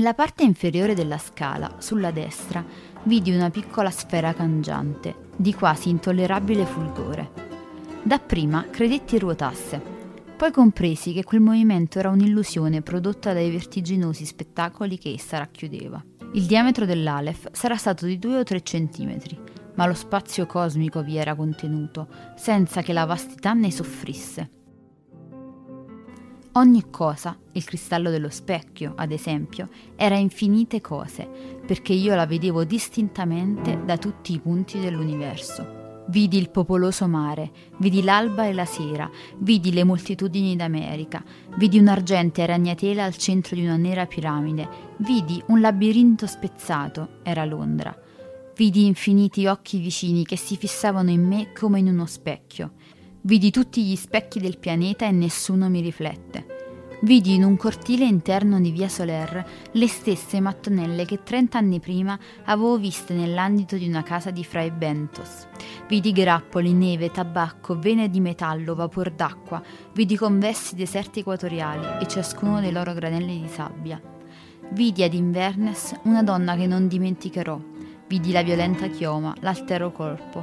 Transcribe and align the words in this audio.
Nella 0.00 0.14
parte 0.14 0.44
inferiore 0.44 0.94
della 0.94 1.18
scala, 1.18 1.74
sulla 1.76 2.10
destra, 2.10 2.64
vidi 3.02 3.32
una 3.32 3.50
piccola 3.50 3.90
sfera 3.90 4.32
cangiante, 4.32 5.14
di 5.36 5.52
quasi 5.52 5.90
intollerabile 5.90 6.64
fulgore. 6.64 7.30
Dapprima 8.02 8.64
credetti 8.70 9.18
ruotasse, 9.18 9.78
poi 10.38 10.52
compresi 10.52 11.12
che 11.12 11.22
quel 11.22 11.42
movimento 11.42 11.98
era 11.98 12.08
un'illusione 12.08 12.80
prodotta 12.80 13.34
dai 13.34 13.50
vertiginosi 13.50 14.24
spettacoli 14.24 14.96
che 14.96 15.12
essa 15.12 15.36
racchiudeva. 15.36 16.02
Il 16.32 16.46
diametro 16.46 16.86
dell'Aleph 16.86 17.50
sarà 17.52 17.76
stato 17.76 18.06
di 18.06 18.18
2 18.18 18.38
o 18.38 18.42
3 18.42 18.62
centimetri, 18.62 19.38
ma 19.74 19.84
lo 19.84 19.92
spazio 19.92 20.46
cosmico 20.46 21.02
vi 21.02 21.18
era 21.18 21.34
contenuto, 21.34 22.08
senza 22.36 22.80
che 22.80 22.94
la 22.94 23.04
vastità 23.04 23.52
ne 23.52 23.70
soffrisse. 23.70 24.59
Ogni 26.54 26.90
cosa, 26.90 27.38
il 27.52 27.62
cristallo 27.62 28.10
dello 28.10 28.28
specchio, 28.28 28.94
ad 28.96 29.12
esempio, 29.12 29.68
era 29.94 30.16
infinite 30.16 30.80
cose, 30.80 31.28
perché 31.64 31.92
io 31.92 32.16
la 32.16 32.26
vedevo 32.26 32.64
distintamente 32.64 33.80
da 33.84 33.96
tutti 33.96 34.32
i 34.32 34.40
punti 34.40 34.80
dell'universo. 34.80 36.04
Vidi 36.08 36.38
il 36.38 36.50
popoloso 36.50 37.06
mare, 37.06 37.52
vidi 37.78 38.02
l'alba 38.02 38.46
e 38.46 38.52
la 38.52 38.64
sera, 38.64 39.08
vidi 39.38 39.72
le 39.72 39.84
moltitudini 39.84 40.56
d'America, 40.56 41.22
vidi 41.56 41.78
un'argente 41.78 42.44
ragnatela 42.44 43.04
al 43.04 43.16
centro 43.16 43.54
di 43.54 43.64
una 43.64 43.76
nera 43.76 44.06
piramide, 44.06 44.68
vidi 44.96 45.40
un 45.46 45.60
labirinto 45.60 46.26
spezzato, 46.26 47.20
era 47.22 47.44
Londra. 47.44 47.96
Vidi 48.56 48.86
infiniti 48.86 49.46
occhi 49.46 49.78
vicini 49.78 50.24
che 50.26 50.36
si 50.36 50.56
fissavano 50.56 51.10
in 51.10 51.24
me 51.24 51.52
come 51.52 51.78
in 51.78 51.86
uno 51.86 52.06
specchio. 52.06 52.72
Vidi 53.22 53.50
tutti 53.50 53.84
gli 53.84 53.96
specchi 53.96 54.40
del 54.40 54.56
pianeta 54.56 55.04
e 55.04 55.10
nessuno 55.10 55.68
mi 55.68 55.82
riflette. 55.82 56.46
Vidi 57.02 57.34
in 57.34 57.44
un 57.44 57.54
cortile 57.58 58.06
interno 58.06 58.58
di 58.58 58.70
via 58.70 58.88
Soler 58.88 59.46
le 59.72 59.88
stesse 59.88 60.40
mattonelle 60.40 61.04
che 61.04 61.22
trent'anni 61.22 61.80
prima 61.80 62.18
avevo 62.44 62.78
viste 62.78 63.12
nell'andito 63.12 63.76
di 63.76 63.86
una 63.86 64.02
casa 64.02 64.30
di 64.30 64.42
Fray 64.42 64.70
Bentos. 64.70 65.46
Vidi 65.86 66.12
grappoli, 66.12 66.72
neve, 66.72 67.10
tabacco, 67.10 67.78
vene 67.78 68.08
di 68.08 68.20
metallo, 68.20 68.74
vapor 68.74 69.10
d'acqua, 69.10 69.62
vidi 69.92 70.16
convessi 70.16 70.74
deserti 70.74 71.20
equatoriali 71.20 72.02
e 72.02 72.08
ciascuno 72.08 72.60
dei 72.60 72.72
loro 72.72 72.94
granelli 72.94 73.42
di 73.42 73.48
sabbia. 73.48 74.00
Vidi 74.70 75.02
ad 75.02 75.12
Inverness 75.12 75.94
una 76.04 76.22
donna 76.22 76.56
che 76.56 76.66
non 76.66 76.88
dimenticherò. 76.88 77.60
Vidi 78.06 78.32
la 78.32 78.42
violenta 78.42 78.86
chioma, 78.86 79.34
l'altero 79.40 79.92
colpo. 79.92 80.42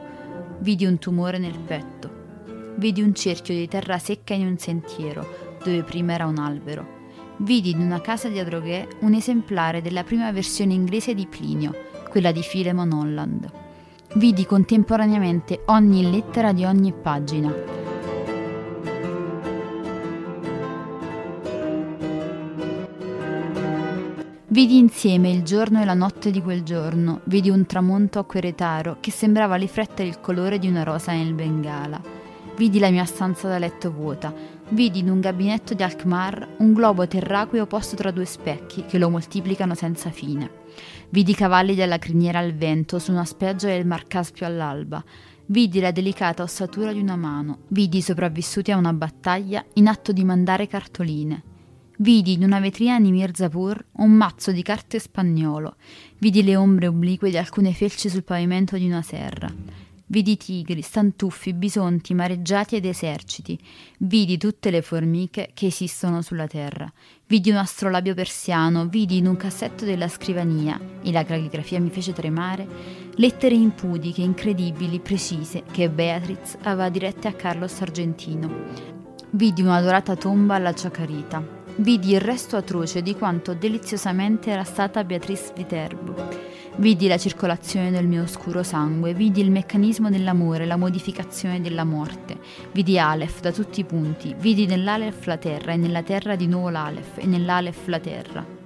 Vidi 0.59 0.85
un 0.85 0.99
tumore 0.99 1.39
nel 1.39 1.57
petto 1.57 1.96
vidi 2.77 3.01
un 3.01 3.13
cerchio 3.13 3.53
di 3.53 3.67
terra 3.67 3.97
secca 3.97 4.33
in 4.33 4.45
un 4.45 4.57
sentiero, 4.57 5.57
dove 5.63 5.83
prima 5.83 6.13
era 6.13 6.25
un 6.25 6.37
albero. 6.37 6.95
Vidi 7.37 7.71
in 7.71 7.79
una 7.79 8.01
casa 8.01 8.29
di 8.29 8.39
Adrogué 8.39 8.87
un 9.01 9.13
esemplare 9.13 9.81
della 9.81 10.03
prima 10.03 10.31
versione 10.31 10.73
inglese 10.73 11.13
di 11.13 11.27
Plinio, 11.27 11.73
quella 12.09 12.31
di 12.31 12.41
Philemon 12.41 12.91
Holland. 12.91 13.51
Vidi 14.13 14.45
contemporaneamente 14.45 15.63
ogni 15.65 16.09
lettera 16.09 16.51
di 16.51 16.65
ogni 16.65 16.93
pagina. 16.93 17.53
Vidi 24.49 24.77
insieme 24.77 25.29
il 25.29 25.43
giorno 25.43 25.81
e 25.81 25.85
la 25.85 25.93
notte 25.93 26.31
di 26.31 26.41
quel 26.41 26.63
giorno, 26.63 27.19
vidi 27.25 27.51
un 27.51 27.67
tramonto 27.67 28.17
acqueretaro 28.17 28.97
che 28.99 29.11
sembrava 29.11 29.55
riflettere 29.55 30.09
il 30.09 30.19
colore 30.19 30.57
di 30.57 30.67
una 30.67 30.81
rosa 30.81 31.11
nel 31.11 31.33
Bengala 31.33 32.16
Vidi 32.57 32.79
la 32.79 32.89
mia 32.89 33.05
stanza 33.05 33.47
da 33.47 33.59
letto 33.59 33.91
vuota. 33.91 34.33
Vidi 34.69 34.97
in 34.97 35.11
un 35.11 35.19
gabinetto 35.19 35.75
di 35.75 35.83
Alkmaar 35.83 36.55
un 36.57 36.73
globo 36.73 37.07
terraqueo 37.07 37.67
posto 37.67 37.95
tra 37.95 38.09
due 38.09 38.25
specchi 38.25 38.83
che 38.87 38.97
lo 38.97 39.11
moltiplicano 39.11 39.75
senza 39.75 40.09
fine. 40.09 40.49
Vidi 41.09 41.33
i 41.33 41.35
cavalli 41.35 41.75
della 41.75 41.99
criniera 41.99 42.39
al 42.39 42.55
vento 42.55 42.97
su 42.97 43.11
una 43.11 43.25
spiaggia 43.25 43.67
del 43.67 43.85
Mar 43.85 44.07
Caspio 44.07 44.47
all'alba. 44.47 45.03
Vidi 45.45 45.79
la 45.79 45.91
delicata 45.91 46.41
ossatura 46.41 46.91
di 46.91 46.99
una 46.99 47.15
mano. 47.15 47.59
Vidi 47.67 47.99
i 47.99 48.01
sopravvissuti 48.01 48.71
a 48.71 48.77
una 48.77 48.91
battaglia 48.91 49.63
in 49.73 49.87
atto 49.87 50.11
di 50.11 50.23
mandare 50.23 50.65
cartoline. 50.65 51.43
Vidi 51.97 52.33
in 52.33 52.43
una 52.43 52.59
vetrina 52.59 52.99
di 52.99 53.11
Mirzapur 53.11 53.85
un 53.97 54.11
mazzo 54.13 54.51
di 54.51 54.63
carte 54.63 54.97
spagnolo. 54.97 55.75
Vidi 56.17 56.43
le 56.43 56.55
ombre 56.55 56.87
oblique 56.87 57.29
di 57.29 57.37
alcune 57.37 57.71
felci 57.73 58.09
sul 58.09 58.23
pavimento 58.23 58.77
di 58.77 58.87
una 58.87 59.03
serra. 59.03 59.53
Vidi 60.09 60.37
tigri, 60.37 60.81
stantuffi, 60.81 61.53
bisonti, 61.53 62.13
mareggiati 62.13 62.77
ed 62.77 62.85
eserciti. 62.85 63.59
Vidi 63.97 64.37
tutte 64.37 64.69
le 64.69 64.81
formiche 64.81 65.49
che 65.53 65.65
esistono 65.65 66.21
sulla 66.21 66.47
terra. 66.47 66.89
Vidi 67.25 67.49
un 67.49 67.57
astrolabio 67.57 68.13
persiano, 68.13 68.87
vidi 68.87 69.17
in 69.17 69.27
un 69.27 69.35
cassetto 69.35 69.83
della 69.83 70.07
scrivania, 70.07 70.79
e 71.03 71.11
la 71.11 71.25
calligrafia 71.25 71.81
mi 71.81 71.89
fece 71.89 72.13
tremare, 72.13 72.65
lettere 73.15 73.55
impudiche, 73.55 74.21
incredibili, 74.21 75.01
precise, 75.01 75.63
che 75.69 75.89
Beatriz 75.89 76.55
aveva 76.61 76.87
dirette 76.87 77.27
a 77.27 77.33
Carlos 77.33 77.81
Argentino. 77.81 78.49
Vidi 79.31 79.61
una 79.61 79.81
dorata 79.81 80.15
tomba 80.15 80.55
alla 80.55 80.73
Ciacarita. 80.73 81.45
Vidi 81.79 82.13
il 82.13 82.21
resto 82.21 82.55
atroce 82.55 83.01
di 83.01 83.13
quanto 83.13 83.53
deliziosamente 83.53 84.51
era 84.51 84.63
stata 84.63 85.03
Beatrice 85.03 85.51
Viterbo 85.53 86.47
Vidi 86.79 87.07
la 87.07 87.17
circolazione 87.17 87.89
del 87.89 88.05
mio 88.05 88.21
oscuro 88.21 88.61
sangue, 88.61 89.13
vidi 89.13 89.41
il 89.41 89.49
meccanismo 89.49 90.11
dell'amore, 90.11 90.65
la 90.65 90.77
modificazione 90.77 91.59
della 91.59 91.83
morte. 91.83 92.37
Vidi 92.71 92.99
Aleph 92.99 93.39
da 93.39 93.51
tutti 93.51 93.79
i 93.79 93.83
punti, 93.83 94.35
vidi 94.37 94.67
nell'Aleph 94.67 95.25
la 95.25 95.37
terra 95.37 95.71
e 95.71 95.77
nella 95.77 96.03
terra 96.03 96.35
di 96.35 96.45
nuovo 96.45 96.69
l'Aleph 96.69 97.17
e 97.17 97.25
nell'Aleph 97.25 97.87
la 97.87 97.99
terra. 97.99 98.57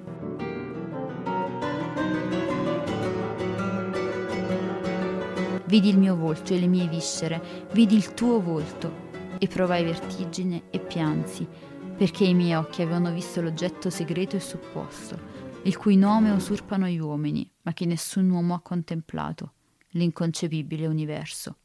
vidi 5.71 5.87
il 5.87 5.97
mio 5.97 6.17
volto 6.17 6.53
e 6.53 6.59
le 6.59 6.67
mie 6.67 6.85
viscere, 6.89 7.41
vidi 7.71 7.95
il 7.95 8.13
tuo 8.13 8.41
volto 8.41 9.09
e 9.39 9.47
provai 9.47 9.85
vertigine 9.85 10.63
e 10.69 10.79
piansi, 10.79 11.47
perché 11.95 12.25
i 12.25 12.33
miei 12.33 12.55
occhi 12.55 12.81
avevano 12.81 13.09
visto 13.13 13.39
l'oggetto 13.39 13.89
segreto 13.89 14.35
e 14.35 14.41
supposto, 14.41 15.17
il 15.63 15.77
cui 15.77 15.95
nome 15.95 16.31
usurpano 16.31 16.87
gli 16.87 16.97
uomini, 16.97 17.49
ma 17.61 17.73
che 17.73 17.85
nessun 17.85 18.29
uomo 18.29 18.55
ha 18.55 18.61
contemplato, 18.61 19.53
l'inconcepibile 19.89 20.87
universo. 20.87 21.57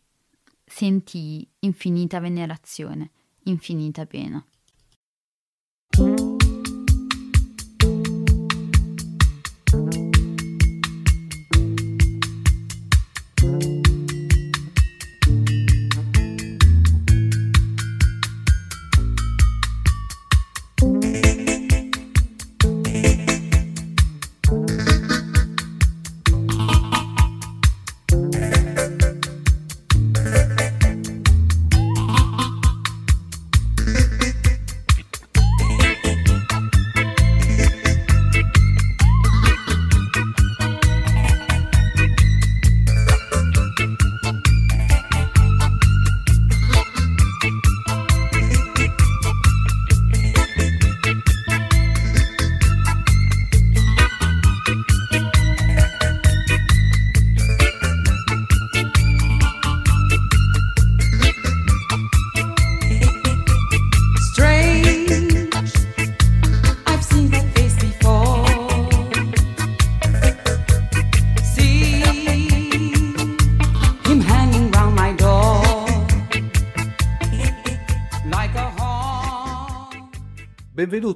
Sentii 0.65 1.49
infinita 1.61 2.21
venerazione, 2.21 3.11
infinita 3.45 4.05
pena. 4.05 4.45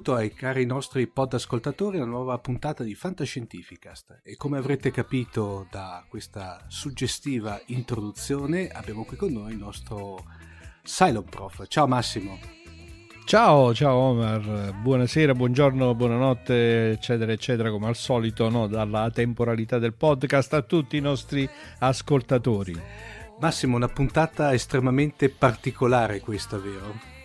Benvenuto 0.00 0.14
ai 0.14 0.32
cari 0.32 0.64
nostri 0.64 1.06
pod 1.08 1.34
ascoltatori 1.34 1.98
a 1.98 2.04
una 2.04 2.12
nuova 2.12 2.38
puntata 2.38 2.82
di 2.82 2.94
Fantascientificast 2.94 4.20
e 4.22 4.34
come 4.34 4.56
avrete 4.56 4.90
capito 4.90 5.66
da 5.70 6.02
questa 6.08 6.64
suggestiva 6.68 7.60
introduzione 7.66 8.68
abbiamo 8.68 9.04
qui 9.04 9.18
con 9.18 9.30
noi 9.30 9.52
il 9.52 9.58
nostro 9.58 10.24
Cylon 10.84 11.24
Prof. 11.24 11.66
Ciao 11.66 11.86
Massimo. 11.86 12.38
Ciao, 13.26 13.74
ciao 13.74 13.94
Omar, 13.94 14.74
buonasera, 14.80 15.34
buongiorno, 15.34 15.94
buonanotte, 15.94 16.92
eccetera, 16.92 17.32
eccetera, 17.32 17.70
come 17.70 17.88
al 17.88 17.96
solito, 17.96 18.48
no? 18.48 18.68
dalla 18.68 19.10
temporalità 19.10 19.78
del 19.78 19.92
podcast 19.92 20.54
a 20.54 20.62
tutti 20.62 20.96
i 20.96 21.00
nostri 21.00 21.46
ascoltatori. 21.80 22.74
Massimo, 23.38 23.76
una 23.76 23.88
puntata 23.88 24.54
estremamente 24.54 25.28
particolare 25.28 26.20
questa, 26.20 26.56
vero? 26.56 27.19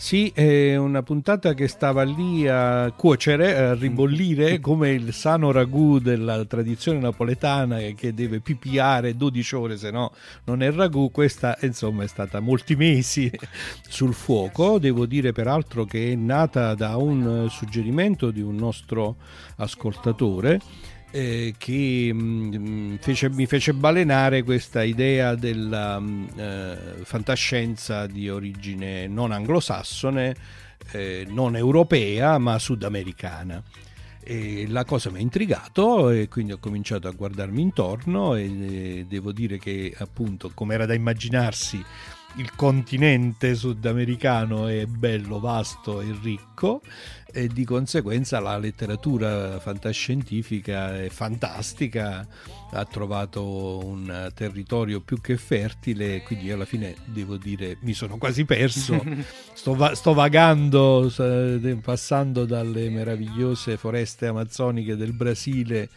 Sì, 0.00 0.30
è 0.32 0.76
una 0.76 1.02
puntata 1.02 1.54
che 1.54 1.66
stava 1.66 2.04
lì 2.04 2.46
a 2.46 2.92
cuocere, 2.92 3.56
a 3.56 3.74
ribollire 3.74 4.60
come 4.60 4.90
il 4.90 5.12
sano 5.12 5.50
ragù 5.50 5.98
della 5.98 6.44
tradizione 6.44 7.00
napoletana 7.00 7.78
che 7.96 8.14
deve 8.14 8.38
pipiare 8.38 9.16
12 9.16 9.54
ore, 9.56 9.76
se 9.76 9.90
no 9.90 10.12
non 10.44 10.62
è 10.62 10.70
ragù. 10.70 11.10
Questa 11.10 11.58
insomma 11.62 12.04
è 12.04 12.06
stata 12.06 12.38
molti 12.38 12.76
mesi 12.76 13.28
sul 13.88 14.14
fuoco. 14.14 14.78
Devo 14.78 15.04
dire 15.04 15.32
peraltro 15.32 15.84
che 15.84 16.12
è 16.12 16.14
nata 16.14 16.74
da 16.74 16.96
un 16.96 17.48
suggerimento 17.50 18.30
di 18.30 18.40
un 18.40 18.54
nostro 18.54 19.16
ascoltatore 19.56 20.60
eh, 21.10 21.54
che 21.56 22.10
mh, 22.12 22.56
mm, 22.56 22.94
fece, 22.96 23.30
mi 23.30 23.46
fece 23.46 23.72
balenare 23.72 24.42
questa 24.42 24.82
idea 24.82 25.34
della 25.34 25.98
mh, 25.98 26.06
mm, 26.06 26.38
eh, 26.38 26.78
fantascienza 27.02 28.06
di 28.06 28.28
origine 28.28 29.06
non 29.06 29.32
anglosassone, 29.32 30.36
eh, 30.92 31.26
non 31.28 31.56
europea, 31.56 32.38
ma 32.38 32.58
sudamericana. 32.58 33.62
E 34.20 34.66
la 34.68 34.84
cosa 34.84 35.10
mi 35.10 35.18
ha 35.18 35.20
intrigato 35.22 36.10
e 36.10 36.28
quindi 36.28 36.52
ho 36.52 36.58
cominciato 36.58 37.08
a 37.08 37.12
guardarmi 37.12 37.62
intorno 37.62 38.34
e, 38.34 38.42
e 38.44 39.06
devo 39.08 39.32
dire 39.32 39.58
che 39.58 39.94
appunto 39.96 40.50
come 40.52 40.74
era 40.74 40.84
da 40.84 40.92
immaginarsi 40.92 41.82
il 42.36 42.54
continente 42.54 43.54
sudamericano 43.54 44.66
è 44.66 44.84
bello, 44.86 45.40
vasto 45.40 46.00
e 46.00 46.14
ricco 46.22 46.82
e 47.30 47.48
di 47.48 47.64
conseguenza 47.64 48.40
la 48.40 48.56
letteratura 48.56 49.58
fantascientifica 49.60 51.02
e 51.02 51.10
fantastica 51.10 52.26
ha 52.70 52.84
trovato 52.84 53.84
un 53.84 54.30
territorio 54.34 55.00
più 55.00 55.20
che 55.20 55.36
fertile 55.36 56.22
quindi 56.22 56.50
alla 56.50 56.64
fine 56.64 56.94
devo 57.04 57.36
dire 57.36 57.76
mi 57.80 57.92
sono 57.92 58.16
quasi 58.16 58.44
perso. 58.44 59.02
Sto, 59.58 59.74
va- 59.74 59.94
sto 59.96 60.14
vagando 60.14 61.12
passando 61.82 62.44
dalle 62.44 62.88
meravigliose 62.90 63.76
foreste 63.76 64.26
amazzoniche 64.26 64.94
del 64.94 65.12
Brasile 65.12 65.88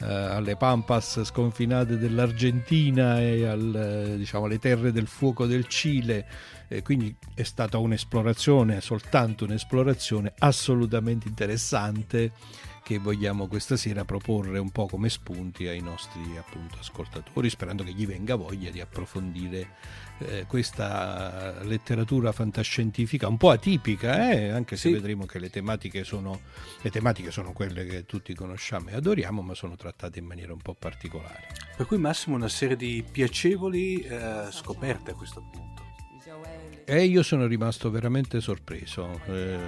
eh, 0.00 0.04
alle 0.06 0.56
pampas 0.56 1.22
sconfinate 1.24 1.98
dell'Argentina 1.98 3.20
e 3.20 3.46
al, 3.46 3.74
eh, 3.74 4.16
diciamo, 4.16 4.44
alle 4.44 4.58
terre 4.58 4.92
del 4.92 5.06
fuoco 5.06 5.46
del 5.46 5.66
Cile. 5.66 6.26
Eh, 6.68 6.82
quindi 6.82 7.14
è 7.34 7.44
stata 7.44 7.78
un'esplorazione, 7.78 8.80
soltanto 8.80 9.44
un'esplorazione 9.44 10.32
assolutamente 10.38 11.28
interessante 11.28 12.32
che 12.86 12.98
vogliamo 12.98 13.48
questa 13.48 13.76
sera 13.76 14.04
proporre 14.04 14.60
un 14.60 14.70
po' 14.70 14.86
come 14.86 15.08
spunti 15.08 15.66
ai 15.66 15.80
nostri 15.80 16.36
appunto, 16.36 16.76
ascoltatori, 16.78 17.50
sperando 17.50 17.82
che 17.82 17.90
gli 17.90 18.06
venga 18.06 18.36
voglia 18.36 18.70
di 18.70 18.80
approfondire 18.80 19.70
eh, 20.18 20.44
questa 20.46 21.64
letteratura 21.64 22.30
fantascientifica 22.30 23.26
un 23.26 23.38
po' 23.38 23.50
atipica, 23.50 24.30
eh? 24.30 24.50
anche 24.50 24.76
se 24.76 24.86
sì. 24.86 24.94
vedremo 24.94 25.26
che 25.26 25.40
le 25.40 25.50
tematiche, 25.50 26.04
sono, 26.04 26.42
le 26.80 26.90
tematiche 26.90 27.32
sono 27.32 27.50
quelle 27.50 27.84
che 27.86 28.06
tutti 28.06 28.32
conosciamo 28.34 28.90
e 28.90 28.94
adoriamo, 28.94 29.42
ma 29.42 29.54
sono 29.54 29.74
trattate 29.74 30.20
in 30.20 30.26
maniera 30.26 30.52
un 30.52 30.62
po' 30.62 30.74
particolare. 30.74 31.48
Per 31.76 31.86
cui 31.86 31.98
Massimo 31.98 32.36
una 32.36 32.48
serie 32.48 32.76
di 32.76 33.04
piacevoli 33.10 34.00
eh, 34.02 34.46
scoperte 34.50 35.10
a 35.10 35.14
questo 35.14 35.42
punto. 35.42 35.82
E 36.84 37.02
io 37.02 37.24
sono 37.24 37.48
rimasto 37.48 37.90
veramente 37.90 38.40
sorpreso, 38.40 39.20
eh, 39.26 39.58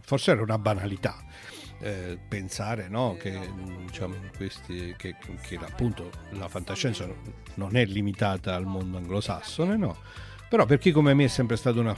forse 0.00 0.32
era 0.32 0.42
una 0.42 0.58
banalità 0.58 1.24
eh, 1.86 2.18
pensare 2.26 2.88
no, 2.88 3.16
che, 3.16 3.38
diciamo, 3.86 4.16
questi, 4.36 4.92
che, 4.96 5.14
che, 5.40 5.56
appunto 5.56 6.10
la 6.30 6.48
fantascienza 6.48 7.06
non 7.54 7.76
è 7.76 7.84
limitata 7.84 8.56
al 8.56 8.66
mondo 8.66 8.96
anglosassone, 8.96 9.76
no? 9.76 9.96
però 10.48 10.66
per 10.66 10.78
chi 10.78 10.90
come 10.90 11.14
me 11.14 11.24
è 11.24 11.28
sempre 11.28 11.56
stato 11.56 11.78
un, 11.78 11.94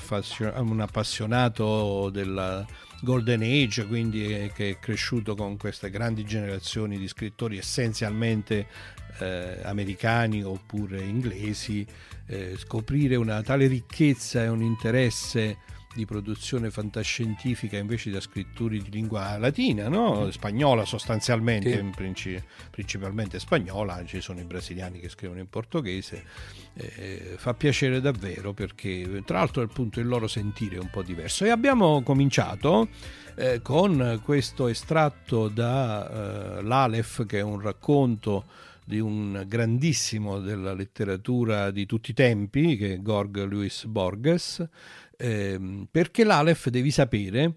un 0.57 0.81
appassionato 0.81 2.11
della 2.11 2.67
Golden 3.01 3.41
Age, 3.43 3.87
quindi 3.87 4.51
che 4.55 4.71
è 4.71 4.79
cresciuto 4.79 5.35
con 5.35 5.57
queste 5.57 5.89
grandi 5.89 6.25
generazioni 6.25 6.99
di 6.99 7.09
scrittori 7.09 7.57
essenzialmente 7.57 8.67
eh, 9.21 9.61
americani 9.63 10.43
oppure 10.43 11.01
inglesi, 11.01 11.87
eh, 12.27 12.57
scoprire 12.59 13.17
una 13.17 13.41
tale 13.43 13.67
ricchezza 13.67 14.43
e 14.43 14.49
un 14.49 14.63
interesse 14.63 15.57
di 15.99 16.07
produzione 16.07 16.71
fantascientifica 16.71 17.77
invece 17.77 18.11
da 18.11 18.21
scrittori 18.21 18.81
di 18.81 18.89
lingua 18.89 19.37
latina, 19.37 19.89
no? 19.89 20.31
spagnola 20.31 20.85
sostanzialmente, 20.85 21.77
sì. 21.77 21.91
princi- 21.93 22.43
principalmente 22.71 23.41
spagnola, 23.41 24.05
ci 24.05 24.21
sono 24.21 24.39
i 24.39 24.45
brasiliani 24.45 25.01
che 25.01 25.09
scrivono 25.09 25.41
in 25.41 25.49
portoghese, 25.49 26.25
eh, 26.75 27.35
fa 27.37 27.53
piacere 27.55 28.01
davvero 28.01 28.53
perché 28.53 29.23
tra 29.25 29.39
l'altro 29.39 29.63
appunto 29.63 29.99
il 29.99 30.07
loro 30.07 30.29
sentire 30.29 30.77
è 30.77 30.79
un 30.79 30.89
po' 30.89 31.03
diverso 31.03 31.45
e 31.45 31.51
abbiamo 31.51 32.01
cominciato 32.03 32.89
eh, 33.35 33.61
con 33.61 34.21
questo 34.23 34.69
estratto 34.69 35.49
da 35.49 36.59
eh, 36.59 36.63
l'Alef 36.63 37.27
che 37.27 37.39
è 37.39 37.43
un 37.43 37.61
racconto 37.61 38.45
di 38.85 39.01
un 39.01 39.45
grandissimo 39.47 40.39
della 40.39 40.73
letteratura 40.73 41.71
di 41.71 41.85
tutti 41.85 42.13
i 42.13 42.15
tempi 42.15 42.77
che 42.77 42.95
è 42.95 43.03
Gorg 43.03 43.45
Luis 43.45 43.85
Borges 43.85 44.67
eh, 45.19 45.87
perché 45.91 46.25
l'Aleph 46.25 46.69
devi 46.69 46.91
sapere 46.91 47.57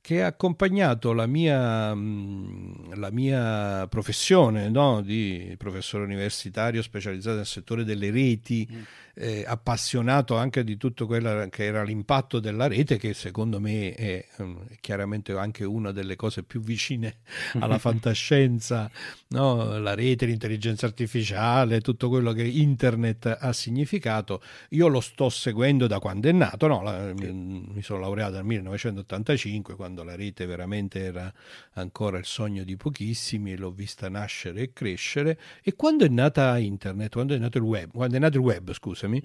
che 0.00 0.22
ha 0.22 0.26
accompagnato 0.26 1.12
la 1.12 1.26
mia, 1.26 1.94
mm, 1.94 2.94
la 2.94 3.12
mia 3.12 3.86
professione 3.86 4.68
no? 4.68 5.00
di 5.00 5.54
professore 5.56 6.02
universitario 6.02 6.82
specializzato 6.82 7.36
nel 7.36 7.46
settore 7.46 7.84
delle 7.84 8.10
reti. 8.10 8.68
Mm 8.70 8.82
eh, 9.14 9.44
appassionato 9.46 10.36
anche 10.36 10.64
di 10.64 10.76
tutto 10.76 11.06
quello 11.06 11.46
che 11.50 11.64
era 11.64 11.82
l'impatto 11.82 12.40
della 12.40 12.66
rete, 12.66 12.96
che 12.96 13.12
secondo 13.14 13.60
me 13.60 13.92
è 13.94 14.26
um, 14.38 14.66
chiaramente 14.80 15.32
anche 15.32 15.64
una 15.64 15.92
delle 15.92 16.16
cose 16.16 16.42
più 16.42 16.60
vicine 16.60 17.18
alla 17.60 17.78
fantascienza, 17.78 18.90
no? 19.28 19.78
la 19.78 19.94
rete, 19.94 20.26
l'intelligenza 20.26 20.86
artificiale, 20.86 21.80
tutto 21.80 22.08
quello 22.08 22.32
che 22.32 22.44
internet 22.44 23.36
ha 23.38 23.52
significato. 23.52 24.42
Io 24.70 24.88
lo 24.88 25.00
sto 25.00 25.28
seguendo 25.28 25.86
da 25.86 25.98
quando 25.98 26.28
è 26.28 26.32
nato, 26.32 26.66
no? 26.66 26.82
la, 26.82 27.12
mi, 27.14 27.66
mi 27.72 27.82
sono 27.82 28.00
laureato 28.00 28.36
nel 28.36 28.44
1985, 28.44 29.76
quando 29.76 30.02
la 30.04 30.14
rete 30.14 30.46
veramente 30.46 31.00
era 31.00 31.32
ancora 31.74 32.18
il 32.18 32.24
sogno 32.24 32.64
di 32.64 32.76
pochissimi, 32.76 33.56
l'ho 33.56 33.70
vista 33.70 34.08
nascere 34.08 34.62
e 34.62 34.72
crescere, 34.72 35.38
e 35.62 35.74
quando 35.74 36.04
è 36.04 36.08
nata 36.08 36.56
internet, 36.58 37.12
quando 37.12 37.34
è 37.34 37.38
nato 37.38 37.58
il 37.58 37.64
web, 37.64 37.90
quando 37.92 38.16
è 38.16 38.18
nato 38.18 38.38
il 38.38 38.42
web, 38.42 38.72
scusa, 38.72 39.01
scusami, 39.02 39.22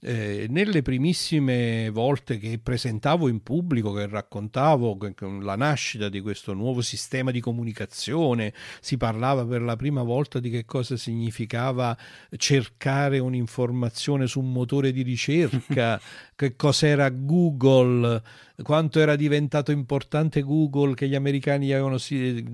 eh, 0.00 0.46
nelle 0.48 0.82
primissime 0.82 1.90
volte 1.90 2.38
che 2.38 2.58
presentavo 2.62 3.28
in 3.28 3.42
pubblico, 3.42 3.92
che 3.92 4.06
raccontavo 4.06 4.98
la 5.40 5.56
nascita 5.56 6.08
di 6.08 6.20
questo 6.20 6.52
nuovo 6.52 6.80
sistema 6.80 7.30
di 7.30 7.40
comunicazione, 7.40 8.52
si 8.80 8.96
parlava 8.96 9.44
per 9.44 9.62
la 9.62 9.76
prima 9.76 10.02
volta 10.02 10.40
di 10.40 10.50
che 10.50 10.64
cosa 10.64 10.96
significava 10.96 11.96
cercare 12.36 13.18
un'informazione 13.18 14.26
su 14.26 14.40
un 14.40 14.52
motore 14.52 14.92
di 14.92 15.02
ricerca, 15.02 16.00
che 16.34 16.56
cos'era 16.56 17.10
Google, 17.10 18.22
quanto 18.62 19.00
era 19.00 19.16
diventato 19.16 19.70
importante 19.70 20.42
Google, 20.42 20.94
che 20.94 21.08
gli 21.08 21.14
americani 21.14 21.72
avevano, 21.72 21.98
si, 21.98 22.44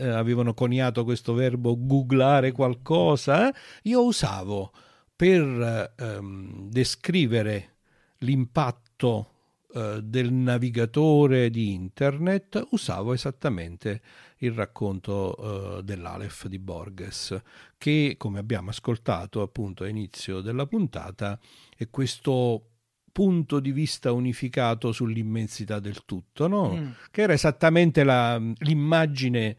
avevano 0.00 0.54
coniato 0.54 1.04
questo 1.04 1.32
verbo 1.32 1.76
googlare 1.78 2.52
qualcosa, 2.52 3.48
eh? 3.48 3.54
io 3.82 4.04
usavo 4.04 4.72
per 5.16 5.94
ehm, 5.96 6.68
descrivere 6.68 7.76
l'impatto 8.18 9.30
eh, 9.76 10.00
del 10.02 10.32
navigatore 10.32 11.50
di 11.50 11.72
internet 11.72 12.66
usavo 12.70 13.12
esattamente 13.12 14.00
il 14.38 14.52
racconto 14.52 15.78
eh, 15.78 15.82
dell'Aleph 15.82 16.46
di 16.46 16.58
Borges, 16.58 17.38
che 17.76 18.14
come 18.16 18.38
abbiamo 18.38 18.70
ascoltato 18.70 19.42
appunto 19.42 19.84
a 19.84 19.88
inizio 19.88 20.40
della 20.40 20.66
puntata 20.66 21.38
è 21.76 21.88
questo 21.90 22.70
punto 23.12 23.60
di 23.60 23.72
vista 23.72 24.12
unificato 24.12 24.92
sull'immensità 24.92 25.78
del 25.78 26.04
tutto, 26.04 26.46
no? 26.46 26.74
mm. 26.74 26.90
che 27.10 27.22
era 27.22 27.32
esattamente 27.32 28.04
la, 28.04 28.36
l'immagine 28.36 29.56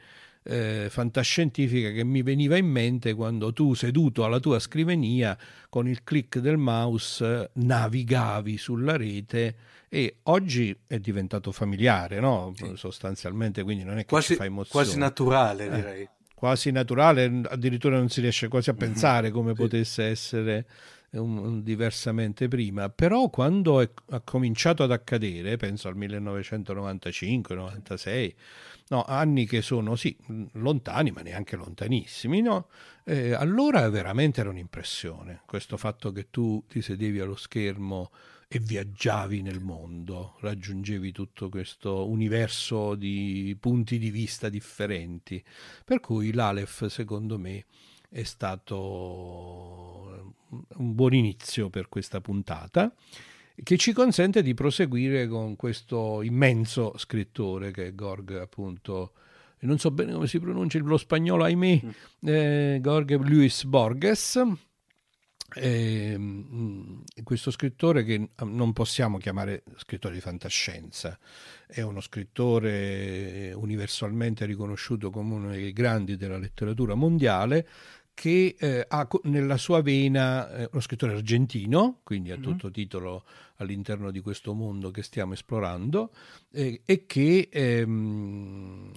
eh, 0.47 0.87
fantascientifica 0.89 1.91
che 1.91 2.03
mi 2.03 2.21
veniva 2.21 2.55
in 2.57 2.67
mente 2.67 3.13
quando 3.13 3.51
tu 3.51 3.73
seduto 3.73 4.23
alla 4.23 4.39
tua 4.39 4.59
scrivania 4.59 5.37
con 5.69 5.87
il 5.87 6.03
click 6.03 6.39
del 6.39 6.57
mouse 6.57 7.51
navigavi 7.53 8.57
sulla 8.57 8.95
rete 8.95 9.55
e 9.89 10.17
oggi 10.23 10.77
è 10.87 10.99
diventato 10.99 11.51
familiare, 11.51 12.19
no? 12.19 12.53
Sì. 12.55 12.73
sostanzialmente, 12.75 13.63
quindi 13.63 13.83
non 13.83 13.97
è 13.97 14.01
che 14.01 14.07
quasi, 14.07 14.35
fa 14.35 14.45
emozione. 14.45 14.85
Quasi 14.85 14.99
naturale, 14.99 15.65
eh, 15.65 15.69
direi. 15.69 16.09
Quasi 16.33 16.71
naturale, 16.71 17.41
addirittura 17.45 17.97
non 17.97 18.09
si 18.09 18.21
riesce 18.21 18.47
quasi 18.47 18.69
a 18.69 18.73
mhm. 18.73 18.79
pensare 18.79 19.31
come 19.31 19.51
sì. 19.51 19.61
potesse 19.61 20.03
essere 20.03 20.65
un, 21.11 21.37
un, 21.37 21.63
diversamente 21.63 22.47
prima, 22.47 22.89
però 22.89 23.29
quando 23.29 23.81
è, 23.81 23.89
ha 24.09 24.21
cominciato 24.21 24.81
ad 24.83 24.91
accadere, 24.91 25.57
penso 25.57 25.87
al 25.87 25.95
1995-96, 25.97 28.33
no, 28.89 29.03
anni 29.03 29.45
che 29.45 29.61
sono 29.61 29.95
sì 29.95 30.17
lontani, 30.53 31.11
ma 31.11 31.21
neanche 31.21 31.55
lontanissimi, 31.55 32.41
no? 32.41 32.69
Eh, 33.03 33.33
allora 33.33 33.87
veramente 33.89 34.41
era 34.41 34.49
un'impressione 34.49 35.41
questo 35.45 35.77
fatto 35.77 36.11
che 36.11 36.29
tu 36.29 36.63
ti 36.67 36.81
sedevi 36.81 37.19
allo 37.19 37.37
schermo 37.37 38.09
e 38.49 38.59
viaggiavi 38.59 39.41
nel 39.41 39.59
mondo, 39.59 40.37
raggiungevi 40.39 41.11
tutto 41.11 41.49
questo 41.49 42.07
universo 42.07 42.95
di 42.95 43.55
punti 43.59 43.99
di 43.99 44.09
vista 44.09 44.47
differenti. 44.47 45.43
Per 45.83 45.99
cui 45.99 46.31
l'Aleph, 46.31 46.87
secondo 46.87 47.37
me, 47.37 47.65
è 48.09 48.23
stato 48.23 50.33
un 50.77 50.95
buon 50.95 51.13
inizio 51.13 51.69
per 51.69 51.89
questa 51.89 52.21
puntata 52.21 52.93
che 53.63 53.77
ci 53.77 53.91
consente 53.91 54.41
di 54.41 54.53
proseguire 54.53 55.27
con 55.27 55.55
questo 55.55 56.21
immenso 56.21 56.97
scrittore 56.97 57.71
che 57.71 57.87
è 57.87 57.95
Gorg 57.95 58.37
appunto 58.37 59.13
non 59.59 59.79
so 59.79 59.91
bene 59.91 60.13
come 60.13 60.27
si 60.27 60.39
pronuncia 60.39 60.79
lo 60.79 60.97
spagnolo 60.97 61.43
ahimè 61.43 61.81
mm. 61.83 62.27
eh, 62.27 62.79
Gorg 62.81 63.27
Luis 63.27 63.63
Borges 63.63 64.41
eh, 65.53 66.19
questo 67.23 67.51
scrittore 67.51 68.03
che 68.03 68.29
non 68.43 68.73
possiamo 68.73 69.17
chiamare 69.17 69.63
scrittore 69.77 70.15
di 70.15 70.21
fantascienza, 70.21 71.17
è 71.65 71.81
uno 71.81 72.01
scrittore 72.01 73.53
universalmente 73.53 74.45
riconosciuto 74.45 75.09
come 75.09 75.33
uno 75.33 75.49
dei 75.49 75.71
grandi 75.71 76.17
della 76.17 76.37
letteratura 76.37 76.95
mondiale, 76.95 77.67
che 78.13 78.55
eh, 78.57 78.83
ha 78.87 79.07
nella 79.23 79.57
sua 79.57 79.83
vena 79.83 80.49
eh, 80.49 80.69
uno 80.71 80.81
scrittore 80.81 81.13
argentino, 81.13 81.99
quindi 82.03 82.31
a 82.31 82.35
mhm. 82.35 82.41
tutto 82.41 82.71
titolo 82.71 83.23
all'interno 83.57 84.11
di 84.11 84.19
questo 84.19 84.53
mondo 84.53 84.91
che 84.91 85.03
stiamo 85.03 85.33
esplorando, 85.33 86.11
eh, 86.51 86.81
e 86.85 87.05
che 87.05 87.49
ehm, 87.51 88.91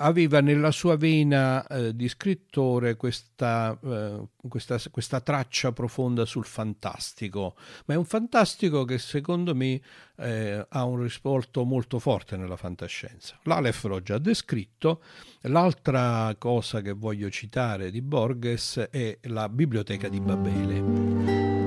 aveva 0.00 0.40
nella 0.40 0.70
sua 0.70 0.96
vena 0.96 1.66
eh, 1.66 1.94
di 1.94 2.08
scrittore 2.08 2.96
questa, 2.96 3.78
eh, 3.82 4.28
questa, 4.48 4.78
questa, 4.90 5.20
traccia 5.20 5.72
profonda 5.72 6.24
sul 6.24 6.44
fantastico, 6.44 7.54
ma 7.86 7.94
è 7.94 7.96
un 7.96 8.04
fantastico 8.04 8.84
che 8.84 8.98
secondo 8.98 9.54
me 9.54 9.80
eh, 10.16 10.66
ha 10.68 10.84
un 10.84 11.02
risvolto 11.02 11.64
molto 11.64 11.98
forte 11.98 12.36
nella 12.36 12.56
fantascienza. 12.56 13.38
L'Aleph 13.44 13.84
l'ho 13.84 14.02
già 14.02 14.18
descritto, 14.18 15.02
l'altra 15.42 16.34
cosa 16.38 16.80
che 16.80 16.92
voglio 16.92 17.30
citare 17.30 17.90
di 17.90 18.02
Borges 18.02 18.88
è 18.90 19.18
la 19.22 19.48
Biblioteca 19.48 20.08
di 20.08 20.20
Babele. 20.20 21.59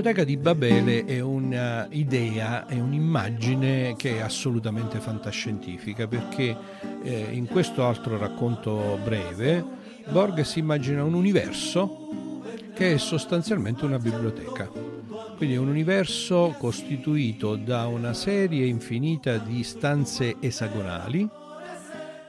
Biblioteca 0.00 0.24
di 0.24 0.36
Babele 0.38 1.04
è 1.04 1.20
un'idea, 1.20 2.66
è 2.66 2.80
un'immagine 2.80 3.94
che 3.98 4.16
è 4.16 4.20
assolutamente 4.20 4.98
fantascientifica 4.98 6.06
perché 6.06 6.56
eh, 7.02 7.28
in 7.32 7.46
questo 7.46 7.84
altro 7.84 8.16
racconto 8.16 8.98
breve 9.04 9.62
Borges 10.08 10.56
immagina 10.56 11.04
un 11.04 11.12
universo 11.12 12.08
che 12.72 12.94
è 12.94 12.96
sostanzialmente 12.96 13.84
una 13.84 13.98
biblioteca. 13.98 14.70
Quindi 15.36 15.56
è 15.56 15.58
un 15.58 15.68
universo 15.68 16.54
costituito 16.58 17.56
da 17.56 17.86
una 17.86 18.14
serie 18.14 18.64
infinita 18.64 19.36
di 19.36 19.62
stanze 19.62 20.36
esagonali 20.40 21.28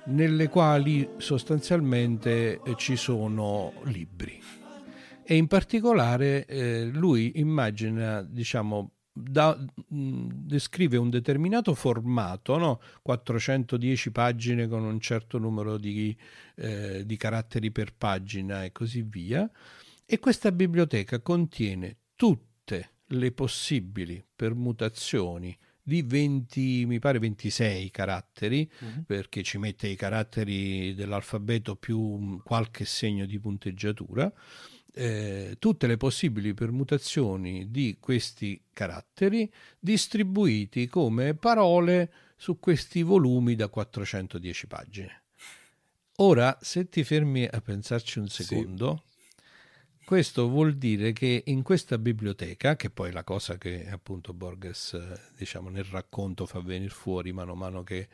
nelle 0.06 0.50
quali 0.50 1.08
sostanzialmente 1.18 2.60
ci 2.75 2.98
sono 2.98 3.72
libri 3.84 4.61
e 5.32 5.38
in 5.38 5.48
particolare 5.48 6.46
eh, 6.46 6.84
lui 6.88 7.40
immagina, 7.40 8.22
diciamo, 8.22 8.96
da, 9.14 9.58
mh, 9.88 10.28
descrive 10.28 10.98
un 10.98 11.10
determinato 11.10 11.74
formato, 11.74 12.58
no? 12.58 12.82
410 13.02 14.12
pagine 14.12 14.68
con 14.68 14.84
un 14.84 15.00
certo 15.00 15.38
numero 15.38 15.78
di, 15.78 16.14
eh, 16.56 17.06
di 17.06 17.16
caratteri 17.16 17.72
per 17.72 17.94
pagina 17.94 18.66
e 18.66 18.74
così 18.74 19.04
via, 19.04 19.50
e 20.06 20.20
questa 20.20 20.52
biblioteca 20.52 21.22
contiene 21.22 22.00
tutte 22.18 22.96
le 23.06 23.32
possibili 23.32 24.22
permutazioni 24.36 25.58
di 25.82 26.02
20, 26.02 26.86
mi 26.86 27.00
pare 27.00 27.20
26 27.20 27.90
caratteri, 27.90 28.70
uh-huh. 28.80 29.06
perché 29.06 29.44
ci 29.44 29.58
mette 29.58 29.88
i 29.88 29.96
caratteri 29.96 30.94
dell'alfabeto 30.94 31.78
più 31.78 32.42
qualche 32.44 32.84
segno 32.84 33.26
di 33.26 33.40
punteggiatura, 33.40 34.30
eh, 34.93 35.55
tutte 35.60 35.88
le 35.88 35.98
possibili 35.98 36.53
permutazioni 36.53 37.71
di 37.71 37.98
questi 38.00 38.62
caratteri 38.74 39.51
distribuiti 39.79 40.88
come 40.88 41.33
parole 41.33 42.12
su 42.36 42.60
questi 42.60 43.03
volumi 43.03 43.55
da 43.55 43.67
410 43.67 44.67
pagine. 44.67 45.21
Ora, 46.17 46.57
se 46.62 46.89
ti 46.89 47.03
fermi 47.03 47.48
a 47.50 47.62
pensarci 47.62 48.19
un 48.19 48.27
secondo, 48.27 49.03
sì. 49.05 50.05
questo 50.05 50.50
vuol 50.50 50.75
dire 50.75 51.13
che 51.13 51.43
in 51.45 51.63
questa 51.63 51.98
biblioteca, 51.98 52.75
che 52.75 52.89
poi 52.89 53.10
è 53.10 53.12
la 53.12 53.24
cosa 53.24 53.57
che 53.57 53.89
appunto 53.89 54.33
Borges, 54.33 55.31
diciamo, 55.38 55.69
nel 55.69 55.86
racconto 55.86 56.45
fa 56.45 56.60
venire 56.60 56.91
fuori 56.91 57.31
mano 57.31 57.53
a 57.53 57.55
mano 57.55 57.83
che, 57.83 58.07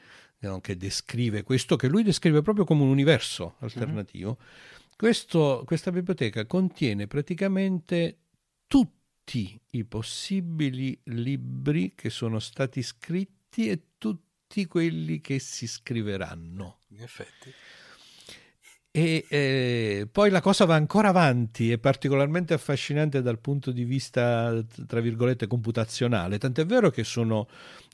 che 0.62 0.77
descrive 0.77 1.43
questo, 1.43 1.75
che 1.75 1.88
lui 1.88 2.03
descrive 2.03 2.41
proprio 2.41 2.63
come 2.63 2.84
un 2.84 2.89
universo 2.89 3.55
alternativo, 3.60 4.38
mm-hmm. 4.39 4.76
Questo, 4.98 5.62
questa 5.66 5.92
biblioteca 5.92 6.48
contiene 6.48 7.06
praticamente 7.06 8.18
tutti 8.66 9.62
i 9.72 9.86
possibili 9.86 11.00
libri 11.04 11.94
che 11.94 12.10
sono 12.10 12.39
stati 12.39 12.82
scritti 12.82 13.70
e 13.70 13.84
tutti 14.00 14.66
quelli 14.66 15.22
che 15.22 15.38
si 15.38 15.68
scriveranno. 15.68 16.80
In 16.88 17.04
effetti. 17.04 17.54
E 18.98 19.25
eh, 19.30 20.08
poi 20.12 20.32
la 20.32 20.42
cosa 20.42 20.66
va 20.66 20.74
ancora 20.74 21.10
avanti, 21.10 21.72
è 21.72 21.77
particolarmente 21.77 22.56
affascinante 22.56 23.22
dal 23.22 23.38
punto 23.38 23.70
di 23.70 23.84
vista, 23.84 24.60
tra 24.88 25.01
virgolette, 25.01 25.46
computazionale. 25.46 26.39
Tant'è 26.39 26.66
vero 26.66 26.89
che 26.89 27.04
sono, 27.04 27.48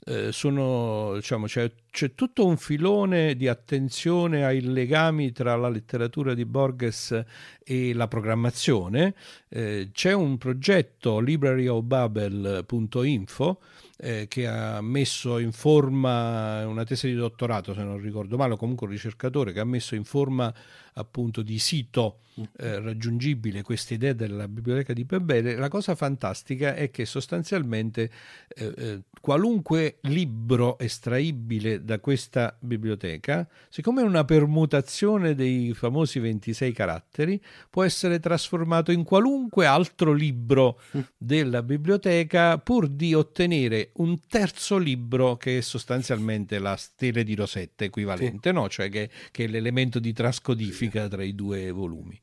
eh, 0.06 0.32
sono 0.32 1.12
diciamo, 1.16 1.44
c'è, 1.44 1.70
c'è, 1.90 2.14
tutto 2.14 2.46
un 2.46 2.56
filone 2.56 3.36
di 3.36 3.48
attenzione 3.48 4.46
ai 4.46 4.62
legami 4.62 5.30
tra 5.32 5.54
la 5.56 5.68
letteratura 5.68 6.32
di 6.32 6.46
Borges 6.46 7.22
e 7.62 7.92
la 7.92 8.08
programmazione. 8.08 9.14
Eh, 9.50 9.90
c'è 9.92 10.14
un 10.14 10.38
progetto 10.38 11.20
libraryofbabel.info 11.20 13.60
eh, 13.98 14.26
che 14.28 14.46
ha 14.46 14.80
messo 14.80 15.38
in 15.38 15.52
forma 15.52 16.66
una 16.66 16.84
tesi 16.84 17.08
di 17.08 17.14
dottorato, 17.14 17.74
se 17.74 17.82
non 17.82 17.98
ricordo 17.98 18.36
male, 18.36 18.54
o 18.54 18.56
comunque 18.56 18.86
un 18.86 18.92
ricercatore 18.92 19.52
che 19.52 19.60
ha 19.60 19.64
messo 19.64 19.94
in 19.94 20.04
forma 20.04 20.52
appunto 20.94 21.42
di 21.42 21.58
sito 21.58 22.20
eh, 22.58 22.80
raggiungibile 22.80 23.62
questa 23.62 23.94
idea 23.94 24.12
della 24.12 24.48
biblioteca 24.48 24.92
di 24.92 25.04
Babele, 25.04 25.56
la 25.56 25.68
cosa 25.68 25.94
fantastica 25.94 26.74
è 26.74 26.90
che 26.90 27.04
sostanzialmente 27.04 28.10
eh, 28.48 28.72
eh, 28.76 29.00
qualunque 29.20 29.98
libro 30.02 30.78
estraibile 30.78 31.84
da 31.84 32.00
questa 32.00 32.56
biblioteca, 32.58 33.48
siccome 33.68 34.02
è 34.02 34.04
una 34.04 34.24
permutazione 34.24 35.34
dei 35.34 35.72
famosi 35.74 36.18
26 36.18 36.72
caratteri, 36.72 37.40
può 37.70 37.84
essere 37.84 38.18
trasformato 38.18 38.90
in 38.90 39.04
qualunque 39.04 39.66
altro 39.66 40.12
libro 40.12 40.80
della 41.16 41.62
biblioteca 41.62 42.58
pur 42.58 42.88
di 42.88 43.14
ottenere 43.14 43.83
un 43.94 44.20
terzo 44.26 44.78
libro 44.78 45.36
che 45.36 45.58
è 45.58 45.60
sostanzialmente 45.60 46.58
la 46.58 46.76
stele 46.76 47.24
di 47.24 47.34
Rosetta 47.34 47.84
equivalente, 47.84 48.50
sì. 48.50 48.54
no? 48.54 48.68
cioè 48.68 48.88
che, 48.88 49.10
che 49.30 49.44
è 49.44 49.46
l'elemento 49.46 49.98
di 49.98 50.12
trascodifica 50.12 51.08
tra 51.08 51.22
i 51.22 51.34
due 51.34 51.70
volumi. 51.70 52.20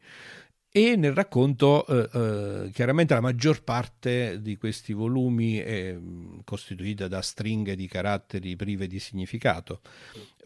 E 0.74 0.96
nel 0.96 1.14
racconto, 1.14 1.86
eh, 1.86 2.10
eh, 2.14 2.70
chiaramente 2.72 3.14
la 3.14 3.20
maggior 3.20 3.62
parte 3.62 4.42
di 4.42 4.56
questi 4.56 4.94
volumi 4.94 5.58
è 5.58 5.94
mm, 5.94 6.40
costituita 6.46 7.10
da 7.10 7.22
stringhe 7.22 7.76
di 7.76 7.88
caratteri 7.88 8.56
prive 8.56 8.88
di 8.88 8.98
significato, 9.00 9.82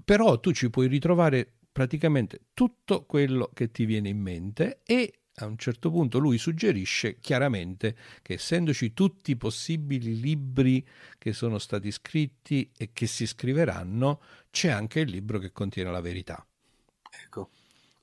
però 0.03 0.39
tu 0.39 0.51
ci 0.51 0.72
puoi 0.72 0.88
ritrovare 0.88 1.57
praticamente 1.72 2.39
tutto 2.55 3.05
quello 3.05 3.51
che 3.53 3.69
ti 3.69 3.86
viene 3.86 4.10
in 4.10 4.19
mente 4.19 4.79
e 4.84 5.25
a 5.38 5.46
un 5.46 5.58
certo 5.58 5.92
punto 5.92 6.18
lui 6.18 6.38
suggerisce 6.38 7.20
chiaramente 7.20 7.96
che 8.22 8.34
essendoci 8.34 8.93
tutti 8.93 9.32
i 9.32 9.36
possibili 9.36 10.19
libri 10.19 10.86
che 11.17 11.34
sono 11.34 11.58
stati 11.58 11.91
scritti 11.91 12.69
e 12.78 12.91
che 12.93 13.08
si 13.08 13.28
scriveranno, 13.28 14.21
c'è 14.52 14.69
anche 14.69 15.02
il 15.02 15.10
libro 15.10 15.39
che 15.39 15.52
contiene 15.52 15.91
la 15.91 16.02
verità. 16.02 16.45
Ecco. 17.24 17.50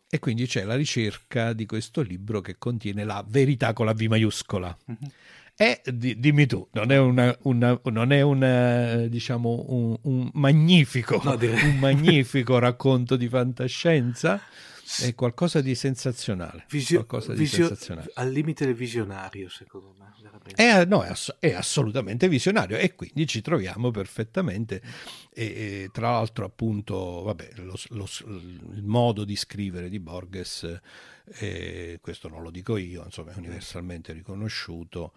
E 0.09 0.18
quindi 0.18 0.47
c'è 0.47 0.64
la 0.64 0.75
ricerca 0.75 1.55
di 1.55 1.64
questo 1.64 2.03
libro 2.03 2.42
che 2.42 2.57
contiene 2.59 3.05
la 3.05 3.25
verità 3.27 3.73
con 3.73 3.87
la 3.87 3.95
V 3.95 4.03
maiuscola. 4.03 4.77
Mm-hmm. 4.90 5.11
E 5.57 5.81
di, 5.85 6.18
dimmi 6.18 6.47
tu, 6.47 6.66
non 6.73 6.90
è, 6.90 6.99
una, 6.99 7.35
una, 7.42 7.79
non 7.85 8.12
è 8.12 8.21
una, 8.21 9.07
diciamo, 9.07 9.64
un, 9.68 9.97
un 10.03 10.31
magnifico, 10.35 11.21
no, 11.25 11.37
un 11.40 11.79
magnifico 11.79 12.59
racconto 12.59 13.16
di 13.16 13.29
fantascienza? 13.29 14.40
È 15.01 15.14
qualcosa 15.14 15.61
di 15.61 15.75
sensazionale. 15.75 16.66
Visio, 16.68 17.05
qualcosa 17.05 17.33
di 17.33 17.38
visio, 17.38 17.66
sensazionale. 17.66 18.11
Al 18.14 18.31
limite 18.31 18.66
del 18.66 18.75
visionario, 18.75 19.49
secondo 19.49 19.95
me. 19.99 20.11
È, 20.55 20.85
no, 20.85 21.03
è, 21.03 21.09
ass- 21.09 21.37
è, 21.38 21.53
assolutamente 21.53 22.29
visionario 22.29 22.77
e 22.77 22.95
quindi 22.95 23.27
ci 23.27 23.40
troviamo 23.40 23.90
perfettamente. 23.90 24.83
E, 25.33 25.45
e 25.45 25.88
tra 25.92 26.11
l'altro, 26.11 26.45
appunto, 26.45 27.23
vabbè, 27.23 27.51
lo, 27.57 27.75
lo, 27.88 28.07
il 28.27 28.85
modo 28.85 29.25
di 29.25 29.37
scrivere 29.37 29.88
di 29.88 29.99
Borges, 29.99 30.81
eh, 31.38 31.99
questo 32.01 32.29
non 32.29 32.42
lo 32.42 32.51
dico 32.51 32.77
io, 32.77 33.05
insomma, 33.05 33.33
è 33.33 33.37
universalmente 33.37 34.12
riconosciuto 34.12 35.12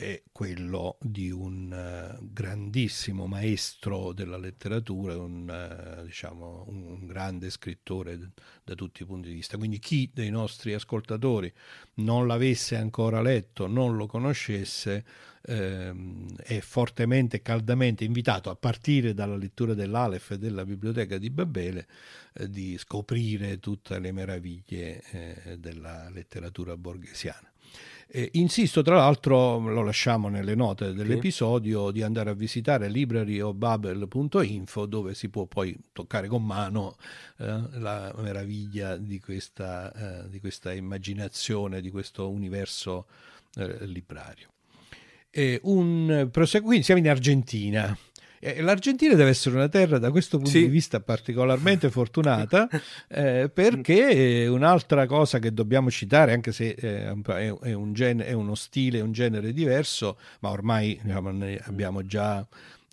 è 0.00 0.22
quello 0.30 0.96
di 1.00 1.32
un 1.32 1.72
uh, 1.72 2.24
grandissimo 2.32 3.26
maestro 3.26 4.12
della 4.12 4.36
letteratura, 4.36 5.18
un, 5.18 5.98
uh, 6.00 6.04
diciamo, 6.04 6.66
un, 6.68 7.04
grande 7.04 7.50
scrittore 7.50 8.16
da 8.62 8.76
tutti 8.76 9.02
i 9.02 9.06
punti 9.06 9.30
di 9.30 9.34
vista. 9.34 9.56
Quindi 9.56 9.80
chi 9.80 10.08
dei 10.14 10.30
nostri 10.30 10.72
ascoltatori 10.72 11.52
non 11.94 12.28
l'avesse 12.28 12.76
ancora 12.76 13.20
letto, 13.20 13.66
non 13.66 13.96
lo 13.96 14.06
conoscesse, 14.06 15.04
ehm, 15.42 16.36
è 16.36 16.60
fortemente 16.60 17.42
caldamente 17.42 18.04
invitato 18.04 18.50
a 18.50 18.54
partire 18.54 19.14
dalla 19.14 19.36
lettura 19.36 19.74
dell'Alef 19.74 20.30
e 20.30 20.38
della 20.38 20.64
biblioteca 20.64 21.18
di 21.18 21.30
Babele 21.30 21.88
eh, 22.34 22.48
di 22.48 22.78
scoprire 22.78 23.58
tutte 23.58 23.98
le 23.98 24.12
meraviglie 24.12 25.02
eh, 25.10 25.58
della 25.58 26.08
letteratura 26.08 26.76
borghesiana. 26.76 27.47
Eh, 28.10 28.30
insisto 28.34 28.80
tra 28.80 28.96
l'altro, 28.96 29.58
lo 29.58 29.82
lasciamo 29.82 30.28
nelle 30.30 30.54
note 30.54 30.94
dell'episodio, 30.94 31.90
di 31.90 32.02
andare 32.02 32.30
a 32.30 32.32
visitare 32.32 32.88
libraryofbabel.info 32.88 34.86
dove 34.86 35.12
si 35.12 35.28
può 35.28 35.44
poi 35.44 35.78
toccare 35.92 36.26
con 36.26 36.42
mano 36.42 36.96
eh, 37.36 37.60
la 37.72 38.14
meraviglia 38.16 38.96
di 38.96 39.20
questa, 39.20 40.22
eh, 40.24 40.28
di 40.30 40.40
questa, 40.40 40.72
immaginazione, 40.72 41.82
di 41.82 41.90
questo 41.90 42.30
universo 42.30 43.06
eh, 43.56 43.86
librario. 43.86 44.48
Un, 45.62 46.30
quindi 46.32 46.82
siamo 46.82 47.00
in 47.00 47.08
Argentina. 47.08 47.96
L'Argentina 48.40 49.14
deve 49.14 49.30
essere 49.30 49.56
una 49.56 49.68
terra 49.68 49.98
da 49.98 50.10
questo 50.10 50.36
punto 50.36 50.52
sì. 50.52 50.60
di 50.60 50.68
vista 50.68 51.00
particolarmente 51.00 51.90
fortunata 51.90 52.68
eh, 53.08 53.50
perché 53.52 54.46
un'altra 54.46 55.06
cosa 55.06 55.38
che 55.38 55.52
dobbiamo 55.52 55.90
citare, 55.90 56.32
anche 56.32 56.52
se 56.52 56.68
eh, 56.78 57.20
è, 57.62 57.72
un 57.72 57.92
gen- 57.92 58.20
è, 58.20 58.32
uno 58.32 58.54
stile, 58.54 59.00
un 59.00 59.12
genere 59.12 59.52
diverso, 59.52 60.18
ma 60.40 60.50
ormai 60.50 60.98
diciamo, 61.02 61.30
ne 61.30 61.60
abbiamo 61.64 62.06
già 62.06 62.46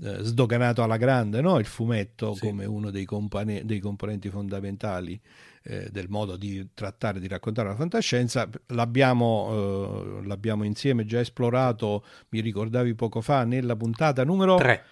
eh, 0.04 0.18
sdoganato 0.24 0.84
alla 0.84 0.98
grande 0.98 1.40
no? 1.42 1.58
il 1.58 1.66
fumetto 1.66 2.34
sì. 2.34 2.42
come 2.42 2.66
uno 2.66 2.90
dei, 2.90 3.06
compane- 3.06 3.64
dei 3.66 3.80
componenti 3.80 4.30
fondamentali 4.30 5.20
eh, 5.64 5.90
del 5.92 6.08
modo 6.10 6.38
di 6.38 6.70
trattare, 6.74 7.20
di 7.20 7.28
raccontare 7.28 7.70
la 7.70 7.76
fantascienza. 7.76 8.48
L'abbiamo, 8.68 10.22
eh, 10.22 10.28
l'abbiamo 10.28 10.64
insieme 10.64 11.06
già 11.06 11.20
esplorato, 11.20 12.04
mi 12.30 12.42
ricordavi 12.42 12.94
poco 12.94 13.22
fa, 13.22 13.44
nella 13.46 13.76
puntata 13.76 14.24
numero 14.24 14.56
3 14.56 14.84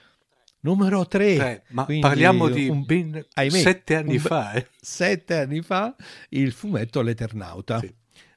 numero 0.63 1.07
3. 1.07 1.33
Eh, 1.33 1.61
ma 1.69 1.85
parliamo 1.99 2.49
di 2.49 2.67
un, 2.67 2.83
ben 2.83 3.25
ahimè, 3.33 3.59
sette 3.59 3.95
anni 3.95 4.15
un, 4.15 4.19
fa. 4.19 4.53
Eh. 4.53 4.67
Sette 4.79 5.37
anni 5.37 5.61
fa 5.61 5.95
il 6.29 6.51
fumetto 6.51 7.01
L'Eternauta. 7.01 7.79
Sì. 7.79 7.93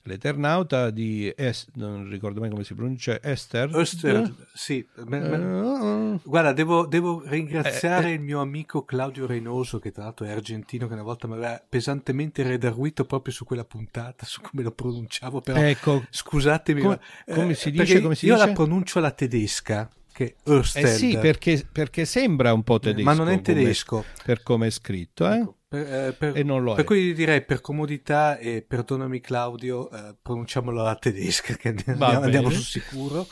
L'Eternauta 0.06 0.90
di, 0.90 1.32
es, 1.36 1.66
non 1.74 2.08
ricordo 2.08 2.38
mai 2.38 2.48
come 2.48 2.62
si 2.62 2.74
pronuncia, 2.74 3.20
Esther. 3.20 3.76
Esther, 3.76 4.32
sì. 4.54 4.86
Uh, 4.94 6.20
Guarda, 6.22 6.52
devo, 6.52 6.86
devo 6.86 7.22
ringraziare 7.24 8.10
uh, 8.10 8.14
il 8.14 8.20
mio 8.20 8.40
amico 8.40 8.84
Claudio 8.84 9.26
Reynoso, 9.26 9.80
che 9.80 9.90
tra 9.90 10.04
l'altro 10.04 10.24
è 10.26 10.30
argentino, 10.30 10.86
che 10.86 10.92
una 10.92 11.02
volta 11.02 11.26
mi 11.26 11.34
aveva 11.34 11.60
pesantemente 11.68 12.44
redarguito 12.44 13.04
proprio 13.04 13.34
su 13.34 13.44
quella 13.44 13.64
puntata, 13.64 14.24
su 14.24 14.40
come 14.42 14.62
lo 14.62 14.70
pronunciavo, 14.70 15.40
però 15.40 15.58
ecco, 15.58 16.04
scusatemi. 16.08 16.80
Com- 16.82 16.98
ma, 17.26 17.34
come 17.34 17.54
si 17.54 17.72
dice? 17.72 18.00
Come 18.00 18.14
si 18.14 18.26
io 18.26 18.34
dice? 18.34 18.46
la 18.46 18.52
pronuncio 18.52 18.98
alla 19.00 19.10
tedesca 19.10 19.90
che 20.16 20.37
Ørsted. 20.44 20.85
Eh 20.85 20.88
sì, 20.88 21.18
perché, 21.18 21.62
perché, 21.70 22.07
sembra 22.07 22.55
un 22.55 22.62
po' 22.62 22.79
tedesco. 22.79 23.05
Ma 23.05 23.12
non 23.12 23.29
è 23.29 23.42
tedesco. 23.42 23.96
Come, 23.96 24.07
per 24.24 24.42
come 24.42 24.66
è 24.68 24.70
scritto, 24.70 25.31
eh? 25.31 25.37
Ecco, 25.37 25.57
per, 25.68 25.92
eh, 25.92 26.12
per, 26.14 26.38
e 26.38 26.42
non 26.42 26.62
lo 26.62 26.72
per 26.72 26.85
è. 26.85 26.87
cui 26.87 27.12
direi 27.12 27.44
per 27.44 27.61
comodità 27.61 28.38
e 28.38 28.64
perdonami 28.66 29.20
Claudio, 29.20 29.90
eh, 29.90 30.16
pronunciamolo 30.22 30.81
alla 30.81 30.96
tedesca, 30.96 31.55
che 31.57 31.68
andiamo, 31.68 32.05
andiamo 32.07 32.48
sul 32.48 32.62
sicuro. 32.62 33.26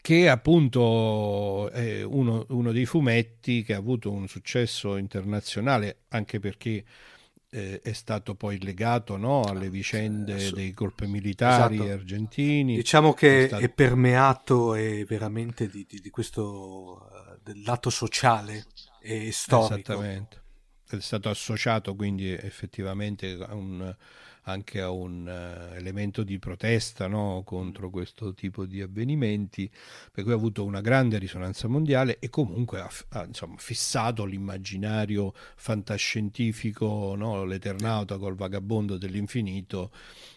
che 0.00 0.28
appunto 0.28 1.68
è 1.70 2.04
uno, 2.04 2.46
uno, 2.50 2.70
dei 2.70 2.86
fumetti 2.86 3.64
che 3.64 3.74
ha 3.74 3.78
avuto 3.78 4.12
un 4.12 4.28
successo 4.28 4.96
internazionale 4.96 6.02
anche 6.10 6.38
perché 6.38 6.84
eh, 7.54 7.80
è 7.80 7.92
stato 7.92 8.34
poi 8.34 8.60
legato 8.60 9.16
no, 9.16 9.42
alle 9.42 9.70
vicende 9.70 10.48
eh, 10.48 10.50
dei 10.50 10.72
colpi 10.72 11.06
militari 11.06 11.76
esatto. 11.76 11.90
argentini. 11.92 12.74
Diciamo 12.74 13.12
che 13.12 13.44
è, 13.44 13.46
stato... 13.46 13.62
è 13.62 13.68
permeato 13.68 14.74
e 14.74 15.04
veramente 15.08 15.68
di, 15.68 15.86
di, 15.88 16.00
di 16.00 16.10
questo 16.10 17.08
del 17.44 17.62
lato 17.62 17.90
sociale 17.90 18.64
e 19.00 19.30
storico. 19.30 19.74
Esattamente, 19.74 20.42
è 20.88 20.98
stato 20.98 21.28
associato 21.28 21.94
quindi 21.94 22.30
effettivamente 22.32 23.38
a 23.40 23.54
un 23.54 23.94
anche 24.44 24.80
a 24.80 24.90
un 24.90 25.26
uh, 25.26 25.74
elemento 25.74 26.22
di 26.22 26.38
protesta 26.38 27.06
no, 27.06 27.42
contro 27.44 27.90
questo 27.90 28.34
tipo 28.34 28.64
di 28.66 28.80
avvenimenti, 28.80 29.70
per 30.10 30.24
cui 30.24 30.32
ha 30.32 30.36
avuto 30.36 30.64
una 30.64 30.80
grande 30.80 31.18
risonanza 31.18 31.68
mondiale 31.68 32.18
e 32.18 32.28
comunque 32.28 32.80
ha, 32.80 32.90
ha 33.10 33.24
insomma, 33.24 33.56
fissato 33.58 34.24
l'immaginario 34.24 35.32
fantascientifico, 35.56 37.14
no, 37.16 37.44
l'Eternauta 37.44 38.18
col 38.18 38.34
vagabondo 38.34 38.96
dell'infinito 38.96 39.90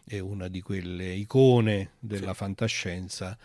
è 0.05 0.19
una 0.19 0.47
di 0.47 0.61
quelle 0.61 1.11
icone 1.11 1.91
della 1.99 2.31
sì. 2.31 2.37
fantascienza 2.37 3.37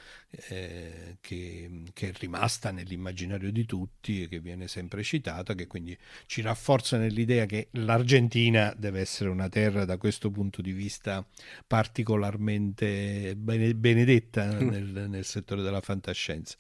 eh, 0.49 1.18
che, 1.21 1.85
che, 1.92 2.09
è 2.09 2.12
rimasta 2.18 2.71
nell'immaginario 2.71 3.53
di 3.53 3.66
tutti 3.66 4.23
e 4.23 4.29
che 4.29 4.40
viene 4.40 4.66
sempre 4.66 5.03
citata, 5.03 5.55
che 5.55 5.66
quindi 5.66 5.97
ci 6.27 6.40
rafforza 6.40 6.97
nell'idea 6.97 7.45
che 7.45 7.68
l'Argentina 7.73 8.75
deve 8.77 9.01
essere 9.01 9.29
una 9.29 9.49
terra 9.49 9.85
da 9.85 9.99
questo 9.99 10.31
punto 10.31 10.62
di 10.62 10.73
vista 10.73 11.27
particolarmente 11.66 13.35
benedetta 13.37 14.47
mm. 14.47 14.68
nel, 14.68 15.07
nel 15.09 15.25
settore 15.25 15.62
della 15.62 15.83
fantascienza. 15.83 16.57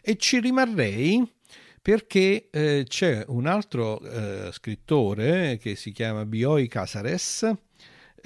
E 0.00 0.16
ci 0.16 0.38
rimarrei 0.38 1.36
perché 1.82 2.48
eh, 2.50 2.84
c'è 2.86 3.24
un 3.28 3.46
altro 3.46 4.00
eh, 4.00 4.50
scrittore 4.52 5.58
che 5.58 5.74
si 5.74 5.90
chiama 5.90 6.24
Bioy 6.24 6.66
Casares 6.66 7.50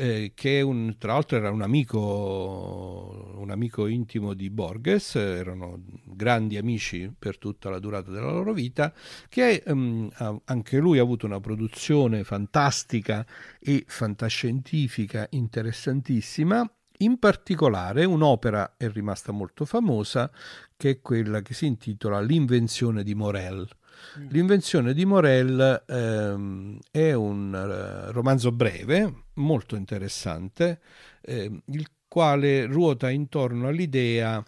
eh, 0.02 0.32
che 0.34 0.60
un, 0.62 0.96
tra 0.98 1.12
l'altro 1.12 1.36
era 1.36 1.52
un 1.52 1.62
amico, 1.62 3.36
un 3.36 3.50
amico 3.52 3.86
intimo 3.86 4.34
di 4.34 4.50
Borges, 4.50 5.14
erano 5.14 5.80
grandi 6.04 6.56
amici 6.56 7.14
per 7.16 7.38
tutta 7.38 7.70
la 7.70 7.78
durata 7.78 8.10
della 8.10 8.32
loro 8.32 8.52
vita, 8.52 8.92
che 9.28 9.62
um, 9.66 10.10
anche 10.44 10.78
lui 10.78 10.98
ha 10.98 11.02
avuto 11.02 11.26
una 11.26 11.38
produzione 11.38 12.24
fantastica 12.24 13.24
e 13.60 13.84
fantascientifica 13.86 15.28
interessantissima. 15.30 16.68
In 16.98 17.20
particolare 17.20 18.04
un'opera 18.04 18.74
è 18.76 18.90
rimasta 18.90 19.30
molto 19.30 19.64
famosa, 19.64 20.32
che 20.76 20.90
è 20.90 21.00
quella 21.00 21.42
che 21.42 21.54
si 21.54 21.66
intitola 21.66 22.20
L'invenzione 22.20 23.04
di 23.04 23.14
Morel. 23.14 23.68
L'invenzione 24.28 24.94
di 24.94 25.04
Morel 25.04 25.84
ehm, 25.86 26.78
è 26.90 27.12
un 27.12 27.52
uh, 28.08 28.12
romanzo 28.12 28.52
breve, 28.52 29.24
molto 29.34 29.76
interessante, 29.76 30.80
eh, 31.20 31.50
il 31.66 31.86
quale 32.08 32.66
ruota 32.66 33.08
intorno 33.10 33.68
all'idea 33.68 34.42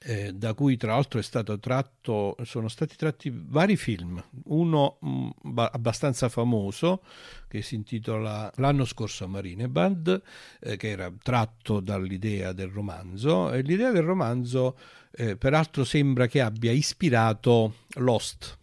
eh, 0.00 0.32
da 0.32 0.54
cui 0.54 0.76
tra 0.76 0.92
l'altro 0.92 1.20
tratto, 1.58 2.36
sono 2.42 2.68
stati 2.68 2.96
tratti 2.96 3.32
vari 3.34 3.76
film, 3.76 4.22
uno 4.44 4.98
mh, 5.00 5.28
mm, 5.48 5.58
abbastanza 5.58 6.28
famoso 6.28 7.02
che 7.48 7.62
si 7.62 7.74
intitola 7.74 8.52
L'anno 8.56 8.84
scorso 8.84 9.24
a 9.24 9.28
Marinebad, 9.28 10.22
eh, 10.60 10.76
che 10.76 10.88
era 10.88 11.12
tratto 11.22 11.80
dall'idea 11.80 12.52
del 12.52 12.68
romanzo, 12.68 13.52
e 13.52 13.62
l'idea 13.62 13.90
del 13.90 14.02
romanzo 14.02 14.76
eh, 15.12 15.36
peraltro 15.36 15.84
sembra 15.84 16.26
che 16.26 16.40
abbia 16.40 16.70
ispirato 16.70 17.74
Lost, 17.94 18.56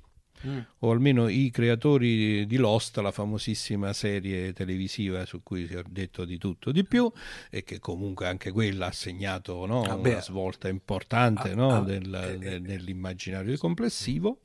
Mm. 0.46 0.60
o 0.80 0.92
almeno 0.92 1.28
i 1.28 1.50
creatori 1.52 2.46
di 2.46 2.58
Lost, 2.58 2.98
la 2.98 3.12
famosissima 3.12 3.94
serie 3.94 4.54
televisiva 4.54 5.26
su 5.26 5.42
cui 5.42 5.66
si 5.68 5.74
è 5.74 5.82
detto 5.88 6.26
di 6.26 6.38
tutto 6.38 6.72
di 6.72 6.84
più 6.84 7.12
e 7.50 7.64
che 7.64 7.80
comunque 7.80 8.28
anche 8.28 8.52
quella 8.52 8.88
ha 8.88 8.92
segnato 8.92 9.66
no, 9.66 9.84
ah, 9.84 9.96
una 9.96 10.22
svolta 10.22 10.68
importante 10.68 11.52
ah, 11.52 11.56
no, 11.56 11.76
ah, 11.78 11.80
del, 11.82 12.40
eh, 12.42 12.60
nell'immaginario 12.60 13.58
complessivo 13.58 14.42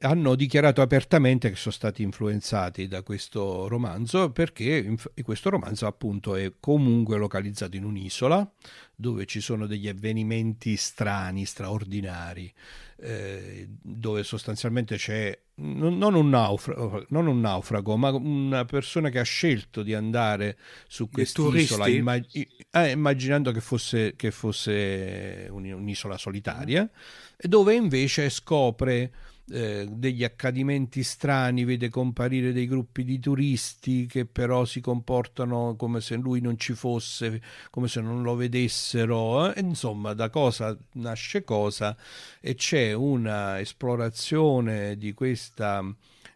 hanno 0.00 0.34
dichiarato 0.34 0.82
apertamente 0.82 1.50
che 1.50 1.56
sono 1.56 1.74
stati 1.74 2.02
influenzati 2.02 2.88
da 2.88 3.02
questo 3.02 3.68
romanzo 3.68 4.30
perché 4.30 4.96
questo 5.22 5.50
romanzo 5.50 5.86
appunto 5.86 6.36
è 6.36 6.54
comunque 6.60 7.16
localizzato 7.16 7.76
in 7.76 7.84
un'isola 7.84 8.50
dove 8.94 9.26
ci 9.26 9.40
sono 9.40 9.66
degli 9.66 9.86
avvenimenti 9.86 10.76
strani, 10.76 11.44
straordinari, 11.44 12.52
eh, 13.00 13.68
dove 13.80 14.24
sostanzialmente 14.24 14.96
c'è 14.96 15.38
non 15.60 16.14
un, 16.14 16.28
naufrago, 16.28 17.06
non 17.10 17.28
un, 17.28 17.40
naufrago, 17.40 17.96
ma 17.96 18.10
una 18.10 18.64
persona 18.64 19.08
che 19.08 19.20
ha 19.20 19.24
scelto 19.24 19.82
di 19.82 19.94
andare 19.94 20.58
su 20.88 21.08
quest'isola 21.08 21.86
immag- 21.88 22.26
eh, 22.72 22.90
immaginando 22.90 23.52
che 23.52 23.60
fosse, 23.60 24.14
che 24.16 24.32
fosse 24.32 25.46
un'isola 25.48 26.18
solitaria, 26.18 26.88
dove 27.36 27.74
invece 27.74 28.30
scopre 28.30 29.12
eh, 29.50 29.86
degli 29.90 30.24
accadimenti 30.24 31.02
strani, 31.02 31.64
vede 31.64 31.88
comparire 31.88 32.52
dei 32.52 32.66
gruppi 32.66 33.04
di 33.04 33.18
turisti 33.18 34.06
che 34.06 34.26
però 34.26 34.64
si 34.64 34.80
comportano 34.80 35.74
come 35.76 36.00
se 36.00 36.16
lui 36.16 36.40
non 36.40 36.58
ci 36.58 36.74
fosse, 36.74 37.40
come 37.70 37.88
se 37.88 38.00
non 38.00 38.22
lo 38.22 38.34
vedessero. 38.34 39.52
Eh? 39.52 39.60
Insomma, 39.60 40.12
da 40.12 40.28
cosa 40.30 40.76
nasce 40.92 41.44
cosa 41.44 41.96
e 42.40 42.54
c'è 42.54 42.92
una 42.92 43.58
esplorazione 43.60 44.96
di 44.96 45.12
questa 45.14 45.82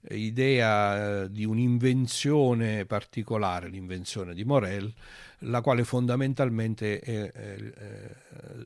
eh, 0.02 0.16
idea 0.16 1.26
di 1.26 1.44
un'invenzione 1.44 2.86
particolare, 2.86 3.68
l'invenzione 3.68 4.34
di 4.34 4.44
Morel, 4.44 4.92
la 5.40 5.60
quale 5.60 5.84
fondamentalmente 5.84 7.00
è, 7.00 7.30
è, 7.30 7.56
è, 7.56 8.16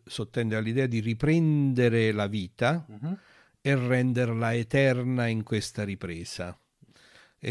sottende 0.05 0.57
all'idea 0.57 0.87
di 0.87 1.01
riprendere 1.01 2.13
la 2.13 2.27
vita. 2.27 2.85
Uh-huh 2.87 3.19
e 3.67 3.75
renderla 3.75 4.55
eterna 4.55 5.27
in 5.27 5.43
questa 5.43 5.83
ripresa. 5.83 6.57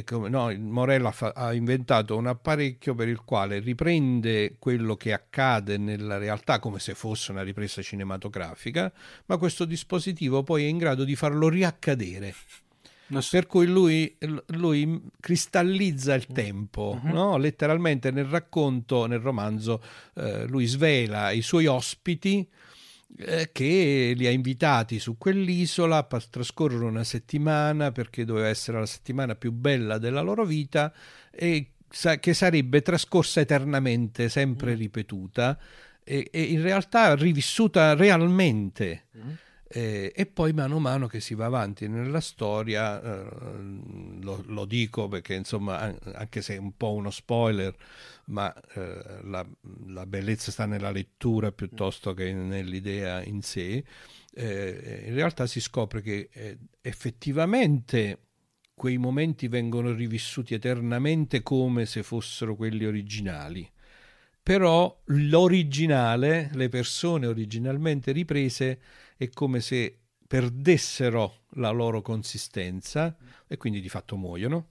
Come, 0.05 0.29
no, 0.29 0.49
Morella 0.57 1.11
fa, 1.11 1.33
ha 1.35 1.51
inventato 1.51 2.15
un 2.15 2.27
apparecchio 2.27 2.95
per 2.95 3.09
il 3.09 3.21
quale 3.25 3.59
riprende 3.59 4.55
quello 4.57 4.95
che 4.95 5.11
accade 5.11 5.77
nella 5.77 6.17
realtà 6.17 6.59
come 6.59 6.79
se 6.79 6.95
fosse 6.95 7.33
una 7.33 7.43
ripresa 7.43 7.81
cinematografica, 7.81 8.93
ma 9.25 9.35
questo 9.35 9.65
dispositivo 9.65 10.41
poi 10.41 10.63
è 10.63 10.67
in 10.67 10.77
grado 10.77 11.03
di 11.03 11.17
farlo 11.17 11.49
riaccadere. 11.49 12.33
Per 13.29 13.45
cui 13.45 13.67
lui, 13.67 14.17
lui 14.47 15.01
cristallizza 15.19 16.13
il 16.13 16.27
tempo, 16.27 16.97
uh-huh. 17.03 17.11
no? 17.11 17.37
letteralmente 17.37 18.09
nel 18.09 18.25
racconto, 18.25 19.05
nel 19.05 19.19
romanzo, 19.19 19.83
eh, 20.15 20.47
lui 20.47 20.65
svela 20.65 21.31
i 21.31 21.41
suoi 21.41 21.65
ospiti 21.65 22.49
che 23.51 24.13
li 24.15 24.27
ha 24.27 24.29
invitati 24.29 24.99
su 24.99 25.17
quell'isola 25.17 26.05
a 26.09 26.23
trascorrere 26.29 26.83
una 26.83 27.03
settimana 27.03 27.91
perché 27.91 28.25
doveva 28.25 28.47
essere 28.47 28.79
la 28.79 28.85
settimana 28.85 29.35
più 29.35 29.51
bella 29.51 29.97
della 29.97 30.21
loro 30.21 30.45
vita 30.45 30.93
e 31.31 31.71
che 32.19 32.33
sarebbe 32.33 32.81
trascorsa 32.81 33.39
eternamente, 33.39 34.27
sempre 34.27 34.73
mm. 34.73 34.77
ripetuta 34.77 35.57
e, 36.03 36.27
e 36.31 36.41
in 36.41 36.61
realtà 36.61 37.15
rivissuta 37.15 37.95
realmente. 37.95 39.05
Mm. 39.17 39.31
Eh, 39.77 40.13
e 40.15 40.25
poi 40.25 40.53
mano 40.53 40.77
a 40.77 40.79
mano 40.79 41.07
che 41.07 41.19
si 41.19 41.33
va 41.33 41.47
avanti 41.47 41.89
nella 41.89 42.21
storia, 42.21 43.01
eh, 43.01 43.27
lo, 44.21 44.41
lo, 44.47 44.63
dico 44.63 45.09
perché 45.09 45.33
insomma, 45.33 45.93
anche 46.13 46.41
se 46.41 46.53
è 46.55 46.57
un 46.57 46.77
po' 46.77 46.93
uno 46.93 47.11
spoiler, 47.11 47.75
ma 48.27 48.53
eh, 48.53 49.19
la, 49.23 49.45
la, 49.87 50.05
bellezza 50.05 50.51
sta 50.51 50.65
nella 50.65 50.91
lettura 50.91 51.51
piuttosto 51.51 52.13
che 52.13 52.31
nell'idea 52.31 53.21
in 53.21 53.41
sé, 53.41 53.83
eh, 54.33 55.03
in 55.07 55.13
realtà 55.13 55.45
si 55.45 55.59
scopre 55.59 56.01
che 56.01 56.29
eh, 56.31 56.57
effettivamente 56.79 58.19
quei 58.73 58.97
momenti 58.97 59.49
vengono 59.49 59.91
rivissuti 59.91 60.53
eternamente 60.53 61.43
come 61.43 61.85
se 61.85 62.01
fossero 62.01 62.55
quelli 62.55 62.85
originali. 62.85 63.69
Però 64.41 65.01
l'originale, 65.07 66.49
le 66.53 66.69
persone 66.69 67.25
originalmente 67.25 68.13
riprese, 68.13 68.79
è 69.17 69.29
come 69.29 69.61
se 69.61 69.99
perdessero 70.27 71.43
la 71.51 71.69
loro 71.69 72.01
consistenza 72.01 73.15
e 73.47 73.57
quindi 73.57 73.79
di 73.81 73.89
fatto 73.89 74.17
muoiono. 74.17 74.69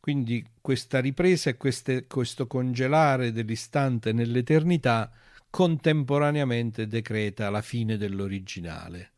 Quindi 0.00 0.44
questa 0.60 1.00
ripresa 1.00 1.48
e 1.48 1.56
queste, 1.56 2.06
questo 2.06 2.46
congelare 2.46 3.32
dell'istante 3.32 4.12
nell'eternità 4.12 5.10
contemporaneamente 5.48 6.86
decreta 6.86 7.48
la 7.48 7.62
fine 7.62 7.96
dell'originale. 7.96 9.12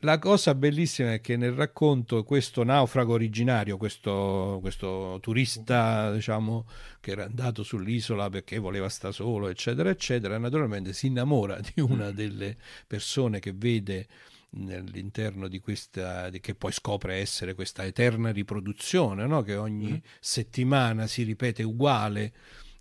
La 0.00 0.18
cosa 0.18 0.54
bellissima 0.54 1.12
è 1.12 1.20
che 1.20 1.36
nel 1.36 1.52
racconto 1.52 2.24
questo 2.24 2.64
naufrago 2.64 3.12
originario, 3.12 3.76
questo, 3.76 4.58
questo, 4.62 5.18
turista 5.20 6.10
diciamo, 6.12 6.66
che 7.00 7.10
era 7.10 7.24
andato 7.24 7.62
sull'isola 7.62 8.30
perché 8.30 8.58
voleva 8.58 8.88
stare 8.88 9.12
solo, 9.12 9.48
eccetera, 9.48 9.90
eccetera, 9.90 10.38
naturalmente 10.38 10.92
si 10.94 11.08
innamora 11.08 11.60
di 11.60 11.80
una 11.82 12.10
delle 12.12 12.56
persone 12.86 13.40
che 13.40 13.52
vede 13.52 14.06
all'interno 14.52 15.48
di 15.48 15.60
questa, 15.60 16.30
che 16.30 16.54
poi 16.54 16.72
scopre 16.72 17.16
essere 17.16 17.54
questa 17.54 17.84
eterna 17.84 18.30
riproduzione, 18.30 19.26
no? 19.26 19.42
che 19.42 19.56
ogni 19.56 19.92
mm. 19.92 19.96
settimana 20.18 21.06
si 21.06 21.24
ripete 21.24 21.62
uguale 21.62 22.32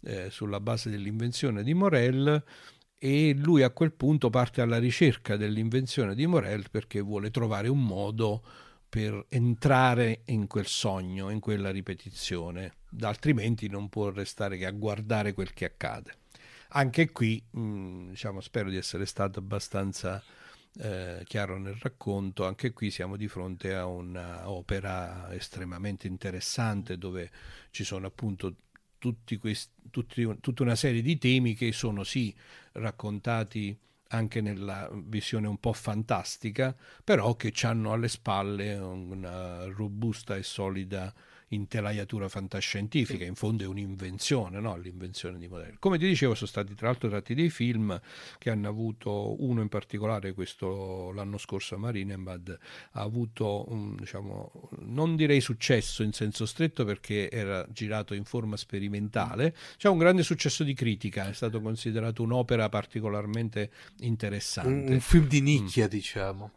eh, 0.03 0.29
sulla 0.29 0.62
base 0.62 0.89
dell'invenzione 0.89 1.63
di 1.63 1.73
Morel 1.73 2.43
e 2.99 3.33
lui 3.33 3.63
a 3.63 3.69
quel 3.69 3.93
punto 3.93 4.29
parte 4.29 4.62
alla 4.62 4.77
ricerca 4.77 5.38
dell'invenzione 5.38 6.13
di 6.13 6.27
Morel 6.27 6.69
perché 6.69 6.99
vuole 6.99 7.31
trovare 7.31 7.69
un 7.69 7.83
modo 7.83 8.43
per 8.89 9.25
entrare 9.29 10.23
in 10.25 10.47
quel 10.47 10.65
sogno, 10.65 11.29
in 11.29 11.39
quella 11.39 11.71
ripetizione, 11.71 12.73
altrimenti 13.01 13.69
non 13.69 13.88
può 13.88 14.09
restare 14.09 14.57
che 14.57 14.65
a 14.65 14.71
guardare 14.71 15.33
quel 15.33 15.53
che 15.53 15.65
accade. 15.65 16.17
Anche 16.69 17.12
qui, 17.12 17.41
mh, 17.51 17.59
mm, 17.62 18.09
diciamo, 18.09 18.41
spero 18.41 18.69
di 18.69 18.75
essere 18.75 19.05
stato 19.05 19.39
abbastanza 19.39 20.21
eh, 20.79 21.21
chiaro 21.25 21.57
nel 21.57 21.75
racconto, 21.79 22.45
anche 22.45 22.73
qui 22.73 22.91
siamo 22.91 23.15
di 23.15 23.27
fronte 23.27 23.75
a 23.75 23.85
un'opera 23.85 25.33
estremamente 25.33 26.07
interessante 26.07 26.97
dove 26.97 27.31
ci 27.71 27.83
sono 27.83 28.07
appunto 28.07 28.55
questi, 29.39 29.71
tutti, 29.89 30.27
tutta 30.41 30.63
una 30.63 30.75
serie 30.75 31.01
di 31.01 31.17
temi 31.17 31.55
che 31.55 31.71
sono 31.71 32.03
sì 32.03 32.33
raccontati 32.73 33.77
anche 34.12 34.41
nella 34.41 34.89
visione 34.91 35.47
un 35.47 35.57
po' 35.57 35.73
fantastica, 35.73 36.75
però 37.03 37.35
che 37.35 37.53
hanno 37.63 37.91
alle 37.91 38.07
spalle 38.07 38.75
una 38.75 39.65
robusta 39.65 40.35
e 40.35 40.43
solida 40.43 41.13
intelaiatura 41.49 42.27
fantascientifica, 42.29 43.23
in 43.23 43.35
fondo 43.35 43.63
è 43.63 43.67
un'invenzione, 43.67 44.59
no? 44.59 44.77
l'invenzione 44.77 45.38
di 45.38 45.47
modelli. 45.47 45.77
Come 45.79 45.97
ti 45.97 46.07
dicevo, 46.07 46.35
sono 46.35 46.47
stati 46.47 46.75
tra 46.75 46.88
l'altro 46.88 47.09
tratti 47.09 47.33
dei 47.33 47.49
film 47.49 47.99
che 48.38 48.49
hanno 48.49 48.67
avuto, 48.67 49.41
uno 49.43 49.62
in 49.62 49.69
particolare, 49.69 50.33
questo 50.33 51.12
l'anno 51.13 51.38
scorso 51.38 51.75
a 51.75 51.77
Marinebad, 51.77 52.57
ha 52.91 53.01
avuto, 53.01 53.65
un, 53.69 53.95
diciamo, 53.95 54.69
non 54.79 55.15
direi 55.15 55.41
successo 55.41 56.03
in 56.03 56.13
senso 56.13 56.45
stretto 56.45 56.85
perché 56.85 57.29
era 57.29 57.65
girato 57.71 58.13
in 58.13 58.23
forma 58.23 58.57
sperimentale, 58.57 59.55
c'è 59.77 59.89
un 59.89 59.97
grande 59.97 60.23
successo 60.23 60.63
di 60.63 60.73
critica, 60.73 61.27
è 61.27 61.33
stato 61.33 61.62
considerato 61.62 62.23
un'opera 62.23 62.69
particolarmente 62.69 63.71
interessante. 63.99 64.69
Un, 64.69 64.93
un 64.93 64.99
film 64.99 65.27
di 65.27 65.41
nicchia, 65.41 65.85
mm. 65.85 65.89
diciamo. 65.89 66.51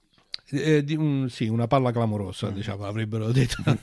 Eh, 0.55 0.85
di 0.85 0.95
un, 0.95 1.29
sì, 1.31 1.49
una 1.49 1.67
palla 1.67 1.93
clamorosa, 1.93 2.51
mm. 2.51 2.55
diciamo, 2.55 2.85
avrebbero 2.85 3.33
detto. 3.33 3.63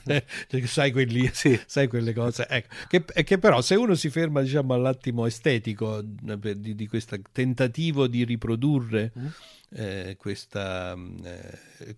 Cioè, 0.48 0.66
sai, 0.66 0.92
quelli, 0.92 1.28
sì. 1.32 1.58
sai 1.66 1.88
quelle 1.88 2.12
cose. 2.12 2.46
Ecco, 2.48 2.74
che, 2.88 3.04
che, 3.24 3.38
però 3.38 3.60
se 3.60 3.74
uno 3.74 3.94
si 3.94 4.08
ferma 4.08 4.40
diciamo, 4.40 4.74
all'attimo 4.74 5.26
estetico 5.26 5.98
eh, 5.98 6.60
di, 6.60 6.74
di 6.74 6.86
questo 6.86 7.16
tentativo 7.32 8.06
di 8.06 8.24
riprodurre 8.24 9.12
mm 9.18 9.26
eh, 9.72 10.16
questa, 10.18 10.96
eh, 11.22 11.96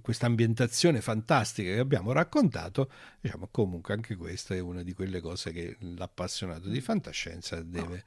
questa 0.00 0.26
ambientazione 0.26 1.00
fantastica 1.00 1.72
che 1.72 1.78
abbiamo 1.78 2.12
raccontato, 2.12 2.90
diciamo 3.20 3.48
comunque 3.50 3.94
anche 3.94 4.16
questa 4.16 4.54
è 4.54 4.60
una 4.60 4.82
di 4.82 4.92
quelle 4.92 5.20
cose 5.20 5.52
che 5.52 5.76
l'appassionato 5.80 6.68
di 6.68 6.80
fantascienza 6.80 7.60
deve, 7.62 8.04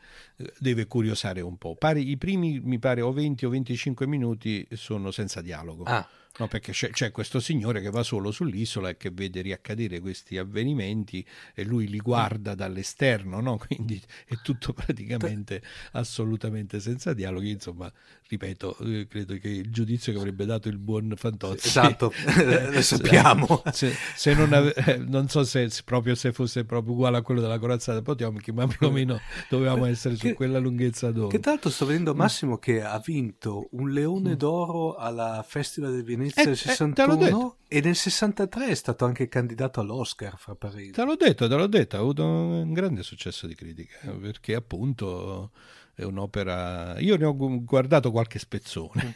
deve 0.57 0.87
curiosare 0.87 1.41
un 1.41 1.57
po'. 1.57 1.75
Pari, 1.75 2.09
I 2.09 2.17
primi, 2.17 2.59
mi 2.59 2.79
pare, 2.79 3.01
o 3.01 3.11
20 3.11 3.45
o 3.45 3.49
25 3.49 4.07
minuti 4.07 4.65
sono 4.73 5.11
senza 5.11 5.41
dialogo. 5.41 5.83
Ah 5.83 6.07
No, 6.39 6.47
perché 6.47 6.71
c'è, 6.71 6.89
c'è, 6.89 7.11
questo 7.11 7.41
signore 7.41 7.81
che 7.81 7.89
va 7.89 8.01
solo 8.01 8.31
sull'isola 8.31 8.89
e 8.89 8.97
che 8.97 9.11
vede 9.11 9.41
riaccadere 9.41 9.99
questi 9.99 10.37
avvenimenti 10.37 11.25
e 11.53 11.65
lui 11.65 11.89
li 11.89 11.97
guarda 11.97 12.55
dall'esterno, 12.55 13.41
no? 13.41 13.57
quindi 13.67 14.01
è 14.25 14.35
tutto 14.41 14.71
praticamente 14.71 15.61
assolutamente 15.91 16.79
senza 16.79 17.13
dialoghi. 17.13 17.49
Insomma, 17.49 17.91
ripeto, 18.29 18.77
eh, 18.79 19.07
credo 19.09 19.37
che 19.37 19.49
il 19.49 19.69
giudizio 19.69 20.13
che 20.13 20.17
avrebbe 20.17 20.45
dato 20.45 20.69
il 20.69 20.77
buon 20.77 21.13
Fantozzi. 21.17 21.67
Esatto, 21.67 22.13
lo 22.71 22.81
sappiamo. 22.81 23.61
Se, 23.73 23.93
se 24.15 24.33
non, 24.33 24.53
ave- 24.53 24.73
eh, 24.73 24.97
non, 24.97 25.27
so 25.27 25.43
se, 25.43 25.69
proprio 25.83 26.15
se 26.15 26.31
fosse 26.31 26.63
proprio 26.63 26.93
uguale 26.93 27.17
a 27.17 27.21
quello 27.21 27.41
della 27.41 27.59
corazzata 27.59 28.01
Potiomkin, 28.01 28.55
ma 28.55 28.67
più 28.67 28.87
o 28.87 28.91
meno 28.91 29.19
dovevamo 29.49 29.85
essere 29.85 30.15
su 30.15 30.33
quella 30.33 30.59
lunghezza 30.59 31.11
d'oro. 31.11 31.27
Che 31.27 31.39
tra 31.39 31.51
l'altro 31.51 31.69
sto 31.69 31.85
vedendo 31.85 32.15
Massimo 32.15 32.57
che 32.57 32.81
ha 32.81 33.01
vinto 33.03 33.67
un 33.71 33.91
leone 33.91 34.31
mm. 34.31 34.35
d'oro 34.35 34.95
alla 34.95 35.43
Festival 35.47 35.91
del 35.91 36.03
Venezia 36.03 36.28
Venezia 36.33 36.71
eh, 36.71 36.75
61 36.75 37.57
eh, 37.67 37.77
e 37.77 37.81
nel 37.81 37.95
63 37.95 38.67
è 38.67 38.75
stato 38.75 39.05
anche 39.05 39.27
candidato 39.27 39.79
all'Oscar 39.79 40.37
fra 40.37 40.55
parentesi. 40.55 40.91
Te 40.91 41.03
l'ho 41.03 41.15
detto, 41.15 41.47
te 41.47 41.55
l'ho 41.55 41.67
detto, 41.67 41.95
ha 41.95 41.99
avuto 41.99 42.25
un 42.25 42.73
grande 42.73 43.03
successo 43.03 43.47
di 43.47 43.55
critica 43.55 44.11
perché 44.19 44.55
appunto 44.55 45.51
è 45.99 46.03
un'opera. 46.03 46.97
Io 46.99 47.17
ne 47.17 47.25
ho 47.25 47.35
guardato 47.35 48.11
qualche 48.11 48.39
spezzone, 48.39 49.15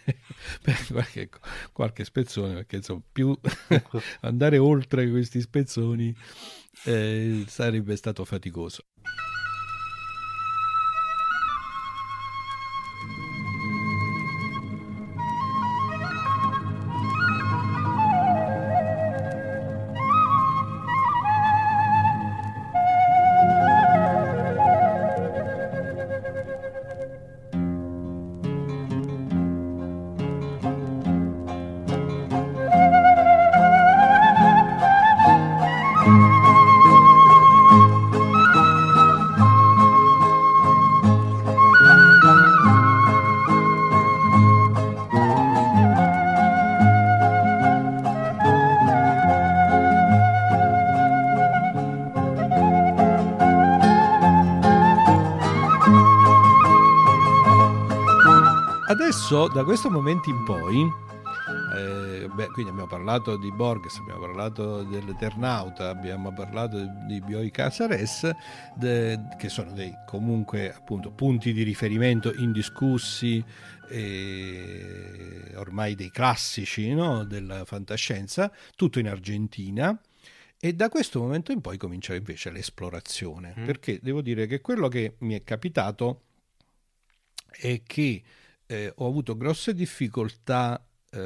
qualche, 0.91 1.29
qualche, 1.71 2.03
spezzone 2.03 2.53
perché 2.55 2.77
insomma 2.77 3.01
più 3.11 3.37
andare 4.21 4.57
oltre 4.57 5.09
questi 5.09 5.39
spezzoni 5.39 6.13
eh, 6.85 7.45
sarebbe 7.47 7.95
stato 7.95 8.25
faticoso. 8.25 8.85
Adesso, 59.13 59.47
da 59.47 59.63
questo 59.63 59.91
momento 59.91 60.31
in 60.31 60.43
poi, 60.43 60.91
eh, 61.75 62.27
beh, 62.33 62.47
quindi 62.47 62.71
abbiamo 62.71 62.87
parlato 62.87 63.37
di 63.37 63.51
Borges, 63.51 63.99
abbiamo 63.99 64.21
parlato 64.21 64.81
dell'Eternauta, 64.81 65.89
abbiamo 65.89 66.33
parlato 66.33 66.83
di 67.05 67.21
Bioi 67.21 67.51
Casares, 67.51 68.27
de, 68.75 69.19
che 69.37 69.49
sono 69.49 69.71
dei 69.71 69.93
comunque 70.07 70.73
appunto 70.73 71.11
punti 71.11 71.53
di 71.53 71.61
riferimento 71.61 72.33
indiscussi 72.33 73.43
e 73.87 75.51
ormai 75.57 75.93
dei 75.93 76.09
classici 76.09 76.91
no, 76.91 77.23
della 77.23 77.65
fantascienza, 77.65 78.51
tutto 78.75 78.97
in 78.97 79.07
Argentina. 79.07 79.95
E 80.59 80.73
da 80.73 80.89
questo 80.89 81.19
momento 81.19 81.51
in 81.51 81.61
poi 81.61 81.77
comincia 81.77 82.15
invece 82.15 82.49
l'esplorazione, 82.49 83.53
mm. 83.59 83.65
perché 83.65 83.99
devo 84.01 84.21
dire 84.21 84.47
che 84.47 84.59
quello 84.59 84.87
che 84.87 85.17
mi 85.19 85.35
è 85.35 85.43
capitato 85.43 86.21
è 87.51 87.83
che 87.85 88.23
eh, 88.65 88.91
ho 88.95 89.07
avuto 89.07 89.35
grosse 89.35 89.73
difficoltà 89.73 90.85
eh, 91.11 91.19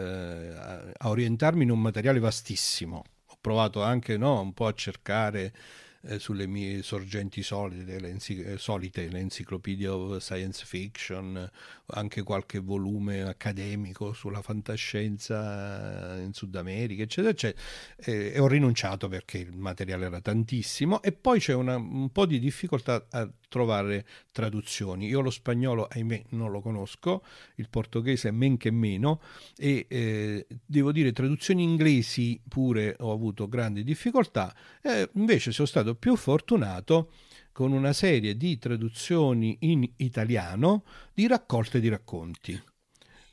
a 0.98 1.10
orientarmi 1.10 1.64
in 1.64 1.72
un 1.72 1.82
materiale 1.82 2.20
vastissimo. 2.20 3.04
Ho 3.26 3.38
provato 3.40 3.82
anche 3.84 4.18
no, 4.18 4.42
un 4.42 4.54
po' 4.54 4.68
a 4.68 4.74
cercare 4.74 5.54
eh, 6.02 6.20
sulle 6.20 6.48
mie 6.48 6.84
sorgenti 6.84 7.42
solite, 7.42 8.00
le, 8.00 8.18
eh, 8.18 8.58
solite, 8.58 9.10
l'enciclopedia 9.10 9.94
of 9.94 10.18
science 10.20 10.64
fiction, 10.66 11.50
anche 11.88 12.24
qualche 12.24 12.60
volume 12.60 13.24
accademico 13.24 14.14
sulla 14.14 14.42
fantascienza 14.42 16.18
in 16.20 16.34
Sud 16.34 16.56
America, 16.56 17.04
eccetera, 17.04 17.32
eccetera. 17.32 17.62
E 17.98 18.40
ho 18.40 18.48
rinunciato 18.48 19.08
perché 19.08 19.40
il 19.40 19.56
materiale 19.56 20.06
era 20.06 20.22
tantissimo 20.22 21.02
e 21.02 21.12
poi 21.12 21.40
c'è 21.40 21.54
una, 21.54 21.76
un 21.76 22.10
po' 22.12 22.26
di 22.26 22.40
difficoltà 22.40 23.06
a 23.10 23.30
trovare 23.48 24.06
traduzioni. 24.32 25.08
Io 25.08 25.22
lo 25.22 25.30
spagnolo, 25.30 25.88
ahimè, 25.90 26.26
non 26.30 26.52
lo 26.52 26.62
conosco, 26.62 27.24
il 27.56 27.70
portoghese 27.70 28.32
men 28.32 28.58
che 28.58 28.72
meno 28.72 29.22
e 29.56 29.86
eh, 29.90 30.48
devo 30.66 30.92
dire 30.92 31.12
traduzioni 31.12 31.64
inglesi 31.64 32.42
pure 32.48 32.96
ho 33.00 33.12
avuto 33.12 33.48
grandi 33.48 33.84
difficoltà, 33.84 34.56
eh, 34.82 35.10
invece 35.14 35.52
sono 35.52 35.68
stato 35.68 35.96
più 35.96 36.16
fortunato 36.16 37.12
con 37.52 37.72
una 37.72 37.94
serie 37.94 38.38
di 38.38 38.58
traduzioni 38.60 39.58
in 39.62 39.90
italiano 39.98 40.84
di 41.14 41.28
raccolte 41.28 41.80
di 41.80 41.90
racconti. 41.90 42.62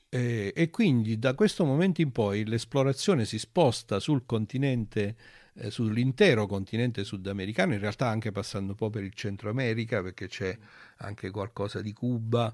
Eh, 0.09 0.53
e 0.55 0.70
quindi 0.70 1.18
da 1.18 1.35
questo 1.35 1.64
momento 1.64 2.00
in 2.00 2.12
poi 2.12 2.46
l'esplorazione 2.46 3.24
si 3.24 3.38
sposta 3.38 3.98
sul 3.98 4.24
continente 4.24 5.16
eh, 5.57 5.71
sull'intero 5.71 6.47
continente 6.47 7.05
sudamericano, 7.05 7.75
in 7.75 7.81
realtà 7.81 8.09
anche 8.09 8.33
passando 8.33 8.73
un 8.73 8.77
po' 8.77 8.90
per 8.90 9.03
il 9.05 9.14
Centro 9.14 9.51
America, 9.51 10.03
perché 10.03 10.27
c'è 10.29 10.57
anche 10.99 11.31
qualcosa 11.31 11.81
di 11.81 11.93
Cuba, 11.93 12.53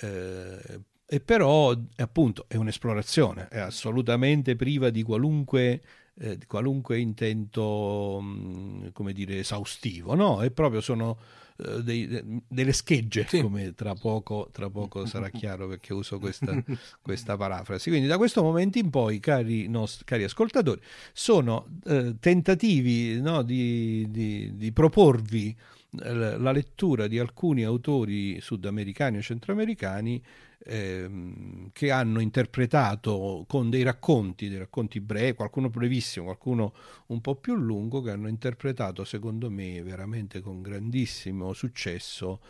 eh, 0.00 0.80
e 1.06 1.20
però 1.20 1.76
appunto 1.96 2.46
è 2.48 2.56
un'esplorazione, 2.56 3.48
è 3.48 3.58
assolutamente 3.58 4.56
priva 4.56 4.90
di 4.90 5.02
qualunque, 5.02 5.82
eh, 6.18 6.38
di 6.38 6.46
qualunque 6.46 6.98
intento, 6.98 8.18
mm, 8.22 8.86
come 8.92 9.12
dire, 9.12 9.38
esaustivo, 9.38 10.14
no? 10.14 10.40
È 10.42 10.50
proprio 10.50 10.80
sono 10.80 11.18
eh, 11.56 11.82
dei, 11.82 12.42
delle 12.48 12.72
schegge, 12.72 13.26
sì. 13.28 13.40
come 13.40 13.74
tra 13.74 13.94
poco, 13.94 14.48
tra 14.52 14.70
poco, 14.70 15.04
sarà 15.06 15.28
chiaro 15.28 15.68
perché 15.68 15.92
uso 15.92 16.18
questa, 16.18 16.62
questa, 17.00 17.36
parafrasi. 17.36 17.90
Quindi 17.90 18.08
da 18.08 18.16
questo 18.16 18.42
momento 18.42 18.78
in 18.78 18.90
poi, 18.90 19.20
cari, 19.20 19.68
nostri, 19.68 20.04
cari 20.04 20.24
ascoltatori, 20.24 20.80
sono 21.12 21.66
eh, 21.84 22.16
tentativi 22.18 23.20
no, 23.20 23.42
di, 23.42 24.06
di, 24.10 24.52
di 24.56 24.72
proporvi 24.72 25.54
eh, 26.02 26.14
la 26.14 26.52
lettura 26.52 27.06
di 27.06 27.18
alcuni 27.18 27.64
autori 27.64 28.40
sudamericani 28.40 29.18
o 29.18 29.20
centroamericani 29.20 30.22
ehm, 30.64 31.70
che 31.72 31.90
hanno 31.90 32.20
interpretato 32.20 33.44
con 33.48 33.70
dei 33.70 33.82
racconti, 33.82 34.48
dei 34.48 34.58
racconti 34.58 35.00
brevi, 35.00 35.34
qualcuno 35.34 35.68
brevissimo, 35.68 36.26
qualcuno 36.26 36.74
un 37.06 37.20
po' 37.20 37.36
più 37.36 37.54
lungo, 37.54 38.00
che 38.00 38.10
hanno 38.10 38.28
interpretato 38.28 39.04
secondo 39.04 39.50
me 39.50 39.82
veramente 39.82 40.40
con 40.40 40.62
grandissimo 40.62 41.52
successo 41.52 42.40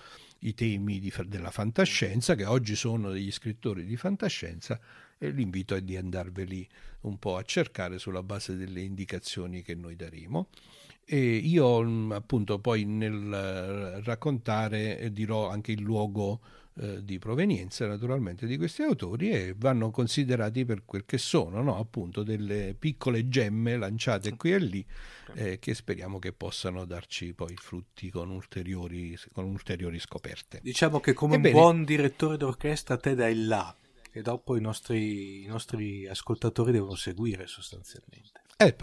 i 0.40 0.54
temi 0.54 0.98
di, 0.98 1.12
della 1.26 1.50
fantascienza, 1.50 2.34
che 2.34 2.44
oggi 2.44 2.74
sono 2.74 3.10
degli 3.10 3.30
scrittori 3.30 3.84
di 3.84 3.96
fantascienza, 3.96 4.78
e 5.18 5.30
l'invito 5.30 5.74
è 5.74 5.82
di 5.82 5.96
andarveli 5.96 6.68
un 7.02 7.18
po' 7.18 7.36
a 7.36 7.42
cercare 7.42 7.98
sulla 7.98 8.22
base 8.22 8.56
delle 8.56 8.80
indicazioni 8.80 9.62
che 9.62 9.74
noi 9.74 9.94
daremo. 9.94 10.48
E 11.04 11.34
io 11.34 12.12
appunto 12.14 12.58
poi 12.58 12.84
nel 12.84 14.00
raccontare 14.04 15.10
dirò 15.12 15.48
anche 15.48 15.72
il 15.72 15.80
luogo 15.80 16.40
eh, 16.80 17.04
di 17.04 17.18
provenienza 17.18 17.86
naturalmente 17.86 18.46
di 18.46 18.56
questi 18.56 18.82
autori 18.82 19.30
e 19.30 19.54
vanno 19.56 19.90
considerati 19.90 20.64
per 20.64 20.84
quel 20.84 21.04
che 21.04 21.18
sono, 21.18 21.62
no? 21.62 21.78
appunto 21.78 22.22
delle 22.22 22.74
piccole 22.78 23.28
gemme 23.28 23.76
lanciate 23.76 24.36
qui 24.36 24.52
e 24.52 24.58
lì 24.58 24.86
eh, 25.34 25.58
che 25.58 25.74
speriamo 25.74 26.18
che 26.18 26.32
possano 26.32 26.84
darci 26.84 27.34
poi 27.34 27.54
frutti 27.56 28.10
con 28.10 28.30
ulteriori, 28.30 29.16
con 29.32 29.44
ulteriori 29.44 29.98
scoperte. 29.98 30.60
Diciamo 30.62 31.00
che 31.00 31.12
come 31.12 31.36
Ebbene, 31.36 31.54
un 31.54 31.60
buon 31.60 31.84
direttore 31.84 32.36
d'orchestra 32.38 32.96
te 32.96 33.14
dai 33.14 33.44
là 33.44 33.76
e 34.10 34.22
dopo 34.22 34.56
i 34.56 34.60
nostri, 34.60 35.42
i 35.42 35.46
nostri 35.46 36.06
ascoltatori 36.06 36.72
devono 36.72 36.94
seguire 36.94 37.46
sostanzialmente. 37.46 38.41
Eh, 38.56 38.74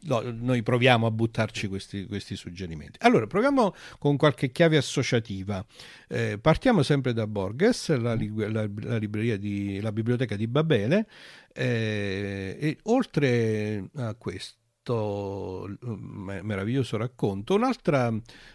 no, 0.00 0.20
noi 0.20 0.62
proviamo 0.62 1.06
a 1.06 1.10
buttarci 1.10 1.68
questi, 1.68 2.06
questi, 2.06 2.34
suggerimenti. 2.36 2.98
Allora, 3.02 3.26
proviamo 3.26 3.74
con 3.98 4.16
qualche 4.16 4.50
chiave 4.50 4.76
associativa. 4.76 5.64
Eh, 6.08 6.38
partiamo 6.38 6.82
sempre 6.82 7.12
da 7.12 7.26
Borges, 7.26 7.88
la, 7.96 8.16
la, 8.16 8.68
la, 8.80 8.98
di, 8.98 9.80
la 9.80 9.92
biblioteca 9.92 10.36
di 10.36 10.46
Babele, 10.46 11.06
eh, 11.52 12.56
e 12.58 12.78
oltre 12.84 13.90
a 13.96 14.14
questo 14.14 14.61
questo 14.82 15.68
mm, 15.86 16.40
meraviglioso 16.42 16.96
racconto. 16.96 17.58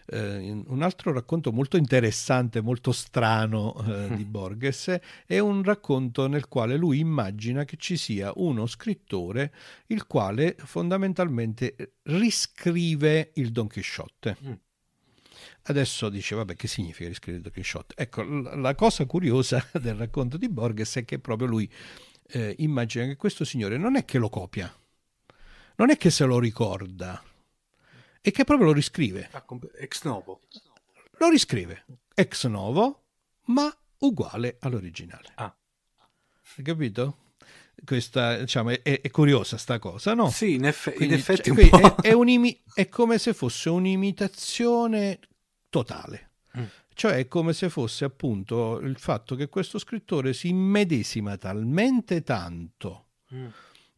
Eh, 0.10 0.64
un 0.68 0.82
altro 0.82 1.14
racconto 1.14 1.52
molto 1.52 1.78
interessante, 1.78 2.62
molto 2.62 2.92
strano 2.92 3.76
eh, 3.88 4.10
di 4.16 4.26
Borges 4.26 5.00
è 5.26 5.40
un 5.40 5.64
racconto 5.64 6.28
nel 6.28 6.48
quale 6.48 6.76
lui 6.76 7.00
immagina 7.00 7.64
che 7.64 7.78
ci 7.78 7.96
sia 7.98 8.32
uno 8.36 8.66
scrittore 8.68 9.54
il 9.88 10.06
quale 10.06 10.56
fondamentalmente 10.58 11.94
riscrive 12.04 13.32
il 13.36 13.52
Don 13.52 13.68
Chisciotte. 13.68 14.38
Mm. 14.46 14.52
Adesso 15.70 16.10
dice, 16.10 16.36
vabbè, 16.36 16.56
che 16.56 16.68
significa 16.68 17.10
riscrivere 17.10 17.38
il 17.38 17.44
Don 17.44 17.54
Chisciotte? 17.54 17.94
Ecco, 17.98 18.24
la 18.24 18.76
cosa 18.76 19.06
curiosa 19.06 19.66
del 19.74 19.96
racconto 19.96 20.38
di 20.38 20.50
Borges 20.50 20.98
è 20.98 21.06
che 21.06 21.20
proprio 21.20 21.48
lui 21.48 21.70
eh, 22.30 22.56
immagina 22.60 23.06
che 23.06 23.16
questo 23.16 23.46
signore 23.46 23.78
non 23.78 23.96
è 23.96 24.06
che 24.06 24.18
lo 24.18 24.30
copia, 24.30 24.74
non 25.78 25.90
è 25.90 25.98
che 25.98 26.10
se 26.10 26.26
lo 26.26 26.40
ricorda, 26.40 27.22
è 28.22 28.32
che 28.32 28.44
proprio 28.44 28.68
lo 28.68 28.74
riscrive. 28.74 29.30
Ah, 29.32 29.46
ex 29.80 30.04
novo. 30.04 30.42
Lo 31.20 31.30
riscrive 31.30 31.86
ex 32.14 32.48
novo, 32.48 33.04
ma 33.46 33.72
uguale 34.00 34.58
all'originale. 34.62 35.32
Ah. 35.36 35.56
Hai 36.56 36.64
capito? 36.64 37.18
Questa, 37.86 38.38
diciamo, 38.38 38.72
è, 38.72 38.82
è, 38.82 39.10
curiosa 39.12 39.58
sta 39.58 39.78
cosa, 39.78 40.16
no? 40.16 40.32
Sì, 40.32 40.56
in, 40.56 40.66
eff- 40.66 40.94
Quindi, 40.96 41.14
in 41.14 41.20
effetti 41.20 41.54
cioè, 41.54 41.70
un 41.72 41.96
è, 42.02 42.08
è, 42.08 42.12
un'imi- 42.14 42.60
è, 42.74 42.90
come 42.90 43.20
se 43.20 43.36
fosse 43.36 43.70
un'imitazione 43.70 45.20
totale. 45.70 46.32
Mm. 46.58 46.64
Cioè 46.96 47.14
è 47.18 47.28
come 47.28 47.54
se 47.54 47.70
fosse 47.70 48.04
appunto 48.04 48.80
il 48.80 48.98
fatto 48.98 49.36
che 49.36 49.48
questo 49.48 49.78
scrittore 49.78 50.34
si 50.34 50.48
immedesima 50.48 51.38
talmente 51.38 52.24
tanto 52.24 53.10
mm 53.32 53.48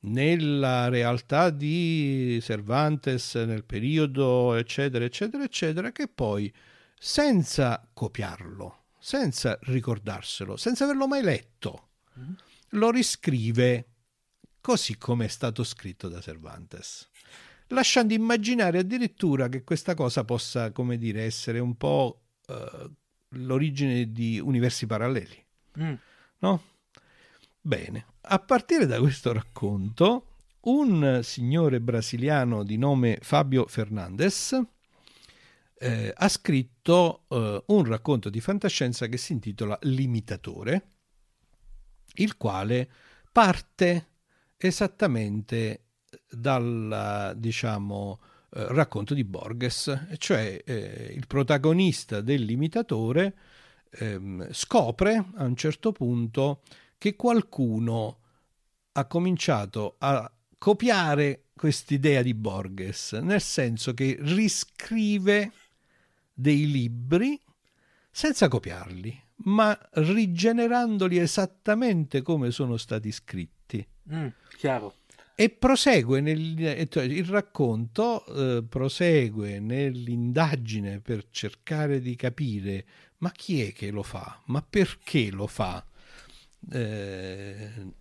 nella 0.01 0.87
realtà 0.87 1.49
di 1.49 2.39
Cervantes 2.41 3.35
nel 3.35 3.65
periodo 3.65 4.53
eccetera 4.55 5.03
eccetera 5.03 5.43
eccetera 5.43 5.91
che 5.91 6.07
poi 6.07 6.53
senza 6.97 7.85
copiarlo 7.93 8.85
senza 8.97 9.57
ricordarselo 9.63 10.55
senza 10.55 10.85
averlo 10.85 11.07
mai 11.07 11.21
letto 11.21 11.89
mm-hmm. 12.17 12.31
lo 12.69 12.91
riscrive 12.91 13.87
così 14.61 14.97
come 14.97 15.25
è 15.25 15.29
stato 15.29 15.63
scritto 15.63 16.07
da 16.07 16.21
Cervantes 16.21 17.09
lasciando 17.67 18.13
immaginare 18.13 18.79
addirittura 18.79 19.49
che 19.49 19.63
questa 19.63 19.95
cosa 19.95 20.23
possa 20.23 20.71
come 20.71 20.97
dire 20.97 21.23
essere 21.23 21.59
un 21.59 21.75
po' 21.75 22.21
uh, 22.47 22.89
l'origine 23.29 24.11
di 24.11 24.39
universi 24.39 24.85
paralleli 24.85 25.45
mm. 25.79 25.93
no? 26.39 26.63
Bene 27.61 28.05
a 28.21 28.39
partire 28.39 28.85
da 28.85 28.99
questo 28.99 29.33
racconto, 29.33 30.25
un 30.61 31.21
signore 31.23 31.79
brasiliano 31.81 32.63
di 32.63 32.77
nome 32.77 33.17
Fabio 33.21 33.65
Fernandes 33.65 34.59
eh, 35.79 36.13
ha 36.15 36.27
scritto 36.27 37.23
eh, 37.29 37.63
un 37.67 37.85
racconto 37.85 38.29
di 38.29 38.39
fantascienza 38.41 39.07
che 39.07 39.17
si 39.17 39.31
intitola 39.31 39.77
L'imitatore, 39.83 40.87
il 42.15 42.37
quale 42.37 42.89
parte 43.31 44.07
esattamente 44.57 45.85
dal 46.29 47.33
diciamo, 47.37 48.19
eh, 48.51 48.67
racconto 48.69 49.13
di 49.13 49.23
Borges, 49.23 50.07
cioè 50.17 50.61
eh, 50.65 51.13
il 51.15 51.25
protagonista 51.25 52.21
dell'imitatore 52.21 53.35
ehm, 53.91 54.51
scopre 54.51 55.25
a 55.35 55.45
un 55.45 55.55
certo 55.55 55.91
punto 55.93 56.61
che 56.99 57.15
qualcuno 57.15 58.17
ha 58.91 59.05
cominciato 59.05 59.95
a 59.97 60.31
copiare 60.57 61.45
quest'idea 61.55 62.21
di 62.21 62.35
Borges, 62.35 63.13
nel 63.13 63.41
senso 63.41 63.95
che 63.95 64.17
riscrive 64.19 65.51
dei 66.31 66.69
libri 66.69 67.39
senza 68.11 68.47
copiarli, 68.47 69.23
ma 69.45 69.77
rigenerandoli 69.93 71.17
esattamente 71.17 72.21
come 72.21 72.51
sono 72.51 72.77
stati 72.77 73.11
scritti. 73.11 73.85
Mm, 74.13 74.27
chiaro. 74.57 74.93
E 75.35 75.49
prosegue 75.49 76.19
nel, 76.19 76.85
cioè, 76.89 77.03
il 77.03 77.25
racconto, 77.25 78.25
eh, 78.25 78.63
prosegue 78.67 79.59
nell'indagine 79.59 80.99
per 80.99 81.27
cercare 81.31 82.01
di 82.01 82.17
capire 82.17 82.85
ma 83.19 83.31
chi 83.31 83.63
è 83.63 83.73
che 83.73 83.91
lo 83.91 84.03
fa, 84.03 84.41
ma 84.45 84.61
perché 84.61 85.29
lo 85.31 85.47
fa. 85.47 85.85
Eh, 86.71 87.97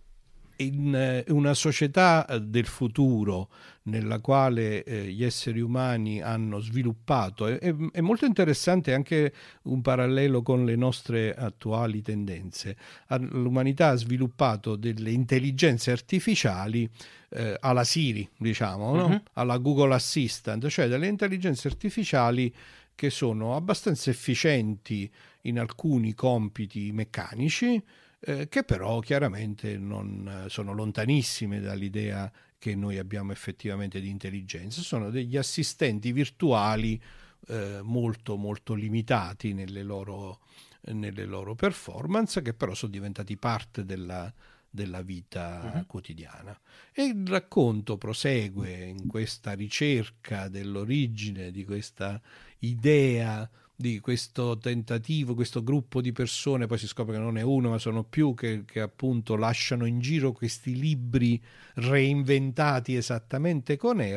in 0.59 0.93
eh, 0.93 1.23
una 1.29 1.53
società 1.53 2.25
del 2.41 2.65
futuro 2.65 3.49
nella 3.83 4.19
quale 4.19 4.83
eh, 4.83 5.05
gli 5.05 5.23
esseri 5.23 5.61
umani 5.61 6.21
hanno 6.21 6.59
sviluppato, 6.59 7.47
è, 7.47 7.73
è, 7.91 8.01
molto 8.01 8.25
interessante 8.25 8.93
anche 8.93 9.33
un 9.63 9.81
parallelo 9.81 10.41
con 10.41 10.65
le 10.65 10.75
nostre 10.75 11.33
attuali 11.33 12.01
tendenze. 12.01 12.75
L'umanità 13.19 13.89
ha 13.89 13.95
sviluppato 13.95 14.75
delle 14.75 15.11
intelligenze 15.11 15.91
artificiali 15.91 16.89
eh, 17.29 17.57
alla 17.59 17.83
Siri, 17.83 18.29
diciamo, 18.37 18.95
no? 18.95 19.05
uh-huh. 19.05 19.21
alla 19.33 19.57
Google 19.57 19.95
Assistant, 19.95 20.67
cioè 20.67 20.87
delle 20.87 21.07
intelligenze 21.07 21.67
artificiali 21.67 22.53
che 22.93 23.09
sono 23.09 23.55
abbastanza 23.55 24.09
efficienti 24.09 25.09
in 25.43 25.57
alcuni 25.57 26.13
compiti 26.13 26.91
meccanici, 26.91 27.81
eh, 28.21 28.47
che 28.49 28.63
però 28.63 28.99
chiaramente 28.99 29.77
non, 29.77 30.43
eh, 30.45 30.49
sono 30.49 30.73
lontanissime 30.73 31.59
dall'idea 31.59 32.31
che 32.57 32.75
noi 32.75 32.97
abbiamo 32.97 33.31
effettivamente 33.31 34.01
di 34.01 34.09
intelligenza, 34.09 34.81
sono 34.81 35.09
degli 35.09 35.37
assistenti 35.37 36.11
virtuali 36.11 37.01
eh, 37.47 37.79
molto 37.81 38.35
molto 38.35 38.73
limitati 38.73 39.53
nelle 39.53 39.81
loro, 39.81 40.41
nelle 40.81 41.23
loro 41.23 41.55
performance 41.55 42.41
che 42.41 42.53
però 42.53 42.73
sono 42.73 42.91
diventati 42.91 43.37
parte 43.37 43.85
della, 43.85 44.31
della 44.69 45.01
vita 45.01 45.71
uh-huh. 45.73 45.85
quotidiana. 45.85 46.59
E 46.91 47.05
il 47.05 47.25
racconto 47.25 47.97
prosegue 47.97 48.71
in 48.83 49.07
questa 49.07 49.53
ricerca 49.53 50.49
dell'origine 50.49 51.51
di 51.51 51.63
questa 51.63 52.21
idea 52.59 53.49
di 53.79 54.01
questo 54.01 54.57
tentativo, 54.57 55.33
questo 55.33 55.63
gruppo 55.63 56.01
di 56.01 56.11
persone, 56.11 56.67
poi 56.67 56.77
si 56.77 56.85
scopre 56.85 57.13
che 57.13 57.21
non 57.21 57.37
è 57.37 57.41
uno, 57.41 57.69
ma 57.69 57.77
sono 57.77 58.03
più, 58.03 58.33
che, 58.33 58.65
che 58.65 58.81
appunto 58.81 59.37
lasciano 59.37 59.85
in 59.85 60.01
giro 60.01 60.33
questi 60.33 60.77
libri 60.77 61.41
reinventati 61.75 62.97
esattamente 62.97 63.77
come 63.77 64.09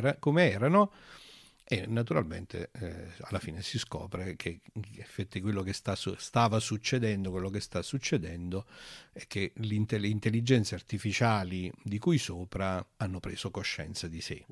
erano, 0.50 0.90
e 1.62 1.86
naturalmente 1.86 2.70
eh, 2.72 3.06
alla 3.20 3.38
fine 3.38 3.62
si 3.62 3.78
scopre 3.78 4.34
che 4.34 4.62
in 4.72 4.82
effetti 4.98 5.40
quello 5.40 5.62
che 5.62 5.72
sta 5.72 5.94
stava 5.94 6.58
succedendo, 6.58 7.30
quello 7.30 7.48
che 7.48 7.60
sta 7.60 7.82
succedendo 7.82 8.66
è 9.12 9.28
che 9.28 9.52
le 9.54 9.76
intelligenze 9.76 10.74
artificiali 10.74 11.70
di 11.84 11.98
cui 11.98 12.18
sopra 12.18 12.84
hanno 12.96 13.20
preso 13.20 13.52
coscienza 13.52 14.08
di 14.08 14.20
sé. 14.20 14.44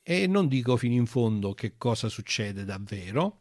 E 0.00 0.26
non 0.28 0.46
dico 0.46 0.76
fino 0.76 0.94
in 0.94 1.06
fondo 1.06 1.54
che 1.54 1.74
cosa 1.76 2.08
succede 2.08 2.64
davvero, 2.64 3.40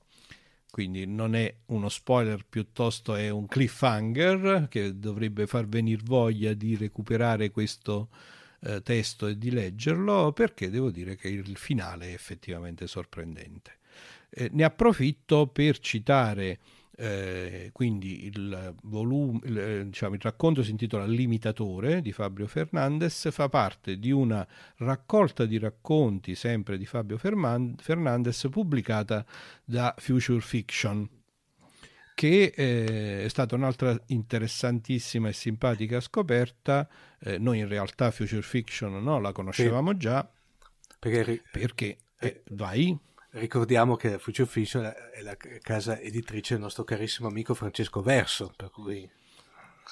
quindi 0.69 1.05
non 1.05 1.35
è 1.35 1.53
uno 1.67 1.89
spoiler, 1.89 2.45
piuttosto 2.47 3.15
è 3.15 3.29
un 3.29 3.47
cliffhanger 3.47 4.67
che 4.69 4.99
dovrebbe 4.99 5.47
far 5.47 5.67
venire 5.67 6.01
voglia 6.03 6.53
di 6.53 6.75
recuperare 6.75 7.51
questo 7.51 8.09
eh, 8.61 8.81
testo 8.81 9.27
e 9.27 9.37
di 9.37 9.51
leggerlo 9.51 10.31
perché 10.33 10.69
devo 10.69 10.89
dire 10.91 11.15
che 11.15 11.29
il 11.29 11.57
finale 11.57 12.09
è 12.09 12.13
effettivamente 12.13 12.87
sorprendente. 12.87 13.77
Eh, 14.29 14.49
ne 14.51 14.63
approfitto 14.63 15.47
per 15.47 15.79
citare 15.79 16.59
eh, 16.99 17.69
quindi 17.73 18.25
il, 18.25 18.73
volume, 18.83 19.39
il, 19.43 19.57
eh, 19.59 19.85
diciamo, 19.85 20.15
il, 20.15 20.21
racconto 20.21 20.63
si 20.63 20.71
intitola 20.71 21.05
Limitatore 21.05 22.01
di 22.01 22.11
Fabio 22.11 22.47
Fernandez, 22.47 23.29
fa 23.31 23.49
parte 23.49 23.99
di 23.99 24.09
una 24.09 24.45
raccolta 24.77 25.45
di 25.45 25.59
racconti 25.59 26.33
sempre 26.33 26.75
di 26.77 26.87
Fabio 26.87 27.17
Fernandez 27.19 28.47
pubblicata 28.49 29.23
da 29.63 29.93
Future 29.97 30.41
Fiction 30.41 31.07
che 32.15 32.51
eh, 32.55 33.25
è 33.25 33.27
stata 33.27 33.53
un'altra 33.53 33.95
interessantissima 34.07 35.29
e 35.29 35.33
simpatica 35.33 35.99
scoperta. 35.99 36.89
Eh, 37.19 37.37
noi 37.37 37.59
in 37.59 37.67
realtà 37.67 38.09
Future 38.09 38.41
Fiction 38.41 39.03
no, 39.03 39.19
la 39.19 39.31
conoscevamo 39.31 39.91
sì. 39.91 39.97
già. 39.97 40.27
Perché, 40.97 41.43
perché 41.51 41.97
eh, 42.17 42.41
vai. 42.49 42.97
Ricordiamo 43.37 43.95
che 43.95 44.17
Future 44.17 44.47
Fiction 44.47 44.83
è 44.85 45.21
la 45.21 45.37
casa 45.61 45.99
editrice 45.99 46.55
del 46.55 46.63
nostro 46.63 46.83
carissimo 46.83 47.27
amico 47.27 47.53
Francesco 47.53 48.01
Verso, 48.01 48.51
per 48.55 48.71
cui 48.71 49.07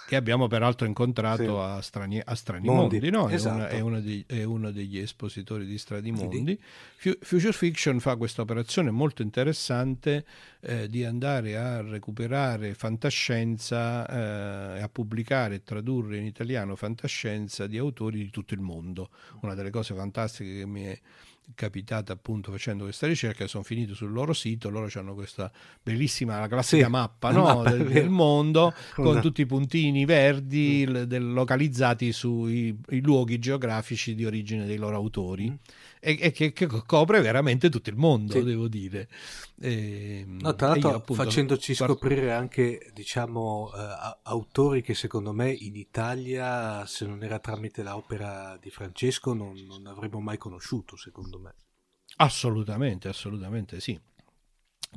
che 0.08 0.16
abbiamo 0.16 0.48
peraltro 0.48 0.86
incontrato 0.86 1.44
sì. 1.44 1.50
a, 1.50 1.82
Strani, 1.82 2.22
a 2.24 2.36
Strani 2.36 2.68
Mondi, 2.68 3.10
no? 3.10 3.28
esatto. 3.30 3.56
è, 3.56 3.58
una, 3.58 3.68
è, 3.70 3.80
uno 3.80 4.02
dei, 4.02 4.24
è, 4.28 4.44
uno 4.44 4.72
degli 4.72 5.00
espositori 5.00 5.66
di 5.66 5.78
Strani 5.80 6.12
Mondi. 6.12 6.60
F- 6.96 7.18
Future 7.22 7.54
Fiction 7.54 8.00
fa 8.00 8.16
questa 8.16 8.44
operazione 8.44 8.92
molto 8.92 9.24
interessante 9.24 10.26
eh, 10.62 10.90
di 10.90 11.04
andare 11.04 11.58
a 11.58 11.82
recuperare 11.82 12.76
fantascienza 12.76 14.08
e 14.08 14.78
eh, 14.78 14.82
a 14.82 14.90
pubblicare 14.90 15.56
e 15.56 15.64
tradurre 15.64 16.18
in 16.18 16.26
italiano 16.26 16.76
fantascienza 16.76 17.66
di 17.66 17.78
autori 17.78 18.20
di 18.20 18.30
tutto 18.30 18.54
il 18.54 18.62
mondo. 18.62 19.10
Una 19.42 19.56
delle 19.56 19.72
cose 19.72 19.96
fantastiche 19.96 20.60
che 20.60 20.66
mi 20.68 20.84
è 20.84 21.00
capitata 21.54 22.14
appunto 22.14 22.52
facendo 22.52 22.86
questa 22.86 23.08
ricerca, 23.08 23.48
sono 23.48 23.64
finito 23.64 23.94
sul 23.94 24.12
loro 24.12 24.34
sito, 24.34 24.70
loro 24.70 24.90
hanno 24.96 25.14
questa 25.14 25.52
bellissima, 25.82 26.40
la 26.40 26.48
classica 26.48 26.86
sì, 26.86 26.92
mappa, 26.92 27.32
no? 27.32 27.44
mappa 27.44 27.72
del, 27.72 27.88
del, 27.88 28.10
mondo 28.10 28.74
con 28.96 29.22
tutti 29.22 29.42
i 29.42 29.46
puntini 29.46 30.06
verdi 30.06 30.86
mm. 30.88 31.04
del, 31.04 31.34
localizzati 31.34 32.12
sui 32.12 32.78
luoghi 33.02 33.40
geografici 33.40 34.16
di 34.16 34.26
origine 34.26 34.66
dei 34.66 34.78
loro 34.78 34.96
autori. 34.96 35.50
Mm 35.50 35.54
e, 36.06 36.20
e 36.22 36.32
che, 36.32 36.54
che, 36.54 36.68
copre 36.68 37.20
veramente 37.20 37.68
tutto 37.72 37.90
il 37.90 37.96
mondo, 37.96 38.34
sì. 38.34 38.44
devo 38.44 38.68
dire. 38.68 39.10
E, 39.60 40.20
ehm, 40.20 40.40
no, 40.40 40.54
tra 40.54 40.68
l'altro 40.68 40.94
appunto, 40.94 41.24
facendoci 41.24 41.74
scoprire 41.74 42.32
anche, 42.32 42.92
diciamo, 42.94 43.72
uh, 43.74 44.20
autori 44.22 44.84
che 44.84 44.94
secondo 44.94 45.34
me 45.34 45.52
in 45.52 45.76
Italia, 45.76 46.86
se 46.86 47.08
non 47.08 47.24
era 47.24 47.40
tramite 47.40 47.82
l'opera 47.82 48.56
di 48.62 48.70
Francesco, 48.70 49.34
non, 49.34 49.56
non 49.66 49.88
avremmo 49.88 50.20
mai 50.20 50.38
conosciuto, 50.38 50.96
secondo 50.96 51.40
me. 51.40 51.56
Assolutamente, 52.18 53.08
assolutamente 53.08 53.80
sì. 53.80 54.00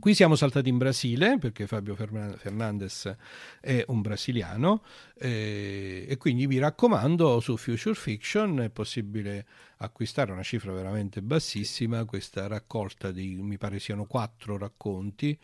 Qui 0.00 0.14
siamo 0.14 0.36
saltati 0.36 0.68
in 0.68 0.78
Brasile 0.78 1.38
perché 1.38 1.66
Fabio 1.66 1.96
Fernandez 1.96 3.16
è 3.60 3.84
un 3.88 4.00
brasiliano 4.00 4.84
eh, 5.18 6.06
e 6.08 6.16
quindi 6.16 6.46
vi 6.46 6.58
raccomando 6.58 7.40
su 7.40 7.56
Future 7.56 7.96
Fiction 7.96 8.60
è 8.60 8.70
possibile 8.70 9.44
acquistare 9.78 10.30
una 10.30 10.44
cifra 10.44 10.72
veramente 10.72 11.20
bassissima 11.20 12.04
questa 12.04 12.46
raccolta 12.46 13.10
di 13.10 13.42
mi 13.42 13.58
pare 13.58 13.80
siano 13.80 14.04
quattro 14.04 14.56
racconti 14.56 15.36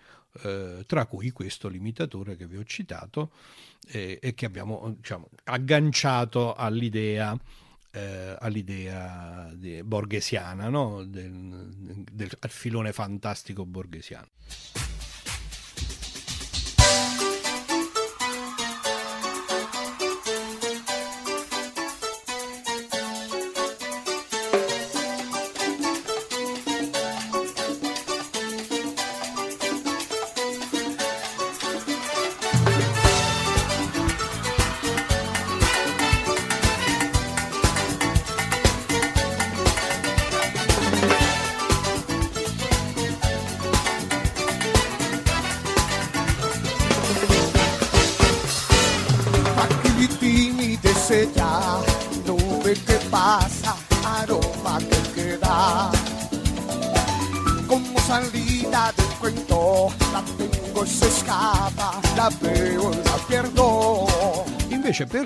eh, 0.43 0.85
tra 0.87 1.07
cui 1.07 1.33
questo 1.33 1.69
limitatore 1.69 2.37
che 2.37 2.47
vi 2.47 2.57
ho 2.57 2.65
citato 2.65 3.33
eh, 3.89 4.21
e 4.23 4.35
che 4.35 4.47
abbiamo 4.47 4.95
diciamo, 4.97 5.31
agganciato 5.45 6.55
all'idea 6.55 7.37
eh, 7.95 8.37
all'idea 8.39 9.53
borghesiana, 9.85 10.69
no? 10.69 11.05
del, 11.05 12.05
del, 12.13 12.37
al 12.41 12.51
filone 12.51 12.93
fantastico 12.93 13.65
borghesiano. 13.65 14.29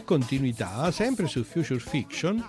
Continuità, 0.09 0.91
sempre 0.91 1.27
su 1.27 1.45
Future 1.45 1.79
Fiction, 1.79 2.43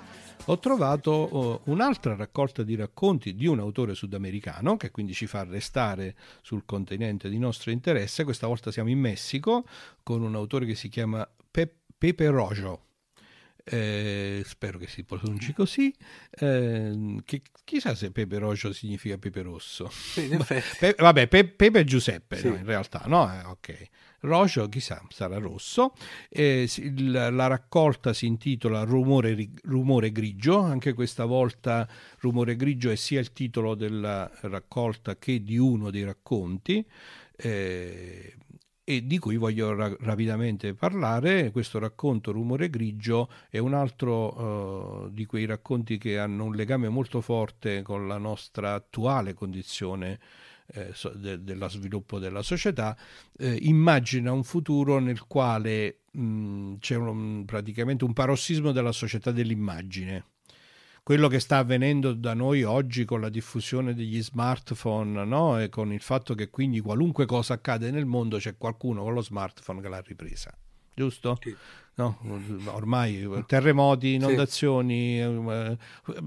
ho 0.45 0.59
trovato 0.59 1.61
uh, 1.65 1.71
un'altra 1.71 2.15
raccolta 2.15 2.63
di 2.63 2.73
racconti 2.73 3.35
di 3.35 3.47
un 3.47 3.59
autore 3.59 3.95
sudamericano 3.95 4.77
che 4.77 4.91
quindi 4.91 5.13
ci 5.13 5.27
fa 5.27 5.43
restare 5.43 6.15
sul 6.41 6.63
continente 6.63 7.27
di 7.27 7.37
nostro 7.37 7.71
interesse. 7.71 8.23
Questa 8.23 8.47
volta 8.47 8.71
siamo 8.71 8.87
in 8.89 8.99
Messico 8.99 9.65
con 10.03 10.21
un 10.21 10.35
autore 10.35 10.65
che 10.65 10.73
si 10.73 10.87
chiama 10.87 11.29
Pe- 11.51 11.75
Pepe 11.97 12.29
Rojo. 12.29 12.85
Eh, 13.65 14.41
spero 14.45 14.77
che 14.77 14.87
si 14.87 15.03
pronunci 15.03 15.51
così. 15.51 15.93
Eh, 16.29 17.17
che, 17.25 17.41
chissà 17.65 17.93
se 17.93 18.11
Pepe 18.11 18.37
Rojo 18.39 18.71
significa 18.71 19.17
pepe 19.17 19.41
rosso. 19.41 19.89
Sì, 19.89 20.29
Pe- 20.79 20.95
vabbè, 20.97 21.27
Pe- 21.27 21.49
Pepe 21.49 21.83
Giuseppe 21.83 22.37
sì. 22.37 22.47
no, 22.47 22.55
in 22.55 22.65
realtà, 22.65 23.03
no? 23.05 23.29
Eh, 23.29 23.43
ok. 23.43 23.87
Rojo, 24.21 24.67
chissà, 24.67 25.01
sarà 25.09 25.37
rosso. 25.37 25.93
Eh, 26.29 26.67
la, 26.97 27.47
raccolta 27.47 28.13
si 28.13 28.25
intitola 28.25 28.83
Rumore, 28.83 29.49
Rumore, 29.63 30.11
Grigio, 30.11 30.59
anche 30.59 30.93
questa 30.93 31.25
volta 31.25 31.87
Rumore 32.19 32.55
Grigio 32.55 32.89
è 32.89 32.95
sia 32.95 33.19
il 33.19 33.31
titolo 33.31 33.75
della 33.75 34.29
raccolta 34.41 35.17
che 35.17 35.41
di 35.41 35.57
uno 35.57 35.89
dei 35.89 36.03
racconti. 36.03 36.85
Eh, 37.35 38.33
e 38.89 39.05
di 39.05 39.19
cui 39.19 39.37
voglio 39.37 39.75
ra- 39.75 39.95
rapidamente 39.99 40.73
parlare. 40.73 41.51
Questo 41.51 41.77
racconto 41.77 42.31
Rumore 42.31 42.71
Grigio 42.71 43.29
è 43.47 43.59
un 43.59 43.75
altro 43.75 45.03
uh, 45.05 45.09
di 45.11 45.27
quei 45.27 45.45
racconti 45.45 45.99
che 45.99 46.17
hanno 46.17 46.45
un 46.45 46.55
legame 46.55 46.89
molto 46.89 47.21
forte 47.21 47.83
con 47.83 48.07
la 48.07 48.17
nostra 48.17 48.73
attuale 48.73 49.35
condizione 49.35 50.19
eh, 50.73 50.93
de, 51.15 51.43
dello 51.43 51.67
sviluppo 51.69 52.19
della 52.19 52.41
società, 52.41 52.97
eh, 53.37 53.57
immagina 53.61 54.31
un 54.31 54.43
futuro 54.43 54.99
nel 54.99 55.25
quale 55.27 55.99
mh, 56.11 56.75
c'è 56.79 56.95
un, 56.95 57.45
praticamente 57.45 58.03
un 58.03 58.13
parossismo 58.13 58.71
della 58.71 58.91
società 58.91 59.31
dell'immagine 59.31 60.25
quello 61.01 61.27
che 61.27 61.39
sta 61.39 61.57
avvenendo 61.57 62.13
da 62.13 62.35
noi 62.35 62.61
oggi 62.61 63.03
con 63.03 63.19
la 63.19 63.29
diffusione 63.29 63.95
degli 63.95 64.21
smartphone 64.21 65.25
no? 65.25 65.59
e 65.59 65.67
con 65.67 65.91
il 65.91 66.01
fatto 66.01 66.35
che 66.35 66.51
quindi 66.51 66.81
qualunque 66.81 67.25
cosa 67.25 67.55
accade 67.55 67.89
nel 67.89 68.05
mondo 68.05 68.37
c'è 68.37 68.57
qualcuno 68.57 69.01
con 69.01 69.15
lo 69.15 69.21
smartphone 69.21 69.81
che 69.81 69.89
l'ha 69.89 70.01
ripresa 70.01 70.55
giusto? 70.99 71.37
Sì. 71.41 71.55
No, 71.99 72.17
ormai 72.67 73.27
terremoti, 73.45 74.13
inondazioni, 74.13 75.17
sì. 75.17 75.19
Eh, 75.19 75.77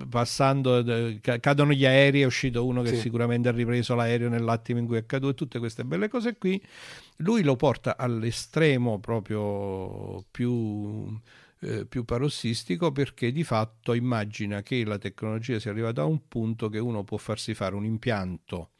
passando, 0.06 0.84
cadono 1.40 1.72
gli 1.72 1.86
aerei, 1.86 2.20
è 2.20 2.24
uscito 2.26 2.66
uno 2.66 2.82
che 2.82 2.90
sì. 2.90 2.96
sicuramente 2.98 3.48
ha 3.48 3.52
ripreso 3.52 3.94
l'aereo 3.94 4.28
nell'attimo 4.28 4.80
in 4.80 4.86
cui 4.86 4.98
è 4.98 5.06
caduto, 5.06 5.32
tutte 5.32 5.58
queste 5.58 5.84
belle 5.84 6.08
cose 6.08 6.36
qui. 6.36 6.62
Lui 7.18 7.42
lo 7.42 7.56
porta 7.56 7.96
all'estremo 7.96 8.98
proprio 8.98 10.22
più, 10.30 11.18
eh, 11.60 11.86
più 11.86 12.04
parossistico 12.04 12.92
perché 12.92 13.32
di 13.32 13.42
fatto 13.42 13.94
immagina 13.94 14.60
che 14.60 14.84
la 14.84 14.98
tecnologia 14.98 15.58
sia 15.58 15.70
arrivata 15.70 16.02
a 16.02 16.04
un 16.04 16.28
punto 16.28 16.68
che 16.68 16.80
uno 16.80 17.02
può 17.02 17.16
farsi 17.16 17.54
fare 17.54 17.74
un 17.74 17.86
impianto 17.86 18.72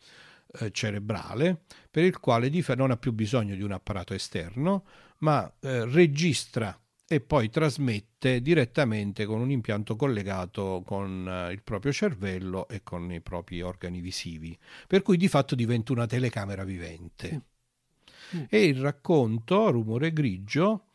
eh, 0.59 0.71
cerebrale 0.71 1.63
per 1.91 2.05
il 2.05 2.19
quale 2.21 2.51
non 2.77 2.91
ha 2.91 2.99
più 2.99 3.13
bisogno 3.13 3.55
di 3.55 3.63
un 3.63 3.73
apparato 3.73 4.13
esterno, 4.13 4.85
ma 5.23 5.53
eh, 5.61 5.85
registra 5.87 6.77
e 7.07 7.21
poi 7.21 7.51
trasmette 7.51 8.41
direttamente 8.41 9.27
con 9.27 9.41
un 9.41 9.51
impianto 9.51 9.97
collegato 9.97 10.83
con 10.85 11.29
eh, 11.29 11.53
il 11.53 11.63
proprio 11.63 11.93
cervello 11.93 12.67
e 12.69 12.83
con 12.83 13.13
i 13.13 13.21
propri 13.21 13.61
organi 13.61 14.01
visivi, 14.01 14.57
per 14.87 15.03
cui 15.03 15.17
di 15.17 15.29
fatto 15.29 15.55
diventa 15.55 15.93
una 15.93 16.07
telecamera 16.07 16.65
vivente. 16.65 17.43
Mm. 18.35 18.43
E 18.49 18.65
il 18.65 18.81
racconto, 18.81 19.71
Rumore 19.71 20.13
Grigio, 20.13 20.87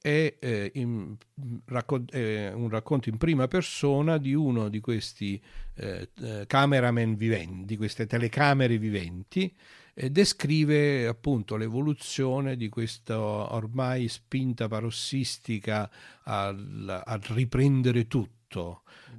è, 0.00 0.36
eh, 0.38 0.70
in, 0.74 1.16
raccon- 1.64 2.06
è, 2.08 2.52
un 2.52 2.68
racconto 2.68 3.08
in 3.08 3.16
prima 3.16 3.48
persona 3.48 4.18
di 4.18 4.34
uno 4.34 4.68
di 4.68 4.78
questi 4.80 5.42
eh, 5.74 6.10
eh 6.20 6.44
cameraman 6.46 7.16
viventi, 7.16 7.64
di 7.64 7.76
queste 7.76 8.06
telecamere 8.06 8.78
viventi, 8.78 9.52
eh, 9.94 10.10
descrive 10.10 11.06
appunto 11.06 11.56
l'evoluzione 11.56 12.56
di 12.56 12.68
questa 12.68 13.18
ormai 13.18 14.08
spinta 14.08 14.68
parossistica 14.68 15.90
al, 16.24 17.02
a 17.04 17.20
riprendere 17.22 18.06
tutto 18.06 18.43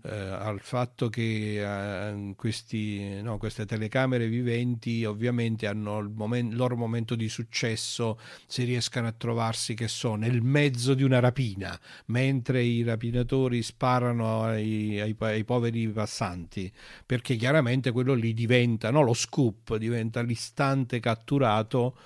eh, 0.03 0.09
al 0.09 0.59
fatto 0.61 1.09
che 1.09 1.61
eh, 1.61 2.33
questi, 2.35 3.21
no, 3.21 3.37
queste 3.37 3.65
telecamere 3.65 4.27
viventi 4.27 5.03
ovviamente 5.05 5.67
hanno 5.67 5.99
il, 5.99 6.09
moment, 6.09 6.51
il, 6.51 6.57
loro 6.57 6.75
momento 6.75 7.15
di 7.15 7.29
successo 7.29 8.19
se 8.45 8.63
riescano 8.63 9.07
a 9.07 9.11
trovarsi 9.11 9.73
che 9.73 9.87
so 9.87 10.15
nel 10.15 10.41
mezzo 10.41 10.93
di 10.93 11.03
una 11.03 11.19
rapina 11.19 11.79
mentre 12.07 12.61
i 12.61 12.83
rapinatori 12.83 13.61
sparano 13.61 14.43
ai, 14.43 14.99
ai, 14.99 15.15
ai 15.19 15.43
poveri 15.43 15.87
passanti 15.89 16.71
perché 17.05 17.35
chiaramente 17.35 17.91
quello 17.91 18.13
lì 18.13 18.33
diventa 18.33 18.91
no, 18.91 19.01
lo 19.01 19.13
scoop 19.13 19.75
diventa 19.77 20.21
l'istante 20.21 20.99
catturato 20.99 21.97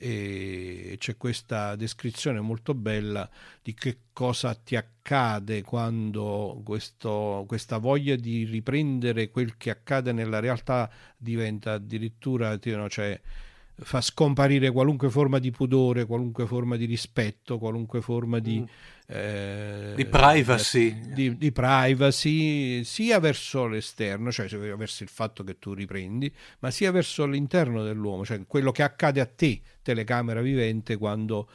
e 0.00 0.94
c'è 0.98 1.16
questa 1.16 1.74
descrizione 1.74 2.40
molto 2.40 2.72
bella 2.72 3.28
di 3.60 3.74
che 3.74 3.98
cosa 4.12 4.54
ti 4.54 4.76
accade 4.76 5.62
quando 5.62 6.60
questo, 6.64 7.44
questa 7.48 7.78
voglia 7.78 8.14
di 8.14 8.44
riprendere 8.44 9.30
quel 9.30 9.56
che 9.56 9.70
accade 9.70 10.12
nella 10.12 10.38
realtà 10.38 10.88
diventa 11.16 11.72
addirittura 11.72 12.56
cioè, 12.88 13.20
fa 13.80 14.00
scomparire 14.00 14.70
qualunque 14.70 15.08
forma 15.08 15.38
di 15.38 15.50
pudore, 15.50 16.04
qualunque 16.04 16.46
forma 16.46 16.76
di 16.76 16.84
rispetto, 16.84 17.58
qualunque 17.58 18.00
forma 18.00 18.40
di, 18.40 18.60
mm. 18.60 18.64
eh, 19.06 19.92
di 19.94 20.04
privacy. 20.04 20.98
Di, 21.12 21.36
di, 21.36 21.52
privacy, 21.52 22.82
sia 22.84 23.20
verso 23.20 23.66
l'esterno, 23.66 24.32
cioè 24.32 24.48
verso 24.48 25.02
il 25.04 25.08
fatto 25.08 25.44
che 25.44 25.58
tu 25.58 25.74
riprendi, 25.74 26.32
ma 26.60 26.70
sia 26.70 26.90
verso 26.90 27.24
l'interno 27.26 27.84
dell'uomo, 27.84 28.24
cioè 28.24 28.44
quello 28.46 28.72
che 28.72 28.82
accade 28.82 29.20
a 29.20 29.26
te, 29.26 29.60
telecamera 29.88 30.42
vivente, 30.42 30.98
quando 30.98 31.48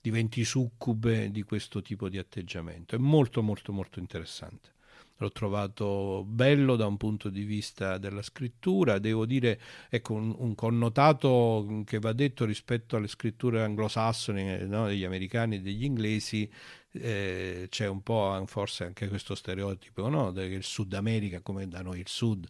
diventi 0.00 0.44
succube 0.44 1.32
di 1.32 1.42
questo 1.42 1.82
tipo 1.82 2.08
di 2.08 2.18
atteggiamento. 2.18 2.94
È 2.94 2.98
molto 2.98 3.42
molto 3.42 3.72
molto 3.72 3.98
interessante. 3.98 4.78
L'ho 5.16 5.32
trovato 5.32 6.24
bello 6.24 6.76
da 6.76 6.86
un 6.86 6.96
punto 6.96 7.28
di 7.28 7.42
vista 7.42 7.98
della 7.98 8.22
scrittura, 8.22 8.98
devo 8.98 9.26
dire, 9.26 9.60
ecco, 9.90 10.14
un, 10.14 10.34
un 10.38 10.54
connotato 10.54 11.82
che 11.84 11.98
va 11.98 12.12
detto 12.12 12.44
rispetto 12.44 12.96
alle 12.96 13.08
scritture 13.08 13.62
anglosassoni, 13.62 14.66
no, 14.66 14.86
degli 14.86 15.04
americani 15.04 15.56
e 15.56 15.60
degli 15.60 15.84
inglesi, 15.84 16.50
eh, 16.92 17.66
c'è 17.68 17.86
un 17.86 18.02
po' 18.02 18.42
forse 18.46 18.84
anche 18.84 19.08
questo 19.08 19.34
stereotipo, 19.34 20.08
no, 20.08 20.30
il 20.36 20.62
Sud 20.62 20.94
America, 20.94 21.40
come 21.40 21.68
da 21.68 21.82
noi 21.82 21.98
il 21.98 22.08
Sud, 22.08 22.46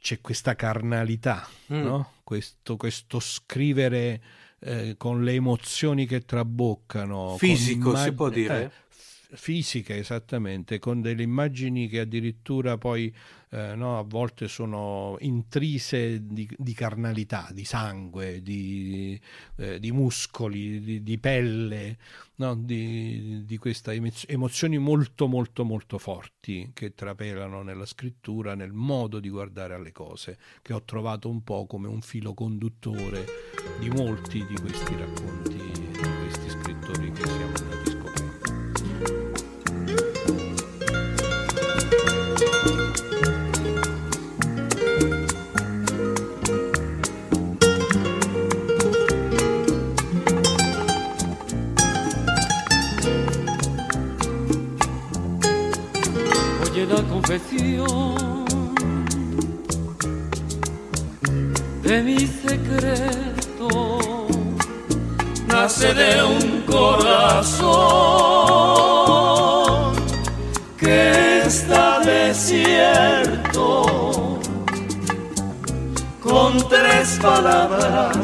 c'è 0.00 0.20
questa 0.20 0.56
carnalità, 0.56 1.46
mm. 1.72 1.82
no? 1.82 2.12
questo, 2.24 2.76
questo 2.76 3.20
scrivere... 3.20 4.22
Eh, 4.62 4.96
con 4.98 5.24
le 5.24 5.32
emozioni 5.32 6.04
che 6.04 6.26
traboccano. 6.26 7.38
Fisico, 7.38 7.92
immag- 7.92 8.04
si 8.04 8.12
può 8.12 8.28
dire? 8.28 8.64
Eh, 8.64 8.70
fisiche 9.36 9.96
esattamente, 9.96 10.78
con 10.78 11.00
delle 11.00 11.22
immagini 11.22 11.88
che 11.88 12.00
addirittura 12.00 12.76
poi 12.76 13.14
eh, 13.52 13.74
no, 13.74 13.98
a 13.98 14.02
volte 14.02 14.46
sono 14.46 15.16
intrise 15.20 16.24
di, 16.26 16.48
di 16.56 16.72
carnalità, 16.72 17.48
di 17.52 17.64
sangue, 17.64 18.42
di, 18.42 19.20
eh, 19.56 19.80
di 19.80 19.90
muscoli, 19.90 20.80
di, 20.80 21.02
di 21.02 21.18
pelle, 21.18 21.98
no, 22.36 22.54
di, 22.54 23.56
queste 23.58 24.00
emozioni 24.28 24.78
molto 24.78 25.26
molto 25.26 25.64
molto 25.64 25.98
forti 25.98 26.70
che 26.72 26.94
trapelano 26.94 27.62
nella 27.62 27.86
scrittura, 27.86 28.54
nel 28.54 28.72
modo 28.72 29.18
di 29.18 29.28
guardare 29.28 29.74
alle 29.74 29.92
cose, 29.92 30.38
che 30.62 30.72
ho 30.72 30.84
trovato 30.84 31.28
un 31.28 31.42
po' 31.42 31.66
come 31.66 31.88
un 31.88 32.02
filo 32.02 32.34
conduttore 32.34 33.24
di 33.80 33.90
molti 33.90 34.46
di 34.46 34.54
questi 34.60 34.94
racconti, 34.96 35.79
la 56.86 57.02
confesión 57.02 58.44
de 61.82 62.02
mi 62.02 62.18
secreto 62.18 63.68
nace 65.46 65.92
de 65.92 66.22
un 66.22 66.62
corazón 66.62 67.60
que 70.78 71.42
está 71.42 72.00
desierto. 72.00 73.82
Con 76.22 76.66
tres 76.68 77.18
palabras 77.20 78.16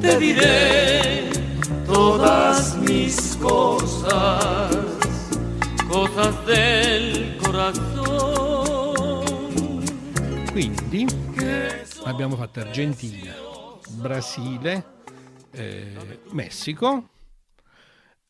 te 0.00 0.18
diré 0.18 1.30
todas 1.86 2.76
mis 2.78 3.36
cosas, 3.40 4.74
cosas 5.88 6.46
del 6.46 7.15
quindi 10.52 11.06
abbiamo 12.04 12.36
fatto 12.36 12.60
Argentina, 12.60 13.34
Brasile, 13.92 14.84
eh, 15.52 16.20
Messico. 16.32 17.08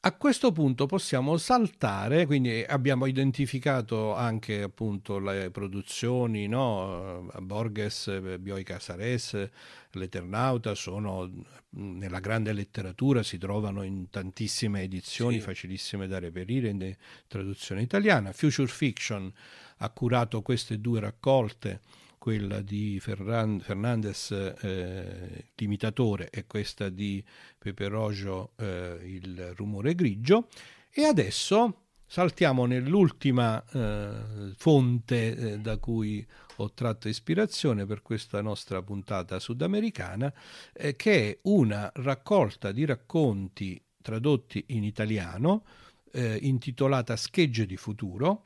A 0.06 0.12
questo 0.12 0.52
punto 0.52 0.86
possiamo 0.86 1.36
saltare, 1.36 2.26
quindi 2.26 2.62
abbiamo 2.62 3.06
identificato 3.06 4.14
anche 4.14 4.62
appunto 4.62 5.18
le 5.18 5.50
produzioni, 5.50 6.46
no? 6.46 7.28
Borges, 7.40 8.38
Bioy 8.38 8.62
Casares, 8.62 9.50
L'Eternauta 9.90 10.76
sono 10.76 11.28
nella 11.70 12.20
grande 12.20 12.52
letteratura, 12.52 13.24
si 13.24 13.36
trovano 13.36 13.82
in 13.82 14.08
tantissime 14.08 14.82
edizioni, 14.82 15.38
sì. 15.38 15.40
facilissime 15.40 16.06
da 16.06 16.20
reperire 16.20 16.68
in 16.68 16.96
traduzione 17.26 17.82
italiana. 17.82 18.30
Future 18.30 18.68
Fiction 18.68 19.32
ha 19.78 19.90
curato 19.90 20.40
queste 20.40 20.78
due 20.78 21.00
raccolte 21.00 21.80
quella 22.26 22.60
di 22.60 22.98
Ferran- 22.98 23.60
Fernandez 23.60 24.32
eh, 24.32 25.50
l'imitatore 25.54 26.28
e 26.30 26.44
questa 26.44 26.88
di 26.88 27.24
Pepe 27.56 27.86
Rojo 27.86 28.54
eh, 28.56 28.98
il 29.04 29.52
rumore 29.54 29.94
grigio 29.94 30.48
e 30.90 31.04
adesso 31.04 31.82
saltiamo 32.04 32.66
nell'ultima 32.66 33.64
eh, 33.64 34.52
fonte 34.56 35.36
eh, 35.36 35.58
da 35.60 35.76
cui 35.76 36.26
ho 36.56 36.72
tratto 36.72 37.06
ispirazione 37.06 37.86
per 37.86 38.02
questa 38.02 38.42
nostra 38.42 38.82
puntata 38.82 39.38
sudamericana 39.38 40.32
eh, 40.72 40.96
che 40.96 41.30
è 41.30 41.38
una 41.42 41.88
raccolta 41.94 42.72
di 42.72 42.84
racconti 42.84 43.80
tradotti 44.02 44.64
in 44.70 44.82
italiano 44.82 45.64
eh, 46.10 46.38
intitolata 46.42 47.14
Schegge 47.14 47.66
di 47.66 47.76
futuro 47.76 48.42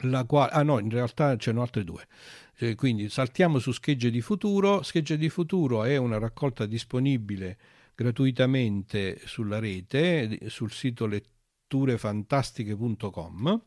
la 0.00 0.24
quale, 0.24 0.52
ah 0.52 0.62
no, 0.62 0.78
in 0.78 0.90
realtà 0.90 1.36
ce 1.36 1.52
ne 1.52 1.60
altre 1.60 1.84
due. 1.84 2.06
Eh, 2.58 2.74
quindi 2.74 3.10
saltiamo 3.10 3.58
su 3.58 3.70
Schegge 3.70 4.10
di 4.10 4.22
Futuro. 4.22 4.82
Schegge 4.82 5.18
di 5.18 5.28
Futuro 5.28 5.84
è 5.84 5.98
una 5.98 6.16
raccolta 6.18 6.64
disponibile 6.64 7.58
gratuitamente 7.94 9.20
sulla 9.24 9.58
rete, 9.58 10.48
sul 10.48 10.72
sito 10.72 11.04
letturefantastiche.com, 11.06 13.62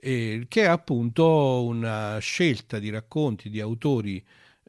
eh, 0.00 0.46
che 0.48 0.62
è 0.62 0.66
appunto 0.66 1.64
una 1.64 2.16
scelta 2.18 2.78
di 2.78 2.88
racconti 2.88 3.50
di 3.50 3.60
autori 3.60 4.24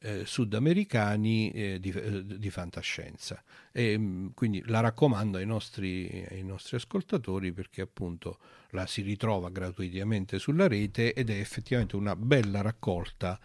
eh, 0.05 0.25
sudamericani 0.25 1.49
eh, 1.49 1.79
di, 1.79 1.89
eh, 1.89 2.23
di, 2.23 2.49
fantascienza. 2.51 3.43
E, 3.71 3.97
mm, 3.97 4.27
quindi 4.35 4.61
la 4.67 4.79
raccomando 4.79 5.39
ai 5.39 5.47
nostri, 5.47 6.25
ai 6.29 6.43
nostri, 6.43 6.77
ascoltatori 6.77 7.51
perché 7.51 7.81
appunto 7.81 8.37
la 8.69 8.85
si 8.85 9.01
ritrova 9.01 9.49
gratuitamente 9.49 10.37
sulla 10.37 10.67
rete 10.67 11.13
ed 11.13 11.31
è 11.31 11.39
effettivamente 11.39 11.95
una 11.95 12.15
bella 12.15 12.61
raccolta 12.61 13.39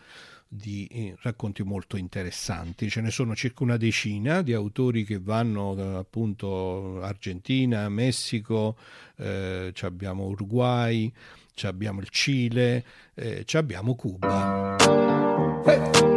di 0.46 0.86
eh, 0.90 1.16
racconti 1.22 1.62
molto 1.62 1.96
interessanti. 1.96 2.90
Ce 2.90 3.00
ne 3.00 3.10
sono 3.10 3.34
circa 3.34 3.62
una 3.62 3.78
decina 3.78 4.42
di 4.42 4.52
autori 4.52 5.04
che 5.04 5.18
vanno 5.18 5.74
da 5.74 5.96
appunto 5.96 7.00
Argentina, 7.00 7.88
Messico, 7.88 8.76
eh, 9.16 9.72
abbiamo 9.80 10.26
Uruguay, 10.26 11.10
abbiamo 11.62 12.00
il 12.00 12.08
Cile, 12.10 12.84
eh, 13.14 13.46
abbiamo 13.52 13.94
Cuba. 13.94 14.76
Hey! 15.64 16.09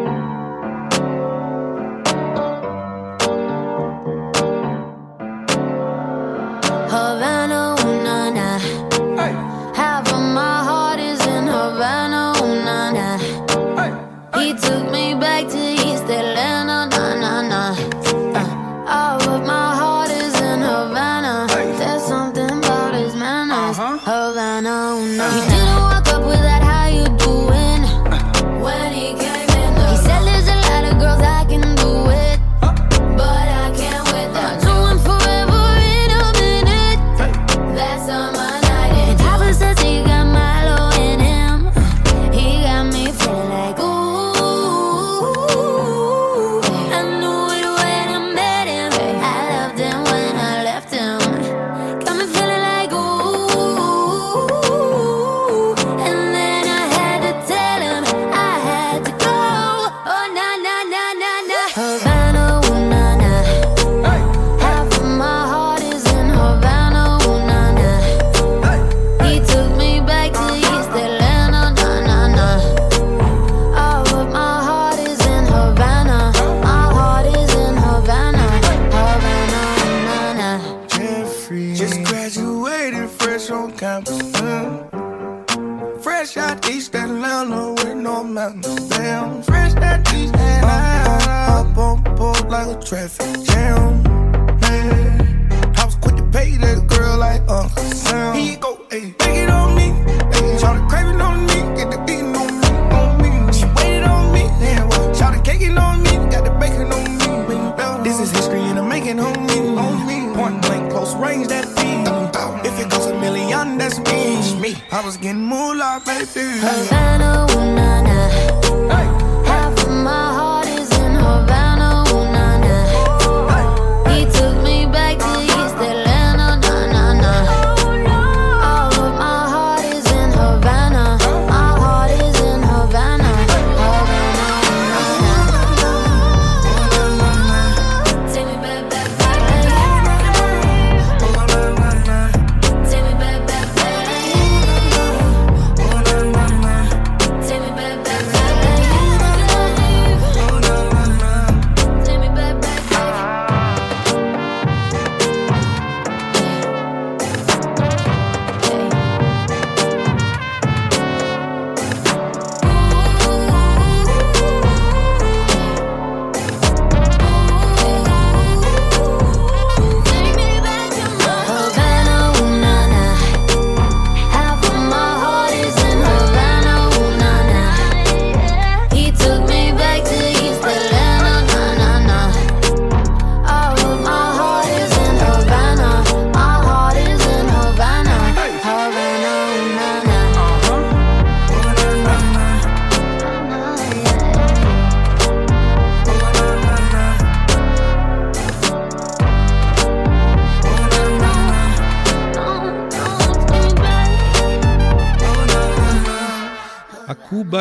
was 115.14 115.22
getting 115.22 115.45
moolah, 115.45 116.01
baby. 116.05 116.59
Havana. 116.59 117.52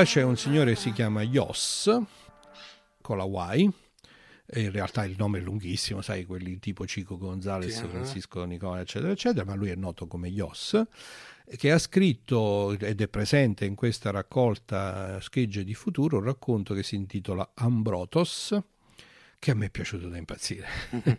C'è 0.04 0.22
un 0.22 0.36
signore 0.36 0.74
che 0.74 0.80
si 0.80 0.92
chiama 0.92 1.22
Yos, 1.22 1.90
con 3.00 3.16
la 3.16 3.54
Y, 3.54 3.70
in 4.54 4.70
realtà 4.70 5.04
il 5.04 5.14
nome 5.16 5.38
è 5.38 5.42
lunghissimo, 5.42 6.02
sai, 6.02 6.24
quelli 6.24 6.58
tipo 6.58 6.86
Cico 6.86 7.16
Gonzalez, 7.16 7.80
sì, 7.80 7.86
Francisco 7.86 8.44
Nicola, 8.44 8.80
eccetera, 8.80 9.12
eccetera, 9.12 9.44
ma 9.44 9.54
lui 9.54 9.70
è 9.70 9.74
noto 9.74 10.06
come 10.06 10.28
Yos, 10.28 10.80
che 11.56 11.72
ha 11.72 11.78
scritto 11.78 12.72
ed 12.72 13.00
è 13.00 13.08
presente 13.08 13.64
in 13.64 13.74
questa 13.74 14.10
raccolta 14.10 15.20
Schegge 15.20 15.64
di 15.64 15.74
Futuro 15.74 16.18
un 16.18 16.24
racconto 16.24 16.74
che 16.74 16.82
si 16.82 16.94
intitola 16.96 17.52
Ambrotos, 17.54 18.58
che 19.42 19.50
a 19.50 19.54
me 19.54 19.66
è 19.66 19.70
piaciuto 19.70 20.08
da 20.08 20.18
impazzire. 20.18 20.68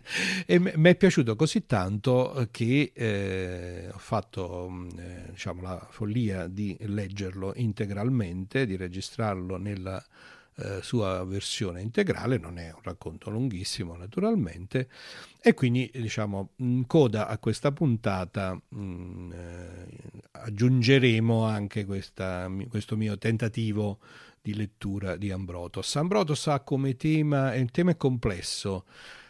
e 0.46 0.58
mi 0.58 0.88
è 0.88 0.94
piaciuto 0.94 1.36
così 1.36 1.66
tanto 1.66 2.48
che 2.50 2.90
eh, 2.94 3.90
ho 3.92 3.98
fatto 3.98 4.66
mm, 4.70 4.88
eh, 4.98 5.26
diciamo, 5.32 5.60
la 5.60 5.86
follia 5.90 6.46
di 6.46 6.74
leggerlo 6.80 7.52
integralmente, 7.54 8.64
di 8.64 8.76
registrarlo 8.76 9.58
nella 9.58 10.02
eh, 10.56 10.80
sua 10.80 11.22
versione 11.24 11.82
integrale, 11.82 12.38
non 12.38 12.56
è 12.56 12.72
un 12.72 12.80
racconto 12.82 13.28
lunghissimo 13.28 13.94
naturalmente, 13.94 14.88
e 15.38 15.52
quindi 15.52 15.90
diciamo 15.92 16.52
in 16.56 16.86
coda 16.86 17.28
a 17.28 17.36
questa 17.36 17.72
puntata 17.72 18.54
mh, 18.54 18.80
mm, 18.80 19.32
eh, 19.32 19.86
aggiungeremo 20.30 21.44
anche 21.44 21.84
questa, 21.84 22.50
questo 22.70 22.96
mio 22.96 23.18
tentativo 23.18 23.98
di 24.44 24.54
lettura 24.54 25.16
di 25.16 25.30
Ambrotos. 25.30 25.96
Ambrotos 25.96 26.48
ha 26.48 26.60
come 26.60 26.96
tema, 26.96 27.54
il 27.54 27.70
tema 27.70 27.92
è 27.92 27.96
complesso, 27.96 28.84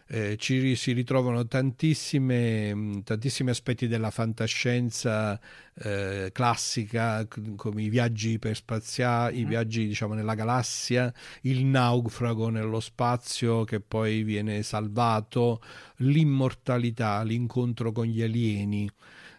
eh, 0.08 0.36
ci 0.36 0.74
si 0.74 0.90
ritrovano 0.90 1.46
tantissimi 1.46 3.00
aspetti 3.48 3.86
della 3.86 4.10
fantascienza 4.10 5.40
eh, 5.74 6.30
classica, 6.32 7.28
come 7.54 7.82
i 7.82 7.88
viaggi 7.88 8.30
iperspaziali, 8.32 9.38
i 9.38 9.44
mm. 9.44 9.48
viaggi 9.48 9.86
diciamo 9.86 10.14
nella 10.14 10.34
galassia, 10.34 11.14
il 11.42 11.64
naufrago 11.64 12.48
nello 12.48 12.80
spazio 12.80 13.62
che 13.62 13.78
poi 13.78 14.24
viene 14.24 14.64
salvato, 14.64 15.62
l'immortalità, 15.98 17.22
l'incontro 17.22 17.92
con 17.92 18.06
gli 18.06 18.20
alieni. 18.20 18.90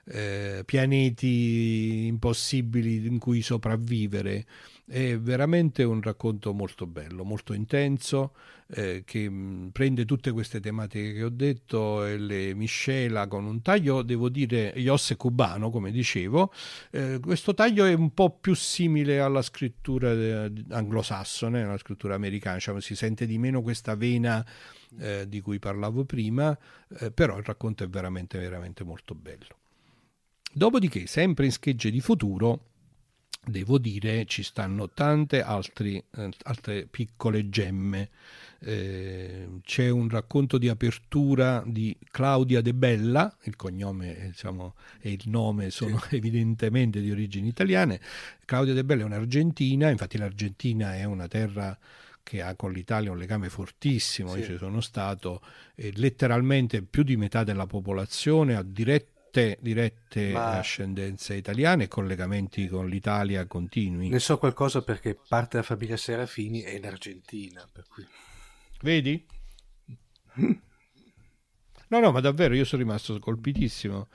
Eh, 0.07 0.61
pianeti 0.65 2.05
impossibili 2.05 3.07
in 3.07 3.17
cui 3.17 3.41
sopravvivere. 3.41 4.45
È 4.87 5.17
veramente 5.17 5.83
un 5.83 5.99
racconto 5.99 6.53
molto 6.53 6.85
bello, 6.85 7.23
molto 7.23 7.53
intenso, 7.53 8.33
eh, 8.67 9.01
che 9.03 9.27
mh, 9.27 9.69
prende 9.71 10.05
tutte 10.05 10.31
queste 10.31 10.59
tematiche 10.59 11.11
che 11.13 11.23
ho 11.23 11.29
detto 11.29 12.05
e 12.05 12.17
le 12.19 12.53
miscela 12.53 13.27
con 13.27 13.45
un 13.45 13.63
taglio, 13.63 14.03
devo 14.03 14.29
dire, 14.29 14.73
Yosse 14.75 15.15
cubano, 15.15 15.71
come 15.71 15.89
dicevo. 15.89 16.53
Eh, 16.91 17.19
questo 17.19 17.55
taglio 17.55 17.85
è 17.85 17.93
un 17.93 18.13
po' 18.13 18.29
più 18.29 18.53
simile 18.53 19.19
alla 19.19 19.41
scrittura 19.41 20.13
de- 20.13 20.51
anglosassone, 20.69 21.63
alla 21.63 21.79
scrittura 21.79 22.13
americana, 22.13 22.59
cioè, 22.59 22.79
si 22.79 22.95
sente 22.95 23.25
di 23.25 23.39
meno 23.39 23.63
questa 23.63 23.95
vena 23.95 24.45
eh, 24.99 25.27
di 25.27 25.41
cui 25.41 25.57
parlavo 25.57 26.05
prima, 26.05 26.55
eh, 26.99 27.09
però 27.09 27.39
il 27.39 27.43
racconto 27.43 27.83
è 27.83 27.87
veramente, 27.87 28.37
veramente 28.37 28.83
molto 28.83 29.15
bello. 29.15 29.57
Dopodiché, 30.53 31.07
sempre 31.07 31.45
in 31.45 31.51
schegge 31.51 31.89
di 31.89 32.01
futuro, 32.01 32.73
devo 33.45 33.77
dire 33.77 34.25
ci 34.25 34.43
stanno 34.43 34.89
tante 34.89 35.41
altri, 35.41 36.03
eh, 36.17 36.29
altre 36.43 36.85
piccole 36.85 37.49
gemme. 37.49 38.09
Eh, 38.59 39.47
c'è 39.63 39.89
un 39.89 40.09
racconto 40.09 40.57
di 40.57 40.69
apertura 40.69 41.63
di 41.65 41.95
Claudia 42.09 42.61
De 42.61 42.73
Bella, 42.73 43.35
il 43.43 43.55
cognome 43.55 44.17
eh, 44.17 44.25
diciamo, 44.27 44.75
e 44.99 45.11
il 45.11 45.23
nome 45.25 45.69
sono 45.69 45.99
sì. 45.99 46.15
evidentemente 46.17 47.01
di 47.01 47.11
origini 47.11 47.47
italiane. 47.47 47.99
Claudia 48.45 48.73
De 48.73 48.83
Bella 48.83 49.03
è 49.03 49.05
un'argentina, 49.05 49.89
infatti 49.89 50.17
l'Argentina 50.17 50.95
è 50.95 51.03
una 51.03 51.27
terra 51.27 51.77
che 52.23 52.41
ha 52.41 52.55
con 52.55 52.71
l'Italia 52.71 53.11
un 53.11 53.19
legame 53.19 53.49
fortissimo, 53.49 54.31
sì. 54.31 54.39
io 54.39 54.45
ci 54.45 54.57
sono 54.57 54.81
stato, 54.81 55.41
eh, 55.75 55.91
letteralmente 55.95 56.81
più 56.81 57.03
di 57.03 57.17
metà 57.17 57.43
della 57.43 57.67
popolazione 57.67 58.55
ha 58.55 58.63
diretto 58.63 59.14
dirette, 59.35 59.57
dirette 59.61 60.31
Ma... 60.31 60.57
ascendenze 60.57 61.35
italiane 61.35 61.85
e 61.85 61.87
collegamenti 61.87 62.67
con 62.67 62.87
l'Italia 62.87 63.45
continui. 63.45 64.09
Ne 64.09 64.19
so 64.19 64.37
qualcosa 64.37 64.81
perché 64.81 65.15
parte 65.15 65.57
della 65.57 65.63
famiglia 65.63 65.97
Serafini 65.97 66.61
è 66.61 66.71
in 66.71 66.85
Argentina. 66.85 67.67
Cui... 67.89 68.07
Vedi? 68.81 69.25
No, 71.87 71.99
no, 71.99 72.11
ma 72.11 72.19
davvero 72.19 72.55
io 72.55 72.65
sono 72.65 72.81
rimasto 72.81 73.19
colpitissimo 73.19 74.07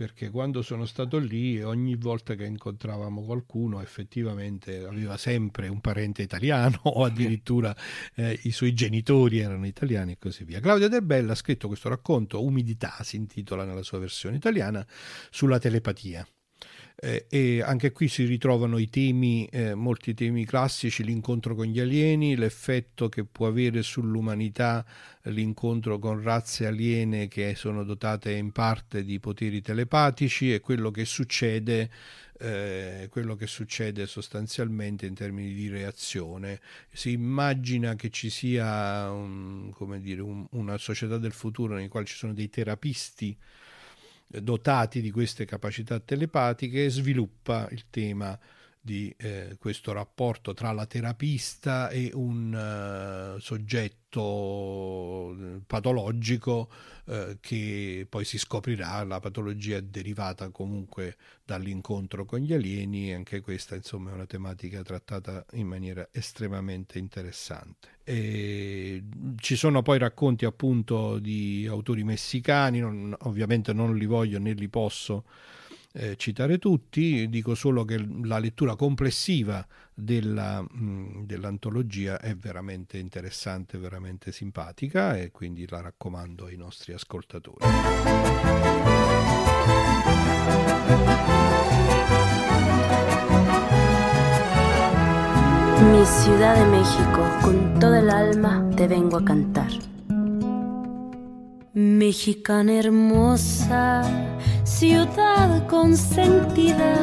perché 0.00 0.30
quando 0.30 0.62
sono 0.62 0.86
stato 0.86 1.18
lì 1.18 1.60
ogni 1.62 1.94
volta 1.94 2.34
che 2.34 2.46
incontravamo 2.46 3.20
qualcuno 3.20 3.82
effettivamente 3.82 4.82
aveva 4.82 5.18
sempre 5.18 5.68
un 5.68 5.82
parente 5.82 6.22
italiano 6.22 6.80
o 6.84 7.04
addirittura 7.04 7.76
eh, 8.14 8.40
i 8.44 8.50
suoi 8.50 8.72
genitori 8.72 9.40
erano 9.40 9.66
italiani 9.66 10.12
e 10.12 10.18
così 10.18 10.44
via. 10.44 10.58
Claudia 10.58 10.88
De 10.88 11.02
Bella 11.02 11.32
ha 11.32 11.34
scritto 11.34 11.66
questo 11.66 11.90
racconto, 11.90 12.42
Umidità 12.42 12.96
si 13.02 13.16
intitola 13.16 13.64
nella 13.64 13.82
sua 13.82 13.98
versione 13.98 14.36
italiana, 14.36 14.86
sulla 15.28 15.58
telepatia 15.58 16.26
eh, 17.02 17.24
e 17.30 17.62
anche 17.62 17.92
qui 17.92 18.08
si 18.08 18.24
ritrovano 18.24 18.76
i 18.76 18.90
temi, 18.90 19.46
eh, 19.46 19.74
molti 19.74 20.12
temi 20.12 20.44
classici, 20.44 21.02
l'incontro 21.02 21.54
con 21.54 21.64
gli 21.64 21.80
alieni, 21.80 22.36
l'effetto 22.36 23.08
che 23.08 23.24
può 23.24 23.46
avere 23.46 23.82
sull'umanità 23.82 24.84
l'incontro 25.24 25.98
con 25.98 26.22
razze 26.22 26.66
aliene 26.66 27.26
che 27.28 27.54
sono 27.54 27.84
dotate 27.84 28.32
in 28.32 28.52
parte 28.52 29.02
di 29.02 29.18
poteri 29.18 29.62
telepatici 29.62 30.52
e 30.52 30.60
quello 30.60 30.90
che 30.90 31.06
succede 31.06 31.90
eh, 32.42 33.08
quello 33.10 33.34
che 33.34 33.46
succede 33.46 34.06
sostanzialmente 34.06 35.04
in 35.04 35.14
termini 35.14 35.52
di 35.52 35.68
reazione. 35.68 36.60
Si 36.90 37.12
immagina 37.12 37.94
che 37.96 38.08
ci 38.08 38.30
sia 38.30 39.10
un, 39.10 39.72
dire, 40.00 40.22
un, 40.22 40.46
una 40.52 40.78
società 40.78 41.18
del 41.18 41.32
futuro 41.32 41.74
nel 41.74 41.88
quale 41.88 42.06
ci 42.06 42.16
sono 42.16 42.32
dei 42.32 42.48
terapisti 42.48 43.36
dotati 44.38 45.00
di 45.00 45.10
queste 45.10 45.44
capacità 45.44 45.98
telepatiche 45.98 46.88
sviluppa 46.88 47.68
il 47.70 47.84
tema 47.90 48.38
di 48.82 49.14
eh, 49.18 49.56
questo 49.58 49.92
rapporto 49.92 50.54
tra 50.54 50.72
la 50.72 50.86
terapista 50.86 51.90
e 51.90 52.10
un 52.14 53.34
uh, 53.36 53.38
soggetto 53.38 55.36
eh, 55.38 55.60
patologico 55.66 56.70
uh, 57.04 57.36
che 57.40 58.06
poi 58.08 58.24
si 58.24 58.38
scoprirà 58.38 59.04
la 59.04 59.20
patologia 59.20 59.80
derivata 59.80 60.48
comunque 60.48 61.16
dall'incontro 61.44 62.24
con 62.24 62.38
gli 62.38 62.54
alieni 62.54 63.12
anche 63.12 63.42
questa 63.42 63.74
insomma 63.74 64.12
è 64.12 64.14
una 64.14 64.24
tematica 64.24 64.80
trattata 64.82 65.44
in 65.52 65.66
maniera 65.66 66.08
estremamente 66.10 66.98
interessante. 66.98 67.98
E 68.02 69.04
ci 69.36 69.56
sono 69.56 69.82
poi 69.82 69.98
racconti 69.98 70.46
appunto 70.46 71.18
di 71.18 71.66
autori 71.68 72.02
messicani 72.02 72.80
non, 72.80 73.14
ovviamente 73.20 73.74
non 73.74 73.94
li 73.94 74.06
voglio 74.06 74.38
né 74.38 74.54
li 74.54 74.68
posso 74.68 75.24
eh, 75.92 76.16
citare 76.16 76.58
tutti, 76.58 77.28
dico 77.28 77.54
solo 77.54 77.84
che 77.84 77.98
la 78.22 78.38
lettura 78.38 78.76
complessiva 78.76 79.66
della, 79.92 80.62
mh, 80.62 81.24
dell'antologia 81.26 82.20
è 82.20 82.36
veramente 82.36 82.98
interessante, 82.98 83.78
veramente 83.78 84.32
simpatica 84.32 85.16
e 85.16 85.30
quindi 85.30 85.66
la 85.68 85.80
raccomando 85.80 86.46
ai 86.46 86.56
nostri 86.56 86.92
ascoltatori. 86.92 87.66
Mi 95.82 96.04
Ciudad 96.04 96.56
de 96.56 96.64
México, 96.66 97.22
con 97.42 97.78
toda 97.78 97.98
el 97.98 98.08
alma 98.10 98.64
te 98.74 98.86
vengo 98.86 99.16
a 99.16 99.22
cantar. 99.22 99.99
Mexicana 101.72 102.72
hermosa, 102.72 104.02
ciudad 104.64 105.68
consentida, 105.68 106.96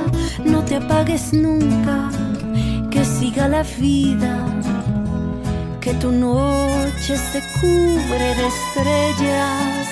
no 0.43 0.61
te 0.65 0.76
apagues 0.76 1.32
nunca, 1.32 2.09
que 2.91 3.05
siga 3.05 3.47
la 3.47 3.63
vida, 3.63 4.45
que 5.80 5.93
tu 5.93 6.11
noche 6.11 7.15
se 7.15 7.41
cubre 7.61 8.36
de 8.36 8.47
estrellas, 8.47 9.88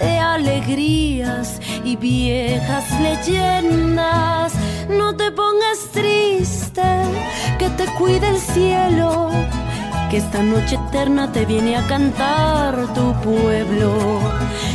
de 0.00 0.18
alegrías 0.18 1.60
y 1.84 1.96
viejas 1.96 2.84
leyendas. 3.00 4.52
No 4.88 5.16
te 5.16 5.32
pongas 5.32 5.88
triste, 5.90 6.82
que 7.58 7.68
te 7.70 7.84
cuide 7.98 8.28
el 8.28 8.38
cielo 8.38 9.28
que 10.10 10.16
esta 10.16 10.42
noche 10.42 10.74
eterna 10.74 11.30
te 11.30 11.46
viene 11.46 11.76
a 11.76 11.86
cantar 11.86 12.92
tu 12.94 13.14
pueblo. 13.22 14.20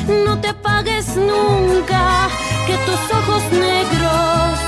No 0.08 0.40
te 0.40 0.48
apagues 0.48 1.18
nunca, 1.18 2.30
que 2.66 2.78
tus 2.86 3.02
ojos 3.12 3.44
negros 3.52 4.60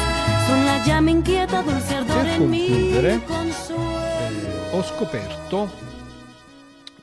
son 0.45 0.65
la 0.65 0.83
llama 0.85 1.11
inquieta, 1.11 1.63
dulce 1.63 1.95
ardor 1.95 2.27
en 2.27 2.49
mi 2.49 2.91
consuelo. 3.25 3.87
Eh, 3.87 4.73
ho 4.73 4.83
scoperto 4.83 5.71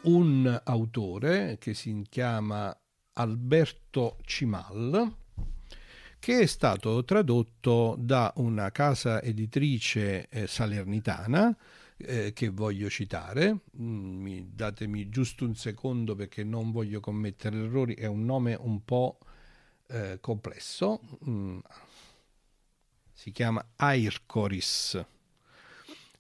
un 0.02 0.60
autore 0.62 1.56
che 1.58 1.72
si 1.72 2.04
chiama 2.10 2.76
Alberto 3.14 4.18
Cimal 4.26 5.16
che 6.18 6.40
è 6.40 6.46
stato 6.46 7.04
tradotto 7.04 7.96
da 7.98 8.32
una 8.36 8.70
casa 8.70 9.22
editrice 9.22 10.26
eh, 10.28 10.46
salernitana 10.46 11.54
eh, 11.96 12.32
che 12.32 12.48
voglio 12.48 12.88
citare. 12.88 13.60
Mm, 13.78 14.22
mi, 14.22 14.50
datemi 14.52 15.08
giusto 15.08 15.44
un 15.44 15.54
secondo 15.54 16.14
perché 16.14 16.44
non 16.44 16.70
voglio 16.70 17.00
commettere 17.00 17.56
errori, 17.56 17.94
è 17.94 18.06
un 18.06 18.24
nome 18.24 18.54
un 18.54 18.84
po' 18.84 19.18
eh, 19.88 20.18
complesso. 20.20 21.00
Mm, 21.28 21.58
si 23.12 23.30
chiama 23.30 23.64
Aircoris. 23.76 25.04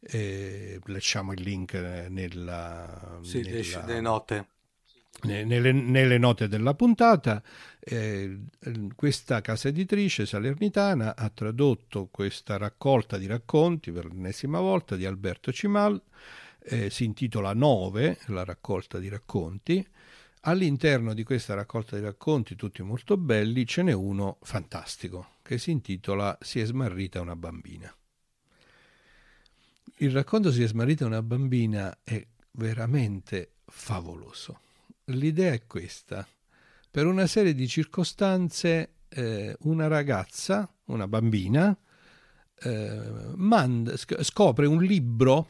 Eh, 0.06 0.80
lasciamo 0.86 1.32
il 1.32 1.40
link 1.40 1.72
nella, 1.72 3.18
sì, 3.22 3.40
nella... 3.40 3.84
le 3.86 4.00
note 4.00 4.46
nelle, 5.24 5.72
nelle, 5.72 6.18
note 6.18 6.48
della 6.48 6.74
puntata, 6.74 7.42
eh, 7.80 8.38
questa 8.94 9.40
casa 9.40 9.68
editrice 9.68 10.26
salernitana 10.26 11.16
ha 11.16 11.28
tradotto 11.30 12.08
questa 12.10 12.56
raccolta 12.56 13.18
di 13.18 13.26
racconti 13.26 13.90
per 13.92 14.06
l'ennesima 14.06 14.60
volta 14.60 14.96
di 14.96 15.04
Alberto 15.04 15.52
Cimal 15.52 16.00
eh, 16.64 16.90
si 16.90 17.04
intitola 17.04 17.52
Nove, 17.52 18.18
la 18.26 18.44
raccolta 18.44 18.98
di 18.98 19.08
racconti. 19.08 19.86
All'interno 20.46 21.14
di 21.14 21.22
questa 21.22 21.54
raccolta 21.54 21.96
di 21.96 22.02
racconti, 22.02 22.54
tutti 22.54 22.82
molto 22.82 23.16
belli, 23.16 23.66
ce 23.66 23.82
n'è 23.82 23.92
uno 23.92 24.38
fantastico 24.42 25.36
che 25.42 25.58
si 25.58 25.70
intitola 25.70 26.36
Si 26.40 26.60
è 26.60 26.64
smarrita 26.64 27.20
una 27.20 27.36
bambina. 27.36 27.94
Il 29.98 30.10
racconto 30.10 30.50
Si 30.50 30.62
è 30.62 30.66
smarrita 30.66 31.06
una 31.06 31.22
bambina 31.22 31.98
è 32.02 32.26
veramente 32.52 33.52
favoloso. 33.66 34.60
L'idea 35.06 35.52
è 35.52 35.66
questa. 35.66 36.26
Per 36.90 37.06
una 37.06 37.26
serie 37.26 37.54
di 37.54 37.68
circostanze, 37.68 38.94
eh, 39.08 39.56
una 39.60 39.86
ragazza, 39.86 40.68
una 40.86 41.06
bambina, 41.08 41.76
eh, 42.62 43.00
manda, 43.34 43.94
scopre 43.96 44.66
un 44.66 44.82
libro 44.82 45.48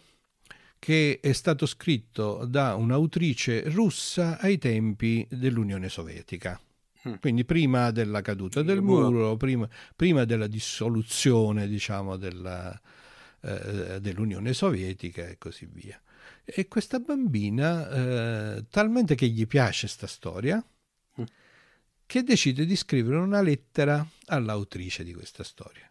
che 0.78 1.18
è 1.22 1.32
stato 1.32 1.66
scritto 1.66 2.44
da 2.46 2.74
un'autrice 2.74 3.70
russa 3.70 4.38
ai 4.38 4.58
tempi 4.58 5.26
dell'Unione 5.30 5.88
Sovietica. 5.88 6.60
Mm. 7.08 7.14
Quindi 7.20 7.44
prima 7.44 7.90
della 7.90 8.20
caduta 8.22 8.62
del 8.62 8.82
muro, 8.82 9.36
prima, 9.36 9.68
prima 9.94 10.24
della 10.24 10.46
dissoluzione, 10.46 11.68
diciamo, 11.68 12.16
della, 12.16 12.78
eh, 13.40 14.00
dell'Unione 14.00 14.52
Sovietica 14.52 15.26
e 15.26 15.38
così 15.38 15.66
via. 15.70 16.00
E 16.44 16.68
questa 16.68 16.98
bambina, 17.00 17.88
eh, 18.56 18.64
talmente 18.68 19.14
che 19.14 19.26
gli 19.28 19.46
piace 19.46 19.86
questa 19.86 20.06
storia, 20.06 20.64
mm. 21.20 21.24
che 22.06 22.22
decide 22.22 22.66
di 22.66 22.76
scrivere 22.76 23.16
una 23.16 23.40
lettera 23.40 24.06
all'autrice 24.26 25.04
di 25.04 25.14
questa 25.14 25.42
storia 25.42 25.88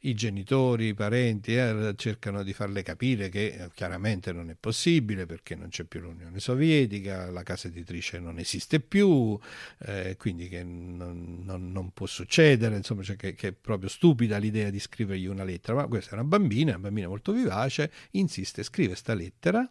i 0.00 0.14
genitori, 0.14 0.88
i 0.88 0.94
parenti 0.94 1.56
eh, 1.56 1.94
cercano 1.96 2.42
di 2.42 2.52
farle 2.52 2.82
capire 2.82 3.28
che 3.28 3.46
eh, 3.46 3.70
chiaramente 3.74 4.32
non 4.32 4.50
è 4.50 4.56
possibile 4.58 5.26
perché 5.26 5.54
non 5.54 5.68
c'è 5.68 5.84
più 5.84 6.00
l'Unione 6.00 6.38
Sovietica, 6.38 7.30
la 7.30 7.42
casa 7.42 7.68
editrice 7.68 8.18
non 8.18 8.38
esiste 8.38 8.80
più, 8.80 9.38
eh, 9.80 10.16
quindi 10.18 10.48
che 10.48 10.62
non, 10.62 11.42
non, 11.44 11.72
non, 11.72 11.92
può 11.92 12.06
succedere, 12.06 12.76
insomma, 12.76 13.02
cioè 13.02 13.16
che, 13.16 13.34
che, 13.34 13.48
è 13.48 13.52
proprio 13.52 13.88
stupida 13.88 14.36
l'idea 14.36 14.70
di 14.70 14.78
scrivergli 14.78 15.26
una 15.26 15.44
lettera, 15.44 15.78
ma 15.78 15.86
questa 15.86 16.10
è 16.10 16.14
una 16.14 16.24
bambina, 16.24 16.72
una 16.72 16.80
bambina 16.80 17.08
molto 17.08 17.32
vivace, 17.32 17.90
insiste, 18.12 18.62
scrive 18.62 18.90
questa 18.90 19.14
lettera 19.14 19.68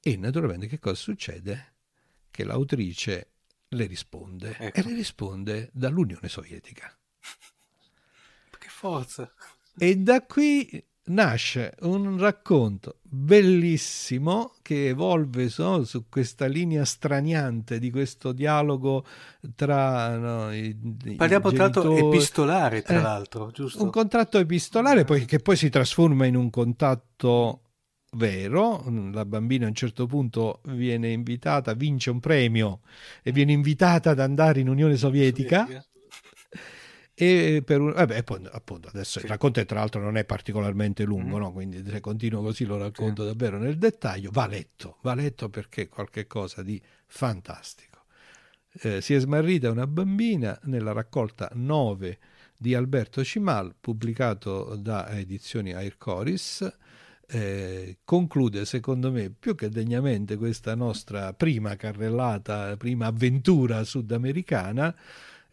e 0.00 0.16
naturalmente 0.16 0.66
che 0.66 0.78
cosa 0.78 0.96
succede? 0.96 1.70
Che 2.30 2.44
l'autrice 2.44 3.28
le 3.68 3.86
risponde 3.86 4.56
ecco. 4.58 4.78
e 4.78 4.82
le 4.82 4.94
risponde 4.94 5.70
dall'Unione 5.72 6.28
Sovietica 6.28 6.94
forza. 8.82 9.30
E 9.78 9.96
da 9.96 10.22
qui 10.22 10.84
nasce 11.04 11.74
un 11.82 12.18
racconto 12.18 12.98
bellissimo 13.02 14.54
che 14.62 14.88
evolve 14.88 15.48
so, 15.48 15.84
su 15.84 16.08
questa 16.08 16.46
linea 16.46 16.84
straniante 16.84 17.78
di 17.78 17.90
questo 17.90 18.32
dialogo 18.32 19.04
tra 19.54 20.16
no, 20.16 20.54
i, 20.54 20.76
parliamo 21.16 21.50
tra 21.50 21.64
l'altro 21.64 21.96
epistolare 21.96 22.82
tra 22.82 22.98
eh, 22.98 23.02
l'altro 23.02 23.50
giusto? 23.50 23.82
un 23.82 23.90
contratto 23.90 24.38
epistolare 24.38 25.04
poi, 25.04 25.24
che 25.24 25.40
poi 25.40 25.56
si 25.56 25.68
trasforma 25.68 26.26
in 26.26 26.36
un 26.36 26.50
contatto 26.50 27.62
vero 28.16 28.84
la 29.12 29.24
bambina 29.24 29.64
a 29.66 29.68
un 29.68 29.74
certo 29.74 30.06
punto 30.06 30.60
viene 30.66 31.10
invitata 31.10 31.74
vince 31.74 32.10
un 32.10 32.20
premio 32.20 32.80
e 33.22 33.32
viene 33.32 33.52
invitata 33.52 34.10
ad 34.10 34.20
andare 34.20 34.60
in 34.60 34.68
Unione 34.68 34.96
Sovietica. 34.96 35.64
Sovietica 35.64 35.86
e 37.14 37.62
per 37.64 37.80
un, 37.80 37.92
vabbè, 37.92 38.24
appunto 38.52 38.88
adesso 38.88 39.18
sì. 39.18 39.26
il 39.26 39.30
racconto 39.30 39.64
tra 39.66 39.80
l'altro 39.80 40.00
non 40.00 40.16
è 40.16 40.24
particolarmente 40.24 41.04
lungo, 41.04 41.36
mm. 41.36 41.40
no? 41.40 41.52
quindi 41.52 41.84
se 41.86 42.00
continuo 42.00 42.42
così 42.42 42.64
lo 42.64 42.78
racconto 42.78 43.22
sì. 43.22 43.28
davvero 43.28 43.58
nel 43.58 43.76
dettaglio, 43.76 44.30
va 44.32 44.46
letto, 44.46 44.98
va 45.02 45.14
letto 45.14 45.48
perché 45.48 45.82
è 45.82 45.88
qualcosa 45.88 46.62
di 46.62 46.80
fantastico. 47.06 48.04
Eh, 48.80 49.02
si 49.02 49.12
è 49.12 49.18
smarrita 49.18 49.70
una 49.70 49.86
bambina 49.86 50.58
nella 50.64 50.92
raccolta 50.92 51.50
9 51.52 52.18
di 52.56 52.74
Alberto 52.74 53.22
Cimal, 53.22 53.74
pubblicato 53.78 54.76
da 54.76 55.10
edizioni 55.10 55.74
Aircoris, 55.74 56.78
eh, 57.26 57.98
conclude 58.04 58.64
secondo 58.64 59.10
me 59.10 59.30
più 59.30 59.54
che 59.54 59.68
degnamente 59.68 60.36
questa 60.36 60.74
nostra 60.74 61.32
prima 61.34 61.76
carrellata, 61.76 62.76
prima 62.76 63.06
avventura 63.06 63.84
sudamericana 63.84 64.94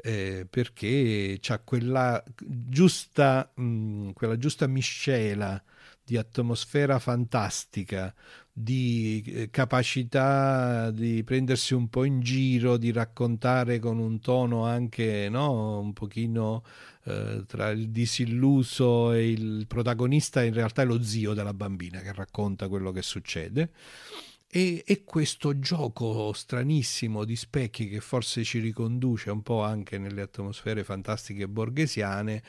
eh, 0.02 0.48
perché 0.50 1.38
c'ha 1.42 1.60
quella 1.60 2.24
giusta, 2.38 3.52
mh, 3.54 4.12
quella 4.12 4.38
giusta 4.38 4.68
miscela 4.68 5.62
di 6.04 6.18
atmosfera 6.18 6.98
fantastica, 7.00 8.14
di 8.52 9.24
eh, 9.28 9.50
capacità 9.50 10.90
di 10.92 11.24
prendersi 11.24 11.74
un 11.74 11.88
po' 11.90 12.04
in 12.04 12.22
giro, 12.22 12.78
di 12.78 12.92
raccontare 12.92 13.80
con 13.80 14.00
un 14.00 14.20
tono 14.20 14.66
anche 14.66 15.28
no, 15.30 15.80
un 15.80 15.94
pochino 15.94 16.64
eh, 17.04 17.44
tra 17.46 17.70
il 17.70 17.90
disilluso 17.90 19.12
e 19.14 19.30
il 19.32 19.66
protagonista, 19.68 20.44
in 20.44 20.54
realtà 20.54 20.82
è 20.82 20.86
lo 20.86 21.02
zio 21.04 21.34
della 21.34 21.54
bambina 21.54 22.00
che 22.00 22.14
racconta 22.14 22.68
quello 22.68 22.92
che 22.92 23.02
succede. 23.02 23.72
E, 24.52 24.84
e, 24.84 25.04
questo 25.04 25.60
gioco 25.60 26.34
stranissimo 26.34 27.24
di 27.24 27.36
specchi 27.36 27.88
che 27.88 28.00
forse 28.00 28.44
ci 28.44 28.58
riconduce 28.58 29.30
un 29.30 29.44
po' 29.44 29.62
anche 29.62 30.00
nelle 30.00 30.22
atmosfere 30.22 30.84
fantastiche 30.84 31.48
borghesiane, 31.48 32.42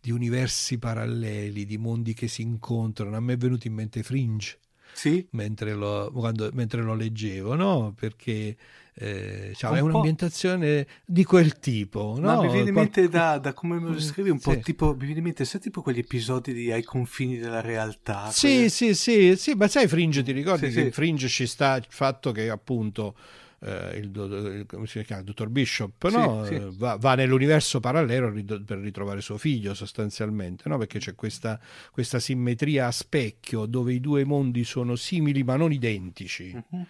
di 0.00 0.12
universi 0.12 0.78
paralleli, 0.78 1.66
di 1.66 1.76
mondi 1.76 2.14
che 2.14 2.28
si 2.28 2.42
incontrano. 2.42 3.16
A 3.16 3.20
me 3.20 3.32
è 3.32 3.36
venuto 3.36 3.66
in 3.66 3.74
mente 3.74 4.04
Fringe. 4.04 4.60
Sì. 4.92 5.26
Mentre, 5.32 5.74
lo, 5.74 6.12
quando, 6.12 6.48
mentre 6.52 6.82
lo 6.82 6.94
leggevo, 6.94 7.56
no? 7.56 7.92
Perché 7.92 8.56
eh, 9.00 9.52
cioè, 9.54 9.70
un 9.70 9.76
è 9.76 9.80
un'ambientazione 9.80 10.86
di 11.04 11.22
quel 11.22 11.60
tipo. 11.60 12.16
No? 12.18 12.26
Ma 12.26 12.42
mi 12.42 12.50
viene 12.50 12.70
in 12.70 12.74
mente 12.74 13.08
da, 13.08 13.38
da, 13.40 13.52
come 13.52 13.78
me 13.78 13.92
lo 13.92 14.00
scrivi 14.00 14.30
un 14.30 14.40
po' 14.40 14.52
sì. 14.52 14.60
tipo, 14.60 14.92
mi 14.92 15.04
viene 15.04 15.18
in 15.18 15.24
mente, 15.24 15.44
sai 15.44 15.60
tipo 15.60 15.82
quegli 15.82 16.00
episodi 16.00 16.52
di 16.52 16.72
ai 16.72 16.82
confini 16.82 17.38
della 17.38 17.60
realtà. 17.60 18.30
Sì, 18.30 18.48
quelle... 18.48 18.68
sì, 18.70 18.94
sì, 18.94 19.36
sì, 19.36 19.52
ma 19.52 19.68
sai 19.68 19.86
Fringe, 19.86 20.24
ti 20.24 20.32
ricordi 20.32 20.68
sì, 20.68 20.74
che 20.74 20.84
sì. 20.86 20.90
Fringe 20.90 21.28
ci 21.28 21.46
sta 21.46 21.76
il 21.76 21.86
fatto 21.88 22.32
che 22.32 22.50
appunto 22.50 23.14
eh, 23.60 23.98
il, 23.98 24.10
il, 24.14 24.66
come 24.66 24.86
si 24.86 25.02
chiama, 25.02 25.20
il 25.20 25.26
dottor 25.26 25.48
Bishop 25.48 26.08
no? 26.10 26.44
sì, 26.44 26.54
sì. 26.54 26.68
Va, 26.72 26.96
va, 26.96 27.14
nell'universo 27.14 27.80
parallelo 27.80 28.32
per 28.64 28.78
ritrovare 28.78 29.20
suo 29.20 29.36
figlio 29.36 29.74
sostanzialmente, 29.74 30.68
no? 30.68 30.76
perché 30.78 30.98
c'è 30.98 31.14
questa, 31.14 31.60
questa, 31.92 32.18
simmetria 32.18 32.86
a 32.86 32.92
specchio 32.92 33.66
dove 33.66 33.92
i 33.92 34.00
due 34.00 34.24
mondi 34.24 34.64
sono 34.64 34.96
simili 34.96 35.44
ma 35.44 35.56
non 35.56 35.72
identici. 35.72 36.52
Uh-huh. 36.70 36.84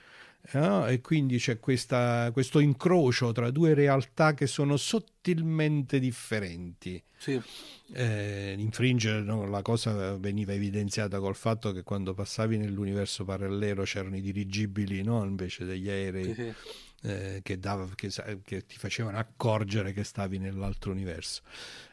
No? 0.52 0.86
E 0.86 1.00
quindi 1.00 1.38
c'è 1.38 1.58
questa, 1.60 2.30
questo 2.32 2.58
incrocio 2.58 3.32
tra 3.32 3.50
due 3.50 3.74
realtà 3.74 4.34
che 4.34 4.46
sono 4.46 4.76
sottilmente 4.76 5.98
differenti. 5.98 7.02
Sì. 7.16 7.40
Eh, 7.92 8.54
in 8.56 8.70
Fringe 8.70 9.20
no, 9.20 9.46
la 9.46 9.62
cosa 9.62 10.16
veniva 10.16 10.52
evidenziata 10.52 11.18
col 11.20 11.34
fatto 11.34 11.72
che 11.72 11.82
quando 11.82 12.14
passavi 12.14 12.56
nell'universo 12.56 13.24
parallelo 13.24 13.82
c'erano 13.82 14.16
i 14.16 14.20
dirigibili 14.20 15.02
no? 15.02 15.24
invece 15.24 15.64
degli 15.64 15.88
aerei. 15.88 16.24
Sì, 16.24 16.34
sì 16.34 16.54
eh, 17.02 17.40
che, 17.44 17.58
dava, 17.58 17.88
che, 17.94 18.10
che, 18.42 18.66
ti 18.66 18.76
facevano 18.76 19.18
accorgere 19.18 19.92
che 19.92 20.02
stavi 20.02 20.38
nell'altro 20.38 20.90
universo. 20.90 21.42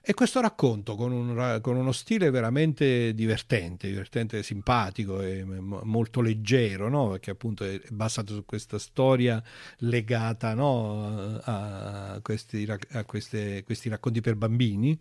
E 0.01 0.14
questo 0.14 0.41
racconto 0.41 0.95
con, 0.95 1.12
un, 1.12 1.60
con 1.62 1.76
uno 1.76 1.91
stile 1.91 2.30
veramente 2.30 3.14
divertente, 3.14 3.88
divertente, 3.88 4.41
simpatico 4.41 5.22
e 5.22 5.43
molto 5.43 6.22
leggero, 6.22 6.89
no? 6.89 7.10
perché 7.10 7.32
appunto 7.32 7.64
è 7.64 7.80
basato 7.89 8.34
su 8.34 8.45
questa 8.45 8.80
storia 8.80 9.41
legata 9.80 10.53
no? 10.53 11.39
a, 11.43 12.20
questi, 12.22 12.68
a 12.91 13.03
queste, 13.03 13.64
questi 13.64 13.89
racconti 13.89 14.22
per 14.22 14.36
bambini 14.36 14.99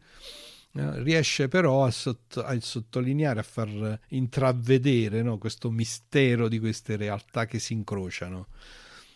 riesce 0.77 1.49
però 1.49 1.85
a, 1.85 1.91
sotto, 1.91 2.43
a, 2.43 2.59
sottolineare, 2.61 3.41
a 3.41 3.45
far 3.45 4.01
intravedere 4.09 5.23
no, 5.23 5.39
questo 5.39 5.71
mistero 5.71 6.49
di 6.49 6.59
queste 6.59 6.97
realtà 6.97 7.47
che 7.47 7.59
si 7.59 7.75
incrociano 7.75 8.49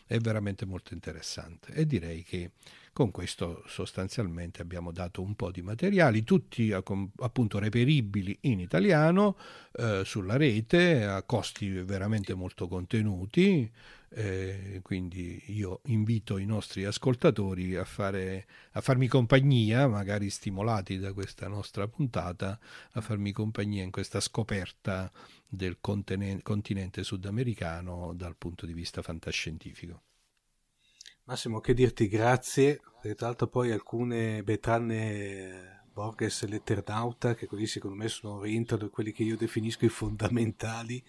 è 0.09 0.19
veramente 0.19 0.65
molto 0.65 0.95
interessante 0.95 1.73
e 1.75 1.87
direi 1.87 2.25
che 2.25 2.51
con 2.93 3.13
questo 3.13 3.63
sostanzialmente 3.69 4.61
abbiamo 4.61 4.91
dato 4.91 5.23
un 5.23 5.37
po' 5.37 5.53
di 5.53 5.63
materiali, 5.63 6.25
tutti 6.25 6.73
appunto 6.73 7.61
reperibili 7.61 8.37
in 8.41 8.59
italiano 8.59 9.37
eh, 9.75 10.03
sulla 10.05 10.37
rete 10.37 11.05
a 11.05 11.23
costi 11.23 11.69
veramente 11.69 12.35
molto 12.35 12.67
contenuti. 12.67 13.71
Eh, 14.11 14.81
quindi 14.83 15.43
io 15.49 15.81
invito 15.87 16.39
i 16.39 16.47
nostri 16.47 16.85
ascoltatori 16.85 17.77
a, 17.77 17.85
fare, 17.85 18.47
a 18.73 18.81
farmi 18.81 19.07
compagnia, 19.07 19.87
magari 19.87 20.31
stimolati 20.31 20.99
da 20.99 21.13
questa 21.13 21.47
nostra 21.49 21.87
puntata, 21.89 22.59
a 22.93 23.01
farmi 23.01 23.33
compagnia 23.33 23.83
in 23.83 23.91
questa 23.91 24.21
scoperta 24.21 25.11
del 25.47 25.79
continente 25.81 27.03
sudamericano 27.03 28.13
dal 28.15 28.37
punto 28.37 28.65
di 28.67 28.73
vista 28.73 29.03
fantascientifico. 29.03 30.03
Massimo, 31.25 31.61
che 31.61 31.75
dirti 31.75 32.09
grazie, 32.09 32.81
tra 33.03 33.27
l'altro 33.27 33.49
poi 33.49 33.71
alcune, 33.71 34.43
beh, 34.43 34.59
tranne 34.61 35.83
Borges 35.93 36.45
e 36.45 36.47
l'Etternauta, 36.47 37.35
che 37.35 37.47
così 37.47 37.67
secondo 37.67 37.97
me 37.97 38.09
sono 38.09 38.41
rientrano 38.41 38.89
quelli 38.89 39.13
che 39.13 39.25
io 39.25 39.37
definisco 39.37 39.85
i 39.85 39.91
fondamentali, 39.91 41.05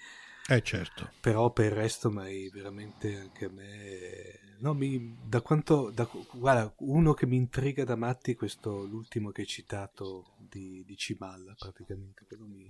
Eh 0.49 0.61
certo. 0.63 1.11
Però 1.21 1.51
per 1.51 1.65
il 1.65 1.71
resto, 1.71 2.09
ma 2.09 2.23
veramente 2.51 3.17
anche 3.17 3.45
a 3.45 3.49
me... 3.49 4.39
No, 4.59 4.73
mi, 4.73 5.17
da 5.23 5.41
quanto... 5.41 5.91
Da, 5.91 6.09
guarda, 6.33 6.73
uno 6.79 7.13
che 7.13 7.25
mi 7.25 7.35
intriga 7.35 7.83
da 7.83 7.95
matti 7.95 8.31
è 8.31 8.35
questo, 8.35 8.83
l'ultimo 8.83 9.31
che 9.31 9.41
hai 9.41 9.47
citato 9.47 10.33
di, 10.37 10.83
di 10.85 10.97
Cimalla, 10.97 11.55
praticamente, 11.57 12.25
quello 12.27 12.45
mi, 12.45 12.67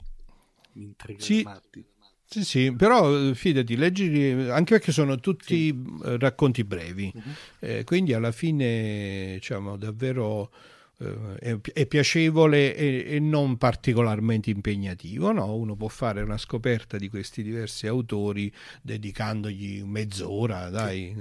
mi 0.73 0.83
intriga 0.83 1.23
sì. 1.23 1.41
da 1.41 1.51
matti. 1.51 1.85
Sì, 2.31 2.43
sì, 2.43 2.75
però 2.75 3.33
fidati, 3.33 3.75
leggi 3.75 4.05
anche 4.51 4.75
perché 4.75 4.91
sono 4.91 5.19
tutti 5.19 5.69
sì. 5.69 6.17
racconti 6.19 6.63
brevi, 6.63 7.11
uh-huh. 7.11 7.31
eh, 7.59 7.83
quindi 7.83 8.13
alla 8.13 8.31
fine 8.31 9.31
diciamo 9.33 9.77
davvero 9.77 10.51
eh, 10.51 10.57
è, 10.99 11.57
è, 11.61 11.85
piacevole 11.85 12.75
e, 12.75 13.05
e, 13.07 13.19
non 13.19 13.57
particolarmente 13.57 14.49
impegnativo, 14.49 15.31
no? 15.31 15.55
Uno 15.55 15.75
può 15.77 15.87
fare 15.87 16.21
una 16.21 16.37
scoperta 16.37 16.97
di 16.97 17.07
questi 17.07 17.41
diversi 17.41 17.87
autori 17.87 18.53
dedicandogli 18.81 19.81
mezz'ora, 19.83 20.69
dai, 20.69 21.15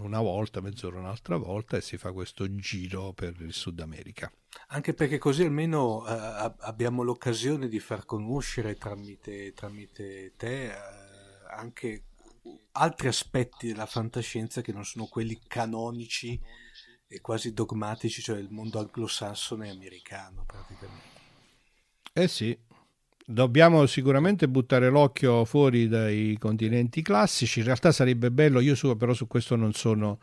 una 0.00 0.20
volta, 0.20 0.62
mezz'ora 0.62 0.98
un'altra 0.98 1.36
volta 1.36 1.76
e 1.76 1.82
si 1.82 1.98
fa 1.98 2.12
questo 2.12 2.54
giro 2.54 3.12
per 3.12 3.34
il 3.40 3.52
Sud 3.52 3.80
America. 3.80 4.32
Anche 4.68 4.94
perché 4.94 5.18
così 5.18 5.42
almeno 5.42 6.06
eh, 6.06 6.54
abbiamo 6.60 7.02
l'occasione 7.02 7.68
di 7.68 7.78
far 7.78 8.06
conoscere 8.06 8.76
tramite, 8.76 9.52
tramite 9.52 10.32
te 10.36 10.64
eh, 10.64 10.72
anche 11.50 12.04
altri 12.72 13.08
aspetti 13.08 13.66
della 13.66 13.86
fantascienza 13.86 14.62
che 14.62 14.72
non 14.72 14.84
sono 14.84 15.06
quelli 15.06 15.38
canonici 15.46 16.40
e 17.12 17.20
quasi 17.20 17.52
dogmatici, 17.52 18.22
cioè 18.22 18.38
il 18.38 18.50
mondo 18.50 18.78
anglosassone 18.78 19.66
e 19.66 19.70
americano 19.70 20.44
praticamente. 20.46 21.08
Eh 22.12 22.28
sì, 22.28 22.56
dobbiamo 23.26 23.84
sicuramente 23.86 24.46
buttare 24.46 24.88
l'occhio 24.90 25.44
fuori 25.44 25.88
dai 25.88 26.36
continenti 26.38 27.02
classici, 27.02 27.58
in 27.58 27.64
realtà 27.64 27.90
sarebbe 27.90 28.30
bello, 28.30 28.60
io 28.60 28.76
su, 28.76 28.96
però 28.96 29.12
su 29.12 29.26
questo 29.26 29.56
non 29.56 29.72
sono 29.72 30.20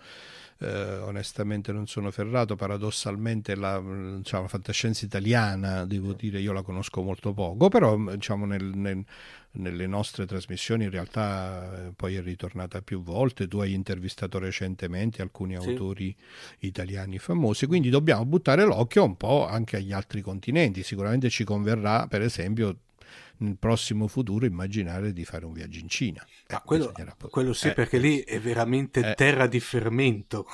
eh, 0.59 0.97
onestamente 0.99 1.71
non 1.71 1.87
sono 1.87 2.09
ferrato, 2.09 2.55
paradossalmente 2.55 3.55
la, 3.55 3.79
diciamo, 3.79 4.43
la, 4.43 4.47
fantascienza 4.47 5.05
italiana, 5.05 5.85
devo 5.85 6.13
dire, 6.13 6.39
io 6.39 6.51
la 6.51 6.63
conosco 6.63 7.03
molto 7.03 7.33
poco, 7.33 7.67
però 7.69 7.97
diciamo, 7.97 8.45
nel, 8.45 8.63
nel, 8.63 9.03
nelle 9.57 9.87
nostre 9.87 10.25
trasmissioni 10.25 10.85
in 10.85 10.89
realtà 10.89 11.87
eh, 11.87 11.91
poi 11.95 12.15
è 12.15 12.21
ritornata 12.21 12.81
più 12.81 13.01
volte, 13.01 13.47
tu 13.47 13.59
hai 13.59 13.73
intervistato 13.73 14.39
recentemente 14.39 15.21
alcuni 15.21 15.59
sì. 15.59 15.67
autori 15.67 16.15
italiani 16.59 17.19
famosi, 17.19 17.65
quindi 17.65 17.89
dobbiamo 17.89 18.25
buttare 18.25 18.65
l'occhio 18.65 19.03
un 19.03 19.17
po' 19.17 19.47
anche 19.47 19.77
agli 19.77 19.91
altri 19.91 20.21
continenti, 20.21 20.83
sicuramente 20.83 21.29
ci 21.29 21.43
converrà 21.43 22.07
per 22.07 22.21
esempio 22.21 22.77
nel 23.39 23.57
prossimo 23.57 24.07
futuro 24.07 24.45
immaginare 24.45 25.13
di 25.13 25.23
fare 25.23 25.45
un 25.45 25.53
viaggio 25.53 25.79
in 25.79 25.89
Cina. 25.89 26.25
Eh, 26.47 26.59
quello, 26.65 26.91
quello, 27.29 27.53
sì, 27.53 27.67
eh, 27.67 27.73
perché 27.73 27.97
lì 27.99 28.21
è 28.21 28.39
veramente 28.39 29.11
eh, 29.11 29.13
terra 29.13 29.47
di 29.47 29.59
fermento. 29.59 30.45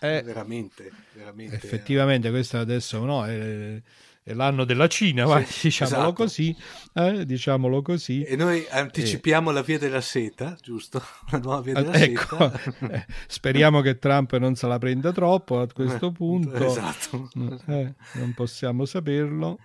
Eh, 0.00 0.22
veramente, 0.22 0.92
veramente. 1.14 1.56
Effettivamente, 1.56 2.30
questo 2.30 2.58
adesso 2.58 3.04
no, 3.04 3.26
è, 3.26 3.82
è 4.28 4.34
l'anno 4.34 4.64
della 4.64 4.88
Cina, 4.88 5.24
sì, 5.24 5.28
vai, 5.28 5.46
diciamolo, 5.62 5.96
esatto. 5.96 6.12
così, 6.12 6.56
eh, 6.92 7.24
diciamolo 7.24 7.80
così. 7.80 8.22
E 8.24 8.36
noi 8.36 8.66
anticipiamo 8.68 9.50
la 9.50 9.62
via 9.62 9.78
della 9.78 10.02
seta, 10.02 10.54
giusto? 10.60 11.02
La 11.30 11.38
nuova 11.38 11.60
via 11.62 11.72
della 11.72 11.94
ecco, 11.94 12.50
seta. 12.50 13.06
speriamo 13.26 13.80
che 13.80 13.98
Trump 13.98 14.36
non 14.36 14.54
se 14.54 14.66
la 14.66 14.78
prenda 14.78 15.12
troppo 15.12 15.60
a 15.60 15.66
questo 15.72 16.12
punto. 16.12 16.54
Esatto. 16.56 17.30
non 17.34 18.32
possiamo 18.34 18.84
saperlo. 18.84 19.58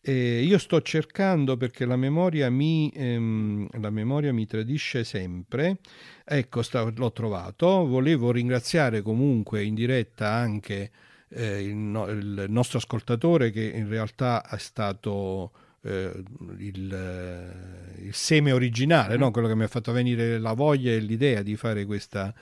Eh, 0.00 0.42
io 0.42 0.56
sto 0.56 0.80
cercando 0.80 1.58
perché 1.58 1.84
la 1.84 1.96
memoria 1.96 2.48
mi, 2.48 2.90
ehm, 2.94 3.68
la 3.80 3.90
memoria 3.90 4.32
mi 4.32 4.46
tradisce 4.46 5.04
sempre. 5.04 5.80
Ecco, 6.24 6.62
sta, 6.62 6.90
l'ho 6.94 7.12
trovato. 7.12 7.86
Volevo 7.86 8.30
ringraziare 8.30 9.02
comunque 9.02 9.64
in 9.64 9.74
diretta 9.74 10.30
anche 10.30 10.90
eh, 11.30 11.62
il, 11.62 11.74
no, 11.74 12.06
il, 12.06 12.46
nostro 12.48 12.78
ascoltatore 12.78 13.50
che 13.50 13.62
in 13.62 13.88
realtà 13.88 14.46
è 14.48 14.58
stato 14.58 15.52
eh, 15.82 16.12
il, 16.58 17.94
il, 18.02 18.14
seme 18.14 18.52
originale, 18.52 19.16
no? 19.16 19.30
quello 19.30 19.48
che 19.48 19.54
mi 19.54 19.64
ha 19.64 19.68
fatto 19.68 19.92
venire 19.92 20.38
la 20.38 20.52
voglia 20.52 20.92
e 20.92 20.98
l'idea 20.98 21.42
di 21.42 21.56
fare 21.56 21.84
questa 21.84 22.32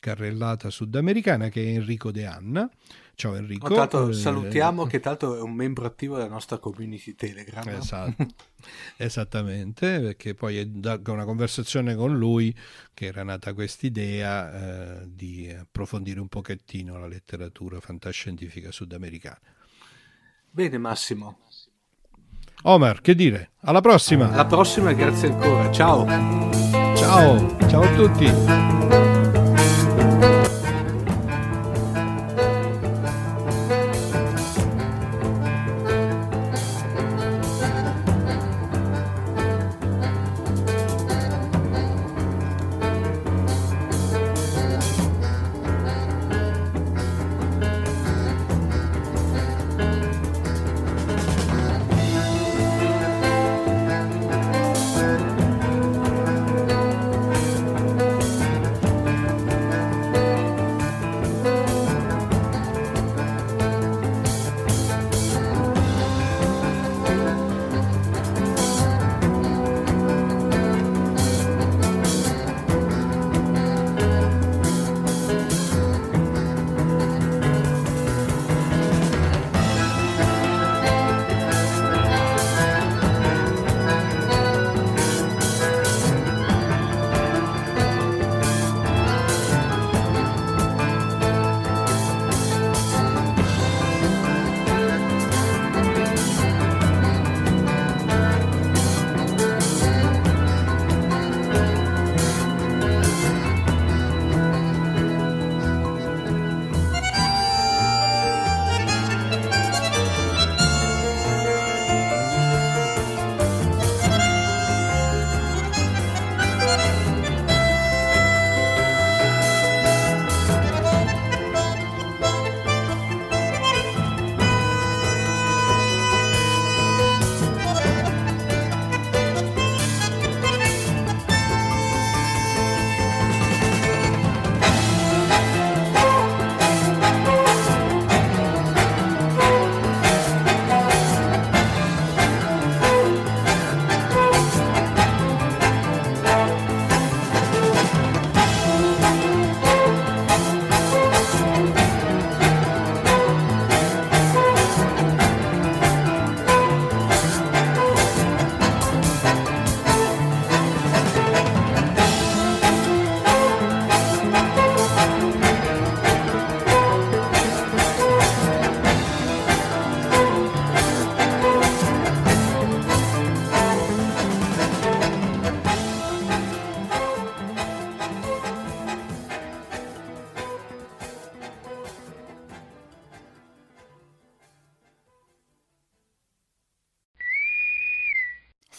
carrellata 0.00 0.70
sudamericana 0.70 1.48
che 1.48 1.64
è 1.64 1.68
Enrico 1.68 2.10
De 2.10 2.26
Anna 2.26 2.68
Ciao 3.14 3.34
Enrico. 3.34 3.66
Oh, 3.66 3.74
tanto, 3.76 4.08
eh, 4.08 4.12
salutiamo 4.14 4.84
che 4.86 4.98
tanto 4.98 5.36
è 5.36 5.40
un 5.40 5.52
membro 5.52 5.84
attivo 5.84 6.16
della 6.16 6.28
nostra 6.28 6.58
community 6.58 7.14
Telegram. 7.14 7.68
Esatto. 7.68 8.26
Esattamente, 8.96 10.00
perché 10.00 10.34
poi 10.34 10.58
è 10.58 10.66
da 10.66 11.00
una 11.06 11.24
conversazione 11.24 11.94
con 11.94 12.16
lui 12.16 12.54
che 12.94 13.06
era 13.06 13.22
nata 13.22 13.52
quest'idea 13.54 15.00
eh, 15.00 15.08
di 15.08 15.54
approfondire 15.56 16.20
un 16.20 16.28
pochettino 16.28 16.98
la 16.98 17.06
letteratura 17.06 17.80
fantascientifica 17.80 18.70
sudamericana. 18.70 19.40
Bene 20.50 20.78
Massimo. 20.78 21.38
Omar, 22.64 23.00
che 23.00 23.14
dire? 23.14 23.52
Alla 23.62 23.80
prossima. 23.80 24.30
Alla 24.30 24.46
prossima 24.46 24.92
grazie 24.92 25.28
ancora. 25.28 25.70
Ciao. 25.72 26.06
Ciao, 26.94 27.68
ciao 27.68 27.82
a 27.82 27.94
tutti. 27.94 28.91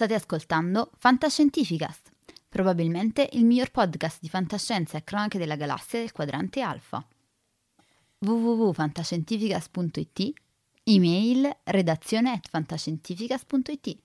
State 0.03 0.15
ascoltando 0.15 0.91
Fantascientificast, 0.97 2.11
probabilmente 2.49 3.29
il 3.33 3.45
miglior 3.45 3.69
podcast 3.71 4.17
di 4.19 4.27
fantascienza 4.27 4.97
e 4.97 5.05
cronache 5.05 5.37
della 5.37 5.55
galassia 5.55 5.99
del 5.99 6.11
quadrante 6.11 6.59
alfa. 6.59 7.07
www.fantascientificast.it 8.17 10.33
Email 10.83 11.49
redazione 11.63 12.31
at 12.31 12.49
fantascientificast.it 12.49 14.02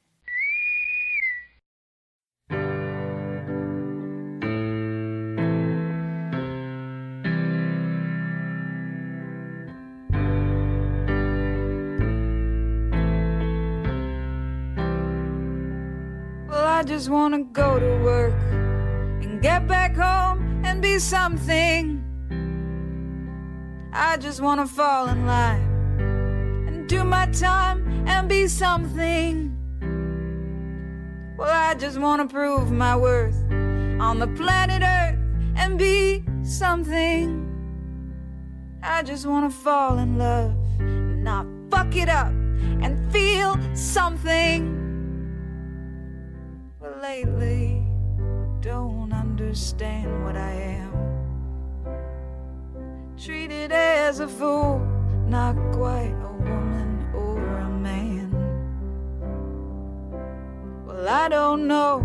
I 16.88 16.90
just 16.90 17.10
wanna 17.10 17.42
go 17.42 17.78
to 17.78 18.02
work 18.02 18.32
and 19.22 19.42
get 19.42 19.68
back 19.68 19.94
home 19.94 20.62
and 20.64 20.80
be 20.80 20.98
something. 20.98 22.02
I 23.92 24.16
just 24.16 24.40
wanna 24.40 24.66
fall 24.66 25.08
in 25.08 25.26
line 25.26 25.60
and 26.66 26.88
do 26.88 27.04
my 27.04 27.26
time 27.26 28.06
and 28.08 28.26
be 28.26 28.48
something. 28.48 29.54
Well, 31.36 31.50
I 31.50 31.74
just 31.74 31.98
wanna 31.98 32.26
prove 32.26 32.72
my 32.72 32.96
worth 32.96 33.36
on 34.00 34.18
the 34.18 34.28
planet 34.28 34.82
Earth 34.82 35.18
and 35.58 35.78
be 35.78 36.24
something. 36.42 37.44
I 38.82 39.02
just 39.02 39.26
wanna 39.26 39.50
fall 39.50 39.98
in 39.98 40.16
love, 40.16 40.54
and 40.78 41.22
not 41.22 41.44
fuck 41.70 41.94
it 41.96 42.08
up, 42.08 42.32
and 42.80 43.12
feel 43.12 43.58
something 43.74 44.77
lately 47.08 47.82
don't 48.60 49.12
understand 49.12 50.24
what 50.24 50.36
I 50.36 50.52
am. 50.82 50.92
Treated 53.16 53.72
as 53.72 54.20
a 54.20 54.28
fool, 54.28 54.80
not 55.26 55.54
quite 55.72 56.14
a 56.30 56.32
woman 56.48 56.88
or 57.14 57.38
a 57.58 57.68
man. 57.68 58.30
Well, 60.86 61.08
I 61.08 61.28
don't 61.28 61.66
know, 61.66 62.04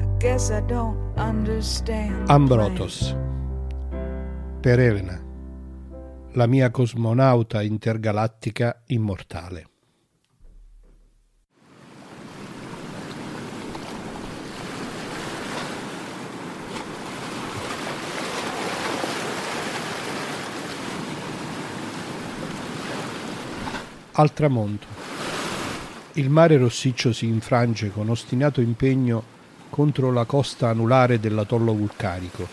I 0.00 0.18
guess 0.18 0.50
I 0.50 0.60
don't 0.60 0.98
understand. 1.16 2.28
Ambrotos. 2.28 3.14
Per 4.62 4.80
Elena, 4.80 5.20
la 6.32 6.46
mia 6.46 6.70
cosmonauta 6.70 7.62
intergalattica 7.62 8.82
immortale. 8.86 9.69
Al 24.12 24.32
tramonto. 24.32 24.86
Il 26.14 26.30
mare 26.30 26.56
rossiccio 26.56 27.12
si 27.12 27.26
infrange 27.26 27.92
con 27.92 28.08
ostinato 28.10 28.60
impegno 28.60 29.22
contro 29.70 30.10
la 30.10 30.24
costa 30.24 30.68
anulare 30.68 31.20
dell'atollo 31.20 31.72
vulcanico, 31.72 32.46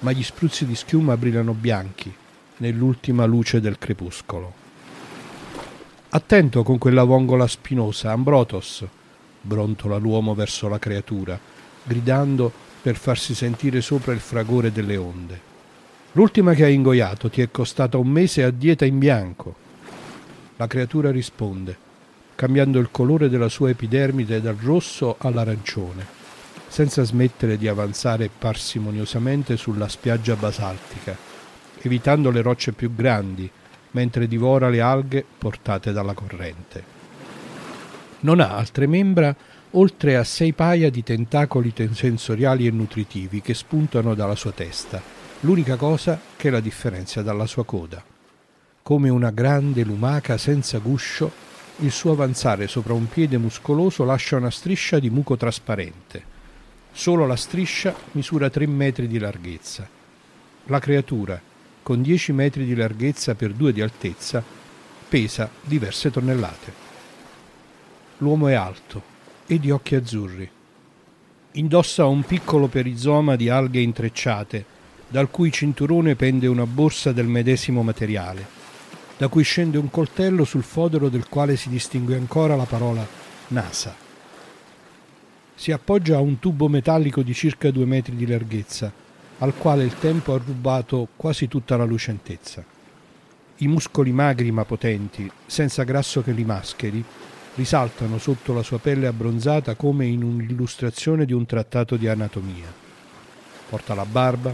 ma 0.00 0.12
gli 0.12 0.22
spruzzi 0.22 0.66
di 0.66 0.74
schiuma 0.74 1.16
brillano 1.16 1.54
bianchi 1.54 2.14
nell'ultima 2.58 3.24
luce 3.24 3.60
del 3.60 3.78
crepuscolo. 3.78 4.52
Attento 6.10 6.62
con 6.62 6.76
quella 6.76 7.04
vongola 7.04 7.46
spinosa, 7.46 8.12
Ambrotos, 8.12 8.84
brontola 9.40 9.96
l'uomo 9.96 10.34
verso 10.34 10.68
la 10.68 10.78
creatura, 10.78 11.40
gridando 11.82 12.52
per 12.82 12.96
farsi 12.96 13.34
sentire 13.34 13.80
sopra 13.80 14.12
il 14.12 14.20
fragore 14.20 14.70
delle 14.70 14.98
onde. 14.98 15.40
L'ultima 16.12 16.52
che 16.52 16.64
hai 16.64 16.74
ingoiato 16.74 17.30
ti 17.30 17.40
è 17.40 17.50
costata 17.50 17.96
un 17.96 18.08
mese 18.08 18.42
a 18.42 18.50
dieta 18.50 18.84
in 18.84 18.98
bianco. 18.98 19.61
La 20.62 20.68
creatura 20.68 21.10
risponde, 21.10 21.76
cambiando 22.36 22.78
il 22.78 22.92
colore 22.92 23.28
della 23.28 23.48
sua 23.48 23.70
epidermide 23.70 24.40
dal 24.40 24.54
rosso 24.54 25.16
all'arancione, 25.18 26.06
senza 26.68 27.02
smettere 27.02 27.58
di 27.58 27.66
avanzare 27.66 28.30
parsimoniosamente 28.38 29.56
sulla 29.56 29.88
spiaggia 29.88 30.36
basaltica, 30.36 31.16
evitando 31.80 32.30
le 32.30 32.42
rocce 32.42 32.70
più 32.70 32.94
grandi, 32.94 33.50
mentre 33.90 34.28
divora 34.28 34.68
le 34.68 34.80
alghe 34.80 35.24
portate 35.36 35.90
dalla 35.90 36.14
corrente. 36.14 36.84
Non 38.20 38.38
ha 38.38 38.54
altre 38.54 38.86
membra 38.86 39.34
oltre 39.70 40.16
a 40.16 40.22
sei 40.22 40.52
paia 40.52 40.90
di 40.90 41.02
tentacoli 41.02 41.74
sensoriali 41.90 42.68
e 42.68 42.70
nutritivi 42.70 43.40
che 43.40 43.54
spuntano 43.54 44.14
dalla 44.14 44.36
sua 44.36 44.52
testa, 44.52 45.02
l'unica 45.40 45.74
cosa 45.74 46.20
che 46.36 46.50
la 46.50 46.60
differenzia 46.60 47.22
dalla 47.22 47.46
sua 47.46 47.64
coda. 47.64 48.11
Come 48.82 49.10
una 49.10 49.30
grande 49.30 49.84
lumaca 49.84 50.36
senza 50.36 50.78
guscio, 50.78 51.30
il 51.78 51.92
suo 51.92 52.10
avanzare 52.10 52.66
sopra 52.66 52.94
un 52.94 53.08
piede 53.08 53.38
muscoloso 53.38 54.02
lascia 54.02 54.34
una 54.34 54.50
striscia 54.50 54.98
di 54.98 55.08
muco 55.08 55.36
trasparente. 55.36 56.24
Solo 56.90 57.24
la 57.24 57.36
striscia 57.36 57.94
misura 58.12 58.50
tre 58.50 58.66
metri 58.66 59.06
di 59.06 59.20
larghezza. 59.20 59.88
La 60.64 60.80
creatura, 60.80 61.40
con 61.80 62.02
10 62.02 62.32
metri 62.32 62.64
di 62.64 62.74
larghezza 62.74 63.36
per 63.36 63.52
2 63.52 63.72
di 63.72 63.80
altezza, 63.80 64.42
pesa 65.08 65.48
diverse 65.60 66.10
tonnellate. 66.10 66.72
L'uomo 68.18 68.48
è 68.48 68.54
alto 68.54 69.00
e 69.46 69.60
di 69.60 69.70
occhi 69.70 69.94
azzurri. 69.94 70.50
Indossa 71.52 72.06
un 72.06 72.24
piccolo 72.24 72.66
perizoma 72.66 73.36
di 73.36 73.48
alghe 73.48 73.78
intrecciate, 73.78 74.64
dal 75.06 75.30
cui 75.30 75.52
cinturone 75.52 76.16
pende 76.16 76.48
una 76.48 76.66
borsa 76.66 77.12
del 77.12 77.26
medesimo 77.26 77.84
materiale 77.84 78.61
da 79.22 79.28
cui 79.28 79.44
scende 79.44 79.78
un 79.78 79.88
coltello 79.88 80.44
sul 80.44 80.64
fodero 80.64 81.08
del 81.08 81.28
quale 81.28 81.54
si 81.54 81.68
distingue 81.68 82.16
ancora 82.16 82.56
la 82.56 82.64
parola 82.64 83.06
NASA. 83.48 83.94
Si 85.54 85.70
appoggia 85.70 86.16
a 86.16 86.20
un 86.20 86.40
tubo 86.40 86.66
metallico 86.66 87.22
di 87.22 87.32
circa 87.32 87.70
due 87.70 87.84
metri 87.84 88.16
di 88.16 88.26
larghezza, 88.26 88.90
al 89.38 89.54
quale 89.56 89.84
il 89.84 89.96
tempo 89.96 90.34
ha 90.34 90.42
rubato 90.44 91.06
quasi 91.14 91.46
tutta 91.46 91.76
la 91.76 91.84
lucentezza. 91.84 92.64
I 93.58 93.68
muscoli 93.68 94.10
magri 94.10 94.50
ma 94.50 94.64
potenti, 94.64 95.30
senza 95.46 95.84
grasso 95.84 96.20
che 96.20 96.32
li 96.32 96.44
mascheri, 96.44 97.04
risaltano 97.54 98.18
sotto 98.18 98.52
la 98.52 98.64
sua 98.64 98.80
pelle 98.80 99.06
abbronzata 99.06 99.76
come 99.76 100.04
in 100.04 100.24
un'illustrazione 100.24 101.26
di 101.26 101.32
un 101.32 101.46
trattato 101.46 101.94
di 101.94 102.08
anatomia. 102.08 102.74
Porta 103.68 103.94
la 103.94 104.04
barba 104.04 104.52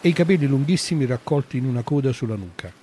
e 0.00 0.08
i 0.08 0.12
capelli 0.12 0.48
lunghissimi 0.48 1.06
raccolti 1.06 1.56
in 1.56 1.66
una 1.66 1.82
coda 1.82 2.12
sulla 2.12 2.34
nuca. 2.34 2.81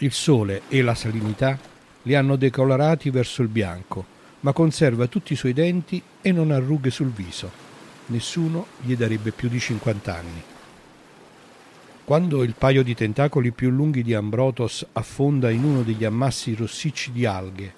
Il 0.00 0.12
sole 0.12 0.62
e 0.68 0.82
la 0.82 0.94
salinità 0.94 1.58
li 2.02 2.14
hanno 2.14 2.36
decolorati 2.36 3.08
verso 3.08 3.40
il 3.40 3.48
bianco, 3.48 4.04
ma 4.40 4.52
conserva 4.52 5.06
tutti 5.06 5.32
i 5.32 5.36
suoi 5.36 5.54
denti 5.54 6.02
e 6.20 6.32
non 6.32 6.50
ha 6.50 6.58
rughe 6.58 6.90
sul 6.90 7.08
viso. 7.08 7.50
Nessuno 8.06 8.66
gli 8.82 8.94
darebbe 8.94 9.30
più 9.30 9.48
di 9.48 9.58
50 9.58 10.14
anni. 10.14 10.42
Quando 12.04 12.42
il 12.42 12.54
paio 12.56 12.82
di 12.82 12.94
tentacoli 12.94 13.52
più 13.52 13.70
lunghi 13.70 14.02
di 14.02 14.12
Ambrotos 14.12 14.86
affonda 14.92 15.48
in 15.48 15.64
uno 15.64 15.82
degli 15.82 16.04
ammassi 16.04 16.54
rossicci 16.54 17.10
di 17.10 17.24
alghe, 17.24 17.72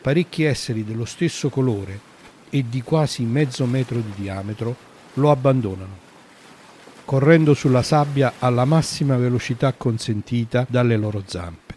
parecchi 0.00 0.44
esseri 0.44 0.84
dello 0.84 1.04
stesso 1.04 1.50
colore 1.50 2.00
e 2.48 2.64
di 2.66 2.80
quasi 2.80 3.24
mezzo 3.24 3.66
metro 3.66 4.00
di 4.00 4.12
diametro 4.16 4.74
lo 5.14 5.30
abbandonano 5.30 6.07
correndo 7.08 7.54
sulla 7.54 7.82
sabbia 7.82 8.34
alla 8.38 8.66
massima 8.66 9.16
velocità 9.16 9.72
consentita 9.72 10.66
dalle 10.68 10.98
loro 10.98 11.22
zampe. 11.24 11.74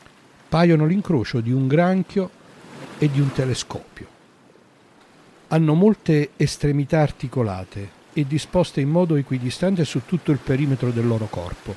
Paiono 0.50 0.86
l'incrocio 0.86 1.40
di 1.40 1.54
un 1.54 1.70
granchio 1.70 2.30
e 2.98 3.10
di 3.10 3.22
un 3.22 3.32
telescopio. 3.32 4.08
Hanno 5.48 5.74
molte 5.74 6.32
estremità 6.36 7.00
articolate 7.00 7.90
e 8.12 8.28
disposte 8.28 8.82
in 8.82 8.90
modo 8.90 9.16
equidistante 9.16 9.86
su 9.86 10.02
tutto 10.06 10.34
il 10.34 10.40
perimetro 10.40 10.90
del 10.90 11.08
loro 11.08 11.28
corpo. 11.28 11.74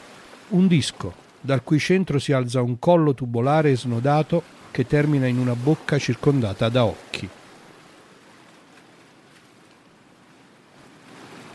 Un 0.48 0.66
disco, 0.66 1.14
dal 1.40 1.62
cui 1.62 1.78
centro 1.78 2.18
si 2.18 2.32
alza 2.32 2.60
un 2.60 2.80
collo 2.80 3.14
tubolare 3.14 3.76
snodato 3.76 4.42
che 4.72 4.84
termina 4.84 5.28
in 5.28 5.38
una 5.38 5.54
bocca 5.54 5.96
circondata 5.96 6.68
da 6.68 6.84
occhi. 6.84 7.28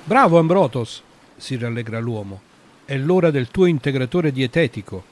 Bravo 0.06 0.40
Ambrotos! 0.40 1.08
Si 1.40 1.58
rallegra 1.58 2.00
l'uomo. 2.00 2.42
È 2.86 2.98
l'ora 2.98 3.32
del 3.32 3.50
tuo 3.50 3.66
integratore 3.66 4.32
dietetico. 4.32 5.04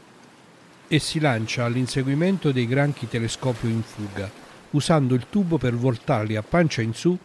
E 0.88 1.00
si 1.00 1.20
lancia 1.20 1.66
all'inseguimento 1.66 2.52
dei 2.52 2.68
granchi 2.68 3.08
telescopio 3.08 3.70
in 3.70 3.82
fuga, 3.82 4.30
usando 4.72 5.16
il 5.16 5.26
tubo 5.30 5.58
per 5.58 5.76
voltarli 5.76 6.36
a 6.36 6.44
pancia 6.44 6.82
in 6.82 6.94
su 6.94 7.18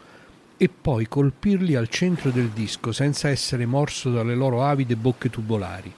e 0.57 0.69
poi 0.69 1.07
colpirli 1.07 1.75
al 1.75 1.89
centro 1.89 2.29
del 2.29 2.49
disco 2.49 2.91
senza 2.91 3.29
essere 3.29 3.65
morso 3.65 4.11
dalle 4.11 4.35
loro 4.35 4.63
avide 4.63 4.95
bocche 4.95 5.29
tubolari. 5.29 5.93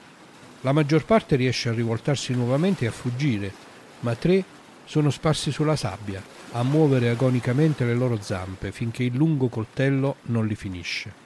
La 0.62 0.72
maggior 0.72 1.04
parte 1.04 1.36
riesce 1.36 1.68
a 1.68 1.72
rivoltarsi 1.72 2.34
nuovamente 2.34 2.84
e 2.84 2.88
a 2.88 2.92
fuggire, 2.92 3.52
ma 4.00 4.14
tre 4.14 4.42
sono 4.84 5.10
sparsi 5.10 5.52
sulla 5.52 5.76
sabbia, 5.76 6.22
a 6.52 6.62
muovere 6.62 7.10
agonicamente 7.10 7.84
le 7.84 7.94
loro 7.94 8.18
zampe 8.20 8.72
finché 8.72 9.04
il 9.04 9.14
lungo 9.14 9.48
coltello 9.48 10.16
non 10.22 10.46
li 10.46 10.54
finisce. 10.54 11.25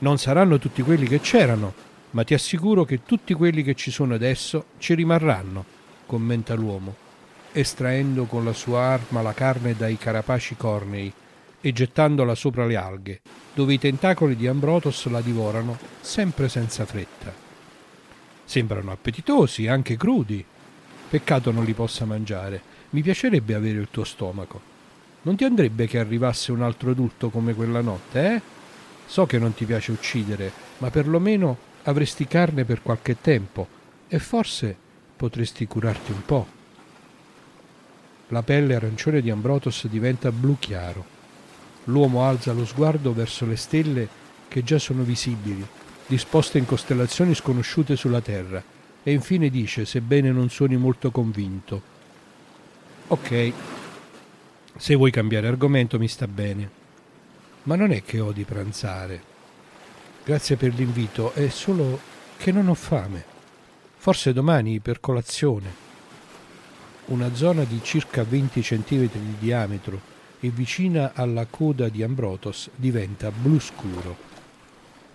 Non 0.00 0.18
saranno 0.18 0.58
tutti 0.58 0.82
quelli 0.82 1.06
che 1.06 1.20
c'erano, 1.20 1.74
ma 2.12 2.24
ti 2.24 2.34
assicuro 2.34 2.84
che 2.84 3.04
tutti 3.04 3.34
quelli 3.34 3.62
che 3.62 3.74
ci 3.74 3.90
sono 3.90 4.14
adesso 4.14 4.66
ci 4.78 4.94
rimarranno, 4.94 5.64
commenta 6.06 6.54
l'uomo, 6.54 6.94
estraendo 7.52 8.24
con 8.24 8.44
la 8.44 8.54
sua 8.54 8.80
arma 8.80 9.20
la 9.20 9.34
carne 9.34 9.76
dai 9.76 9.98
carapaci 9.98 10.56
cornei 10.56 11.12
e 11.60 11.72
gettandola 11.72 12.34
sopra 12.34 12.64
le 12.64 12.76
alghe, 12.76 13.20
dove 13.52 13.74
i 13.74 13.78
tentacoli 13.78 14.36
di 14.36 14.46
Ambrotos 14.46 15.06
la 15.08 15.20
divorano 15.20 15.78
sempre 16.00 16.48
senza 16.48 16.86
fretta. 16.86 17.32
Sembrano 18.44 18.92
appetitosi, 18.92 19.66
anche 19.66 19.96
crudi. 19.98 20.42
Peccato 21.10 21.50
non 21.50 21.64
li 21.64 21.74
possa 21.74 22.06
mangiare. 22.06 22.62
Mi 22.90 23.02
piacerebbe 23.02 23.54
avere 23.54 23.78
il 23.78 23.88
tuo 23.90 24.04
stomaco. 24.04 24.60
Non 25.22 25.36
ti 25.36 25.44
andrebbe 25.44 25.86
che 25.86 25.98
arrivasse 25.98 26.50
un 26.50 26.62
altro 26.62 26.90
adulto 26.90 27.28
come 27.28 27.52
quella 27.52 27.82
notte, 27.82 28.34
eh? 28.34 28.58
So 29.10 29.26
che 29.26 29.40
non 29.40 29.54
ti 29.54 29.64
piace 29.64 29.90
uccidere, 29.90 30.52
ma 30.78 30.88
perlomeno 30.90 31.58
avresti 31.82 32.28
carne 32.28 32.64
per 32.64 32.80
qualche 32.80 33.20
tempo 33.20 33.66
e 34.06 34.20
forse 34.20 34.76
potresti 35.16 35.66
curarti 35.66 36.12
un 36.12 36.24
po'. 36.24 36.46
La 38.28 38.44
pelle 38.44 38.76
arancione 38.76 39.20
di 39.20 39.28
Ambrotos 39.28 39.88
diventa 39.88 40.30
blu 40.30 40.56
chiaro. 40.60 41.04
L'uomo 41.84 42.22
alza 42.22 42.52
lo 42.52 42.64
sguardo 42.64 43.12
verso 43.12 43.44
le 43.46 43.56
stelle 43.56 44.08
che 44.46 44.62
già 44.62 44.78
sono 44.78 45.02
visibili, 45.02 45.66
disposte 46.06 46.58
in 46.58 46.66
costellazioni 46.66 47.34
sconosciute 47.34 47.96
sulla 47.96 48.20
Terra, 48.20 48.62
e 49.02 49.10
infine 49.10 49.50
dice, 49.50 49.84
sebbene 49.86 50.30
non 50.30 50.50
suoni 50.50 50.76
molto 50.76 51.10
convinto, 51.10 51.82
Ok, 53.12 53.52
se 54.76 54.94
vuoi 54.94 55.10
cambiare 55.10 55.48
argomento 55.48 55.98
mi 55.98 56.06
sta 56.06 56.28
bene, 56.28 56.70
ma 57.64 57.76
non 57.76 57.92
è 57.92 58.02
che 58.02 58.20
odi 58.20 58.44
pranzare. 58.44 59.22
Grazie 60.24 60.56
per 60.56 60.74
l'invito, 60.74 61.32
è 61.32 61.48
solo 61.48 62.00
che 62.36 62.52
non 62.52 62.68
ho 62.68 62.74
fame. 62.74 63.24
Forse 63.96 64.32
domani 64.32 64.80
per 64.80 65.00
colazione. 65.00 65.88
Una 67.06 67.34
zona 67.34 67.64
di 67.64 67.80
circa 67.82 68.22
20 68.22 68.60
cm 68.60 69.08
di 69.10 69.36
diametro 69.38 70.00
e 70.40 70.48
vicina 70.48 71.12
alla 71.14 71.46
coda 71.48 71.88
di 71.88 72.02
Ambrotos 72.02 72.70
diventa 72.76 73.30
blu 73.30 73.58
scuro. 73.58 74.16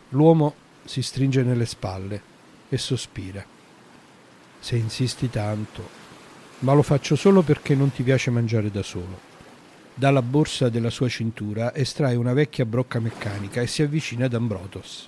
L'uomo 0.09 0.53
si 0.84 1.01
stringe 1.01 1.41
nelle 1.41 1.65
spalle 1.65 2.22
e 2.69 2.77
sospira. 2.77 3.43
Se 4.59 4.76
insisti 4.76 5.30
tanto, 5.30 5.88
ma 6.59 6.73
lo 6.73 6.84
faccio 6.84 7.15
solo 7.15 7.41
perché 7.41 7.76
non 7.76 7.91
ti 7.91 8.03
piace 8.03 8.30
mangiare 8.30 8.69
da 8.69 8.84
solo. 8.84 9.24
Dalla 9.97 10.22
borsa 10.22 10.67
della 10.67 10.89
sua 10.89 11.07
cintura 11.07 11.73
estrae 11.73 12.15
una 12.15 12.34
vecchia 12.34 12.65
brocca 12.65 12.99
meccanica 12.99 13.61
e 13.61 13.67
si 13.67 13.81
avvicina 13.81 14.26
ad 14.26 14.34
Ambrotos. 14.34 15.07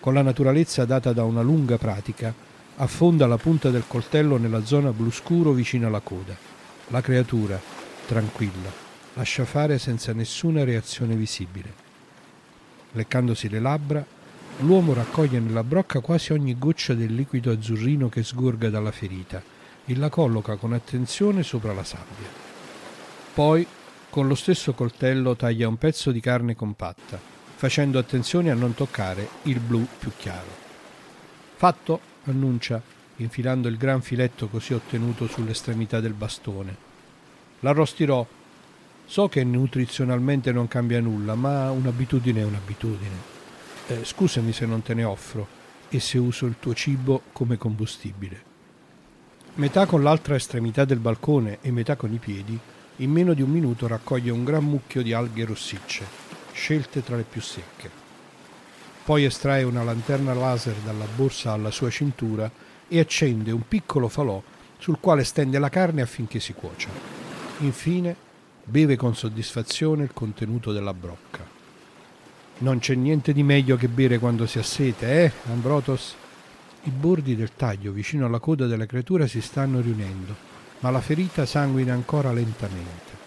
Con 0.00 0.14
la 0.14 0.22
naturalezza 0.22 0.84
data 0.84 1.12
da 1.12 1.22
una 1.22 1.42
lunga 1.42 1.78
pratica, 1.78 2.34
affonda 2.78 3.28
la 3.28 3.36
punta 3.36 3.70
del 3.70 3.84
coltello 3.86 4.36
nella 4.36 4.64
zona 4.64 4.90
blu 4.90 5.12
scuro 5.12 5.52
vicino 5.52 5.86
alla 5.86 6.00
coda. 6.00 6.36
La 6.88 7.00
creatura, 7.00 7.60
tranquilla, 8.08 8.72
lascia 9.14 9.44
fare 9.44 9.78
senza 9.78 10.12
nessuna 10.12 10.64
reazione 10.64 11.14
visibile. 11.14 11.72
Leccandosi 12.90 13.48
le 13.48 13.60
labbra, 13.60 14.04
l'uomo 14.62 14.92
raccoglie 14.92 15.38
nella 15.38 15.62
brocca 15.62 16.00
quasi 16.00 16.32
ogni 16.32 16.58
goccia 16.58 16.94
del 16.94 17.14
liquido 17.14 17.52
azzurrino 17.52 18.08
che 18.08 18.24
sgorga 18.24 18.70
dalla 18.70 18.90
ferita 18.90 19.40
e 19.84 19.96
la 19.96 20.08
colloca 20.08 20.56
con 20.56 20.72
attenzione 20.72 21.44
sopra 21.44 21.72
la 21.72 21.84
sabbia. 21.84 22.48
Poi 23.32 23.64
con 24.10 24.26
lo 24.26 24.34
stesso 24.34 24.72
coltello 24.72 25.36
taglia 25.36 25.68
un 25.68 25.78
pezzo 25.78 26.10
di 26.10 26.18
carne 26.20 26.56
compatta, 26.56 27.18
facendo 27.54 27.98
attenzione 27.98 28.50
a 28.50 28.54
non 28.54 28.74
toccare 28.74 29.28
il 29.44 29.60
blu 29.60 29.86
più 29.98 30.10
chiaro. 30.16 30.58
Fatto, 31.54 32.00
annuncia, 32.24 32.82
infilando 33.16 33.68
il 33.68 33.76
gran 33.76 34.02
filetto 34.02 34.48
così 34.48 34.74
ottenuto 34.74 35.28
sull'estremità 35.28 36.00
del 36.00 36.12
bastone. 36.12 36.76
L'arrostirò. 37.60 38.26
So 39.06 39.28
che 39.28 39.42
nutrizionalmente 39.44 40.52
non 40.52 40.68
cambia 40.68 41.00
nulla, 41.00 41.34
ma 41.34 41.70
un'abitudine 41.70 42.40
è 42.40 42.44
un'abitudine. 42.44 43.16
Eh, 43.88 44.04
scusami 44.04 44.52
se 44.52 44.66
non 44.66 44.82
te 44.82 44.94
ne 44.94 45.04
offro 45.04 45.46
e 45.88 45.98
se 45.98 46.18
uso 46.18 46.46
il 46.46 46.56
tuo 46.60 46.74
cibo 46.74 47.22
come 47.32 47.56
combustibile. 47.56 48.48
Metà 49.54 49.86
con 49.86 50.02
l'altra 50.02 50.36
estremità 50.36 50.84
del 50.84 51.00
balcone 51.00 51.58
e 51.60 51.72
metà 51.72 51.96
con 51.96 52.12
i 52.12 52.18
piedi, 52.18 52.58
in 53.00 53.10
meno 53.10 53.32
di 53.32 53.40
un 53.40 53.50
minuto 53.50 53.86
raccoglie 53.86 54.30
un 54.30 54.44
gran 54.44 54.64
mucchio 54.64 55.02
di 55.02 55.14
alghe 55.14 55.46
rossicce, 55.46 56.04
scelte 56.52 57.02
tra 57.02 57.16
le 57.16 57.22
più 57.22 57.40
secche. 57.40 57.90
Poi 59.04 59.24
estrae 59.24 59.62
una 59.62 59.82
lanterna 59.82 60.34
laser 60.34 60.76
dalla 60.84 61.06
borsa 61.14 61.52
alla 61.52 61.70
sua 61.70 61.88
cintura 61.88 62.50
e 62.88 62.98
accende 62.98 63.52
un 63.52 63.66
piccolo 63.66 64.08
falò 64.08 64.42
sul 64.78 64.98
quale 65.00 65.24
stende 65.24 65.58
la 65.58 65.70
carne 65.70 66.02
affinché 66.02 66.40
si 66.40 66.52
cuocia. 66.52 66.90
Infine 67.60 68.14
beve 68.64 68.96
con 68.96 69.16
soddisfazione 69.16 70.04
il 70.04 70.12
contenuto 70.12 70.70
della 70.70 70.94
brocca. 70.94 71.58
Non 72.58 72.80
c'è 72.80 72.94
niente 72.94 73.32
di 73.32 73.42
meglio 73.42 73.76
che 73.76 73.88
bere 73.88 74.18
quando 74.18 74.46
si 74.46 74.58
ha 74.58 74.62
sete, 74.62 75.24
eh, 75.24 75.32
Ambrotos? 75.50 76.14
I 76.82 76.90
bordi 76.90 77.34
del 77.34 77.52
taglio 77.56 77.92
vicino 77.92 78.26
alla 78.26 78.38
coda 78.38 78.66
della 78.66 78.86
creatura 78.86 79.26
si 79.26 79.40
stanno 79.40 79.80
riunendo 79.80 80.49
ma 80.80 80.90
la 80.90 81.00
ferita 81.00 81.46
sanguina 81.46 81.92
ancora 81.92 82.32
lentamente. 82.32 83.18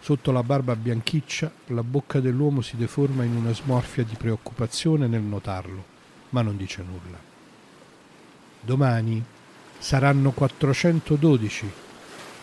Sotto 0.00 0.30
la 0.30 0.42
barba 0.42 0.76
bianchiccia, 0.76 1.50
la 1.66 1.82
bocca 1.82 2.20
dell'uomo 2.20 2.60
si 2.60 2.76
deforma 2.76 3.24
in 3.24 3.34
una 3.34 3.52
smorfia 3.52 4.04
di 4.04 4.14
preoccupazione 4.14 5.08
nel 5.08 5.22
notarlo, 5.22 5.84
ma 6.30 6.42
non 6.42 6.56
dice 6.56 6.82
nulla. 6.82 7.18
Domani 8.60 9.24
saranno 9.78 10.30
412, 10.30 11.70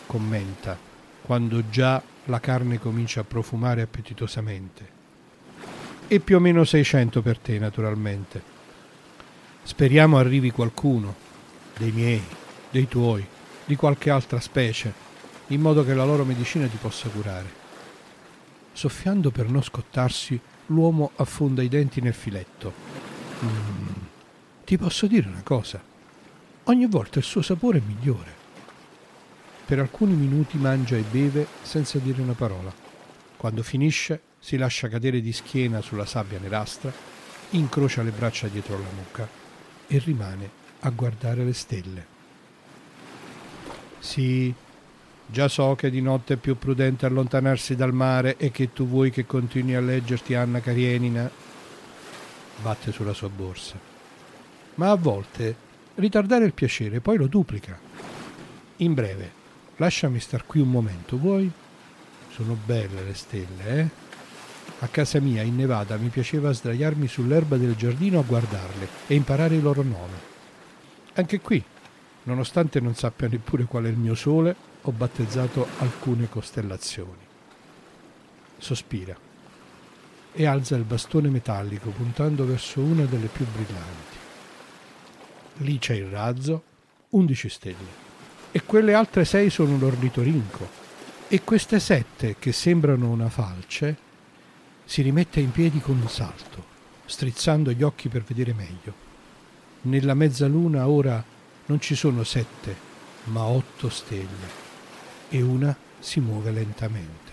commenta, 0.06 0.78
quando 1.22 1.68
già 1.70 2.02
la 2.26 2.40
carne 2.40 2.78
comincia 2.78 3.20
a 3.20 3.24
profumare 3.24 3.80
appetitosamente. 3.80 4.92
E 6.06 6.20
più 6.20 6.36
o 6.36 6.40
meno 6.40 6.64
600 6.64 7.22
per 7.22 7.38
te, 7.38 7.58
naturalmente. 7.58 8.42
Speriamo 9.62 10.18
arrivi 10.18 10.50
qualcuno, 10.50 11.14
dei 11.78 11.92
miei, 11.92 12.22
dei 12.70 12.86
tuoi, 12.86 13.26
di 13.64 13.76
qualche 13.76 14.10
altra 14.10 14.40
specie, 14.40 14.92
in 15.48 15.60
modo 15.60 15.84
che 15.84 15.94
la 15.94 16.04
loro 16.04 16.24
medicina 16.24 16.66
ti 16.66 16.76
possa 16.76 17.08
curare. 17.08 17.62
Soffiando 18.72 19.30
per 19.30 19.48
non 19.48 19.62
scottarsi, 19.62 20.38
l'uomo 20.66 21.12
affonda 21.16 21.62
i 21.62 21.68
denti 21.68 22.00
nel 22.00 22.14
filetto. 22.14 22.72
Mm, 23.44 24.02
ti 24.64 24.76
posso 24.76 25.06
dire 25.06 25.28
una 25.28 25.42
cosa? 25.42 25.82
Ogni 26.64 26.86
volta 26.86 27.18
il 27.18 27.24
suo 27.24 27.42
sapore 27.42 27.78
è 27.78 27.82
migliore. 27.84 28.42
Per 29.66 29.78
alcuni 29.78 30.14
minuti 30.14 30.58
mangia 30.58 30.96
e 30.96 31.04
beve 31.08 31.46
senza 31.62 31.98
dire 31.98 32.20
una 32.20 32.32
parola. 32.32 32.72
Quando 33.36 33.62
finisce, 33.62 34.22
si 34.38 34.56
lascia 34.56 34.88
cadere 34.88 35.20
di 35.20 35.32
schiena 35.32 35.80
sulla 35.80 36.06
sabbia 36.06 36.38
nerastra, 36.38 36.92
incrocia 37.50 38.02
le 38.02 38.10
braccia 38.10 38.48
dietro 38.48 38.78
la 38.78 38.90
nuca 38.94 39.28
e 39.86 39.98
rimane 39.98 40.50
a 40.80 40.90
guardare 40.90 41.44
le 41.44 41.52
stelle. 41.54 42.13
Sì, 44.04 44.52
già 45.24 45.48
so 45.48 45.74
che 45.74 45.88
di 45.88 46.02
notte 46.02 46.34
è 46.34 46.36
più 46.36 46.58
prudente 46.58 47.06
allontanarsi 47.06 47.74
dal 47.74 47.94
mare 47.94 48.36
e 48.36 48.50
che 48.50 48.70
tu 48.70 48.86
vuoi 48.86 49.10
che 49.10 49.24
continui 49.24 49.74
a 49.74 49.80
leggerti 49.80 50.34
Anna 50.34 50.60
Karenina. 50.60 51.28
Batte 52.60 52.92
sulla 52.92 53.14
sua 53.14 53.30
borsa. 53.30 53.78
Ma 54.74 54.90
a 54.90 54.96
volte 54.96 55.56
ritardare 55.94 56.44
il 56.44 56.52
piacere 56.52 57.00
poi 57.00 57.16
lo 57.16 57.28
duplica. 57.28 57.80
In 58.76 58.92
breve, 58.92 59.32
lasciami 59.76 60.20
star 60.20 60.44
qui 60.44 60.60
un 60.60 60.70
momento, 60.70 61.16
vuoi? 61.16 61.50
Sono 62.30 62.58
belle 62.62 63.02
le 63.02 63.14
stelle, 63.14 63.64
eh? 63.64 63.88
A 64.80 64.88
casa 64.88 65.18
mia, 65.18 65.40
in 65.40 65.56
Nevada, 65.56 65.96
mi 65.96 66.08
piaceva 66.08 66.52
sdraiarmi 66.52 67.08
sull'erba 67.08 67.56
del 67.56 67.74
giardino 67.74 68.18
a 68.18 68.24
guardarle 68.24 68.86
e 69.06 69.14
imparare 69.14 69.54
il 69.54 69.62
loro 69.62 69.82
nome. 69.82 70.32
Anche 71.14 71.40
qui 71.40 71.64
Nonostante 72.24 72.80
non 72.80 72.94
sappia 72.94 73.28
neppure 73.28 73.64
qual 73.64 73.84
è 73.84 73.88
il 73.88 73.96
mio 73.96 74.14
sole, 74.14 74.54
ho 74.82 74.92
battezzato 74.92 75.66
alcune 75.78 76.28
costellazioni. 76.28 77.22
Sospira 78.58 79.16
e 80.36 80.46
alza 80.46 80.74
il 80.74 80.84
bastone 80.84 81.28
metallico 81.28 81.90
puntando 81.90 82.44
verso 82.44 82.80
una 82.80 83.04
delle 83.04 83.28
più 83.28 83.46
brillanti. 83.46 84.16
Lì 85.58 85.78
c'è 85.78 85.94
il 85.94 86.06
razzo, 86.06 86.62
11 87.10 87.48
stelle. 87.48 88.02
E 88.50 88.62
quelle 88.64 88.94
altre 88.94 89.24
sei 89.24 89.50
sono 89.50 89.78
l'ornitorinco. 89.78 90.82
E 91.28 91.42
queste 91.42 91.78
sette, 91.78 92.36
che 92.38 92.52
sembrano 92.52 93.10
una 93.10 93.28
falce, 93.28 93.96
si 94.84 95.02
rimette 95.02 95.40
in 95.40 95.52
piedi 95.52 95.80
con 95.80 96.00
un 96.00 96.08
salto, 96.08 96.64
strizzando 97.06 97.70
gli 97.72 97.82
occhi 97.82 98.08
per 98.08 98.22
vedere 98.22 98.52
meglio. 98.52 99.02
Nella 99.82 100.14
mezzaluna 100.14 100.88
ora 100.88 101.22
non 101.66 101.80
ci 101.80 101.94
sono 101.94 102.24
sette, 102.24 102.76
ma 103.24 103.44
otto 103.44 103.88
stelle. 103.88 104.62
e 105.30 105.42
una 105.42 105.76
si 105.98 106.20
muove 106.20 106.50
lentamente. 106.52 107.32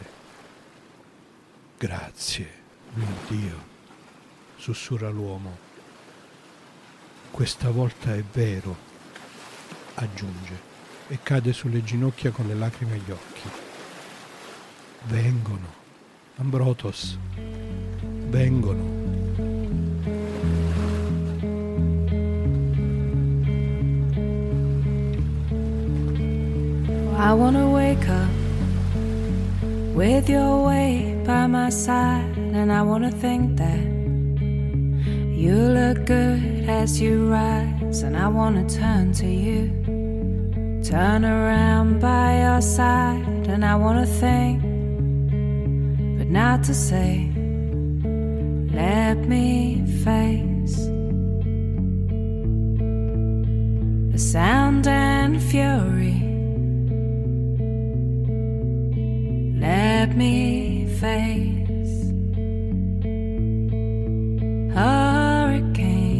Grazie, 1.78 2.50
mio 2.94 3.16
Dio, 3.28 3.64
sussurra 4.56 5.10
l'uomo. 5.10 5.70
Questa 7.30 7.70
volta 7.70 8.16
è 8.16 8.24
vero, 8.24 8.76
aggiunge, 9.96 10.60
e 11.10 11.20
cade 11.22 11.54
sulle 11.54 11.84
ginocchia 11.84 12.32
con 12.32 12.48
le 12.48 12.56
lacrime 12.56 12.94
agli 12.94 13.12
occhi. 13.12 13.50
Vengono, 15.04 15.80
Ambrotos, 16.38 17.20
vengono. 18.30 19.11
I 27.22 27.34
wanna 27.34 27.70
wake 27.70 28.10
up 28.10 28.32
with 29.96 30.28
your 30.28 30.66
weight 30.66 31.24
by 31.24 31.46
my 31.46 31.70
side, 31.70 32.36
and 32.36 32.72
I 32.74 32.82
wanna 32.82 33.12
think 33.12 33.58
that 33.58 33.84
you 35.44 35.54
look 35.54 36.08
good 36.08 36.68
as 36.68 37.00
you 37.00 37.30
rise, 37.30 38.02
and 38.02 38.18
I 38.18 38.28
wanna 38.28 38.68
turn 38.68 39.14
to 39.22 39.28
you, 39.28 39.70
turn 40.84 41.24
around 41.24 42.02
by 42.02 42.42
your 42.42 42.60
side, 42.60 43.48
and 43.48 43.64
I 43.64 43.76
wanna 43.76 44.08
think, 44.08 44.64
but 46.18 46.28
not 46.28 46.64
to 46.64 46.74
say, 46.74 47.30
let 48.74 49.20
me 49.28 49.86
face 50.04 50.78
the 54.12 54.18
sound 54.18 54.88
and 54.88 55.40
fury. 55.40 56.31
Let 60.12 60.18
me 60.18 60.88
face 60.88 62.12
hurricanes. 64.76 66.18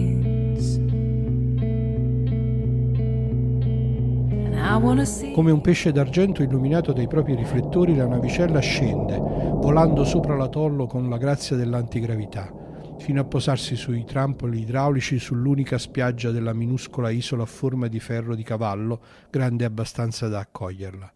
And 4.46 4.56
I 4.56 4.78
wanna 4.78 5.04
see. 5.04 5.34
Come 5.34 5.52
un 5.52 5.60
pesce 5.60 5.92
d'argento 5.92 6.42
illuminato 6.42 6.94
dai 6.94 7.08
propri 7.08 7.36
riflettori, 7.36 7.94
la 7.94 8.08
navicella 8.08 8.62
scende, 8.62 9.18
volando 9.20 10.06
sopra 10.06 10.38
l'atollo 10.38 10.88
con 10.88 11.10
la 11.10 11.18
grazia 11.18 11.58
dell'antigravità, 11.58 12.50
fino 12.98 13.20
a 13.20 13.26
posarsi 13.26 13.76
sui 13.76 14.06
trampoli 14.06 14.62
idraulici 14.62 15.20
sull'unica 15.20 15.78
spiaggia 15.78 16.32
della 16.32 16.54
minuscola 16.54 17.10
isola 17.10 17.44
a 17.44 17.46
forma 17.46 17.88
di 17.88 18.00
ferro 18.00 18.36
di 18.36 18.44
cavallo, 18.44 19.02
grande 19.30 19.66
abbastanza 19.66 20.30
da 20.30 20.40
accoglierla. 20.40 21.14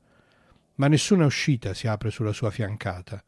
Ma 0.76 0.88
nessuna 0.88 1.26
uscita 1.26 1.74
si 1.74 1.88
apre 1.88 2.12
sulla 2.12 2.34
sua 2.34 2.52
fiancata. 2.52 3.24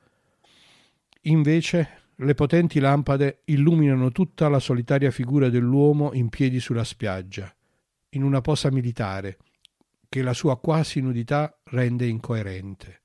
Invece 1.21 2.05
le 2.15 2.33
potenti 2.33 2.79
lampade 2.79 3.41
illuminano 3.45 4.11
tutta 4.11 4.49
la 4.49 4.59
solitaria 4.59 5.11
figura 5.11 5.49
dell'uomo 5.49 6.13
in 6.13 6.29
piedi 6.29 6.59
sulla 6.59 6.83
spiaggia, 6.83 7.53
in 8.09 8.23
una 8.23 8.41
posa 8.41 8.71
militare, 8.71 9.37
che 10.09 10.21
la 10.21 10.33
sua 10.33 10.59
quasi 10.59 10.99
nudità 10.99 11.59
rende 11.65 12.07
incoerente. 12.07 13.01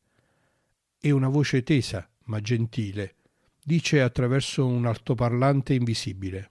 E 0.98 1.10
una 1.10 1.28
voce 1.28 1.62
tesa, 1.62 2.09
ma 2.24 2.40
gentile, 2.40 3.16
dice 3.62 4.01
attraverso 4.01 4.66
un 4.66 4.86
altoparlante 4.86 5.74
invisibile. 5.74 6.51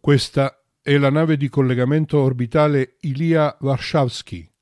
Questa 0.00 0.62
è 0.80 0.96
la 0.96 1.10
nave 1.10 1.36
di 1.36 1.48
collegamento 1.48 2.20
orbitale 2.20 2.96
Ilia 3.00 3.56
Warszawski 3.60 4.53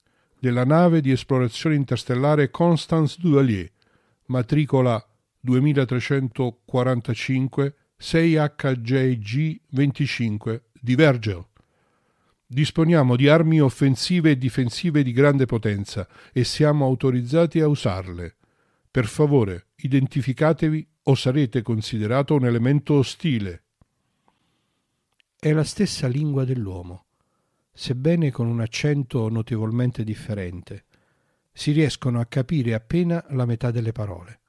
della 0.43 0.65
nave 0.65 1.01
di 1.01 1.13
esplorazione 1.13 1.77
interstellare 1.77 2.51
Constance 2.51 3.17
Duvalier, 3.21 3.71
matricola 4.27 5.01
2345 5.39 7.77
6HJG 7.97 9.61
25 9.69 10.65
di 10.81 10.97
Virgil. 10.97 11.47
Disponiamo 12.45 13.15
di 13.15 13.29
armi 13.29 13.61
offensive 13.61 14.33
e 14.33 14.37
difensive 14.37 15.05
di 15.05 15.13
grande 15.13 15.47
potenza 15.47 16.09
e 16.33 16.43
siamo 16.43 16.87
autorizzati 16.87 17.61
a 17.61 17.69
usarle. 17.69 18.39
Per 18.91 19.07
favore, 19.07 19.67
identificatevi 19.77 20.85
o 21.05 21.15
sarete 21.15 21.63
considerato 21.63 22.35
un 22.35 22.47
elemento 22.47 22.95
ostile. 22.95 23.63
È 25.39 25.53
la 25.53 25.63
stessa 25.63 26.09
lingua 26.09 26.45
dell'uomo, 26.45 27.05
sebbene 27.73 28.31
con 28.31 28.47
un 28.47 28.61
accento 28.61 29.29
notevolmente 29.29 30.05
differente. 30.05 30.85
Si 31.53 31.73
riescono 31.73 32.21
a 32.21 32.27
capire 32.27 32.75
appena 32.75 33.25
la 33.31 33.47
metà 33.47 33.71
delle 33.71 33.93
parole. 33.93 34.41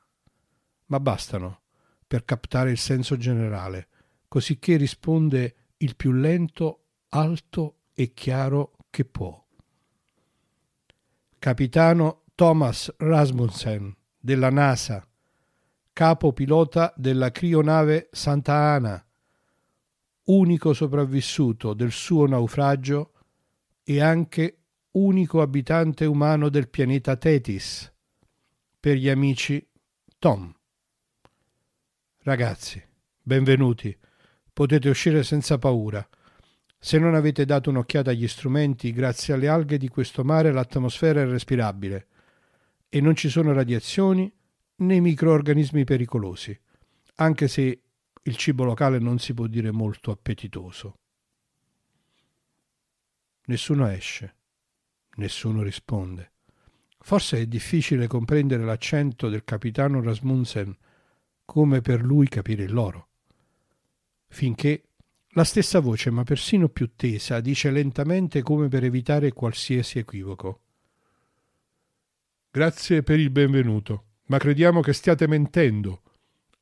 Ma 0.88 1.00
bastano 1.00 1.62
per 2.06 2.26
captare 2.26 2.72
il 2.72 2.78
senso 2.78 3.18
generale, 3.18 3.88
cosicché 4.28 4.76
risponde 4.76 5.56
il 5.78 5.96
più 5.96 6.12
lento, 6.12 6.84
alto 7.10 7.78
e 7.94 8.14
chiaro 8.14 8.74
che 8.90 9.06
può. 9.06 9.44
Capitano 11.40 12.24
Thomas 12.36 12.94
Rasmussen 12.98 13.96
della 14.20 14.50
NASA, 14.50 15.06
capo 15.92 16.34
pilota 16.34 16.94
della 16.96 17.32
crionave 17.32 18.10
Santa 18.12 18.54
Ana, 18.54 19.06
unico 20.26 20.74
sopravvissuto 20.74 21.74
del 21.74 21.92
suo 21.92 22.28
naufragio 22.28 23.13
e 23.84 24.02
anche 24.02 24.58
unico 24.92 25.42
abitante 25.42 26.06
umano 26.06 26.50
del 26.50 26.70
pianeta 26.70 27.16
Tetis. 27.16 27.92
Per 28.80 28.96
gli 28.96 29.10
amici 29.10 29.66
Tom. 30.20 30.54
Ragazzi, 32.20 32.82
benvenuti. 33.22 33.98
Potete 34.54 34.90
uscire 34.90 35.24
senza 35.24 35.58
paura. 35.58 36.08
Se 36.80 36.98
non 36.98 37.16
avete 37.16 37.46
dato 37.46 37.70
un'occhiata 37.70 38.12
agli 38.12 38.28
strumenti, 38.28 38.92
grazie 38.92 39.34
alle 39.34 39.48
alghe 39.48 39.78
di 39.78 39.88
questo 39.88 40.24
mare 40.24 40.52
l'atmosfera 40.52 41.22
è 41.22 41.26
respirabile 41.26 42.08
e 42.90 43.02
non 43.02 43.16
ci 43.16 43.30
sono 43.30 43.54
radiazioni 43.54 44.32
né 44.76 45.00
microorganismi 45.00 45.84
pericolosi, 45.84 46.58
anche 47.16 47.48
se 47.48 47.82
il 48.22 48.36
cibo 48.36 48.64
locale 48.64 49.00
non 49.00 49.18
si 49.18 49.34
può 49.34 49.48
dire 49.48 49.72
molto 49.72 50.12
appetitoso. 50.12 51.00
Nessuno 53.46 53.88
esce, 53.88 54.36
nessuno 55.16 55.64
risponde. 55.64 56.32
Forse 57.00 57.40
è 57.40 57.46
difficile 57.46 58.08
comprendere 58.08 58.64
l'accento 58.64 59.28
del 59.28 59.44
capitano 59.44 60.02
Rasmussen 60.02 60.76
come 61.44 61.82
per 61.82 62.02
lui 62.02 62.30
capire 62.30 62.64
il 62.64 62.72
loro. 62.72 63.08
Finché 64.28 64.84
la 65.36 65.44
stessa 65.44 65.80
voce, 65.80 66.10
ma 66.10 66.24
persino 66.24 66.70
più 66.70 66.92
tesa, 66.96 67.42
dice 67.42 67.70
lentamente 67.72 68.42
come 68.42 68.70
per 68.70 68.84
evitare 68.84 69.34
qualsiasi 69.34 70.00
equivoco. 70.00 70.62
Grazie 72.50 73.04
per 73.04 73.20
il 73.20 73.32
benvenuto, 73.32 74.06
ma 74.28 74.38
crediamo 74.38 74.80
che 74.82 74.94
stiate 74.94 75.28
mentendo. 75.28 76.02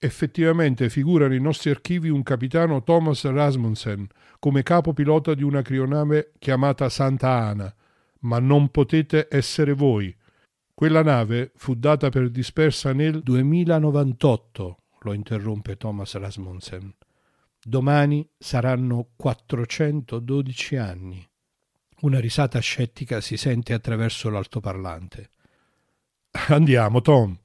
Effettivamente 0.03 0.89
figura 0.89 1.27
nei 1.27 1.39
nostri 1.39 1.69
archivi 1.69 2.09
un 2.09 2.23
capitano 2.23 2.81
Thomas 2.81 3.23
Rasmussen 3.23 4.07
come 4.39 4.63
capo 4.63 4.93
pilota 4.93 5.35
di 5.35 5.43
una 5.43 5.61
crionave 5.61 6.31
chiamata 6.39 6.89
Santa 6.89 7.29
Ana, 7.29 7.71
ma 8.21 8.39
non 8.39 8.69
potete 8.69 9.27
essere 9.29 9.73
voi. 9.73 10.11
Quella 10.73 11.03
nave 11.03 11.51
fu 11.55 11.75
data 11.75 12.09
per 12.09 12.31
dispersa 12.31 12.93
nel 12.93 13.21
2098, 13.21 14.77
lo 15.01 15.13
interrompe 15.13 15.77
Thomas 15.77 16.15
Rasmussen. 16.15 16.95
Domani 17.63 18.27
saranno 18.39 19.09
412 19.15 20.77
anni. 20.77 21.29
Una 21.99 22.19
risata 22.19 22.57
scettica 22.57 23.21
si 23.21 23.37
sente 23.37 23.73
attraverso 23.73 24.31
l'altoparlante. 24.31 25.29
Andiamo, 26.47 27.01
Tom. 27.01 27.37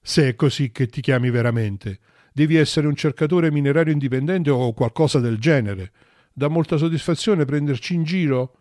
Se 0.00 0.28
è 0.28 0.34
così 0.34 0.70
che 0.72 0.86
ti 0.86 1.00
chiami 1.00 1.30
veramente, 1.30 2.00
devi 2.32 2.56
essere 2.56 2.86
un 2.86 2.96
cercatore 2.96 3.50
minerario 3.50 3.92
indipendente 3.92 4.50
o 4.50 4.72
qualcosa 4.72 5.20
del 5.20 5.38
genere. 5.38 5.92
Dà 6.32 6.48
molta 6.48 6.76
soddisfazione 6.76 7.44
prenderci 7.44 7.94
in 7.94 8.04
giro. 8.04 8.56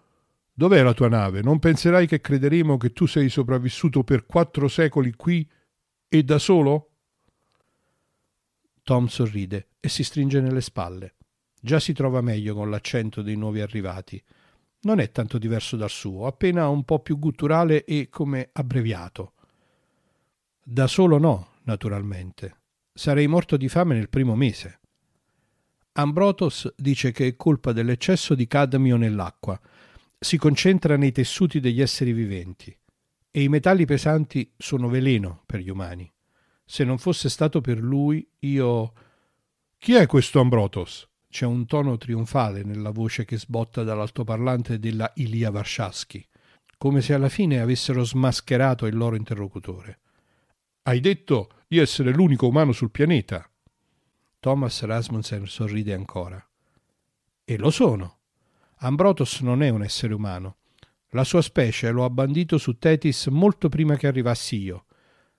Dov'è 0.53 0.83
la 0.83 0.93
tua 0.93 1.07
nave? 1.07 1.41
Non 1.41 1.59
penserai 1.59 2.07
che 2.07 2.19
crederemo 2.19 2.77
che 2.77 2.91
tu 2.91 3.05
sei 3.05 3.29
sopravvissuto 3.29 4.03
per 4.03 4.25
quattro 4.25 4.67
secoli 4.67 5.13
qui 5.13 5.49
e 6.09 6.23
da 6.23 6.37
solo? 6.37 6.91
Tom 8.83 9.07
sorride 9.07 9.69
e 9.79 9.87
si 9.87 10.03
stringe 10.03 10.41
nelle 10.41 10.61
spalle. 10.61 11.15
Già 11.61 11.79
si 11.79 11.93
trova 11.93 12.21
meglio 12.21 12.55
con 12.55 12.69
l'accento 12.69 13.21
dei 13.21 13.35
nuovi 13.35 13.61
arrivati. 13.61 14.21
Non 14.81 14.99
è 14.99 15.11
tanto 15.11 15.37
diverso 15.37 15.77
dal 15.77 15.89
suo, 15.89 16.25
appena 16.25 16.67
un 16.69 16.83
po' 16.83 16.99
più 16.99 17.19
gutturale 17.19 17.83
e 17.85 18.09
come 18.09 18.49
abbreviato. 18.51 19.33
Da 20.71 20.85
solo 20.85 21.17
no, 21.17 21.53
naturalmente. 21.63 22.57
Sarei 22.93 23.25
morto 23.25 23.57
di 23.57 23.67
fame 23.67 23.95
nel 23.95 24.07
primo 24.07 24.35
mese. 24.35 24.81
Ambrotos 25.93 26.71
dice 26.77 27.11
che 27.11 27.25
è 27.25 27.35
colpa 27.35 27.71
dell'eccesso 27.71 28.35
di 28.35 28.45
cadmio 28.45 28.95
nell'acqua. 28.95 29.59
Si 30.19 30.37
concentra 30.37 30.95
nei 30.95 31.11
tessuti 31.11 31.59
degli 31.59 31.81
esseri 31.81 32.13
viventi. 32.13 32.77
E 33.31 33.41
i 33.41 33.49
metalli 33.49 33.85
pesanti 33.85 34.53
sono 34.55 34.89
veleno 34.89 35.41
per 35.47 35.61
gli 35.61 35.69
umani. 35.69 36.13
Se 36.63 36.83
non 36.83 36.99
fosse 36.99 37.29
stato 37.29 37.61
per 37.61 37.79
lui, 37.79 38.29
io... 38.41 38.93
Chi 39.75 39.95
è 39.95 40.05
questo 40.05 40.39
Ambrotos? 40.39 41.09
C'è 41.27 41.47
un 41.47 41.65
tono 41.65 41.97
trionfale 41.97 42.61
nella 42.61 42.91
voce 42.91 43.25
che 43.25 43.39
sbotta 43.39 43.81
dall'altoparlante 43.81 44.77
della 44.77 45.11
Ilia 45.15 45.49
Varshavsky, 45.49 46.23
come 46.77 47.01
se 47.01 47.15
alla 47.15 47.29
fine 47.29 47.59
avessero 47.59 48.03
smascherato 48.03 48.85
il 48.85 48.95
loro 48.95 49.15
interlocutore. 49.15 50.01
Hai 50.83 51.01
detto 51.01 51.49
di 51.67 51.77
essere 51.77 52.11
l'unico 52.11 52.47
umano 52.47 52.71
sul 52.71 52.89
pianeta. 52.89 53.47
Thomas 54.39 54.81
Rasmussen 54.81 55.45
sorride 55.45 55.93
ancora. 55.93 56.43
E 57.43 57.57
lo 57.57 57.69
sono. 57.69 58.19
Ambrotos 58.77 59.41
non 59.41 59.61
è 59.61 59.69
un 59.69 59.83
essere 59.83 60.13
umano. 60.13 60.55
La 61.09 61.25
sua 61.25 61.41
specie 61.41 61.91
lo 61.91 62.05
ha 62.05 62.09
bandito 62.09 62.57
su 62.57 62.77
Tetis 62.77 63.27
molto 63.27 63.67
prima 63.67 63.97
che 63.97 64.07
arrivassi 64.07 64.57
io. 64.57 64.85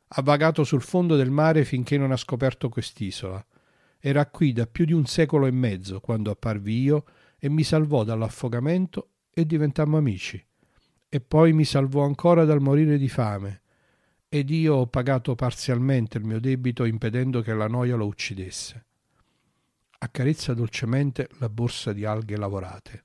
Ha 0.09 0.23
vagato 0.23 0.63
sul 0.63 0.83
fondo 0.83 1.17
del 1.17 1.31
mare 1.31 1.65
finché 1.65 1.97
non 1.97 2.13
ha 2.13 2.17
scoperto 2.17 2.69
quest'isola. 2.69 3.45
Era 3.99 4.27
qui 4.27 4.53
da 4.53 4.67
più 4.67 4.85
di 4.85 4.93
un 4.93 5.07
secolo 5.07 5.47
e 5.47 5.53
mezzo 5.53 6.01
quando 6.01 6.31
apparvi 6.31 6.83
io 6.83 7.05
e 7.39 7.49
mi 7.49 7.65
salvò 7.65 8.05
dall'affogamento 8.05 9.09
e 9.33 9.47
diventammo 9.47 9.97
amici. 9.97 10.45
E 11.09 11.21
poi 11.21 11.53
mi 11.55 11.65
salvò 11.65 12.05
ancora 12.05 12.45
dal 12.45 12.61
morire 12.61 12.99
di 12.99 13.09
fame 13.09 13.63
ed 14.33 14.49
io 14.51 14.77
ho 14.77 14.87
pagato 14.87 15.35
parzialmente 15.35 16.17
il 16.17 16.25
mio 16.25 16.39
debito 16.39 16.85
impedendo 16.85 17.43
che 17.43 17.53
la 17.53 17.67
noia 17.67 17.97
lo 17.97 18.07
uccidesse. 18.07 18.85
Accarezza 19.99 20.55
dolcemente 20.55 21.29
la 21.41 21.49
borsa 21.49 21.93
di 21.93 22.05
alghe 22.05 22.37
lavorate. 22.37 23.05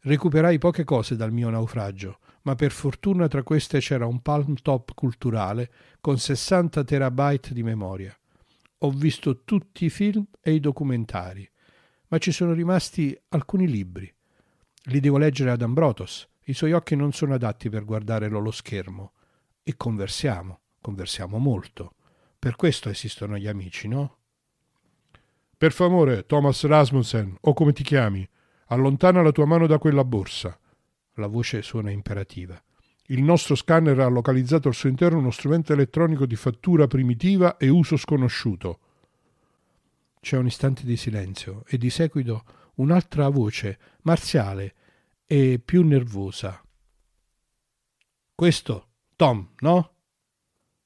Recuperai 0.00 0.58
poche 0.58 0.84
cose 0.84 1.16
dal 1.16 1.32
mio 1.32 1.48
naufragio, 1.48 2.18
ma 2.42 2.54
per 2.56 2.72
fortuna 2.72 3.26
tra 3.26 3.42
queste 3.42 3.78
c'era 3.78 4.04
un 4.04 4.20
palm 4.20 4.56
top 4.56 4.92
culturale 4.92 5.72
con 6.02 6.18
60 6.18 6.84
terabyte 6.84 7.54
di 7.54 7.62
memoria. 7.62 8.14
Ho 8.80 8.90
visto 8.90 9.44
tutti 9.44 9.86
i 9.86 9.90
film 9.90 10.26
e 10.42 10.52
i 10.52 10.60
documentari, 10.60 11.50
ma 12.08 12.18
ci 12.18 12.32
sono 12.32 12.52
rimasti 12.52 13.18
alcuni 13.30 13.66
libri. 13.66 14.12
Li 14.88 15.00
devo 15.00 15.16
leggere 15.16 15.52
ad 15.52 15.62
Ambrotos. 15.62 16.28
I 16.42 16.52
suoi 16.52 16.72
occhi 16.72 16.96
non 16.96 17.12
sono 17.12 17.32
adatti 17.32 17.70
per 17.70 17.86
guardare 17.86 18.28
lo 18.28 18.50
schermo 18.50 19.12
e 19.64 19.76
conversiamo, 19.76 20.60
conversiamo 20.80 21.38
molto. 21.38 21.94
Per 22.38 22.54
questo 22.54 22.90
esistono 22.90 23.36
gli 23.38 23.48
amici, 23.48 23.88
no? 23.88 24.18
Per 25.56 25.72
favore, 25.72 26.26
Thomas 26.26 26.62
Rasmussen, 26.64 27.38
o 27.40 27.54
come 27.54 27.72
ti 27.72 27.82
chiami, 27.82 28.28
allontana 28.66 29.22
la 29.22 29.32
tua 29.32 29.46
mano 29.46 29.66
da 29.66 29.78
quella 29.78 30.04
borsa. 30.04 30.56
La 31.14 31.26
voce 31.26 31.62
suona 31.62 31.90
imperativa. 31.90 32.62
Il 33.08 33.22
nostro 33.22 33.54
scanner 33.54 33.98
ha 34.00 34.08
localizzato 34.08 34.68
al 34.68 34.74
suo 34.74 34.88
interno 34.88 35.18
uno 35.18 35.30
strumento 35.30 35.72
elettronico 35.72 36.26
di 36.26 36.36
fattura 36.36 36.86
primitiva 36.86 37.56
e 37.56 37.68
uso 37.68 37.96
sconosciuto. 37.96 38.80
C'è 40.20 40.36
un 40.36 40.46
istante 40.46 40.84
di 40.84 40.96
silenzio 40.96 41.64
e 41.66 41.78
di 41.78 41.88
seguito 41.88 42.44
un'altra 42.76 43.28
voce, 43.28 43.78
marziale 44.02 44.74
e 45.24 45.60
più 45.64 45.82
nervosa. 45.82 46.62
Questo 48.34 48.88
Tom, 49.16 49.48
no? 49.60 49.92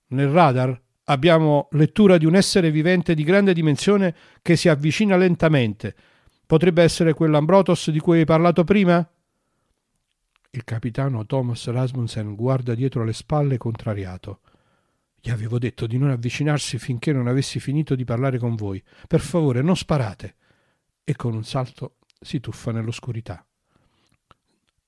Nel 0.09 0.29
radar 0.29 0.81
abbiamo 1.05 1.69
lettura 1.73 2.19
di 2.19 2.27
un 2.27 2.35
essere 2.35 2.71
vivente 2.71 3.15
di 3.15 3.25
grande 3.25 3.53
dimensione 3.53 4.15
che 4.43 4.57
si 4.57 4.69
avvicina 4.69 5.17
lentamente. 5.17 5.95
Potrebbe 6.47 6.83
essere 6.83 7.15
quell'Ambrotos 7.15 7.91
di 7.91 7.99
cui 7.99 8.21
hai 8.21 8.25
parlato 8.25 8.65
prima? 8.65 9.07
Il 10.51 10.65
capitano 10.65 11.27
Thomas 11.27 11.67
Rasmussen 11.69 12.35
guarda 12.35 12.75
dietro 12.75 13.05
le 13.05 13.13
spalle 13.13 13.59
contrariato. 13.59 14.41
Gli 15.21 15.31
avevo 15.31 15.59
detto 15.59 15.87
di 15.87 15.99
non 15.99 16.11
avvicinarsi 16.11 16.79
finché 16.79 17.13
non 17.13 17.27
avessi 17.27 17.61
finito 17.61 17.95
di 17.95 18.05
parlare 18.05 18.39
con 18.39 18.55
voi. 18.55 18.83
Per 19.07 19.21
favore, 19.21 19.63
non 19.63 19.77
sparate. 19.77 20.37
E 21.05 21.17
con 21.17 21.35
un 21.35 21.45
salto 21.45 21.97
si 22.21 22.41
tuffa 22.41 22.73
nell'oscurità. 22.73 23.45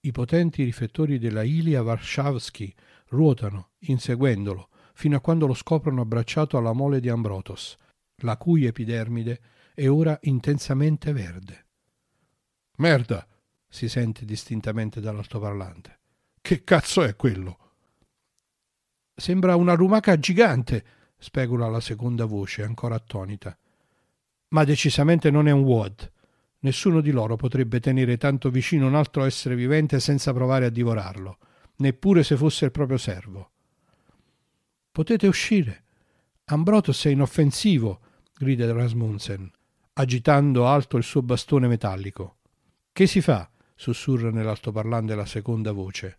I 0.03 0.13
potenti 0.13 0.65
riflettori 0.65 1.19
della 1.19 1.43
Ilia 1.43 1.83
Varshavsky 1.83 2.73
ruotano, 3.11 3.71
inseguendolo, 3.81 4.69
fino 4.95 5.17
a 5.17 5.21
quando 5.21 5.47
lo 5.47 5.55
scoprono 5.55 6.03
abbracciato 6.03 6.57
alla 6.57 6.73
mole 6.73 7.01
di 7.01 7.09
Ambrotos, 7.09 7.77
la 8.17 8.37
cui 8.37 8.67
epidermide 8.67 9.41
è 9.75 9.89
ora 9.89 10.19
intensamente 10.23 11.13
verde. 11.13 11.67
Merda! 12.77 13.27
si 13.73 13.89
sente 13.89 14.25
distintamente 14.25 15.01
dall'altoparlante. 15.01 16.01
Che 16.41 16.65
cazzo 16.65 17.03
è 17.03 17.15
quello? 17.15 17.59
Sembra 19.15 19.55
una 19.55 19.75
lumaca 19.75 20.19
gigante, 20.19 20.85
specula 21.17 21.69
la 21.69 21.79
seconda 21.79 22.25
voce, 22.25 22.65
ancora 22.65 22.97
attonita. 22.97 23.57
Ma 24.49 24.65
decisamente 24.65 25.31
non 25.31 25.47
è 25.47 25.53
un 25.53 25.63
WOD. 25.63 26.13
Nessuno 26.61 27.01
di 27.01 27.13
loro 27.13 27.37
potrebbe 27.37 27.79
tenere 27.79 28.17
tanto 28.17 28.51
vicino 28.51 28.89
un 28.89 28.97
altro 28.97 29.25
essere 29.25 29.55
vivente 29.55 30.01
senza 30.01 30.33
provare 30.33 30.67
a 30.67 30.71
divorarlo 30.71 31.39
neppure 31.81 32.23
se 32.23 32.37
fosse 32.37 32.65
il 32.65 32.71
proprio 32.71 32.97
servo. 32.97 33.51
Potete 34.91 35.27
uscire. 35.27 35.85
Ambrotos 36.47 37.05
è 37.05 37.11
inoffensivo, 37.11 38.01
grida 38.35 38.73
Rasmussen, 38.73 39.51
agitando 39.95 40.67
alto 40.67 40.97
il 40.97 41.05
suo 41.05 41.23
bastone 41.23 41.69
metallico. 41.69 42.37
Che 42.93 43.07
si 43.07 43.21
fa? 43.21 43.51
sussurra 43.75 44.31
nell'altoparlante 44.31 45.15
la 45.15 45.25
seconda 45.25 45.73
voce. 45.73 46.19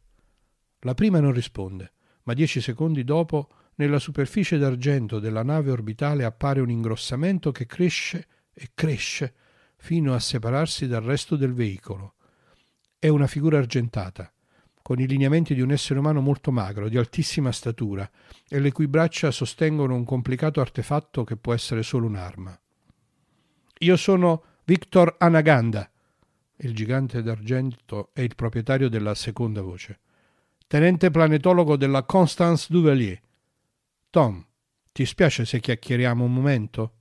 La 0.79 0.95
prima 0.95 1.19
non 1.19 1.31
risponde, 1.31 1.93
ma 2.23 2.33
dieci 2.33 2.59
secondi 2.59 3.03
dopo 3.03 3.49
nella 3.75 3.99
superficie 3.99 4.57
d'argento 4.57 5.19
della 5.19 5.43
nave 5.43 5.69
orbitale 5.69 6.23
appare 6.23 6.59
un 6.59 6.69
ingrossamento 6.69 7.51
che 7.51 7.67
cresce 7.67 8.27
e 8.53 8.71
cresce 8.73 9.33
fino 9.77 10.13
a 10.13 10.19
separarsi 10.19 10.88
dal 10.88 11.03
resto 11.03 11.35
del 11.35 11.53
veicolo. 11.53 12.15
È 12.97 13.07
una 13.07 13.27
figura 13.27 13.57
argentata, 13.57 14.31
con 14.81 14.99
i 14.99 15.07
lineamenti 15.07 15.53
di 15.53 15.61
un 15.61 15.71
essere 15.71 15.99
umano 15.99 16.21
molto 16.21 16.51
magro, 16.51 16.89
di 16.89 16.97
altissima 16.97 17.51
statura, 17.51 18.09
e 18.47 18.59
le 18.59 18.71
cui 18.71 18.87
braccia 18.87 19.31
sostengono 19.31 19.95
un 19.95 20.03
complicato 20.03 20.59
artefatto 20.61 21.23
che 21.23 21.37
può 21.37 21.53
essere 21.53 21.83
solo 21.83 22.07
un'arma. 22.07 22.59
Io 23.79 23.97
sono 23.97 24.43
Victor 24.65 25.15
Anaganda. 25.17 25.89
Il 26.57 26.75
gigante 26.75 27.23
d'argento 27.23 28.09
è 28.13 28.21
il 28.21 28.35
proprietario 28.35 28.89
della 28.89 29.15
seconda 29.15 29.61
voce. 29.61 29.99
Tenente 30.67 31.09
planetologo 31.09 31.75
della 31.75 32.03
Constance 32.03 32.67
Duvalier. 32.69 33.19
Tom, 34.09 34.45
ti 34.91 35.05
spiace 35.05 35.45
se 35.45 35.59
chiacchieriamo 35.59 36.23
un 36.23 36.33
momento? 36.33 36.93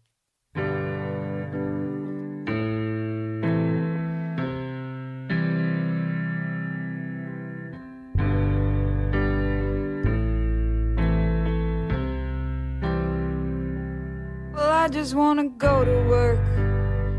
Just 15.11 15.19
wanna 15.19 15.49
go 15.59 15.85
to 15.85 16.09
work 16.09 16.39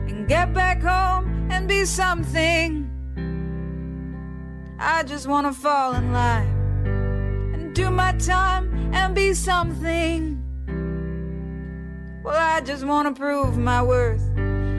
and 0.07 0.25
get 0.25 0.53
back 0.53 0.81
home 0.81 1.49
and 1.51 1.67
be 1.67 1.83
something. 1.83 2.89
I 4.79 5.03
just 5.03 5.27
wanna 5.27 5.51
fall 5.51 5.95
in 5.95 6.13
line 6.13 6.47
and 7.53 7.75
do 7.75 7.91
my 7.91 8.13
time 8.13 8.93
and 8.93 9.13
be 9.13 9.33
something. 9.33 10.41
Well, 12.23 12.37
I 12.37 12.61
just 12.61 12.85
wanna 12.85 13.11
prove 13.11 13.57
my 13.57 13.83
worth 13.83 14.25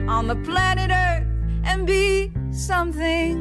on 0.09 0.25
the 0.25 0.37
planet 0.37 0.89
Earth 0.89 1.27
and 1.65 1.85
be 1.85 2.33
something. 2.49 3.35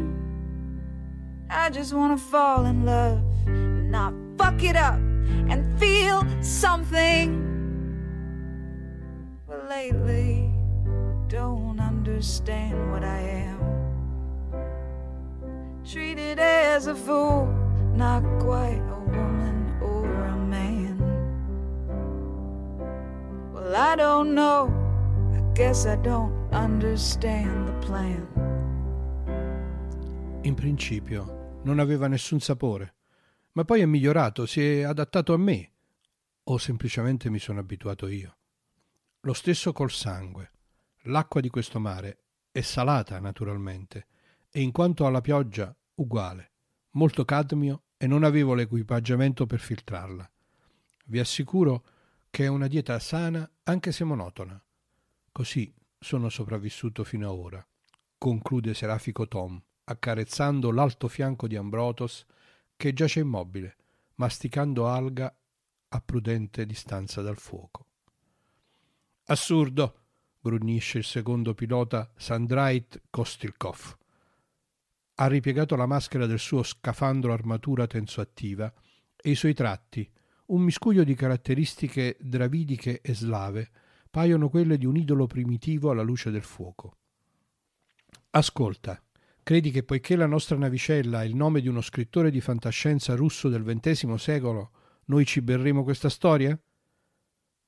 I 1.48 1.70
just 1.70 1.94
wanna 1.94 2.18
fall 2.18 2.66
in 2.66 2.84
love 2.84 3.22
and 3.46 3.90
not 3.90 4.12
fuck 4.36 4.62
it 4.62 4.76
up 4.76 5.00
and 5.48 5.64
feel 5.80 6.26
something 6.42 7.51
lately 9.82 10.50
don't 11.28 11.80
understand 11.80 12.90
what 12.90 13.02
I 13.02 13.18
am. 13.48 13.58
Treated 15.84 16.38
as 16.38 16.86
a 16.86 16.94
fool, 16.94 17.46
not 17.94 18.22
quite 18.38 18.80
a 18.80 19.00
woman 19.10 19.76
or 19.80 20.06
a 20.06 20.36
man. 20.36 20.98
Well, 23.52 23.74
I 23.74 23.96
don't 23.96 24.34
know, 24.34 24.70
I 25.34 25.40
guess 25.54 25.86
I 25.86 25.96
don't 25.96 26.32
understand 26.52 27.66
the 27.66 27.86
plan. 27.86 28.26
In 30.42 30.54
principio 30.54 31.60
non 31.64 31.78
aveva 31.78 32.06
nessun 32.08 32.40
sapore, 32.40 32.94
ma 33.52 33.64
poi 33.64 33.80
è 33.80 33.86
migliorato, 33.86 34.46
si 34.46 34.60
è 34.60 34.82
adattato 34.82 35.32
a 35.34 35.38
me. 35.38 35.70
O 36.44 36.58
semplicemente 36.58 37.30
mi 37.30 37.38
sono 37.38 37.60
abituato 37.60 38.08
io. 38.08 38.36
Lo 39.24 39.34
stesso 39.34 39.72
col 39.72 39.92
sangue. 39.92 40.50
L'acqua 41.02 41.40
di 41.40 41.48
questo 41.48 41.78
mare 41.78 42.24
è 42.50 42.60
salata 42.60 43.20
naturalmente 43.20 44.06
e 44.50 44.60
in 44.60 44.72
quanto 44.72 45.06
alla 45.06 45.20
pioggia 45.20 45.72
uguale, 45.94 46.50
molto 46.92 47.24
cadmio 47.24 47.84
e 47.96 48.08
non 48.08 48.24
avevo 48.24 48.54
l'equipaggiamento 48.54 49.46
per 49.46 49.60
filtrarla. 49.60 50.28
Vi 51.04 51.20
assicuro 51.20 51.84
che 52.30 52.46
è 52.46 52.48
una 52.48 52.66
dieta 52.66 52.98
sana 52.98 53.48
anche 53.62 53.92
se 53.92 54.02
monotona. 54.02 54.60
Così 55.30 55.72
sono 56.00 56.28
sopravvissuto 56.28 57.04
fino 57.04 57.28
a 57.28 57.32
ora, 57.32 57.64
conclude 58.18 58.74
Serafico 58.74 59.28
Tom, 59.28 59.62
accarezzando 59.84 60.72
l'alto 60.72 61.06
fianco 61.06 61.46
di 61.46 61.54
Ambrotos 61.54 62.26
che 62.76 62.92
giace 62.92 63.20
immobile, 63.20 63.76
masticando 64.16 64.88
alga 64.88 65.32
a 65.90 66.00
prudente 66.00 66.66
distanza 66.66 67.22
dal 67.22 67.38
fuoco. 67.38 67.86
Assurdo, 69.26 70.00
grugnisce 70.40 70.98
il 70.98 71.04
secondo 71.04 71.54
pilota 71.54 72.12
Sandrait 72.16 73.02
Kostilkov. 73.08 73.96
Ha 75.14 75.26
ripiegato 75.28 75.76
la 75.76 75.86
maschera 75.86 76.26
del 76.26 76.40
suo 76.40 76.64
scafandro 76.64 77.32
armatura 77.32 77.86
tensoattiva 77.86 78.72
e 79.16 79.30
i 79.30 79.36
suoi 79.36 79.54
tratti, 79.54 80.10
un 80.46 80.62
miscuglio 80.62 81.04
di 81.04 81.14
caratteristiche 81.14 82.16
dravidiche 82.20 83.00
e 83.00 83.14
slave, 83.14 83.70
paiono 84.10 84.48
quelle 84.48 84.76
di 84.76 84.86
un 84.86 84.96
idolo 84.96 85.28
primitivo 85.28 85.90
alla 85.90 86.02
luce 86.02 86.32
del 86.32 86.42
fuoco. 86.42 86.96
Ascolta, 88.30 89.00
credi 89.44 89.70
che 89.70 89.84
poiché 89.84 90.16
la 90.16 90.26
nostra 90.26 90.56
navicella 90.56 91.18
ha 91.18 91.24
il 91.24 91.36
nome 91.36 91.60
di 91.60 91.68
uno 91.68 91.80
scrittore 91.80 92.32
di 92.32 92.40
fantascienza 92.40 93.14
russo 93.14 93.48
del 93.48 93.62
XX 93.62 94.14
secolo, 94.14 94.72
noi 95.06 95.24
ci 95.24 95.40
berremo 95.42 95.84
questa 95.84 96.08
storia? 96.08 96.58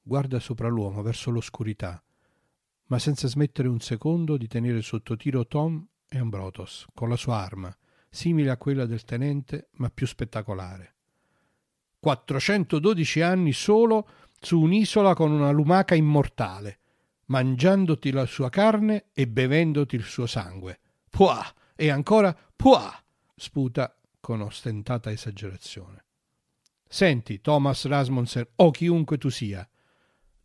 Guarda 0.06 0.38
sopra 0.38 0.68
l'uomo 0.68 1.00
verso 1.00 1.30
l'oscurità, 1.30 2.02
ma 2.88 2.98
senza 2.98 3.26
smettere 3.26 3.68
un 3.68 3.80
secondo 3.80 4.36
di 4.36 4.46
tenere 4.46 4.82
sotto 4.82 5.16
tiro 5.16 5.46
Tom 5.46 5.82
e 6.06 6.18
Ambrotos 6.18 6.84
con 6.92 7.08
la 7.08 7.16
sua 7.16 7.38
arma, 7.38 7.74
simile 8.10 8.50
a 8.50 8.58
quella 8.58 8.84
del 8.84 9.04
tenente, 9.04 9.68
ma 9.76 9.88
più 9.88 10.06
spettacolare. 10.06 10.94
412 12.00 13.22
anni 13.22 13.52
solo 13.54 14.06
su 14.38 14.60
un'isola 14.60 15.14
con 15.14 15.30
una 15.30 15.50
lumaca 15.50 15.94
immortale, 15.94 16.80
mangiandoti 17.26 18.10
la 18.10 18.26
sua 18.26 18.50
carne 18.50 19.06
e 19.14 19.26
bevendoti 19.26 19.96
il 19.96 20.04
suo 20.04 20.26
sangue. 20.26 20.80
Puah! 21.08 21.54
E 21.74 21.88
ancora 21.88 22.36
puah! 22.54 23.02
sputa 23.34 23.98
con 24.20 24.42
ostentata 24.42 25.10
esagerazione. 25.10 26.04
Senti, 26.86 27.40
Thomas 27.40 27.86
Rasmussen 27.86 28.46
o 28.56 28.70
chiunque 28.70 29.16
tu 29.16 29.30
sia, 29.30 29.66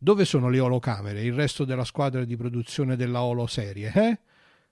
dove 0.02 0.24
sono 0.24 0.48
le 0.48 0.60
olocamere, 0.60 1.22
il 1.22 1.34
resto 1.34 1.66
della 1.66 1.84
squadra 1.84 2.24
di 2.24 2.34
produzione 2.34 2.96
della 2.96 3.22
oloserie, 3.22 3.92
eh? 3.94 4.18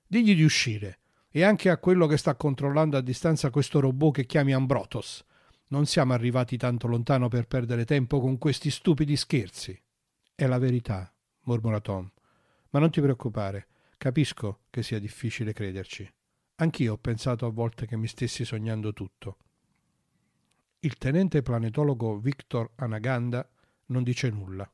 Digli 0.07 0.35
di 0.35 0.43
uscire. 0.43 1.01
E 1.31 1.43
anche 1.43 1.69
a 1.69 1.77
quello 1.77 2.07
che 2.07 2.17
sta 2.17 2.35
controllando 2.35 2.97
a 2.97 3.03
distanza 3.03 3.51
questo 3.51 3.79
robot 3.79 4.15
che 4.15 4.25
chiami 4.25 4.55
Ambrotos. 4.55 5.23
Non 5.67 5.85
siamo 5.85 6.15
arrivati 6.15 6.57
tanto 6.57 6.87
lontano 6.87 7.29
per 7.29 7.47
perdere 7.47 7.85
tempo 7.85 8.21
con 8.21 8.39
questi 8.39 8.71
stupidi 8.71 9.17
scherzi. 9.17 9.79
È 10.35 10.47
la 10.47 10.57
verità, 10.57 11.13
mormora 11.43 11.81
Tom. 11.81 12.11
Ma 12.71 12.79
non 12.79 12.91
ti 12.91 13.03
preoccupare, 13.03 13.67
capisco 13.99 14.61
che 14.71 14.83
sia 14.83 14.99
difficile 14.99 15.53
crederci. 15.53 16.11
Anch'io 16.57 16.95
ho 16.95 16.99
pensato 16.99 17.45
a 17.45 17.51
volte 17.51 17.87
che 17.87 17.99
mi 17.99 18.07
stessi 18.07 18.47
sognando 18.47 18.95
tutto. 18.95 19.37
Il 20.81 20.97
tenente 20.97 21.43
planetologo 21.43 22.17
Victor 22.17 22.71
Anaganda 22.77 23.47
non 23.87 24.03
dice 24.03 24.31
nulla. 24.31 24.69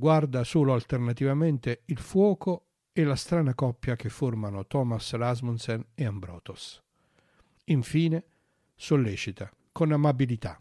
Guarda 0.00 0.44
solo 0.44 0.74
alternativamente 0.74 1.82
il 1.86 1.98
fuoco 1.98 2.66
e 2.92 3.02
la 3.02 3.16
strana 3.16 3.52
coppia 3.56 3.96
che 3.96 4.08
formano 4.08 4.64
Thomas 4.64 5.12
Rasmussen 5.12 5.84
e 5.92 6.04
Ambrotos. 6.04 6.80
Infine 7.64 8.24
sollecita 8.76 9.50
con 9.72 9.90
amabilità. 9.90 10.60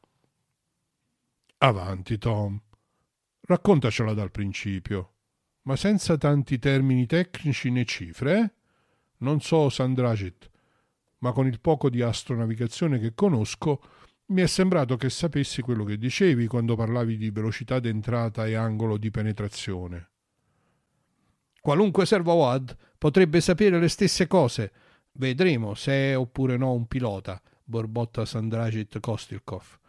Avanti, 1.60 2.18
Tom. 2.18 2.60
Raccontacela 3.42 4.16
dal 4.16 4.32
principio, 4.32 5.14
ma 5.62 5.76
senza 5.76 6.18
tanti 6.18 6.58
termini 6.58 7.06
tecnici 7.06 7.70
né 7.70 7.86
cifre, 7.86 8.40
eh? 8.40 8.54
Non 9.18 9.40
so 9.42 9.70
Sandragit, 9.70 10.50
ma 11.20 11.32
con 11.32 11.46
il 11.46 11.60
poco 11.60 11.92
di 11.92 12.02
astronavigazione 12.02 12.98
che 12.98 13.14
conosco, 13.14 13.84
mi 14.28 14.42
è 14.42 14.48
sembrato 14.48 14.98
che 14.98 15.10
sapessi 15.10 15.62
quello 15.62 15.84
che 15.84 15.98
dicevi 15.98 16.48
quando 16.48 16.76
parlavi 16.76 17.18
di 17.18 17.30
velocità 17.30 17.80
d'entrata 17.80 18.46
e 18.46 18.56
angolo 18.56 18.98
di 18.98 19.10
penetrazione. 19.10 20.10
Qualunque 21.62 22.06
servo 22.06 22.34
WAD 22.34 22.76
potrebbe 22.98 23.40
sapere 23.42 23.80
le 23.80 23.88
stesse 23.88 24.28
cose. 24.28 24.72
Vedremo 25.14 25.74
se 25.76 26.12
è 26.12 26.18
oppure 26.18 26.58
no 26.58 26.74
un 26.74 26.88
pilota, 26.88 27.42
borbotta 27.64 28.26
Sandragit 28.26 29.00
Kostilkov. 29.00 29.80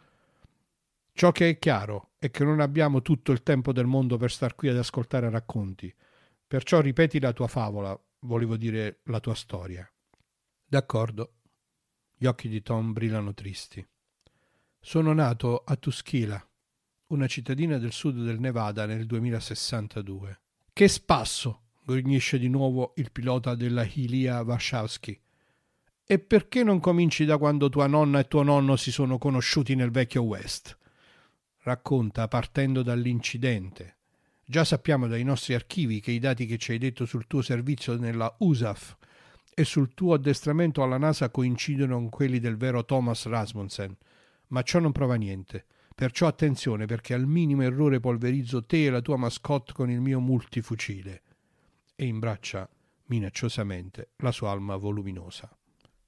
Ciò 1.11 1.31
che 1.31 1.49
è 1.49 1.59
chiaro 1.59 2.11
è 2.17 2.31
che 2.31 2.43
non 2.45 2.61
abbiamo 2.61 3.01
tutto 3.01 3.31
il 3.31 3.43
tempo 3.43 3.73
del 3.73 3.85
mondo 3.85 4.17
per 4.17 4.31
star 4.31 4.55
qui 4.55 4.69
ad 4.69 4.77
ascoltare 4.77 5.29
racconti. 5.29 5.93
Perciò 6.47 6.79
ripeti 6.79 7.19
la 7.19 7.33
tua 7.33 7.47
favola, 7.47 7.97
volevo 8.21 8.55
dire 8.55 9.01
la 9.03 9.19
tua 9.19 9.35
storia. 9.35 9.89
D'accordo. 10.65 11.33
Gli 12.15 12.25
occhi 12.25 12.47
di 12.47 12.61
Tom 12.61 12.93
brillano 12.93 13.33
tristi. 13.33 13.85
Sono 14.81 15.13
nato 15.13 15.61
a 15.65 15.75
Tuskila, 15.75 16.43
una 17.07 17.27
cittadina 17.27 17.77
del 17.77 17.91
sud 17.91 18.23
del 18.23 18.39
Nevada 18.39 18.85
nel 18.85 19.05
2062. 19.05 20.39
Che 20.71 20.87
spasso! 20.87 21.63
grugnisce 21.83 22.39
di 22.39 22.47
nuovo 22.47 22.93
il 22.95 23.11
pilota 23.11 23.55
della 23.55 23.83
Hilia 23.83 24.41
Warszawski. 24.41 25.19
E 26.05 26.19
perché 26.19 26.63
non 26.63 26.79
cominci 26.79 27.25
da 27.25 27.37
quando 27.37 27.69
tua 27.69 27.87
nonna 27.87 28.19
e 28.19 28.27
tuo 28.27 28.41
nonno 28.41 28.77
si 28.77 28.91
sono 28.91 29.17
conosciuti 29.17 29.75
nel 29.75 29.91
vecchio 29.91 30.23
West? 30.23 30.77
Racconta 31.63 32.27
partendo 32.27 32.81
dall'incidente. 32.81 33.97
Già 34.45 34.63
sappiamo 34.63 35.07
dai 35.07 35.23
nostri 35.23 35.53
archivi 35.53 35.99
che 35.99 36.11
i 36.11 36.19
dati 36.19 36.45
che 36.45 36.57
ci 36.57 36.71
hai 36.71 36.77
detto 36.77 37.05
sul 37.05 37.27
tuo 37.27 37.41
servizio 37.41 37.97
nella 37.97 38.33
USAF 38.39 38.95
e 39.53 39.65
sul 39.65 39.93
tuo 39.93 40.13
addestramento 40.13 40.81
alla 40.81 40.97
NASA 40.97 41.29
coincidono 41.29 41.95
con 41.95 42.09
quelli 42.09 42.39
del 42.39 42.55
vero 42.55 42.85
Thomas 42.85 43.25
Rasmussen, 43.25 43.95
ma 44.49 44.61
ciò 44.61 44.79
non 44.79 44.91
prova 44.91 45.15
niente. 45.15 45.65
Perciò 45.95 46.27
attenzione 46.27 46.85
perché 46.85 47.13
al 47.13 47.25
minimo 47.25 47.63
errore 47.63 47.99
polverizzo 47.99 48.65
te 48.65 48.85
e 48.85 48.89
la 48.89 49.01
tua 49.01 49.17
mascotte 49.17 49.73
con 49.73 49.89
il 49.89 49.99
mio 49.99 50.19
multifucile. 50.19 51.23
E 51.95 52.05
imbraccia 52.05 52.69
minacciosamente 53.05 54.11
la 54.17 54.31
sua 54.31 54.51
alma 54.51 54.75
voluminosa. 54.77 55.49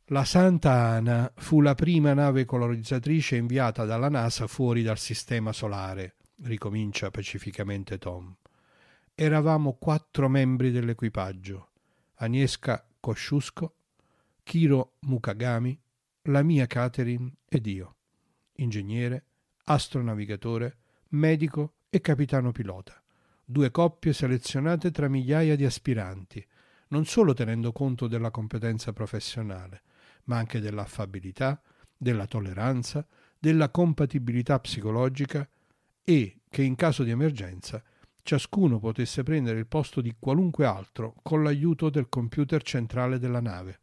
La 0.06 0.26
Santa 0.26 0.72
Ana 0.72 1.32
fu 1.36 1.62
la 1.62 1.74
prima 1.74 2.14
nave 2.14 2.46
colonizzatrice 2.46 3.38
inviata 3.38 3.86
dalla 3.86 4.10
NASA 4.10 4.48
fuori 4.48 4.82
dal 4.82 4.98
sistema 4.98 5.54
solare, 5.54 6.16
ricomincia 6.44 7.10
pacificamente 7.12 7.98
Tom. 7.98 8.36
Eravamo 9.16 9.74
quattro 9.74 10.28
membri 10.28 10.72
dell'equipaggio: 10.72 11.70
Agnieszka 12.16 12.86
Kosciusko, 13.00 13.76
Kiro 14.44 14.94
Mukagami, 15.02 15.80
la 16.24 16.44
mia 16.44 16.68
Catherine 16.68 17.32
ed 17.48 17.66
io, 17.68 17.96
ingegnere, 18.64 19.26
astronavigatore, 19.66 20.78
medico 21.10 21.74
e 21.90 22.00
capitano 22.02 22.52
pilota. 22.52 23.02
Due 23.44 23.70
coppie 23.72 24.14
selezionate 24.14 24.92
tra 24.92 25.10
migliaia 25.10 25.56
di 25.56 25.66
aspiranti, 25.66 26.46
non 26.90 27.06
solo 27.06 27.34
tenendo 27.34 27.72
conto 27.72 28.08
della 28.08 28.32
competenza 28.32 28.94
professionale, 28.94 29.82
ma 30.26 30.38
anche 30.38 30.60
dell'affabilità, 30.60 31.62
della 31.98 32.28
tolleranza, 32.28 33.06
della 33.38 33.70
compatibilità 33.70 34.60
psicologica 34.60 35.48
e 36.04 36.42
che 36.50 36.64
in 36.64 36.76
caso 36.76 37.04
di 37.04 37.12
emergenza 37.12 37.84
ciascuno 38.24 38.80
potesse 38.80 39.24
prendere 39.24 39.60
il 39.60 39.68
posto 39.68 40.00
di 40.00 40.16
qualunque 40.20 40.66
altro 40.66 41.16
con 41.22 41.44
l'aiuto 41.44 41.90
del 41.90 42.08
computer 42.08 42.62
centrale 42.62 43.20
della 43.20 43.42
nave. 43.42 43.80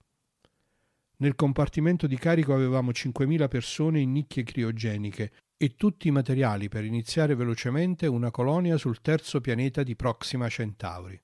Nel 1.20 1.34
compartimento 1.34 2.06
di 2.06 2.16
carico 2.16 2.54
avevamo 2.54 2.90
5.000 2.90 3.48
persone 3.48 3.98
in 3.98 4.12
nicchie 4.12 4.44
criogeniche 4.44 5.32
e 5.56 5.74
tutti 5.74 6.06
i 6.06 6.12
materiali 6.12 6.68
per 6.68 6.84
iniziare 6.84 7.34
velocemente 7.34 8.06
una 8.06 8.30
colonia 8.30 8.76
sul 8.76 9.00
terzo 9.00 9.40
pianeta 9.40 9.82
di 9.82 9.96
Proxima 9.96 10.48
Centauri. 10.48 11.20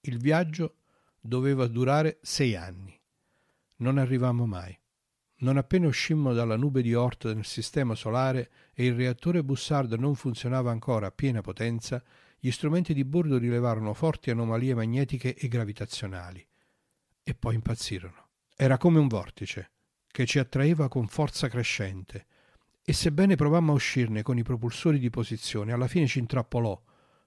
Il 0.00 0.18
viaggio 0.18 0.78
doveva 1.20 1.68
durare 1.68 2.18
sei 2.20 2.56
anni. 2.56 2.98
Non 3.76 3.98
arrivammo 3.98 4.44
mai. 4.44 4.76
Non 5.38 5.56
appena 5.56 5.86
uscimmo 5.86 6.32
dalla 6.32 6.56
nube 6.56 6.82
di 6.82 6.92
Oort 6.92 7.32
nel 7.32 7.44
sistema 7.44 7.94
solare 7.94 8.50
e 8.72 8.86
il 8.86 8.94
reattore 8.94 9.44
Bussard 9.44 9.92
non 9.92 10.16
funzionava 10.16 10.72
ancora 10.72 11.06
a 11.06 11.12
piena 11.12 11.42
potenza, 11.42 12.02
gli 12.40 12.50
strumenti 12.50 12.92
di 12.92 13.04
bordo 13.04 13.38
rilevarono 13.38 13.94
forti 13.94 14.30
anomalie 14.30 14.74
magnetiche 14.74 15.36
e 15.36 15.46
gravitazionali. 15.46 16.44
E 17.22 17.34
poi 17.34 17.54
impazzirono. 17.54 18.25
Era 18.56 18.78
come 18.78 18.98
un 18.98 19.06
vortice, 19.06 19.70
che 20.06 20.24
ci 20.24 20.38
attraeva 20.38 20.88
con 20.88 21.06
forza 21.06 21.46
crescente, 21.48 22.26
e 22.82 22.92
sebbene 22.92 23.36
provammo 23.36 23.72
a 23.72 23.74
uscirne 23.74 24.22
con 24.22 24.38
i 24.38 24.42
propulsori 24.42 24.98
di 24.98 25.10
posizione, 25.10 25.72
alla 25.72 25.88
fine 25.88 26.06
ci 26.06 26.18
intrappolò. 26.18 26.82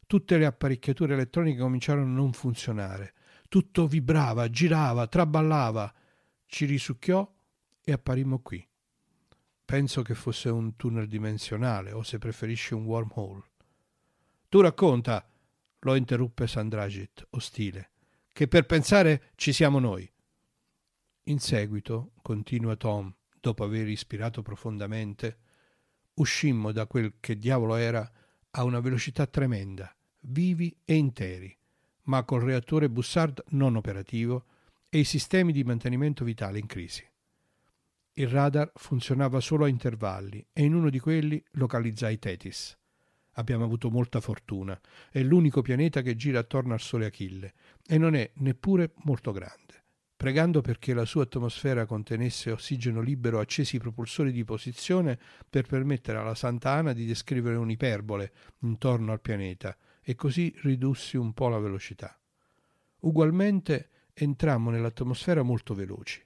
Tutte 0.07 0.38
le 0.38 0.45
apparecchiature 0.45 1.14
elettroniche 1.14 1.60
cominciarono 1.60 2.11
a 2.11 2.15
non 2.15 2.34
funzionare. 2.34 3.14
Tutto 3.47 3.88
vibrava, 3.88 4.49
girava, 4.49 5.06
traballava 5.06 5.93
ci 6.47 6.65
risucchiò 6.65 7.31
e 7.84 7.91
apparimmo 7.91 8.39
qui. 8.39 8.68
penso 9.69 10.01
che 10.01 10.15
fosse 10.15 10.49
un 10.49 10.76
tunnel 10.76 11.07
dimensionale 11.07 11.91
o 11.91 12.01
se 12.01 12.18
preferisci 12.18 12.73
un 12.73 12.85
wormhole. 12.85 13.43
Tu 14.49 14.61
racconta, 14.61 15.30
lo 15.81 15.93
interruppe 15.93 16.47
Sandragit, 16.47 17.27
ostile, 17.30 17.91
che 18.34 18.47
per 18.47 18.65
pensare 18.65 19.30
ci 19.35 19.53
siamo 19.53 19.77
noi. 19.77 20.11
In 21.30 21.38
seguito, 21.38 22.14
continua 22.23 22.76
Tom, 22.76 23.14
dopo 23.39 23.64
aver 23.64 23.88
ispirato 23.88 24.41
profondamente, 24.41 25.38
uscimmo 26.15 26.72
da 26.72 26.88
quel 26.88 27.18
che 27.19 27.38
diavolo 27.38 27.76
era 27.76 28.11
a 28.49 28.64
una 28.64 28.80
velocità 28.80 29.27
tremenda, 29.27 29.95
vivi 30.22 30.76
e 30.84 30.95
interi, 30.95 31.56
ma 32.06 32.23
col 32.23 32.41
reattore 32.41 32.89
Bussard 32.89 33.43
non 33.49 33.76
operativo 33.76 34.45
e 34.89 34.97
i 34.97 35.03
sistemi 35.03 35.51
di 35.51 35.64
mantenimento 35.64 36.26
vitale 36.26 36.57
in 36.57 36.65
crisi. 36.65 37.07
Il 38.14 38.27
radar 38.27 38.72
funzionava 38.73 39.39
solo 39.39 39.65
a 39.65 39.69
intervalli 39.69 40.43
e 40.51 40.64
in 40.64 40.73
uno 40.73 40.89
di 40.89 40.97
quelli 40.97 41.41
localizzai 41.51 42.18
Tetis. 42.18 42.76
Abbiamo 43.34 43.65
avuto 43.65 43.91
molta 43.91 44.19
fortuna. 44.19 44.81
È 45.11 45.22
l'unico 45.22 45.61
pianeta 45.61 46.01
che 46.01 46.15
gira 46.15 46.39
attorno 46.39 46.73
al 46.73 46.81
Sole 46.81 47.06
Achille 47.06 47.53
e 47.85 47.99
non 47.99 48.15
è 48.15 48.31
neppure 48.38 48.93
molto 49.03 49.31
grande. 49.31 49.78
Pregando 50.19 50.59
perché 50.59 50.93
la 50.93 51.05
sua 51.05 51.23
atmosfera 51.23 51.85
contenesse 51.85 52.51
ossigeno 52.51 52.99
libero, 52.99 53.39
accesi 53.39 53.77
i 53.77 53.79
propulsori 53.79 54.33
di 54.33 54.43
posizione 54.43 55.17
per 55.49 55.65
permettere 55.65 56.17
alla 56.17 56.35
Santa 56.35 56.71
Ana 56.71 56.91
di 56.91 57.05
descrivere 57.05 57.55
un'iperbole 57.55 58.33
intorno 58.63 59.13
al 59.13 59.21
pianeta 59.21 59.77
e 60.01 60.15
così 60.15 60.53
ridussi 60.63 61.15
un 61.15 61.31
po' 61.31 61.47
la 61.47 61.59
velocità. 61.59 62.19
Ugualmente 62.99 63.91
entrammo 64.13 64.71
nell'atmosfera 64.71 65.41
molto 65.41 65.73
veloci. 65.73 66.21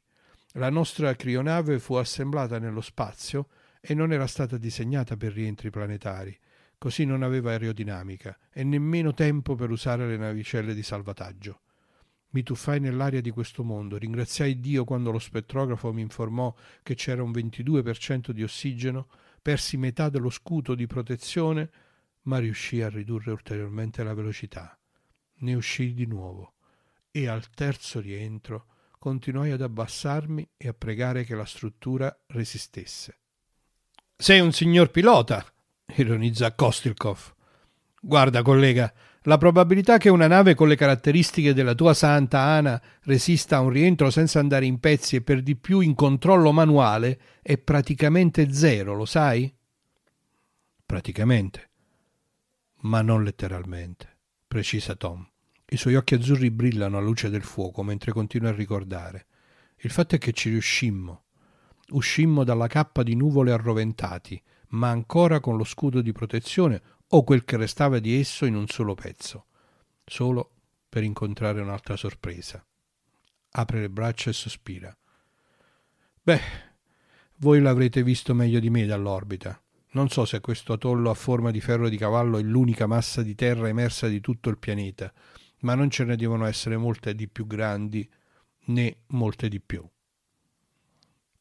La 0.54 0.72
nostra 0.72 1.16
crionave 1.16 1.78
fu 1.78 1.94
assemblata 1.94 2.58
nello 2.58 2.82
spazio 2.82 3.50
e 3.80 3.94
non 3.94 4.12
era 4.12 4.26
stata 4.26 4.58
disegnata 4.58 5.16
per 5.18 5.34
rientri 5.34 5.70
planetari, 5.70 6.36
così 6.80 7.06
non 7.06 7.22
aveva 7.22 7.52
aerodinamica 7.52 8.36
e 8.52 8.64
nemmeno 8.64 9.14
tempo 9.14 9.54
per 9.54 9.70
usare 9.70 10.08
le 10.08 10.18
navicelle 10.18 10.74
di 10.74 10.82
salvataggio. 10.82 11.60
Mi 12.34 12.42
tuffai 12.42 12.80
nell'aria 12.80 13.22
di 13.22 13.30
questo 13.30 13.64
mondo, 13.64 13.98
ringraziai 13.98 14.60
Dio 14.60 14.86
quando 14.86 15.12
lo 15.12 15.20
spettrografo 15.20 15.94
mi 15.94 16.02
informò 16.02 16.54
che 16.82 16.96
c'era 16.96 17.22
un 17.22 17.30
22% 17.30 18.32
di 18.32 18.42
ossigeno, 18.42 19.08
persi 19.40 19.78
metà 19.78 20.10
dello 20.10 20.32
scudo 20.32 20.74
di 20.74 20.88
protezione, 20.88 21.70
ma 22.24 22.40
riuscii 22.40 22.82
a 22.82 22.90
ridurre 22.90 23.32
ulteriormente 23.32 24.04
la 24.04 24.16
velocità. 24.16 24.76
Ne 25.36 25.54
uscii 25.54 25.94
di 25.94 26.08
nuovo 26.08 26.54
e 27.12 27.28
al 27.28 27.48
terzo 27.52 28.00
rientro 28.00 28.66
continuai 28.98 29.52
ad 29.52 29.62
abbassarmi 29.62 30.50
e 30.58 30.68
a 30.70 30.74
pregare 30.74 31.26
che 31.26 31.36
la 31.36 31.46
struttura 31.46 32.18
resistesse. 32.28 33.20
Sei 34.16 34.40
un 34.40 34.52
signor 34.52 34.90
pilota, 34.90 35.46
ironizza 35.98 36.56
Kostilkov. 36.56 37.36
Guarda, 38.02 38.42
collega, 38.42 38.92
la 39.24 39.38
probabilità 39.38 39.98
che 39.98 40.10
una 40.10 40.28
nave 40.28 40.54
con 40.54 40.68
le 40.68 40.76
caratteristiche 40.76 41.54
della 41.54 41.76
tua 41.76 41.94
Santa 41.94 42.40
Ana 42.40 42.82
resista 43.04 43.58
a 43.58 43.62
un 43.62 43.70
rientro 43.70 44.10
senza 44.10 44.40
andare 44.40 44.66
in 44.66 44.80
pezzi 44.80 45.16
e 45.16 45.22
per 45.22 45.42
di 45.42 45.56
più 45.56 45.80
in 45.80 45.96
controllo 45.96 46.52
manuale 46.52 47.20
è 47.42 47.58
praticamente 47.58 48.52
zero, 48.54 48.94
lo 48.96 49.06
sai? 49.06 49.54
Praticamente, 50.86 51.70
ma 52.82 53.02
non 53.02 53.24
letteralmente, 53.24 54.18
precisa 54.46 54.96
Tom. 54.96 55.26
I 55.66 55.78
suoi 55.78 55.96
occhi 55.96 56.16
azzurri 56.16 56.52
brillano 56.52 56.98
alla 56.98 57.06
luce 57.06 57.30
del 57.30 57.44
fuoco 57.44 57.82
mentre 57.82 58.12
continua 58.12 58.50
a 58.50 58.54
ricordare. 58.54 59.26
Il 59.78 59.90
fatto 59.90 60.16
è 60.16 60.18
che 60.18 60.34
ci 60.34 60.50
riuscimmo. 60.50 61.24
Uscimmo 61.90 62.44
dalla 62.44 62.68
cappa 62.68 63.04
di 63.04 63.16
nuvole 63.16 63.52
arroventati, 63.52 64.42
ma 64.70 64.90
ancora 64.90 65.40
con 65.40 65.58
lo 65.58 65.64
scudo 65.64 66.02
di 66.02 66.12
protezione 66.12 66.82
o 67.16 67.24
quel 67.24 67.44
che 67.46 67.58
restava 67.58 68.00
di 68.00 68.20
esso 68.20 68.46
in 68.46 68.56
un 68.56 68.68
solo 68.68 68.96
pezzo, 68.96 69.46
solo 70.04 70.52
per 70.90 71.04
incontrare 71.04 71.62
un'altra 71.62 71.96
sorpresa. 71.96 72.66
Apre 73.52 73.82
le 73.82 73.90
braccia 73.90 74.32
e 74.32 74.34
sospira. 74.34 74.96
Beh, 76.24 76.42
voi 77.38 77.62
l'avrete 77.62 78.02
visto 78.02 78.34
meglio 78.34 78.60
di 78.60 78.72
me 78.72 78.88
dall'orbita. 78.88 79.62
Non 79.92 80.10
so 80.10 80.26
se 80.26 80.40
questo 80.40 80.74
atollo 80.74 81.12
a 81.12 81.14
forma 81.14 81.52
di 81.52 81.62
ferro 81.62 81.88
di 81.88 81.98
cavallo 81.98 82.40
è 82.40 82.42
l'unica 82.42 82.88
massa 82.88 83.22
di 83.22 83.36
terra 83.36 83.68
emersa 83.68 84.08
di 84.08 84.20
tutto 84.20 84.50
il 84.50 84.58
pianeta, 84.58 85.14
ma 85.60 85.76
non 85.76 85.92
ce 85.92 86.06
ne 86.06 86.16
devono 86.16 86.46
essere 86.46 86.78
molte 86.78 87.14
di 87.14 87.28
più 87.28 87.46
grandi 87.46 88.10
né 88.66 89.02
molte 89.08 89.50
di 89.50 89.60
più. 89.60 89.88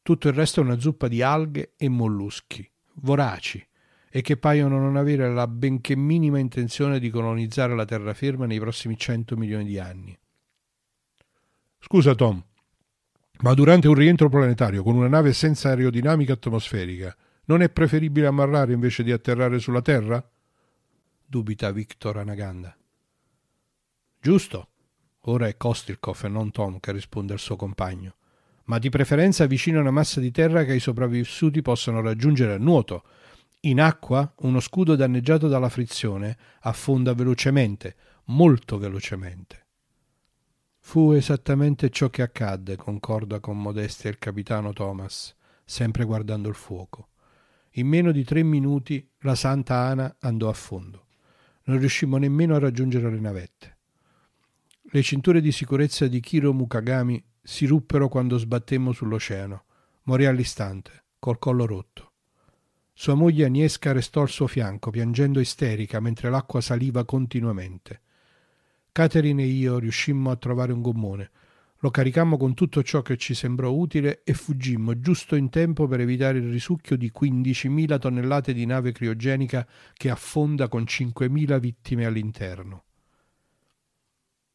Tutto 0.02 0.28
il 0.28 0.34
resto 0.34 0.60
è 0.60 0.64
una 0.64 0.78
zuppa 0.78 1.08
di 1.08 1.22
alghe 1.22 1.72
e 1.78 1.88
molluschi, 1.88 2.70
voraci, 2.96 3.66
e 4.14 4.20
che 4.20 4.36
paiono 4.36 4.78
non 4.78 4.96
avere 4.96 5.32
la 5.32 5.46
benché 5.46 5.96
minima 5.96 6.38
intenzione 6.38 6.98
di 6.98 7.08
colonizzare 7.08 7.74
la 7.74 7.86
terraferma 7.86 8.44
nei 8.44 8.60
prossimi 8.60 8.98
100 8.98 9.38
milioni 9.38 9.64
di 9.64 9.78
anni. 9.78 10.16
Scusa 11.78 12.14
Tom, 12.14 12.44
ma 13.40 13.54
durante 13.54 13.88
un 13.88 13.94
rientro 13.94 14.28
planetario 14.28 14.82
con 14.82 14.96
una 14.96 15.08
nave 15.08 15.32
senza 15.32 15.70
aerodinamica 15.70 16.34
atmosferica 16.34 17.16
non 17.46 17.62
è 17.62 17.70
preferibile 17.70 18.26
ammarrare 18.26 18.74
invece 18.74 19.02
di 19.02 19.12
atterrare 19.12 19.58
sulla 19.58 19.80
Terra? 19.80 20.22
dubita 21.24 21.72
Victor 21.72 22.18
Anaganda. 22.18 22.76
Giusto. 24.20 24.68
Ora 25.26 25.46
è 25.46 25.56
Kostilkov 25.56 26.20
e 26.24 26.28
non 26.28 26.50
Tom 26.50 26.78
che 26.80 26.92
risponde 26.92 27.32
al 27.32 27.38
suo 27.38 27.56
compagno. 27.56 28.16
Ma 28.64 28.78
di 28.78 28.90
preferenza 28.90 29.46
vicino 29.46 29.78
a 29.78 29.80
una 29.80 29.90
massa 29.90 30.20
di 30.20 30.30
terra 30.30 30.64
che 30.64 30.74
i 30.74 30.80
sopravvissuti 30.80 31.62
possano 31.62 32.02
raggiungere 32.02 32.52
a 32.52 32.58
nuoto. 32.58 33.04
In 33.64 33.80
acqua, 33.80 34.34
uno 34.38 34.58
scudo 34.58 34.96
danneggiato 34.96 35.46
dalla 35.46 35.68
frizione 35.68 36.36
affonda 36.62 37.14
velocemente, 37.14 37.94
molto 38.24 38.76
velocemente. 38.76 39.66
Fu 40.80 41.12
esattamente 41.12 41.88
ciò 41.90 42.10
che 42.10 42.22
accadde, 42.22 42.74
concorda 42.74 43.38
con 43.38 43.60
modestia 43.60 44.10
il 44.10 44.18
capitano 44.18 44.72
Thomas, 44.72 45.36
sempre 45.64 46.02
guardando 46.04 46.48
il 46.48 46.56
fuoco. 46.56 47.10
In 47.74 47.86
meno 47.86 48.10
di 48.10 48.24
tre 48.24 48.42
minuti 48.42 49.08
la 49.20 49.36
Santa 49.36 49.76
Ana 49.76 50.16
andò 50.18 50.48
a 50.48 50.54
fondo. 50.54 51.06
Non 51.64 51.78
riuscimmo 51.78 52.16
nemmeno 52.16 52.56
a 52.56 52.58
raggiungere 52.58 53.12
le 53.12 53.20
navette. 53.20 53.78
Le 54.90 55.02
cinture 55.02 55.40
di 55.40 55.52
sicurezza 55.52 56.08
di 56.08 56.18
Kiro 56.18 56.52
Mukagami 56.52 57.24
si 57.40 57.66
ruppero 57.66 58.08
quando 58.08 58.38
sbattemmo 58.38 58.90
sull'oceano. 58.90 59.64
Morì 60.02 60.26
all'istante, 60.26 61.04
col 61.20 61.38
collo 61.38 61.64
rotto. 61.64 62.11
Sua 63.02 63.14
moglie 63.14 63.46
Agnieszka 63.46 63.90
restò 63.90 64.20
al 64.20 64.28
suo 64.28 64.46
fianco, 64.46 64.90
piangendo 64.90 65.40
isterica 65.40 65.98
mentre 65.98 66.30
l'acqua 66.30 66.60
saliva 66.60 67.04
continuamente. 67.04 68.00
Catherine 68.92 69.42
e 69.42 69.46
io 69.46 69.80
riuscimmo 69.80 70.30
a 70.30 70.36
trovare 70.36 70.72
un 70.72 70.82
gommone. 70.82 71.30
Lo 71.78 71.90
caricammo 71.90 72.36
con 72.36 72.54
tutto 72.54 72.80
ciò 72.84 73.02
che 73.02 73.16
ci 73.16 73.34
sembrò 73.34 73.72
utile 73.72 74.22
e 74.22 74.34
fuggimmo 74.34 75.00
giusto 75.00 75.34
in 75.34 75.50
tempo 75.50 75.88
per 75.88 75.98
evitare 75.98 76.38
il 76.38 76.48
risucchio 76.48 76.96
di 76.96 77.10
15.000 77.12 77.98
tonnellate 77.98 78.54
di 78.54 78.66
nave 78.66 78.92
criogenica 78.92 79.66
che 79.94 80.08
affonda 80.08 80.68
con 80.68 80.84
5.000 80.84 81.58
vittime 81.58 82.04
all'interno. 82.04 82.84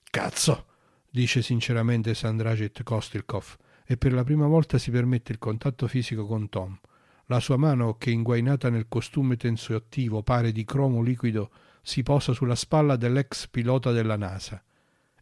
Cazzo, 0.09 0.67
dice 1.09 1.41
sinceramente 1.41 2.13
Sandrajet 2.13 2.81
Kostilkov 2.81 3.57
e 3.85 3.97
per 3.97 4.13
la 4.13 4.23
prima 4.23 4.47
volta 4.47 4.77
si 4.77 4.89
permette 4.89 5.33
il 5.33 5.37
contatto 5.37 5.85
fisico 5.87 6.25
con 6.25 6.47
Tom. 6.47 6.79
La 7.27 7.39
sua 7.39 7.57
mano, 7.57 7.95
che 7.97 8.09
inguainata 8.09 8.69
nel 8.69 8.87
costume 8.87 9.35
tensoattivo 9.35 10.23
pare 10.23 10.51
di 10.51 10.63
cromo 10.63 11.01
liquido, 11.01 11.51
si 11.81 12.03
posa 12.03 12.33
sulla 12.33 12.55
spalla 12.55 12.95
dell'ex 12.95 13.47
pilota 13.47 13.91
della 13.91 14.15
NASA. 14.15 14.63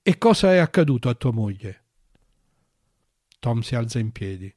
E 0.01 0.17
cosa 0.17 0.53
è 0.53 0.57
accaduto 0.57 1.09
a 1.09 1.15
tua 1.15 1.31
moglie? 1.31 1.83
Tom 3.39 3.61
si 3.61 3.75
alza 3.75 3.99
in 3.99 4.11
piedi, 4.11 4.53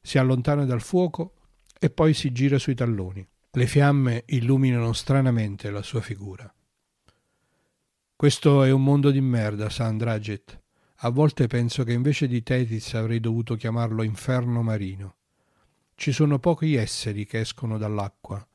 si 0.00 0.18
allontana 0.18 0.64
dal 0.64 0.82
fuoco 0.82 1.34
e 1.78 1.90
poi 1.90 2.12
si 2.12 2.30
gira 2.30 2.58
sui 2.58 2.74
talloni. 2.74 3.26
Le 3.52 3.66
fiamme 3.66 4.24
illuminano 4.26 4.92
stranamente 4.92 5.70
la 5.70 5.82
sua 5.82 6.00
figura. 6.00 6.52
Questo 8.14 8.64
è 8.64 8.70
un 8.70 8.82
mondo 8.82 9.10
di 9.10 9.20
merda, 9.20 9.68
Sandraget. 9.68 10.62
A 10.96 11.08
volte 11.08 11.46
penso 11.46 11.84
che 11.84 11.92
invece 11.92 12.28
di 12.28 12.42
Tetis 12.42 12.94
avrei 12.94 13.18
dovuto 13.18 13.56
chiamarlo 13.56 14.02
inferno 14.02 14.62
marino. 14.62 15.16
Ci 15.94 16.12
sono 16.12 16.38
pochi 16.38 16.74
esseri 16.74 17.24
che 17.26 17.40
escono 17.40 17.78
dall'acqua, 17.78 18.46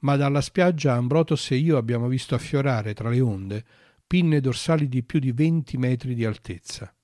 ma 0.00 0.16
dalla 0.16 0.40
spiaggia 0.40 0.94
Ambrotos 0.94 1.50
e 1.50 1.56
io 1.56 1.76
abbiamo 1.76 2.08
visto 2.08 2.34
affiorare 2.34 2.94
tra 2.94 3.08
le 3.08 3.20
onde 3.20 3.64
pinne 4.06 4.40
dorsali 4.40 4.88
di 4.88 5.02
più 5.02 5.18
di 5.18 5.32
venti 5.32 5.76
metri 5.76 6.14
di 6.14 6.24
altezza. 6.24 6.94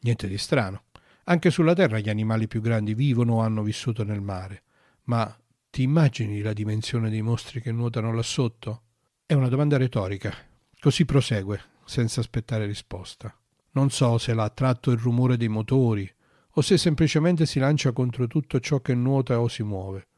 Niente 0.00 0.28
di 0.28 0.38
strano. 0.38 0.84
Anche 1.24 1.50
sulla 1.50 1.74
terra 1.74 1.98
gli 1.98 2.08
animali 2.08 2.48
più 2.48 2.60
grandi 2.60 2.94
vivono 2.94 3.34
o 3.34 3.40
hanno 3.40 3.62
vissuto 3.62 4.04
nel 4.04 4.20
mare. 4.20 4.62
Ma 5.04 5.36
ti 5.70 5.82
immagini 5.82 6.40
la 6.40 6.52
dimensione 6.52 7.10
dei 7.10 7.22
mostri 7.22 7.60
che 7.60 7.72
nuotano 7.72 8.12
là 8.12 8.22
sotto? 8.22 8.82
È 9.26 9.34
una 9.34 9.48
domanda 9.48 9.76
retorica, 9.76 10.34
Così 10.80 11.04
prosegue, 11.04 11.60
senza 11.84 12.20
aspettare 12.20 12.64
risposta. 12.64 13.38
Non 13.72 13.90
so 13.90 14.16
se 14.16 14.32
l'ha 14.32 14.44
attratto 14.44 14.90
il 14.92 14.96
rumore 14.96 15.36
dei 15.36 15.48
motori 15.48 16.10
o 16.52 16.60
se 16.60 16.76
semplicemente 16.76 17.46
si 17.46 17.58
lancia 17.58 17.92
contro 17.92 18.26
tutto 18.26 18.60
ciò 18.60 18.80
che 18.80 18.94
nuota 18.94 19.40
o 19.40 19.48
si 19.48 19.62
muove. 19.62 20.08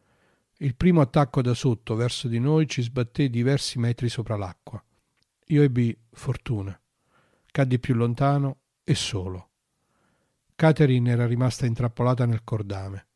Il 0.59 0.76
primo 0.76 1.00
attacco 1.00 1.42
da 1.42 1.54
sotto 1.54 1.94
verso 1.94 2.28
di 2.28 2.38
noi 2.38 2.68
ci 2.68 2.82
sbatté 2.82 3.28
diversi 3.28 3.78
metri 3.78 4.09
sopra 4.09 4.36
l'acqua. 4.36 4.82
Io 5.46 5.62
ebbi 5.62 5.96
fortuna. 6.12 6.78
Caddi 7.50 7.78
più 7.78 7.94
lontano 7.94 8.59
e 8.84 8.94
solo. 8.94 9.50
Catherine 10.54 11.10
era 11.10 11.26
rimasta 11.26 11.66
intrappolata 11.66 12.24
nel 12.24 12.44
cordame. 12.44 13.06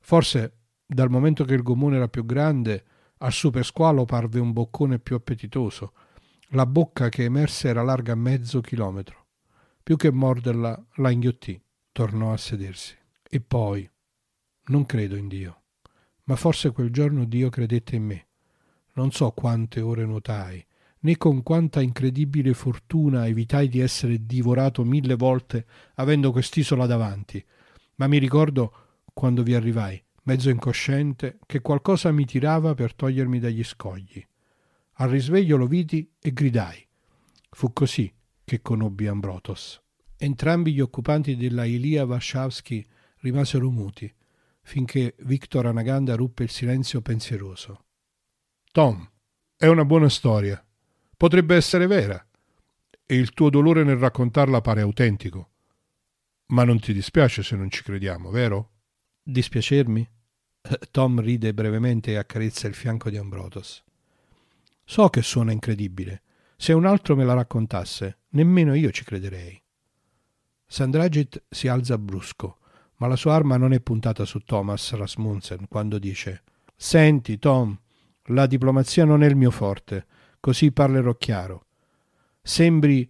Forse, 0.00 0.52
dal 0.86 1.10
momento 1.10 1.44
che 1.44 1.54
il 1.54 1.62
gommone 1.62 1.96
era 1.96 2.08
più 2.08 2.24
grande, 2.24 2.84
al 3.18 3.32
super 3.32 3.64
squalo 3.64 4.04
parve 4.04 4.38
un 4.38 4.52
boccone 4.52 5.00
più 5.00 5.16
appetitoso. 5.16 5.92
La 6.50 6.64
bocca 6.64 7.08
che 7.08 7.24
emerse 7.24 7.68
era 7.68 7.82
larga 7.82 8.14
mezzo 8.14 8.60
chilometro. 8.60 9.26
Più 9.82 9.96
che 9.96 10.12
morderla, 10.12 10.86
la 10.96 11.10
inghiottì. 11.10 11.60
Tornò 11.98 12.32
a 12.32 12.36
sedersi. 12.36 12.96
E 13.28 13.40
poi, 13.40 13.90
non 14.66 14.86
credo 14.86 15.16
in 15.16 15.26
Dio 15.26 15.62
ma 16.28 16.36
forse 16.36 16.70
quel 16.72 16.90
giorno 16.90 17.24
Dio 17.24 17.48
credette 17.48 17.96
in 17.96 18.04
me. 18.04 18.26
Non 18.94 19.10
so 19.10 19.30
quante 19.30 19.80
ore 19.80 20.04
nuotai, 20.04 20.64
né 21.00 21.16
con 21.16 21.42
quanta 21.42 21.80
incredibile 21.80 22.52
fortuna 22.52 23.26
evitai 23.26 23.68
di 23.68 23.80
essere 23.80 24.26
divorato 24.26 24.84
mille 24.84 25.14
volte 25.14 25.66
avendo 25.94 26.30
quest'isola 26.30 26.86
davanti, 26.86 27.42
ma 27.96 28.06
mi 28.06 28.18
ricordo 28.18 28.72
quando 29.14 29.42
vi 29.42 29.54
arrivai, 29.54 30.02
mezzo 30.24 30.50
incosciente, 30.50 31.38
che 31.46 31.60
qualcosa 31.60 32.12
mi 32.12 32.26
tirava 32.26 32.74
per 32.74 32.94
togliermi 32.94 33.38
dagli 33.38 33.64
scogli. 33.64 34.24
Al 35.00 35.08
risveglio 35.08 35.56
lo 35.56 35.66
vidi 35.66 36.10
e 36.20 36.32
gridai. 36.32 36.86
Fu 37.50 37.72
così 37.72 38.12
che 38.44 38.60
conobbi 38.60 39.06
Ambrotos. 39.06 39.80
Entrambi 40.18 40.74
gli 40.74 40.80
occupanti 40.80 41.36
della 41.36 41.64
Ilia 41.64 42.04
Warszawski 42.04 42.84
rimasero 43.20 43.70
muti 43.70 44.12
finché 44.68 45.14
Victor 45.20 45.64
Anaganda 45.64 46.14
ruppe 46.14 46.42
il 46.42 46.50
silenzio 46.50 47.00
pensieroso. 47.00 47.86
Tom, 48.70 49.10
è 49.56 49.66
una 49.66 49.86
buona 49.86 50.10
storia. 50.10 50.62
Potrebbe 51.16 51.56
essere 51.56 51.86
vera. 51.86 52.22
E 53.06 53.16
il 53.16 53.32
tuo 53.32 53.48
dolore 53.48 53.82
nel 53.82 53.96
raccontarla 53.96 54.60
pare 54.60 54.82
autentico. 54.82 55.50
Ma 56.48 56.64
non 56.64 56.78
ti 56.80 56.92
dispiace 56.92 57.42
se 57.42 57.56
non 57.56 57.70
ci 57.70 57.82
crediamo, 57.82 58.30
vero? 58.30 58.72
Dispiacermi? 59.22 60.06
Tom 60.90 61.20
ride 61.22 61.54
brevemente 61.54 62.10
e 62.10 62.16
accarezza 62.16 62.68
il 62.68 62.74
fianco 62.74 63.08
di 63.08 63.16
Ambrotos. 63.16 63.82
So 64.84 65.08
che 65.08 65.22
suona 65.22 65.52
incredibile. 65.52 66.22
Se 66.58 66.74
un 66.74 66.84
altro 66.84 67.16
me 67.16 67.24
la 67.24 67.32
raccontasse, 67.32 68.18
nemmeno 68.30 68.74
io 68.74 68.90
ci 68.90 69.02
crederei. 69.02 69.60
Sandragit 70.68 71.42
si 71.48 71.66
alza 71.66 71.98
brusco 71.98 72.58
ma 72.98 73.06
la 73.06 73.16
sua 73.16 73.34
arma 73.34 73.56
non 73.56 73.72
è 73.72 73.80
puntata 73.80 74.24
su 74.24 74.40
Thomas 74.40 74.92
Rasmussen 74.92 75.66
quando 75.68 75.98
dice 75.98 76.42
Senti, 76.76 77.38
Tom, 77.38 77.76
la 78.26 78.46
diplomazia 78.46 79.04
non 79.04 79.22
è 79.22 79.26
il 79.26 79.36
mio 79.36 79.50
forte, 79.50 80.06
così 80.38 80.70
parlerò 80.70 81.14
chiaro. 81.14 81.66
Sembri 82.40 83.08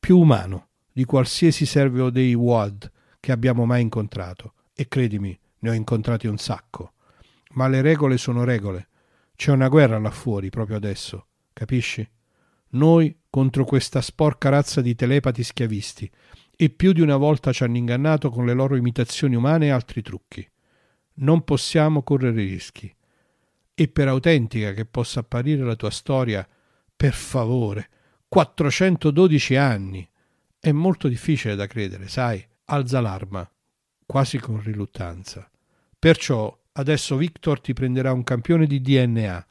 più 0.00 0.18
umano 0.18 0.68
di 0.92 1.04
qualsiasi 1.04 1.64
servo 1.64 2.10
dei 2.10 2.34
WAD 2.34 2.90
che 3.20 3.32
abbiamo 3.32 3.66
mai 3.66 3.82
incontrato, 3.82 4.54
e 4.74 4.88
credimi, 4.88 5.38
ne 5.60 5.70
ho 5.70 5.72
incontrati 5.72 6.26
un 6.26 6.38
sacco. 6.38 6.92
Ma 7.52 7.68
le 7.68 7.82
regole 7.82 8.18
sono 8.18 8.42
regole. 8.42 8.88
C'è 9.36 9.52
una 9.52 9.68
guerra 9.68 9.98
là 9.98 10.10
fuori 10.10 10.50
proprio 10.50 10.76
adesso, 10.76 11.26
capisci? 11.52 12.08
Noi 12.70 13.16
contro 13.30 13.64
questa 13.64 14.00
sporca 14.00 14.48
razza 14.48 14.80
di 14.80 14.94
telepati 14.94 15.42
schiavisti 15.44 16.10
e 16.56 16.70
più 16.70 16.92
di 16.92 17.00
una 17.00 17.16
volta 17.16 17.52
ci 17.52 17.64
hanno 17.64 17.76
ingannato 17.76 18.30
con 18.30 18.46
le 18.46 18.52
loro 18.52 18.76
imitazioni 18.76 19.34
umane 19.34 19.66
e 19.66 19.70
altri 19.70 20.02
trucchi. 20.02 20.48
Non 21.14 21.42
possiamo 21.42 22.02
correre 22.02 22.42
rischi. 22.42 22.92
E 23.74 23.88
per 23.88 24.08
autentica 24.08 24.72
che 24.72 24.84
possa 24.84 25.20
apparire 25.20 25.64
la 25.64 25.74
tua 25.74 25.90
storia, 25.90 26.46
per 26.94 27.12
favore, 27.12 27.88
412 28.28 29.56
anni. 29.56 30.08
È 30.60 30.70
molto 30.70 31.08
difficile 31.08 31.56
da 31.56 31.66
credere, 31.66 32.08
sai? 32.08 32.44
Alza 32.66 33.00
l'arma, 33.00 33.48
quasi 34.06 34.38
con 34.38 34.62
riluttanza. 34.62 35.48
Perciò 35.98 36.56
adesso 36.72 37.16
Victor 37.16 37.60
ti 37.60 37.72
prenderà 37.72 38.12
un 38.12 38.22
campione 38.22 38.66
di 38.66 38.80
DNA. 38.80 39.46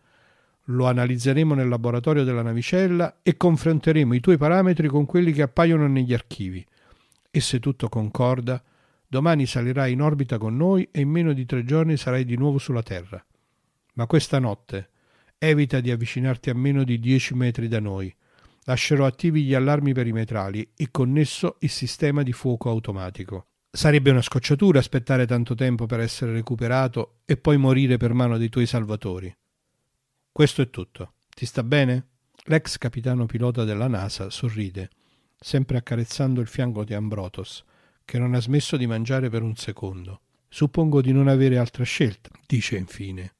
Lo 0.67 0.87
analizzeremo 0.87 1.53
nel 1.53 1.67
laboratorio 1.67 2.23
della 2.23 2.41
navicella 2.41 3.19
e 3.21 3.35
confronteremo 3.35 4.13
i 4.13 4.21
tuoi 4.21 4.37
parametri 4.37 4.87
con 4.87 5.05
quelli 5.05 5.33
che 5.33 5.41
appaiono 5.41 5.87
negli 5.87 6.13
archivi 6.13 6.65
e 7.35 7.41
se 7.41 7.59
tutto 7.59 7.89
concorda, 7.89 8.63
domani 9.07 9.47
salirai 9.47 9.93
in 9.93 10.03
orbita 10.03 10.37
con 10.37 10.55
noi 10.55 10.87
e 10.91 11.01
in 11.01 11.09
meno 11.09 11.33
di 11.33 11.47
tre 11.47 11.63
giorni 11.63 11.97
sarai 11.97 12.25
di 12.25 12.37
nuovo 12.37 12.59
sulla 12.59 12.83
Terra. 12.83 13.25
Ma 13.95 14.05
questa 14.05 14.37
notte 14.37 14.89
evita 15.39 15.79
di 15.79 15.89
avvicinarti 15.89 16.51
a 16.51 16.53
meno 16.53 16.83
di 16.83 16.99
dieci 16.99 17.33
metri 17.33 17.67
da 17.67 17.79
noi. 17.79 18.15
Lascerò 18.65 19.07
attivi 19.07 19.45
gli 19.45 19.55
allarmi 19.55 19.93
perimetrali 19.93 20.73
e 20.75 20.89
connesso 20.91 21.55
il 21.61 21.71
sistema 21.71 22.21
di 22.21 22.33
fuoco 22.33 22.69
automatico. 22.69 23.47
Sarebbe 23.71 24.11
una 24.11 24.21
scocciatura 24.21 24.77
aspettare 24.77 25.25
tanto 25.25 25.55
tempo 25.55 25.87
per 25.87 26.01
essere 26.01 26.33
recuperato 26.33 27.21
e 27.25 27.35
poi 27.35 27.57
morire 27.57 27.97
per 27.97 28.13
mano 28.13 28.37
dei 28.37 28.49
tuoi 28.49 28.67
salvatori. 28.67 29.35
Questo 30.31 30.61
è 30.61 30.69
tutto. 30.69 31.13
Ti 31.29 31.47
sta 31.47 31.63
bene? 31.63 32.09
L'ex 32.43 32.77
capitano 32.77 33.25
pilota 33.25 33.63
della 33.63 33.87
NASA 33.87 34.29
sorride 34.29 34.89
sempre 35.43 35.77
accarezzando 35.77 36.39
il 36.39 36.47
fianco 36.47 36.85
di 36.85 36.93
Ambrotos, 36.93 37.65
che 38.05 38.17
non 38.17 38.33
ha 38.33 38.39
smesso 38.39 38.77
di 38.77 38.87
mangiare 38.87 39.29
per 39.29 39.41
un 39.41 39.55
secondo. 39.57 40.21
Suppongo 40.47 41.01
di 41.01 41.11
non 41.11 41.27
avere 41.27 41.57
altra 41.57 41.83
scelta, 41.83 42.29
dice 42.47 42.77
infine. 42.77 43.35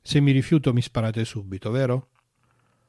Se 0.00 0.20
mi 0.20 0.32
rifiuto 0.32 0.72
mi 0.72 0.80
sparate 0.80 1.26
subito, 1.26 1.70
vero? 1.70 2.08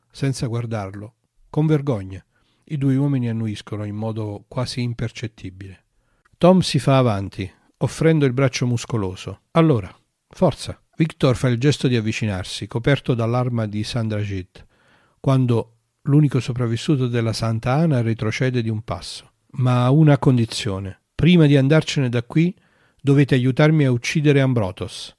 Senza 0.10 0.48
guardarlo, 0.48 1.16
con 1.50 1.66
vergogna, 1.66 2.24
i 2.66 2.78
due 2.78 2.96
uomini 2.96 3.28
annuiscono 3.28 3.84
in 3.84 3.96
modo 3.96 4.46
quasi 4.48 4.82
impercettibile. 4.82 5.86
Tom 6.38 6.62
si 6.62 6.80
fa 6.80 6.98
avanti, 6.98 7.52
offrendo 7.78 8.26
il 8.26 8.32
braccio 8.34 8.66
muscoloso. 8.66 9.42
Allora, 9.52 9.94
forza! 10.30 10.82
Victor 10.96 11.36
fa 11.36 11.50
il 11.50 11.60
gesto 11.60 11.90
di 11.90 11.98
avvicinarsi, 11.98 12.68
coperto 12.68 13.14
dall'arma 13.14 13.66
di 13.66 13.84
Sandrajit, 13.84 14.66
quando 15.20 15.79
l'unico 16.04 16.40
sopravvissuto 16.40 17.08
della 17.08 17.34
Santa 17.34 17.74
Ana 17.74 18.02
retrocede 18.02 18.62
di 18.62 18.70
un 18.70 18.82
passo, 18.82 19.32
ma 19.52 19.86
a 19.86 19.92
una 19.92 20.18
condizione. 20.18 21.02
Prima 21.16 21.46
di 21.46 21.58
andarcene 21.58 22.10
da 22.10 22.24
qui 22.24 22.56
dovete 23.02 23.36
aiutarmi 23.36 23.86
a 23.86 23.92
uccidere 23.92 24.42
Ambrotos. 24.42 25.16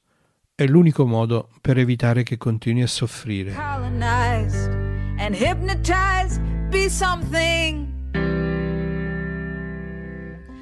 È 0.55 0.67
l'unico 0.67 1.07
modo 1.07 1.51
per 1.61 1.79
evitare 1.79 2.23
che 2.23 2.37
continui 2.37 2.83
a 2.83 2.87
soffrire. 2.87 3.53
Colonized 3.53 4.71
and 5.19 5.35
hypnotized, 5.35 6.41
be 6.71 6.89
something. 6.89 7.89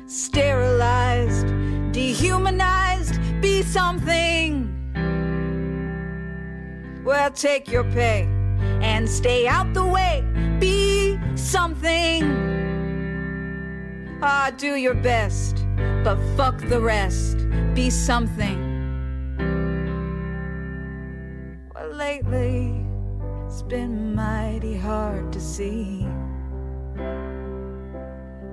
Sterilized, 0.07 1.47
dehumanized, 1.91 3.21
be 3.41 3.63
something. 3.63 4.67
Well, 7.05 7.31
take 7.33 7.71
your 7.71 7.85
pay. 7.85 8.38
And 8.83 9.09
stay 9.09 9.47
out 9.47 9.73
the 9.75 9.85
way. 9.85 10.25
Be 10.59 11.19
something. 11.35 12.59
Ah, 14.21 14.51
do 14.57 14.75
your 14.75 14.95
best, 14.95 15.65
but 16.03 16.17
fuck 16.37 16.59
the 16.69 16.81
rest. 16.81 17.39
Be 17.75 17.91
something. 17.91 18.59
Well, 21.75 21.91
lately, 21.95 22.85
it's 23.47 23.63
been 23.63 24.15
mighty 24.15 24.77
hard 24.77 25.33
to 25.33 25.41
see. 25.41 26.07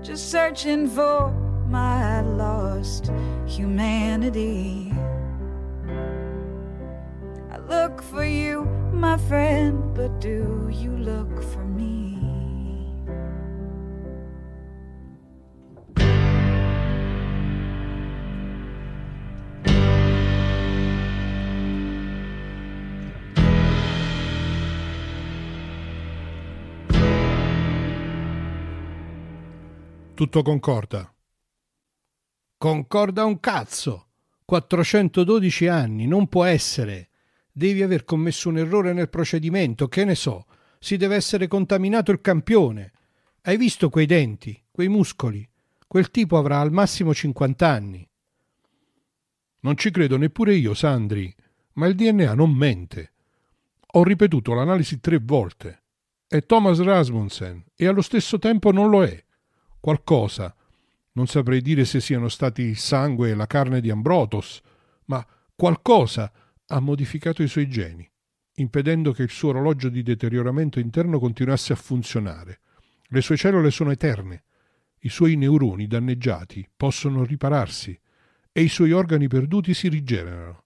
Just 0.04 0.30
searching 0.30 0.88
for 0.88 1.32
my 1.68 2.22
lost 2.22 3.12
humanity. 3.48 4.94
I 7.52 7.58
look 7.58 8.04
for 8.04 8.24
you 8.24 8.68
my 8.96 9.18
friend, 9.18 9.94
but 9.94 10.20
do 10.20 10.70
you 10.72 10.92
look 10.98 11.44
for 11.44 11.64
me? 11.64 11.94
Tutto 30.16 30.42
concorda. 30.44 31.14
Concorda 32.58 33.26
un 33.26 33.40
cazzo. 33.40 34.08
412 34.46 35.68
anni, 35.68 36.08
non 36.08 36.28
può 36.28 36.46
essere. 36.46 37.10
Devi 37.58 37.84
aver 37.84 38.04
commesso 38.04 38.50
un 38.50 38.58
errore 38.58 38.92
nel 38.92 39.08
procedimento, 39.08 39.88
che 39.88 40.04
ne 40.04 40.16
so. 40.16 40.46
Si 40.78 40.98
deve 40.98 41.16
essere 41.16 41.48
contaminato 41.48 42.12
il 42.12 42.20
campione. 42.20 42.92
Hai 43.44 43.56
visto 43.56 43.90
quei 43.90 44.06
denti, 44.06 44.62
quei 44.70 44.90
muscoli? 44.90 45.48
Quel 45.88 46.12
tipo 46.12 46.38
avrà 46.38 46.60
al 46.60 46.74
massimo 46.74 47.14
50 47.14 47.66
anni. 47.66 48.06
Non 49.62 49.78
ci 49.78 49.90
credo 49.90 50.18
neppure 50.18 50.54
io, 50.54 50.74
Sandri. 50.74 51.34
Ma 51.76 51.88
il 51.88 51.96
DNA 51.96 52.34
non 52.34 52.52
mente. 52.52 53.14
Ho 53.94 54.04
ripetuto 54.04 54.54
l'analisi 54.54 55.00
tre 55.00 55.20
volte. 55.24 55.84
È 56.28 56.46
Thomas 56.46 56.82
Rasmussen 56.82 57.64
e 57.74 57.88
allo 57.88 58.02
stesso 58.02 58.38
tempo 58.38 58.74
non 58.74 58.90
lo 58.90 59.02
è. 59.06 59.24
Qualcosa, 59.80 60.54
non 61.14 61.28
saprei 61.28 61.62
dire 61.62 61.86
se 61.86 62.02
siano 62.02 62.28
stati 62.28 62.64
il 62.64 62.78
sangue 62.78 63.30
e 63.30 63.34
la 63.34 63.48
carne 63.48 63.80
di 63.80 63.90
Ambrotos, 63.90 64.60
ma 65.06 65.26
qualcosa 65.56 66.30
ha 66.68 66.80
modificato 66.80 67.44
i 67.44 67.48
suoi 67.48 67.68
geni, 67.70 68.10
impedendo 68.56 69.12
che 69.12 69.24
il 69.24 69.30
suo 69.30 69.50
orologio 69.50 69.90
di 69.90 70.04
deterioramento 70.04 70.80
interno 70.80 71.20
continuasse 71.20 71.74
a 71.74 71.78
funzionare. 71.78 72.62
Le 73.08 73.22
sue 73.22 73.38
cellule 73.38 73.72
sono 73.72 73.92
eterne, 73.92 74.44
i 75.06 75.10
suoi 75.10 75.36
neuroni 75.36 75.86
danneggiati 75.86 76.68
possono 76.76 77.24
ripararsi 77.24 77.98
e 78.52 78.62
i 78.62 78.68
suoi 78.68 78.92
organi 78.92 79.28
perduti 79.28 79.74
si 79.76 79.88
rigenerano. 79.88 80.64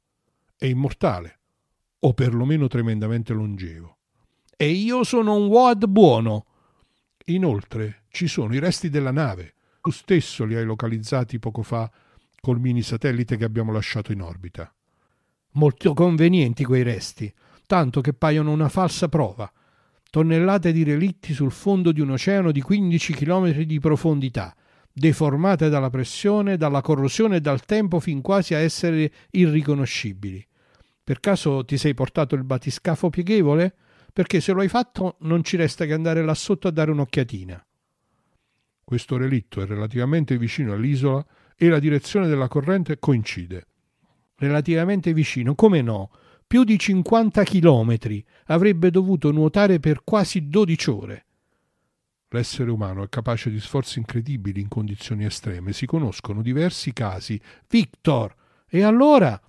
È 0.56 0.66
immortale, 0.66 1.40
o 2.00 2.14
perlomeno 2.14 2.68
tremendamente 2.68 3.34
longevo. 3.34 3.98
E 4.56 4.70
io 4.70 5.04
sono 5.04 5.36
un 5.36 5.48
WAD 5.48 5.88
buono. 5.88 6.46
Inoltre 7.26 8.04
ci 8.10 8.28
sono 8.28 8.54
i 8.54 8.60
resti 8.60 8.90
della 8.90 9.12
nave. 9.12 9.56
Tu 9.82 9.92
stesso 9.92 10.46
li 10.46 10.56
hai 10.56 10.66
localizzati 10.66 11.40
poco 11.40 11.62
fa 11.62 11.92
col 12.40 12.60
mini 12.60 12.82
satellite 12.82 13.36
che 13.38 13.44
abbiamo 13.44 13.72
lasciato 13.72 14.12
in 14.12 14.22
orbita. 14.22 14.74
Molto 15.54 15.94
convenienti 15.94 16.64
quei 16.64 16.84
resti, 16.84 17.34
tanto 17.66 18.02
che 18.02 18.14
paiono 18.14 18.52
una 18.52 18.70
falsa 18.70 19.10
prova. 19.10 19.52
Tonnellate 20.12 20.72
di 20.72 20.84
relitti 20.84 21.34
sul 21.34 21.52
fondo 21.52 21.92
di 21.92 22.02
un 22.02 22.12
oceano 22.12 22.52
di 22.52 22.62
15 22.62 23.14
km 23.14 23.62
di 23.62 23.80
profondità, 23.80 24.56
deformate 24.92 25.70
dalla 25.70 25.90
pressione, 25.90 26.58
dalla 26.58 26.82
corrosione 26.82 27.38
e 27.38 27.42
dal 27.42 27.66
tempo 27.66 28.00
fin 28.00 28.22
quasi 28.22 28.54
a 28.54 28.60
essere 28.60 29.12
irriconoscibili. 29.32 30.46
Per 31.04 31.20
caso 31.20 31.66
ti 31.66 31.78
sei 31.78 31.96
portato 31.96 32.36
il 32.36 32.44
batiscafo 32.44 33.10
pieghevole? 33.10 33.76
Perché 34.14 34.42
se 34.42 34.52
lo 34.52 34.62
hai 34.62 34.68
fatto 34.68 35.16
non 35.22 35.44
ci 35.44 35.58
resta 35.58 35.86
che 35.86 35.94
andare 35.94 36.24
là 36.24 36.36
sotto 36.36 36.68
a 36.68 36.72
dare 36.72 36.92
un'occhiatina. 36.92 37.66
Questo 38.84 39.18
relitto 39.18 39.62
è 39.62 39.66
relativamente 39.66 40.38
vicino 40.38 40.74
all'isola 40.74 41.26
e 41.56 41.68
la 41.68 41.80
direzione 41.80 42.28
della 42.28 42.48
corrente 42.48 43.00
coincide. 43.00 43.69
Relativamente 44.40 45.14
vicino, 45.14 45.54
come 45.54 45.82
no? 45.82 46.12
Più 46.48 46.64
di 46.64 46.80
50 46.80 47.44
chilometri. 47.44 48.26
Avrebbe 48.46 48.90
dovuto 48.90 49.32
nuotare 49.32 49.80
per 49.80 50.02
quasi 50.04 50.50
12 50.50 50.90
ore. 50.90 51.26
L'essere 52.30 52.72
umano 52.72 53.04
è 53.04 53.10
capace 53.10 53.50
di 53.50 53.60
sforzi 53.60 54.00
incredibili 54.00 54.62
in 54.62 54.68
condizioni 54.68 55.26
estreme. 55.26 55.74
Si 55.74 55.86
conoscono 55.86 56.42
diversi 56.42 56.94
casi. 56.94 57.40
Victor! 57.68 58.34
E 58.68 58.84
allora? 58.84 59.40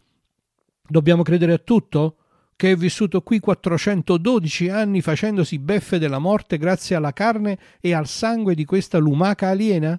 Dobbiamo 0.87 1.23
credere 1.23 1.53
a 1.53 1.59
tutto? 1.59 2.17
Che 2.57 2.73
è 2.73 2.77
vissuto 2.77 3.23
qui 3.23 3.39
412 3.39 4.69
anni 4.71 5.01
facendosi 5.03 5.59
beffe 5.59 5.99
della 5.99 6.19
morte 6.19 6.59
grazie 6.59 6.97
alla 6.97 7.13
carne 7.13 7.59
e 7.81 7.95
al 7.95 8.09
sangue 8.09 8.55
di 8.55 8.65
questa 8.65 8.99
lumaca 8.99 9.49
aliena? 9.49 9.99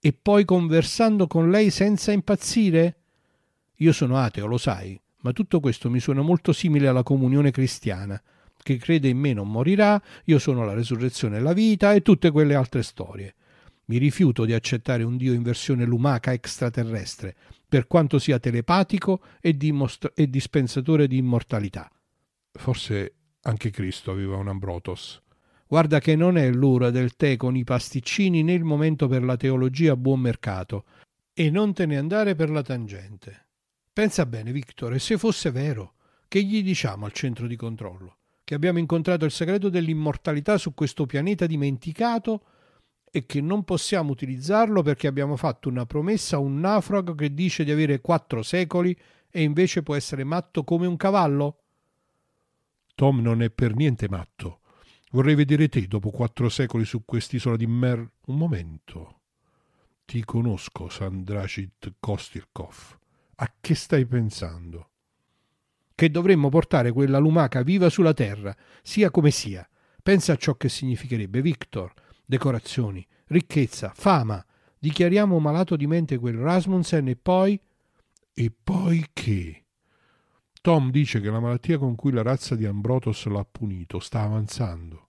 E 0.00 0.12
poi 0.12 0.44
conversando 0.44 1.26
con 1.28 1.50
lei 1.50 1.70
senza 1.70 2.10
impazzire? 2.10 3.01
Io 3.76 3.92
sono 3.92 4.16
ateo, 4.18 4.46
lo 4.46 4.58
sai, 4.58 5.00
ma 5.22 5.32
tutto 5.32 5.60
questo 5.60 5.90
mi 5.90 6.00
suona 6.00 6.22
molto 6.22 6.52
simile 6.52 6.88
alla 6.88 7.02
comunione 7.02 7.50
cristiana. 7.50 8.20
Che 8.62 8.76
crede 8.76 9.08
in 9.08 9.18
me 9.18 9.32
non 9.32 9.50
morirà, 9.50 10.00
io 10.24 10.38
sono 10.38 10.64
la 10.64 10.74
resurrezione 10.74 11.38
e 11.38 11.40
la 11.40 11.52
vita 11.52 11.94
e 11.94 12.02
tutte 12.02 12.30
quelle 12.30 12.54
altre 12.54 12.82
storie. 12.82 13.34
Mi 13.86 13.98
rifiuto 13.98 14.44
di 14.44 14.52
accettare 14.52 15.02
un 15.02 15.16
Dio 15.16 15.32
in 15.32 15.42
versione 15.42 15.84
lumaca 15.84 16.32
extraterrestre, 16.32 17.34
per 17.68 17.86
quanto 17.86 18.18
sia 18.18 18.38
telepatico 18.38 19.22
e, 19.40 19.56
dimostra- 19.56 20.12
e 20.14 20.28
dispensatore 20.30 21.08
di 21.08 21.16
immortalità. 21.16 21.90
Forse 22.52 23.14
anche 23.42 23.70
Cristo 23.70 24.10
aveva 24.10 24.36
un 24.36 24.48
Ambrotos. 24.48 25.20
Guarda 25.66 26.00
che 26.00 26.14
non 26.14 26.36
è 26.36 26.50
l'ora 26.52 26.90
del 26.90 27.16
tè 27.16 27.36
con 27.36 27.56
i 27.56 27.64
pasticcini 27.64 28.42
né 28.42 28.52
il 28.52 28.62
momento 28.62 29.08
per 29.08 29.22
la 29.22 29.36
teologia 29.36 29.92
a 29.92 29.96
buon 29.96 30.20
mercato. 30.20 30.84
E 31.32 31.50
non 31.50 31.72
te 31.72 31.86
ne 31.86 31.96
andare 31.96 32.34
per 32.34 32.50
la 32.50 32.62
tangente. 32.62 33.41
Pensa 33.92 34.24
bene, 34.24 34.52
Victor, 34.52 34.94
e 34.94 34.98
se 34.98 35.18
fosse 35.18 35.50
vero, 35.50 35.94
che 36.26 36.42
gli 36.42 36.62
diciamo 36.62 37.04
al 37.04 37.12
centro 37.12 37.46
di 37.46 37.56
controllo? 37.56 38.16
Che 38.42 38.54
abbiamo 38.54 38.78
incontrato 38.78 39.26
il 39.26 39.30
segreto 39.30 39.68
dell'immortalità 39.68 40.56
su 40.56 40.72
questo 40.72 41.04
pianeta 41.04 41.44
dimenticato 41.46 42.44
e 43.10 43.26
che 43.26 43.42
non 43.42 43.64
possiamo 43.64 44.12
utilizzarlo 44.12 44.80
perché 44.80 45.06
abbiamo 45.08 45.36
fatto 45.36 45.68
una 45.68 45.84
promessa 45.84 46.36
a 46.36 46.38
un 46.38 46.58
naufrago 46.58 47.14
che 47.14 47.34
dice 47.34 47.64
di 47.64 47.70
avere 47.70 48.00
quattro 48.00 48.42
secoli 48.42 48.96
e 49.28 49.42
invece 49.42 49.82
può 49.82 49.94
essere 49.94 50.24
matto 50.24 50.64
come 50.64 50.86
un 50.86 50.96
cavallo? 50.96 51.58
Tom 52.94 53.20
non 53.20 53.42
è 53.42 53.50
per 53.50 53.74
niente 53.74 54.08
matto. 54.08 54.60
Vorrei 55.10 55.34
vedere 55.34 55.68
te 55.68 55.86
dopo 55.86 56.10
quattro 56.10 56.48
secoli 56.48 56.86
su 56.86 57.04
quest'isola 57.04 57.56
di 57.56 57.66
Mer. 57.66 57.98
Un 58.26 58.38
momento. 58.38 59.20
Ti 60.06 60.24
conosco, 60.24 60.88
Sandracit 60.88 61.96
Kostilkov. 62.00 63.00
A 63.42 63.54
che 63.60 63.74
stai 63.74 64.06
pensando? 64.06 64.90
Che 65.96 66.10
dovremmo 66.12 66.48
portare 66.48 66.92
quella 66.92 67.18
lumaca 67.18 67.62
viva 67.62 67.88
sulla 67.88 68.14
terra, 68.14 68.56
sia 68.82 69.10
come 69.10 69.32
sia. 69.32 69.68
Pensa 70.00 70.34
a 70.34 70.36
ciò 70.36 70.54
che 70.54 70.68
significherebbe, 70.68 71.42
Victor. 71.42 71.92
Decorazioni, 72.24 73.04
ricchezza, 73.26 73.90
fama. 73.96 74.46
Dichiariamo 74.78 75.40
malato 75.40 75.74
di 75.74 75.88
mente 75.88 76.18
quel 76.18 76.36
Rasmussen 76.36 77.08
e 77.08 77.16
poi... 77.16 77.60
E 78.32 78.52
poi 78.62 79.06
che? 79.12 79.64
Tom 80.60 80.92
dice 80.92 81.20
che 81.20 81.28
la 81.28 81.40
malattia 81.40 81.78
con 81.78 81.96
cui 81.96 82.12
la 82.12 82.22
razza 82.22 82.54
di 82.54 82.64
Ambrotos 82.64 83.26
l'ha 83.26 83.44
punito 83.44 83.98
sta 83.98 84.20
avanzando. 84.20 85.08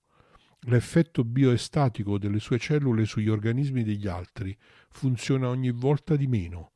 L'effetto 0.62 1.24
bioestatico 1.24 2.18
delle 2.18 2.40
sue 2.40 2.58
cellule 2.58 3.06
sugli 3.06 3.30
organismi 3.30 3.84
degli 3.84 4.08
altri 4.08 4.58
funziona 4.90 5.50
ogni 5.50 5.70
volta 5.70 6.16
di 6.16 6.26
meno. 6.26 6.73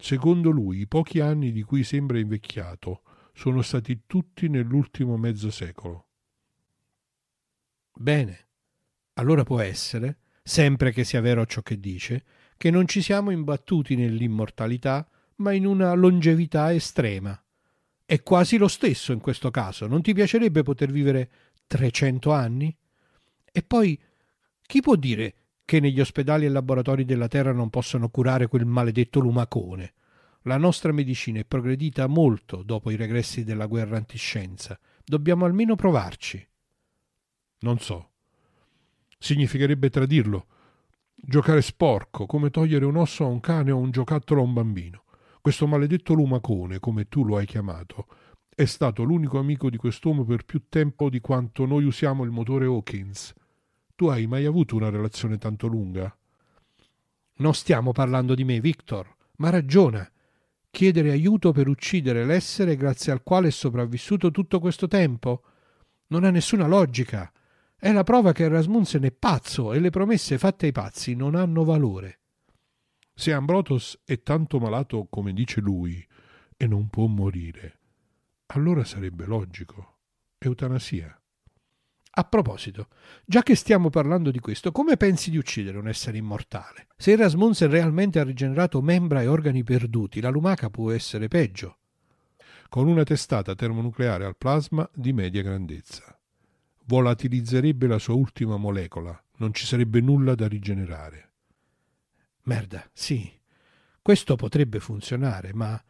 Secondo 0.00 0.50
lui, 0.50 0.80
i 0.80 0.86
pochi 0.86 1.18
anni 1.18 1.50
di 1.50 1.62
cui 1.62 1.82
sembra 1.82 2.18
invecchiato 2.18 3.02
sono 3.32 3.62
stati 3.62 4.02
tutti 4.06 4.48
nell'ultimo 4.48 5.16
mezzo 5.16 5.50
secolo. 5.50 6.06
Bene, 7.92 8.46
allora 9.14 9.42
può 9.42 9.58
essere, 9.58 10.18
sempre 10.42 10.92
che 10.92 11.02
sia 11.02 11.20
vero 11.20 11.44
ciò 11.46 11.62
che 11.62 11.80
dice, 11.80 12.24
che 12.56 12.70
non 12.70 12.86
ci 12.86 13.02
siamo 13.02 13.32
imbattuti 13.32 13.96
nell'immortalità, 13.96 15.06
ma 15.36 15.52
in 15.52 15.66
una 15.66 15.92
longevità 15.94 16.72
estrema. 16.72 17.40
È 18.04 18.22
quasi 18.22 18.56
lo 18.56 18.68
stesso 18.68 19.12
in 19.12 19.20
questo 19.20 19.50
caso. 19.50 19.88
Non 19.88 20.00
ti 20.00 20.14
piacerebbe 20.14 20.62
poter 20.62 20.92
vivere 20.92 21.30
300 21.66 22.32
anni? 22.32 22.74
E 23.50 23.62
poi, 23.62 24.00
chi 24.62 24.80
può 24.80 24.94
dire 24.94 25.34
che 25.68 25.80
negli 25.80 26.00
ospedali 26.00 26.46
e 26.46 26.48
laboratori 26.48 27.04
della 27.04 27.28
Terra 27.28 27.52
non 27.52 27.68
possano 27.68 28.08
curare 28.08 28.46
quel 28.46 28.64
maledetto 28.64 29.20
lumacone. 29.20 29.92
La 30.44 30.56
nostra 30.56 30.92
medicina 30.92 31.40
è 31.40 31.44
progredita 31.44 32.06
molto 32.06 32.62
dopo 32.62 32.90
i 32.90 32.96
regressi 32.96 33.44
della 33.44 33.66
guerra 33.66 33.98
antiscienza. 33.98 34.80
Dobbiamo 35.04 35.44
almeno 35.44 35.76
provarci. 35.76 36.42
Non 37.58 37.78
so. 37.80 38.12
Significherebbe 39.18 39.90
tradirlo. 39.90 40.46
Giocare 41.14 41.60
sporco, 41.60 42.24
come 42.24 42.48
togliere 42.48 42.86
un 42.86 42.96
osso 42.96 43.24
a 43.24 43.28
un 43.28 43.40
cane 43.40 43.70
o 43.70 43.76
un 43.76 43.90
giocattolo 43.90 44.40
a 44.40 44.44
un 44.44 44.54
bambino. 44.54 45.04
Questo 45.42 45.66
maledetto 45.66 46.14
lumacone, 46.14 46.80
come 46.80 47.08
tu 47.08 47.26
lo 47.26 47.36
hai 47.36 47.44
chiamato, 47.44 48.06
è 48.54 48.64
stato 48.64 49.02
l'unico 49.02 49.38
amico 49.38 49.68
di 49.68 49.76
quest'uomo 49.76 50.24
per 50.24 50.46
più 50.46 50.62
tempo 50.70 51.10
di 51.10 51.20
quanto 51.20 51.66
noi 51.66 51.84
usiamo 51.84 52.24
il 52.24 52.30
motore 52.30 52.64
Hawkins. 52.64 53.34
Tu 53.98 54.06
hai 54.06 54.28
mai 54.28 54.44
avuto 54.44 54.76
una 54.76 54.90
relazione 54.90 55.38
tanto 55.38 55.66
lunga? 55.66 56.16
Non 57.38 57.52
stiamo 57.52 57.90
parlando 57.90 58.36
di 58.36 58.44
me, 58.44 58.60
Victor, 58.60 59.12
ma 59.38 59.50
ragiona. 59.50 60.08
Chiedere 60.70 61.10
aiuto 61.10 61.50
per 61.50 61.66
uccidere 61.66 62.24
l'essere 62.24 62.76
grazie 62.76 63.10
al 63.10 63.24
quale 63.24 63.48
è 63.48 63.50
sopravvissuto 63.50 64.30
tutto 64.30 64.60
questo 64.60 64.86
tempo? 64.86 65.42
Non 66.08 66.22
ha 66.22 66.30
nessuna 66.30 66.68
logica. 66.68 67.32
È 67.76 67.90
la 67.90 68.04
prova 68.04 68.30
che 68.30 68.46
Rasmussen 68.46 69.02
è 69.02 69.10
pazzo 69.10 69.72
e 69.72 69.80
le 69.80 69.90
promesse 69.90 70.38
fatte 70.38 70.66
ai 70.66 70.72
pazzi 70.72 71.16
non 71.16 71.34
hanno 71.34 71.64
valore. 71.64 72.20
Se 73.12 73.32
Ambrotos 73.32 73.98
è 74.04 74.22
tanto 74.22 74.60
malato 74.60 75.08
come 75.10 75.32
dice 75.32 75.60
lui 75.60 76.06
e 76.56 76.68
non 76.68 76.86
può 76.86 77.06
morire, 77.06 77.78
allora 78.46 78.84
sarebbe 78.84 79.26
logico. 79.26 79.96
Eutanasia. 80.38 81.17
A 82.18 82.24
proposito, 82.24 82.88
già 83.24 83.44
che 83.44 83.54
stiamo 83.54 83.90
parlando 83.90 84.32
di 84.32 84.40
questo, 84.40 84.72
come 84.72 84.96
pensi 84.96 85.30
di 85.30 85.36
uccidere 85.36 85.78
un 85.78 85.86
essere 85.86 86.16
immortale? 86.16 86.88
Se 86.96 87.14
Rasmussen 87.14 87.70
realmente 87.70 88.18
ha 88.18 88.24
rigenerato 88.24 88.82
membra 88.82 89.22
e 89.22 89.28
organi 89.28 89.62
perduti, 89.62 90.20
la 90.20 90.28
lumaca 90.28 90.68
può 90.68 90.90
essere 90.90 91.28
peggio. 91.28 91.78
Con 92.68 92.88
una 92.88 93.04
testata 93.04 93.54
termonucleare 93.54 94.24
al 94.24 94.36
plasma 94.36 94.88
di 94.92 95.12
media 95.12 95.42
grandezza. 95.42 96.18
Volatilizzerebbe 96.86 97.86
la 97.86 98.00
sua 98.00 98.14
ultima 98.14 98.56
molecola, 98.56 99.16
non 99.36 99.54
ci 99.54 99.64
sarebbe 99.64 100.00
nulla 100.00 100.34
da 100.34 100.48
rigenerare. 100.48 101.30
Merda, 102.42 102.84
sì. 102.92 103.30
Questo 104.02 104.34
potrebbe 104.34 104.80
funzionare, 104.80 105.54
ma 105.54 105.80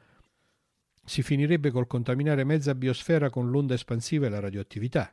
Si 1.07 1.23
finirebbe 1.23 1.71
col 1.71 1.87
contaminare 1.87 2.45
mezza 2.45 2.75
biosfera 2.75 3.31
con 3.31 3.49
l'onda 3.49 3.73
espansiva 3.73 4.27
e 4.27 4.29
la 4.29 4.41
radioattività. 4.41 5.11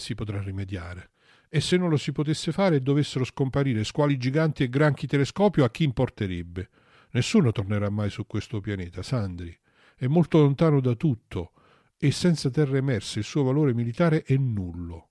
Si 0.00 0.14
potrà 0.14 0.42
rimediare. 0.42 1.10
E 1.48 1.60
se 1.60 1.76
non 1.76 1.90
lo 1.90 1.96
si 1.96 2.10
potesse 2.10 2.50
fare 2.50 2.76
e 2.76 2.80
dovessero 2.80 3.24
scomparire 3.24 3.84
squali 3.84 4.16
giganti 4.16 4.62
e 4.62 4.68
granchi 4.68 5.06
telescopio, 5.06 5.62
a 5.64 5.70
chi 5.70 5.84
importerebbe? 5.84 6.68
Nessuno 7.10 7.52
tornerà 7.52 7.90
mai 7.90 8.10
su 8.10 8.26
questo 8.26 8.60
pianeta, 8.60 9.02
Sandri. 9.02 9.56
È 9.96 10.06
molto 10.06 10.38
lontano 10.38 10.80
da 10.80 10.94
tutto 10.94 11.52
e 11.98 12.10
senza 12.12 12.50
terre 12.50 12.78
emerse 12.78 13.18
il 13.18 13.24
suo 13.24 13.42
valore 13.42 13.74
militare 13.74 14.22
è 14.22 14.34
nullo. 14.36 15.09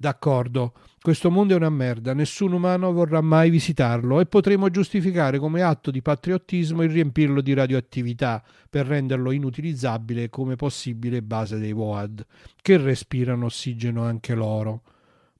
D'accordo, 0.00 0.74
questo 1.00 1.28
mondo 1.28 1.54
è 1.54 1.56
una 1.56 1.70
merda, 1.70 2.14
nessun 2.14 2.52
umano 2.52 2.92
vorrà 2.92 3.20
mai 3.20 3.50
visitarlo 3.50 4.20
e 4.20 4.26
potremo 4.26 4.70
giustificare 4.70 5.40
come 5.40 5.60
atto 5.60 5.90
di 5.90 6.00
patriottismo 6.00 6.84
il 6.84 6.90
riempirlo 6.90 7.40
di 7.40 7.52
radioattività 7.52 8.40
per 8.70 8.86
renderlo 8.86 9.32
inutilizzabile 9.32 10.28
come 10.28 10.54
possibile 10.54 11.20
base 11.20 11.58
dei 11.58 11.72
WOAD, 11.72 12.24
che 12.62 12.76
respirano 12.76 13.46
ossigeno 13.46 14.04
anche 14.04 14.36
loro. 14.36 14.82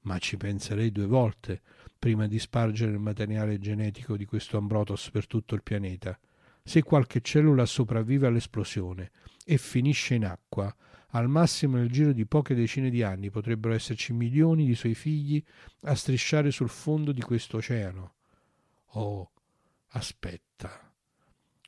Ma 0.01 0.17
ci 0.17 0.35
penserei 0.35 0.91
due 0.91 1.05
volte 1.05 1.61
prima 1.97 2.27
di 2.27 2.37
spargere 2.37 2.91
il 2.91 2.99
materiale 2.99 3.59
genetico 3.59 4.17
di 4.17 4.25
questo 4.25 4.57
Ambrotos 4.57 5.09
per 5.09 5.25
tutto 5.25 5.55
il 5.55 5.63
pianeta. 5.63 6.19
Se 6.61 6.83
qualche 6.83 7.21
cellula 7.21 7.65
sopravvive 7.65 8.27
all'esplosione 8.27 9.11
e 9.45 9.57
finisce 9.57 10.15
in 10.15 10.25
acqua, 10.25 10.75
al 11.11 11.27
massimo 11.27 11.77
nel 11.77 11.89
giro 11.89 12.13
di 12.13 12.25
poche 12.25 12.53
decine 12.53 12.89
di 12.89 13.01
anni 13.01 13.29
potrebbero 13.29 13.73
esserci 13.73 14.13
milioni 14.13 14.65
di 14.65 14.75
suoi 14.75 14.93
figli 14.93 15.43
a 15.81 15.95
strisciare 15.95 16.51
sul 16.51 16.69
fondo 16.69 17.11
di 17.11 17.21
questo 17.21 17.57
oceano. 17.57 18.13
Oh, 18.93 19.31
aspetta. 19.89 20.91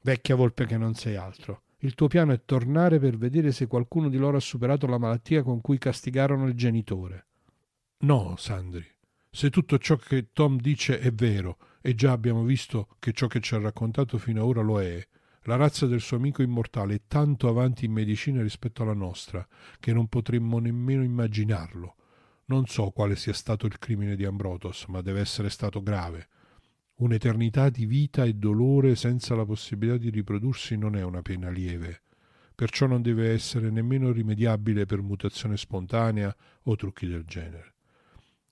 Vecchia 0.03 0.35
volpe 0.35 0.65
che 0.65 0.77
non 0.77 0.93
sei 0.93 1.15
altro. 1.15 1.63
Il 1.83 1.95
tuo 1.95 2.07
piano 2.07 2.31
è 2.31 2.41
tornare 2.45 2.99
per 2.99 3.17
vedere 3.17 3.51
se 3.51 3.65
qualcuno 3.67 4.09
di 4.09 4.17
loro 4.17 4.37
ha 4.37 4.41
superato 4.41 4.85
la 4.85 4.99
malattia 4.99 5.41
con 5.41 5.61
cui 5.61 5.79
castigarono 5.79 6.47
il 6.47 6.53
genitore. 6.53 7.25
No, 7.99 8.35
Sandri. 8.37 8.85
Se 9.29 9.49
tutto 9.49 9.77
ciò 9.79 9.95
che 9.95 10.29
Tom 10.33 10.59
dice 10.59 10.99
è 10.99 11.11
vero, 11.11 11.57
e 11.81 11.95
già 11.95 12.11
abbiamo 12.11 12.43
visto 12.43 12.89
che 12.99 13.13
ciò 13.13 13.27
che 13.27 13.39
ci 13.39 13.55
ha 13.55 13.59
raccontato 13.59 14.17
fino 14.17 14.41
ad 14.41 14.47
ora 14.47 14.61
lo 14.61 14.81
è, 14.81 15.07
la 15.45 15.55
razza 15.55 15.87
del 15.87 16.01
suo 16.01 16.17
amico 16.17 16.43
immortale 16.43 16.95
è 16.95 17.01
tanto 17.07 17.47
avanti 17.47 17.85
in 17.85 17.91
medicina 17.91 18.43
rispetto 18.43 18.83
alla 18.83 18.93
nostra 18.93 19.47
che 19.79 19.91
non 19.91 20.07
potremmo 20.07 20.59
nemmeno 20.59 21.03
immaginarlo. 21.03 21.95
Non 22.45 22.67
so 22.67 22.91
quale 22.91 23.15
sia 23.15 23.33
stato 23.33 23.65
il 23.65 23.79
crimine 23.79 24.15
di 24.15 24.25
Ambrotos, 24.25 24.85
ma 24.87 25.01
deve 25.01 25.19
essere 25.19 25.49
stato 25.49 25.81
grave. 25.81 26.27
Un'eternità 26.95 27.69
di 27.69 27.87
vita 27.87 28.23
e 28.23 28.35
dolore 28.35 28.95
senza 28.95 29.33
la 29.33 29.45
possibilità 29.45 29.97
di 29.97 30.11
riprodursi 30.11 30.77
non 30.77 30.95
è 30.95 31.01
una 31.01 31.23
pena 31.23 31.49
lieve, 31.49 32.03
perciò 32.53 32.85
non 32.85 33.01
deve 33.01 33.31
essere 33.31 33.71
nemmeno 33.71 34.11
rimediabile 34.11 34.85
per 34.85 35.01
mutazione 35.01 35.57
spontanea 35.57 36.35
o 36.63 36.75
trucchi 36.75 37.07
del 37.07 37.23
genere. 37.25 37.73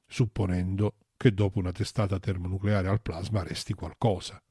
Supponendo 0.07 0.95
che 1.16 1.34
dopo 1.34 1.60
una 1.60 1.72
testata 1.72 2.18
termonucleare 2.18 2.88
al 2.88 3.02
plasma 3.02 3.44
resti 3.44 3.74
qualcosa. 3.74 4.41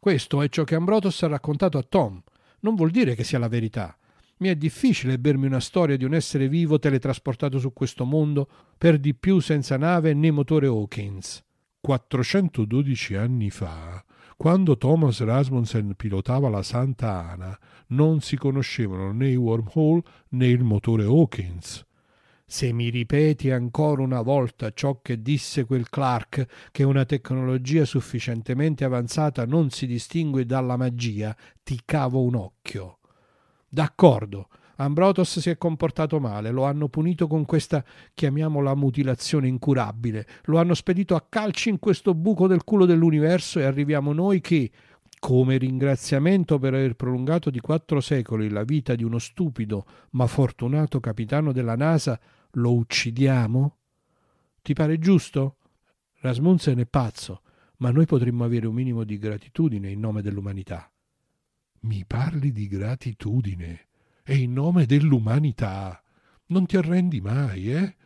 Questo 0.00 0.40
è 0.40 0.48
ciò 0.48 0.64
che 0.64 0.76
Ambrotos 0.76 1.22
ha 1.24 1.26
raccontato 1.26 1.76
a 1.76 1.84
Tom. 1.86 2.22
Non 2.60 2.74
vuol 2.74 2.90
dire 2.90 3.14
che 3.14 3.22
sia 3.22 3.38
la 3.38 3.48
verità. 3.48 3.94
Mi 4.38 4.48
è 4.48 4.56
difficile 4.56 5.18
bermi 5.18 5.44
una 5.44 5.60
storia 5.60 5.98
di 5.98 6.06
un 6.06 6.14
essere 6.14 6.48
vivo 6.48 6.78
teletrasportato 6.78 7.58
su 7.58 7.74
questo 7.74 8.06
mondo, 8.06 8.48
per 8.78 8.98
di 8.98 9.14
più 9.14 9.40
senza 9.40 9.76
nave 9.76 10.14
né 10.14 10.30
motore 10.30 10.68
Hawkins. 10.68 11.44
412 11.82 13.14
anni 13.14 13.50
fa, 13.50 14.02
quando 14.38 14.78
Thomas 14.78 15.20
Rasmussen 15.20 15.92
pilotava 15.94 16.48
la 16.48 16.62
Santa 16.62 17.30
Ana, 17.32 17.58
non 17.88 18.22
si 18.22 18.38
conoscevano 18.38 19.12
né 19.12 19.28
i 19.28 19.36
wormhole 19.36 20.00
né 20.30 20.46
il 20.46 20.64
motore 20.64 21.04
Hawkins. 21.04 21.84
Se 22.52 22.72
mi 22.72 22.88
ripeti 22.88 23.52
ancora 23.52 24.02
una 24.02 24.22
volta 24.22 24.72
ciò 24.72 24.98
che 25.00 25.22
disse 25.22 25.64
quel 25.64 25.88
Clark, 25.88 26.70
che 26.72 26.82
una 26.82 27.04
tecnologia 27.04 27.84
sufficientemente 27.84 28.82
avanzata 28.82 29.46
non 29.46 29.70
si 29.70 29.86
distingue 29.86 30.44
dalla 30.44 30.76
magia, 30.76 31.34
ti 31.62 31.80
cavo 31.84 32.24
un 32.24 32.34
occhio. 32.34 32.98
D'accordo, 33.68 34.48
Ambrotos 34.78 35.38
si 35.38 35.48
è 35.48 35.56
comportato 35.56 36.18
male, 36.18 36.50
lo 36.50 36.64
hanno 36.64 36.88
punito 36.88 37.28
con 37.28 37.44
questa, 37.44 37.84
chiamiamola 38.12 38.74
mutilazione 38.74 39.46
incurabile, 39.46 40.26
lo 40.46 40.58
hanno 40.58 40.74
spedito 40.74 41.14
a 41.14 41.24
calci 41.28 41.68
in 41.68 41.78
questo 41.78 42.14
buco 42.14 42.48
del 42.48 42.64
culo 42.64 42.84
dell'universo 42.84 43.60
e 43.60 43.64
arriviamo 43.64 44.12
noi 44.12 44.40
che, 44.40 44.72
come 45.20 45.56
ringraziamento 45.56 46.58
per 46.58 46.74
aver 46.74 46.94
prolungato 46.94 47.48
di 47.48 47.60
quattro 47.60 48.00
secoli 48.00 48.48
la 48.48 48.64
vita 48.64 48.96
di 48.96 49.04
uno 49.04 49.18
stupido 49.18 49.84
ma 50.10 50.26
fortunato 50.26 50.98
capitano 50.98 51.52
della 51.52 51.76
NASA, 51.76 52.18
lo 52.52 52.74
uccidiamo? 52.74 53.76
Ti 54.62 54.72
pare 54.72 54.98
giusto? 54.98 55.56
Rasmussen 56.20 56.78
è 56.78 56.86
pazzo, 56.86 57.42
ma 57.78 57.90
noi 57.90 58.06
potremmo 58.06 58.44
avere 58.44 58.66
un 58.66 58.74
minimo 58.74 59.04
di 59.04 59.18
gratitudine 59.18 59.90
in 59.90 60.00
nome 60.00 60.22
dell'umanità. 60.22 60.90
Mi 61.80 62.04
parli 62.06 62.52
di 62.52 62.68
gratitudine 62.68 63.86
e 64.22 64.36
in 64.36 64.52
nome 64.52 64.84
dell'umanità. 64.86 66.02
Non 66.46 66.66
ti 66.66 66.76
arrendi 66.76 67.20
mai, 67.20 67.72
eh? 67.72 67.96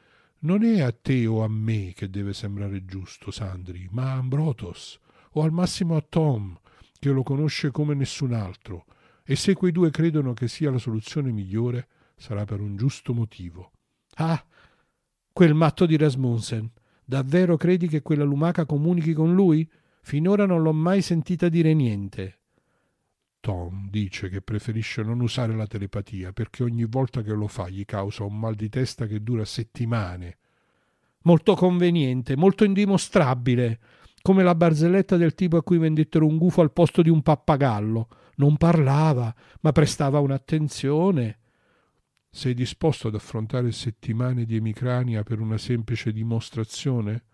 Non 0.41 0.63
è 0.63 0.81
a 0.81 0.93
te 0.93 1.27
o 1.27 1.43
a 1.43 1.49
me 1.49 1.93
che 1.95 2.11
deve 2.11 2.35
sembrare 2.35 2.85
giusto, 2.85 3.31
Sandri, 3.31 3.89
ma 3.91 4.13
a 4.13 4.17
Ambrotos, 4.17 5.01
o 5.33 5.43
al 5.43 5.53
massimo 5.53 5.97
a 5.97 6.05
Tom, 6.07 6.59
che 6.99 7.11
lo 7.11 7.23
conosce 7.23 7.71
come 7.71 7.95
nessun 7.95 8.33
altro, 8.33 8.85
e 9.25 9.37
se 9.37 9.55
quei 9.55 9.73
due 9.73 9.91
credono 9.91 10.35
che 10.35 10.49
sia 10.49 10.71
la 10.71 10.79
soluzione 10.79 11.33
migliore, 11.33 11.89
sarà 12.17 12.45
per 12.45 12.61
un 12.61 12.77
giusto 12.77 13.15
motivo. 13.15 13.73
Ah, 14.17 14.45
quel 15.33 15.55
matto 15.55 15.87
di 15.87 15.97
Rasmussen. 15.97 16.71
Davvero 17.05 17.57
credi 17.57 17.89
che 17.89 18.03
quella 18.03 18.25
lumaca 18.25 18.65
comunichi 18.65 19.13
con 19.13 19.35
lui? 19.35 19.69
Finora 20.03 20.47
non 20.47 20.63
l'ho 20.63 20.73
mai 20.73 21.03
sentita 21.03 21.49
dire 21.49 21.75
niente. 21.75 22.39
Tom 23.41 23.91
dice 23.91 24.31
che 24.31 24.41
preferisce 24.41 25.03
non 25.03 25.21
usare 25.21 25.55
la 25.55 25.67
telepatia 25.67 26.33
perché 26.33 26.63
ogni 26.63 26.85
volta 26.85 27.21
che 27.21 27.33
lo 27.33 27.47
fa 27.47 27.69
gli 27.69 27.85
causa 27.85 28.25
un 28.25 28.39
mal 28.39 28.55
di 28.55 28.71
testa 28.71 29.07
che 29.07 29.23
dura 29.23 29.45
settimane. 29.45 30.39
Molto 31.25 31.55
conveniente, 31.55 32.37
molto 32.37 32.65
indimostrabile, 32.65 33.81
come 34.23 34.43
la 34.43 34.55
barzelletta 34.55 35.19
del 35.19 35.35
tipo 35.35 35.59
a 35.59 35.63
cui 35.63 35.77
vendettero 35.77 36.27
un 36.27 36.39
gufo 36.39 36.63
al 36.63 36.73
posto 36.73 37.03
di 37.03 37.11
un 37.11 37.23
pappagallo. 37.23 38.09
Non 38.37 38.57
parlava, 38.57 39.35
ma 39.61 39.73
prestava 39.73 40.21
un'attenzione. 40.21 41.39
Sei 42.35 42.53
disposto 42.53 43.07
ad 43.07 43.15
affrontare 43.15 43.71
settimane 43.71 44.45
di 44.45 44.57
emicrania 44.57 45.23
per 45.23 45.39
una 45.39 45.57
semplice 45.57 46.11
dimostrazione? 46.11 47.27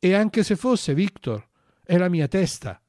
E 0.00 0.14
anche 0.14 0.42
se 0.42 0.56
fosse, 0.56 0.94
Victor, 0.94 1.46
è 1.84 1.98
la 1.98 2.08
mia 2.08 2.26
testa. 2.26 2.80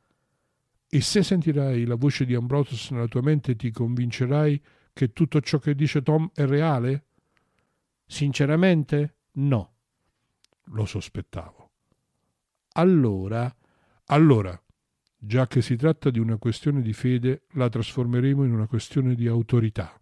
E 0.88 1.02
se 1.02 1.22
sentirai 1.22 1.84
la 1.84 1.96
voce 1.96 2.24
di 2.24 2.36
Ambrotus 2.36 2.92
nella 2.92 3.10
tua 3.10 3.22
mente 3.22 3.58
ti 3.58 3.70
convincerai 3.70 4.64
che 4.94 5.12
tutto 5.12 5.42
ciò 5.42 5.60
che 5.60 5.76
dice 5.76 6.02
Tom 6.02 6.32
è 6.34 6.46
reale? 6.46 7.08
Sinceramente, 8.06 9.16
no. 9.34 9.74
Lo 10.68 10.86
sospettavo. 10.86 11.72
Allora, 12.76 13.54
allora, 14.06 14.58
già 15.18 15.48
che 15.48 15.62
si 15.62 15.76
tratta 15.76 16.12
di 16.12 16.20
una 16.20 16.38
questione 16.38 16.82
di 16.82 16.94
fede, 16.94 17.42
la 17.56 17.68
trasformeremo 17.68 18.46
in 18.46 18.54
una 18.54 18.68
questione 18.68 19.16
di 19.16 19.28
autorità 19.28 19.99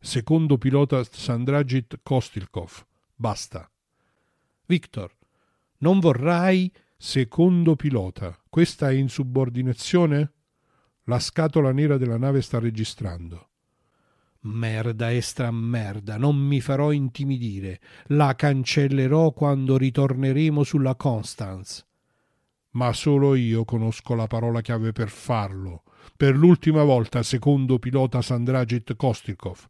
secondo 0.00 0.58
pilota 0.58 1.02
Sandragit 1.04 2.00
Kostilkov. 2.02 2.84
Basta. 3.14 3.70
Victor, 4.66 5.16
non 5.78 5.98
vorrai 5.98 6.72
secondo 6.96 7.76
pilota. 7.76 8.38
Questa 8.48 8.90
è 8.90 8.94
insubordinazione? 8.94 10.32
La 11.04 11.18
scatola 11.18 11.72
nera 11.72 11.96
della 11.96 12.18
nave 12.18 12.42
sta 12.42 12.58
registrando. 12.58 13.46
Merda 14.40 15.12
estra 15.12 15.50
merda, 15.50 16.16
non 16.16 16.36
mi 16.36 16.60
farò 16.60 16.92
intimidire. 16.92 17.80
La 18.08 18.34
cancellerò 18.34 19.32
quando 19.32 19.76
ritorneremo 19.76 20.62
sulla 20.62 20.94
Constance. 20.94 21.86
Ma 22.72 22.92
solo 22.92 23.34
io 23.34 23.64
conosco 23.64 24.14
la 24.14 24.26
parola 24.26 24.60
chiave 24.60 24.92
per 24.92 25.08
farlo. 25.08 25.82
Per 26.16 26.36
l'ultima 26.36 26.84
volta, 26.84 27.22
secondo 27.22 27.78
pilota 27.78 28.22
Sandragit 28.22 28.94
Kostikov. 28.94 29.66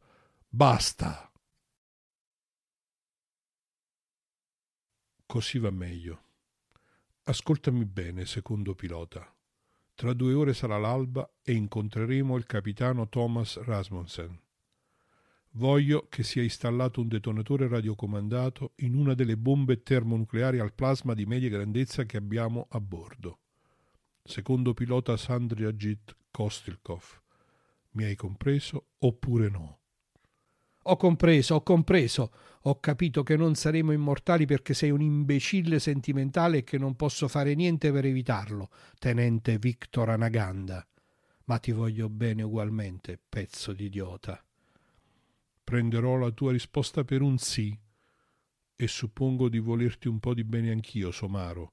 Basta. 0.50 1.30
Così 5.26 5.58
va 5.58 5.70
meglio. 5.70 6.22
Ascoltami 7.24 7.84
bene, 7.84 8.24
secondo 8.24 8.74
pilota. 8.74 9.30
Tra 9.94 10.14
due 10.14 10.32
ore 10.32 10.54
sarà 10.54 10.78
l'alba 10.78 11.30
e 11.42 11.52
incontreremo 11.52 12.34
il 12.36 12.46
capitano 12.46 13.08
Thomas 13.08 13.58
Rasmussen. 13.58 14.40
Voglio 15.52 16.06
che 16.08 16.22
sia 16.22 16.42
installato 16.42 17.02
un 17.02 17.08
detonatore 17.08 17.68
radiocomandato 17.68 18.72
in 18.76 18.94
una 18.94 19.12
delle 19.12 19.36
bombe 19.36 19.82
termonucleari 19.82 20.60
al 20.60 20.72
plasma 20.72 21.12
di 21.12 21.26
media 21.26 21.50
grandezza 21.50 22.04
che 22.04 22.16
abbiamo 22.16 22.68
a 22.70 22.80
bordo. 22.80 23.40
secondo 24.22 24.72
pilota 24.72 25.16
Sandrjajit 25.16 26.16
Kostilkov. 26.30 27.20
Mi 27.92 28.04
hai 28.04 28.14
compreso 28.14 28.88
oppure 28.98 29.48
no? 29.50 29.80
Ho 30.90 30.96
compreso, 30.96 31.56
ho 31.56 31.62
compreso. 31.62 32.32
Ho 32.62 32.80
capito 32.80 33.22
che 33.22 33.36
non 33.36 33.54
saremo 33.54 33.92
immortali 33.92 34.46
perché 34.46 34.72
sei 34.72 34.90
un 34.90 35.02
imbecille 35.02 35.78
sentimentale 35.78 36.58
e 36.58 36.64
che 36.64 36.78
non 36.78 36.96
posso 36.96 37.28
fare 37.28 37.54
niente 37.54 37.92
per 37.92 38.06
evitarlo, 38.06 38.70
tenente 38.98 39.58
Victor 39.58 40.08
Anaganda. 40.08 40.86
Ma 41.44 41.58
ti 41.58 41.72
voglio 41.72 42.08
bene 42.08 42.42
ugualmente, 42.42 43.20
pezzo 43.28 43.74
di 43.74 43.84
idiota. 43.84 44.42
Prenderò 45.62 46.16
la 46.16 46.30
tua 46.30 46.52
risposta 46.52 47.04
per 47.04 47.20
un 47.20 47.36
sì 47.36 47.78
e 48.74 48.88
suppongo 48.88 49.50
di 49.50 49.58
volerti 49.58 50.08
un 50.08 50.18
po' 50.20 50.32
di 50.32 50.44
bene 50.44 50.70
anch'io, 50.70 51.10
Somaro, 51.10 51.72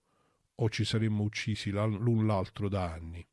o 0.56 0.70
ci 0.70 0.84
saremmo 0.84 1.24
uccisi 1.24 1.70
l'un 1.70 2.26
l'altro 2.26 2.68
da 2.68 2.92
anni. 2.92 3.26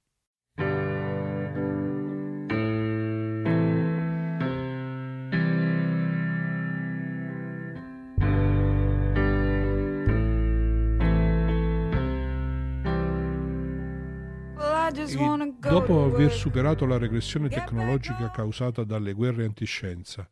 Dopo 15.59 16.05
aver 16.05 16.33
superato 16.33 16.87
la 16.87 16.99
regressione 16.99 17.49
tecnologica 17.49 18.31
causata 18.31 18.85
dalle 18.85 19.12
guerre 19.12 19.45
antiscienza, 19.45 20.29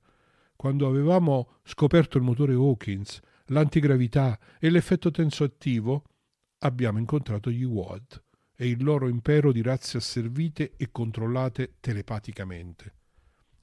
quando 0.55 0.87
avevamo 0.87 1.59
scoperto 1.65 2.19
il 2.19 2.25
motore 2.25 2.55
Hawkins, 2.55 3.21
l'antigravità 3.47 4.39
e 4.59 4.71
l'effetto 4.71 5.11
tensoattivo, 5.11 6.05
abbiamo 6.59 6.99
incontrato 6.99 7.51
gli 7.51 7.65
WAD 7.65 8.23
e 8.55 8.69
il 8.69 8.85
loro 8.85 9.09
impero 9.09 9.53
di 9.53 9.63
razze 9.63 9.97
asservite 9.97 10.75
e 10.77 10.91
controllate 10.91 11.77
telepaticamente. 11.81 12.95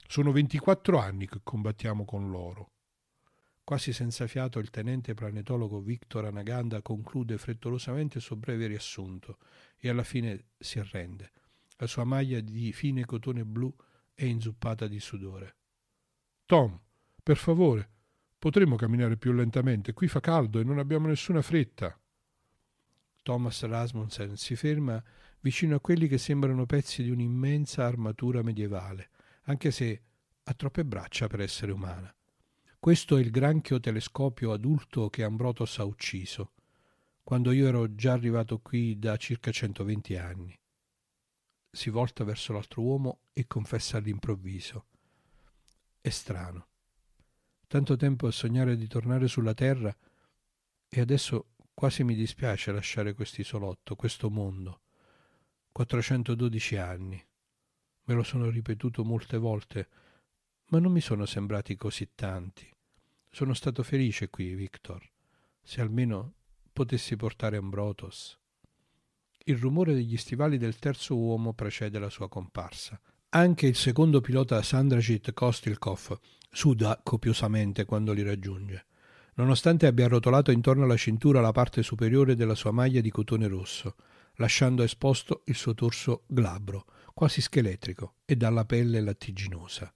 Sono 0.06 0.32
24 0.32 0.98
anni 0.98 1.26
che 1.26 1.40
combattiamo 1.42 2.04
con 2.04 2.30
loro. 2.30 2.70
Quasi 3.68 3.92
senza 3.92 4.26
fiato 4.26 4.60
il 4.60 4.70
tenente 4.70 5.12
planetologo 5.12 5.82
Victor 5.82 6.24
Anaganda 6.24 6.80
conclude 6.80 7.36
frettolosamente 7.36 8.16
il 8.16 8.24
suo 8.24 8.34
breve 8.34 8.66
riassunto 8.66 9.36
e 9.76 9.90
alla 9.90 10.04
fine 10.04 10.46
si 10.56 10.78
arrende. 10.78 11.32
La 11.76 11.86
sua 11.86 12.04
maglia 12.04 12.40
di 12.40 12.72
fine 12.72 13.04
cotone 13.04 13.44
blu 13.44 13.70
è 14.14 14.24
inzuppata 14.24 14.86
di 14.86 14.98
sudore. 15.00 15.56
Tom, 16.46 16.80
per 17.22 17.36
favore, 17.36 17.90
potremmo 18.38 18.76
camminare 18.76 19.18
più 19.18 19.32
lentamente. 19.32 19.92
Qui 19.92 20.08
fa 20.08 20.20
caldo 20.20 20.60
e 20.60 20.64
non 20.64 20.78
abbiamo 20.78 21.06
nessuna 21.06 21.42
fretta. 21.42 21.94
Thomas 23.22 23.62
Rasmussen 23.64 24.38
si 24.38 24.56
ferma 24.56 25.04
vicino 25.40 25.76
a 25.76 25.80
quelli 25.80 26.08
che 26.08 26.16
sembrano 26.16 26.64
pezzi 26.64 27.02
di 27.02 27.10
un'immensa 27.10 27.84
armatura 27.84 28.42
medievale, 28.42 29.10
anche 29.42 29.70
se 29.70 30.02
ha 30.42 30.54
troppe 30.54 30.86
braccia 30.86 31.26
per 31.26 31.40
essere 31.40 31.70
umana. 31.70 32.10
Questo 32.80 33.16
è 33.16 33.20
il 33.20 33.32
granchio 33.32 33.80
telescopio 33.80 34.52
adulto 34.52 35.10
che 35.10 35.24
Ambrotos 35.24 35.80
ha 35.80 35.84
ucciso, 35.84 36.52
quando 37.24 37.50
io 37.50 37.66
ero 37.66 37.92
già 37.96 38.12
arrivato 38.12 38.60
qui 38.60 38.96
da 39.00 39.16
circa 39.16 39.50
120 39.50 40.16
anni. 40.16 40.56
Si 41.72 41.90
volta 41.90 42.22
verso 42.22 42.52
l'altro 42.52 42.82
uomo 42.82 43.22
e 43.32 43.48
confessa 43.48 43.96
all'improvviso. 43.96 44.86
È 46.00 46.08
strano. 46.08 46.68
Tanto 47.66 47.96
tempo 47.96 48.28
a 48.28 48.30
sognare 48.30 48.76
di 48.76 48.86
tornare 48.86 49.26
sulla 49.26 49.54
Terra 49.54 49.94
e 50.88 51.00
adesso 51.00 51.54
quasi 51.74 52.04
mi 52.04 52.14
dispiace 52.14 52.70
lasciare 52.70 53.12
quest'isolotto, 53.12 53.96
questo 53.96 54.30
mondo. 54.30 54.82
412 55.72 56.76
anni. 56.76 57.26
Me 58.04 58.14
lo 58.14 58.22
sono 58.22 58.48
ripetuto 58.48 59.04
molte 59.04 59.36
volte 59.36 59.88
ma 60.68 60.78
non 60.78 60.92
mi 60.92 61.00
sono 61.00 61.26
sembrati 61.26 61.76
così 61.76 62.10
tanti. 62.14 62.68
Sono 63.30 63.54
stato 63.54 63.82
felice 63.82 64.28
qui, 64.28 64.54
Victor. 64.54 65.02
Se 65.62 65.80
almeno 65.80 66.34
potessi 66.72 67.16
portare 67.16 67.56
Ambrotos. 67.56 68.38
Il 69.44 69.56
rumore 69.56 69.94
degli 69.94 70.16
stivali 70.16 70.58
del 70.58 70.78
terzo 70.78 71.16
uomo 71.16 71.54
precede 71.54 71.98
la 71.98 72.10
sua 72.10 72.28
comparsa. 72.28 73.00
Anche 73.30 73.66
il 73.66 73.76
secondo 73.76 74.20
pilota 74.20 74.62
Sandrajit 74.62 75.32
Kostilkov 75.32 76.18
suda 76.50 77.00
copiosamente 77.02 77.84
quando 77.84 78.12
li 78.12 78.22
raggiunge, 78.22 78.86
nonostante 79.34 79.86
abbia 79.86 80.06
arrotolato 80.06 80.50
intorno 80.50 80.84
alla 80.84 80.96
cintura 80.96 81.40
la 81.40 81.52
parte 81.52 81.82
superiore 81.82 82.34
della 82.34 82.54
sua 82.54 82.70
maglia 82.70 83.00
di 83.00 83.10
cotone 83.10 83.46
rosso, 83.46 83.96
lasciando 84.34 84.82
esposto 84.82 85.42
il 85.46 85.56
suo 85.56 85.74
torso 85.74 86.24
glabro, 86.26 86.86
quasi 87.12 87.40
scheletrico 87.40 88.14
e 88.24 88.36
dalla 88.36 88.64
pelle 88.64 89.00
lattiginosa. 89.00 89.92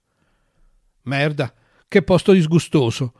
Merda, 1.03 1.53
che 1.87 2.01
posto 2.01 2.31
disgustoso. 2.31 3.13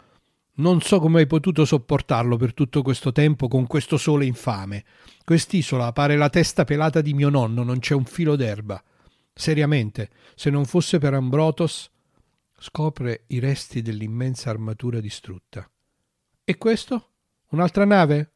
Non 0.56 0.82
so 0.82 1.00
come 1.00 1.22
hai 1.22 1.28
potuto 1.28 1.66
sopportarlo 1.66 2.38
per 2.38 2.54
tutto 2.54 2.82
questo 2.82 3.12
tempo 3.12 3.48
con 3.48 3.66
questo 3.66 3.98
sole 3.98 4.26
infame. 4.26 4.86
Quest'isola 5.24 5.92
pare 5.92 6.16
la 6.16 6.30
testa 6.30 6.64
pelata 6.64 7.02
di 7.02 7.14
mio 7.14 7.30
nonno, 7.30 7.64
non 7.64 7.80
c'è 7.80 7.96
un 7.96 8.06
filo 8.06 8.36
d'erba. 8.36 8.82
Seriamente, 9.34 10.12
se 10.36 10.52
non 10.52 10.66
fosse 10.66 11.00
per 11.00 11.16
Ambrotos, 11.16 11.90
scopre 12.60 13.24
i 13.28 13.40
resti 13.40 13.82
dell'immensa 13.82 14.52
armatura 14.52 15.00
distrutta. 15.00 15.68
E 16.44 16.58
questo? 16.58 17.10
Un'altra 17.50 17.86
nave? 17.86 18.34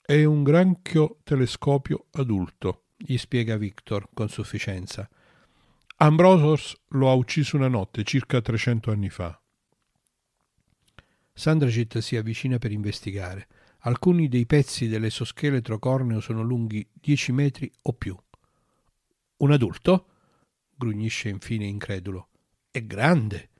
È 0.00 0.22
un 0.24 0.42
granchio 0.42 1.18
telescopio 1.24 2.06
adulto, 2.12 2.84
gli 2.96 3.16
spiega 3.16 3.56
Victor 3.56 4.08
con 4.14 4.28
sufficienza. 4.28 5.08
Ambrosos 5.96 6.76
lo 6.88 7.10
ha 7.10 7.14
ucciso 7.14 7.56
una 7.56 7.68
notte, 7.68 8.02
circa 8.02 8.40
300 8.40 8.90
anni 8.90 9.10
fa. 9.10 9.40
Sandragit 11.32 11.98
si 11.98 12.16
avvicina 12.16 12.58
per 12.58 12.72
investigare. 12.72 13.48
Alcuni 13.84 14.28
dei 14.28 14.46
pezzi 14.46 14.88
dell'esoscheletro 14.88 15.78
corneo 15.78 16.20
sono 16.20 16.42
lunghi 16.42 16.88
10 16.92 17.32
metri 17.32 17.72
o 17.82 17.92
più. 17.92 18.16
Un 19.38 19.50
adulto? 19.50 20.06
grugnisce 20.74 21.28
infine 21.28 21.66
incredulo. 21.66 22.28
È 22.70 22.82
grande. 22.84 23.50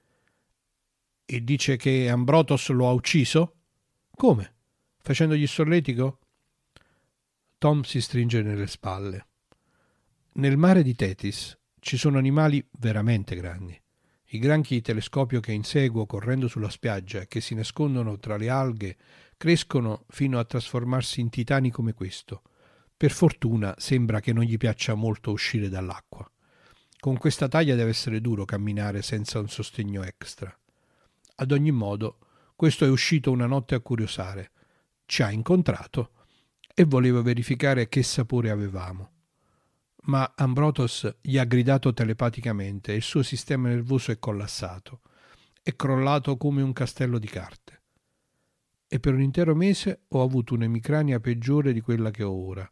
E 1.25 1.43
dice 1.43 1.77
che 1.77 2.09
Ambrotos 2.09 2.69
lo 2.71 2.89
ha 2.89 2.93
ucciso? 2.93 3.57
Come? 4.15 4.55
Facendogli 4.99 5.47
solletico? 5.47 6.19
Tom 7.59 7.83
si 7.83 8.01
stringe 8.01 8.43
nelle 8.43 8.67
spalle. 8.67 9.27
Nel 10.35 10.57
mare 10.57 10.83
di 10.83 10.95
Tetis 10.95 11.57
ci 11.83 11.97
sono 11.97 12.17
animali 12.17 12.65
veramente 12.79 13.35
grandi. 13.35 13.79
I 14.27 14.39
granchi 14.39 14.75
di 14.75 14.83
telescopio 14.83 15.41
che 15.41 15.51
inseguo 15.51 16.07
correndo 16.07 16.47
sulla 16.47 16.71
spiaggia 16.71 17.23
e 17.23 17.27
che 17.27 17.41
si 17.41 17.57
nascondono 17.57 18.19
tra 18.21 18.37
le 18.37 18.49
alghe 18.49 18.97
crescono 19.37 20.05
fino 20.09 20.39
a 20.39 20.45
trasformarsi 20.45 21.21
in 21.21 21.29
titani 21.29 21.73
come 21.73 21.93
questo. 21.93 22.43
Per 22.97 23.11
fortuna 23.11 23.75
sembra 23.79 24.21
che 24.21 24.33
non 24.33 24.45
gli 24.45 24.57
piaccia 24.59 24.95
molto 24.95 25.33
uscire 25.33 25.69
dall'acqua. 25.69 26.25
Con 27.01 27.17
questa 27.19 27.49
taglia 27.49 27.75
deve 27.75 27.91
essere 27.91 28.21
duro 28.21 28.45
camminare 28.45 29.03
senza 29.03 29.41
un 29.41 29.49
sostegno 29.49 30.05
extra. 30.05 30.57
Ad 31.35 31.51
ogni 31.51 31.73
modo, 31.73 32.19
questo 32.55 32.85
è 32.85 32.89
uscito 32.89 33.33
una 33.33 33.47
notte 33.47 33.75
a 33.75 33.81
curiosare. 33.81 34.53
Ci 35.05 35.25
ha 35.25 35.33
incontrato 35.33 36.13
e 36.73 36.85
voleva 36.85 37.23
verificare 37.23 37.89
che 37.89 38.05
sapore 38.05 38.51
avevamo 38.51 39.12
ma 40.05 40.33
Ambrotos 40.37 41.17
gli 41.21 41.39
ha 41.39 41.45
gridato 41.45 41.93
telepaticamente 41.93 42.93
e 42.93 42.97
il 42.97 43.03
suo 43.03 43.23
sistema 43.23 43.69
nervoso 43.69 44.11
è 44.11 44.19
collassato. 44.19 45.01
È 45.63 45.77
crollato 45.77 46.37
come 46.37 46.63
un 46.63 46.73
castello 46.73 47.19
di 47.19 47.29
carte. 47.29 47.83
E 48.89 48.99
per 48.99 49.15
un 49.15 49.23
intero 49.23 49.55
mese 49.55 50.03
ho 50.09 50.23
avuto 50.23 50.55
un'emicrania 50.55 51.21
peggiore 51.21 51.73
di 51.73 51.81
quella 51.81 52.11
che 52.11 52.25
ho 52.25 52.33
ora. 52.33 52.69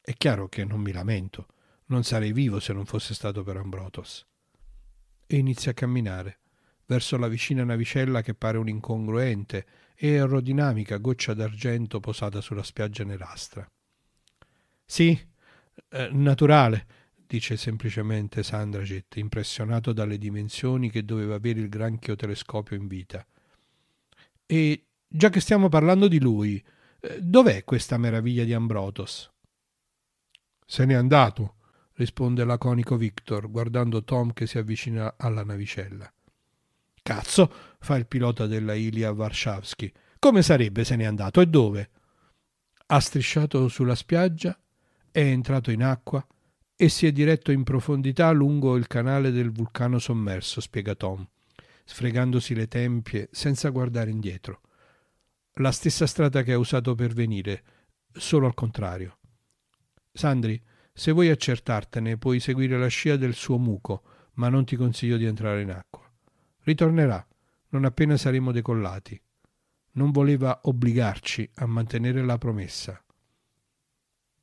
È 0.00 0.12
chiaro 0.12 0.48
che 0.48 0.64
non 0.64 0.80
mi 0.80 0.92
lamento. 0.92 1.46
Non 1.86 2.04
sarei 2.04 2.32
vivo 2.32 2.60
se 2.60 2.72
non 2.72 2.84
fosse 2.84 3.14
stato 3.14 3.42
per 3.42 3.56
Ambrotos. 3.56 4.26
E 5.26 5.36
inizia 5.36 5.70
a 5.70 5.74
camminare 5.74 6.40
verso 6.86 7.16
la 7.16 7.28
vicina 7.28 7.64
navicella 7.64 8.20
che 8.20 8.34
pare 8.34 8.58
un'incongruente 8.58 9.66
e 9.94 10.10
aerodinamica 10.10 10.98
goccia 10.98 11.32
d'argento 11.32 12.00
posata 12.00 12.40
sulla 12.40 12.62
spiaggia 12.62 13.04
nerastra. 13.04 13.66
Sì, 14.84 15.18
eh, 15.90 16.08
naturale, 16.12 16.86
dice 17.26 17.56
semplicemente 17.56 18.42
Sandragit, 18.42 19.16
impressionato 19.16 19.92
dalle 19.92 20.18
dimensioni 20.18 20.90
che 20.90 21.04
doveva 21.04 21.34
avere 21.34 21.60
il 21.60 21.68
granchio 21.68 22.16
telescopio 22.16 22.76
in 22.76 22.86
vita. 22.86 23.26
E 24.46 24.86
già 25.06 25.30
che 25.30 25.40
stiamo 25.40 25.68
parlando 25.68 26.08
di 26.08 26.20
lui, 26.20 26.62
eh, 27.00 27.20
dov'è 27.20 27.64
questa 27.64 27.96
meraviglia 27.96 28.44
di 28.44 28.52
Ambrotos? 28.52 29.30
Se 30.66 30.84
n'è 30.84 30.94
andato, 30.94 31.56
risponde 31.94 32.44
laconico 32.44 32.96
Victor, 32.96 33.50
guardando 33.50 34.02
Tom 34.04 34.32
che 34.32 34.46
si 34.46 34.58
avvicina 34.58 35.14
alla 35.16 35.44
navicella. 35.44 36.12
Cazzo, 37.02 37.52
fa 37.78 37.96
il 37.96 38.06
pilota 38.06 38.46
della 38.46 38.74
Ilia 38.74 39.12
Warszawski. 39.12 39.92
Come 40.18 40.42
sarebbe 40.42 40.84
se 40.84 40.96
n'è 40.96 41.04
andato 41.04 41.40
e 41.40 41.46
dove? 41.46 41.90
Ha 42.86 43.00
strisciato 43.00 43.68
sulla 43.68 43.94
spiaggia 43.94 44.58
È 45.14 45.20
entrato 45.20 45.70
in 45.70 45.84
acqua 45.84 46.26
e 46.74 46.88
si 46.88 47.06
è 47.06 47.12
diretto 47.12 47.52
in 47.52 47.62
profondità 47.62 48.32
lungo 48.32 48.74
il 48.74 48.88
canale 48.88 49.30
del 49.30 49.52
vulcano 49.52 50.00
sommerso, 50.00 50.60
spiega 50.60 50.96
Tom, 50.96 51.24
sfregandosi 51.84 52.52
le 52.52 52.66
tempie 52.66 53.28
senza 53.30 53.68
guardare 53.68 54.10
indietro. 54.10 54.60
La 55.58 55.70
stessa 55.70 56.08
strada 56.08 56.42
che 56.42 56.52
ha 56.52 56.58
usato 56.58 56.96
per 56.96 57.12
venire, 57.12 57.62
solo 58.10 58.46
al 58.46 58.54
contrario. 58.54 59.18
Sandri, 60.10 60.60
se 60.92 61.12
vuoi 61.12 61.28
accertartene, 61.28 62.18
puoi 62.18 62.40
seguire 62.40 62.76
la 62.76 62.88
scia 62.88 63.14
del 63.14 63.34
suo 63.34 63.56
muco, 63.56 64.02
ma 64.32 64.48
non 64.48 64.64
ti 64.64 64.74
consiglio 64.74 65.16
di 65.16 65.26
entrare 65.26 65.62
in 65.62 65.70
acqua. 65.70 66.10
Ritornerà, 66.62 67.24
non 67.68 67.84
appena 67.84 68.16
saremo 68.16 68.50
decollati. 68.50 69.22
Non 69.92 70.10
voleva 70.10 70.58
obbligarci 70.64 71.48
a 71.54 71.66
mantenere 71.66 72.24
la 72.24 72.36
promessa. 72.36 73.00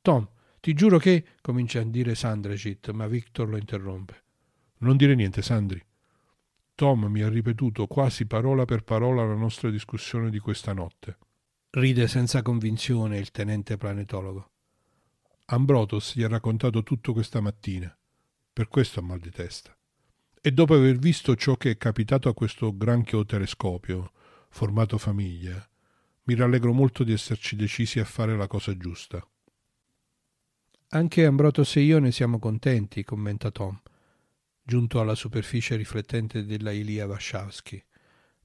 Tom, 0.00 0.26
ti 0.62 0.74
giuro 0.74 0.98
che. 0.98 1.24
comincia 1.40 1.80
a 1.80 1.84
dire 1.84 2.14
Sandragit, 2.14 2.92
ma 2.92 3.08
Victor 3.08 3.48
lo 3.48 3.56
interrompe. 3.56 4.22
Non 4.78 4.96
dire 4.96 5.16
niente, 5.16 5.42
Sandri. 5.42 5.84
Tom 6.76 7.06
mi 7.06 7.20
ha 7.22 7.28
ripetuto 7.28 7.88
quasi 7.88 8.26
parola 8.26 8.64
per 8.64 8.84
parola 8.84 9.26
la 9.26 9.34
nostra 9.34 9.70
discussione 9.70 10.30
di 10.30 10.38
questa 10.38 10.72
notte. 10.72 11.18
Ride 11.70 12.06
senza 12.06 12.42
convinzione 12.42 13.18
il 13.18 13.32
tenente 13.32 13.76
planetologo. 13.76 14.50
Ambrotos 15.46 16.14
gli 16.14 16.22
ha 16.22 16.28
raccontato 16.28 16.84
tutto 16.84 17.12
questa 17.12 17.40
mattina. 17.40 17.92
Per 18.52 18.68
questo 18.68 19.00
ha 19.00 19.02
mal 19.02 19.18
di 19.18 19.30
testa. 19.30 19.76
E 20.40 20.52
dopo 20.52 20.74
aver 20.74 20.96
visto 20.96 21.34
ciò 21.34 21.56
che 21.56 21.72
è 21.72 21.76
capitato 21.76 22.28
a 22.28 22.34
questo 22.34 22.76
granchio 22.76 23.24
telescopio, 23.24 24.12
formato 24.48 24.96
famiglia, 24.96 25.68
mi 26.22 26.36
rallegro 26.36 26.72
molto 26.72 27.02
di 27.02 27.12
esserci 27.12 27.56
decisi 27.56 27.98
a 27.98 28.04
fare 28.04 28.36
la 28.36 28.46
cosa 28.46 28.76
giusta. 28.76 29.26
Anche 30.94 31.24
Ambrotos 31.24 31.76
e 31.76 31.80
io 31.80 31.98
ne 32.00 32.12
siamo 32.12 32.38
contenti, 32.38 33.02
commenta 33.02 33.50
Tom, 33.50 33.80
giunto 34.62 35.00
alla 35.00 35.14
superficie 35.14 35.74
riflettente 35.74 36.44
della 36.44 36.70
Ilia 36.70 37.06
Warszawski. 37.06 37.82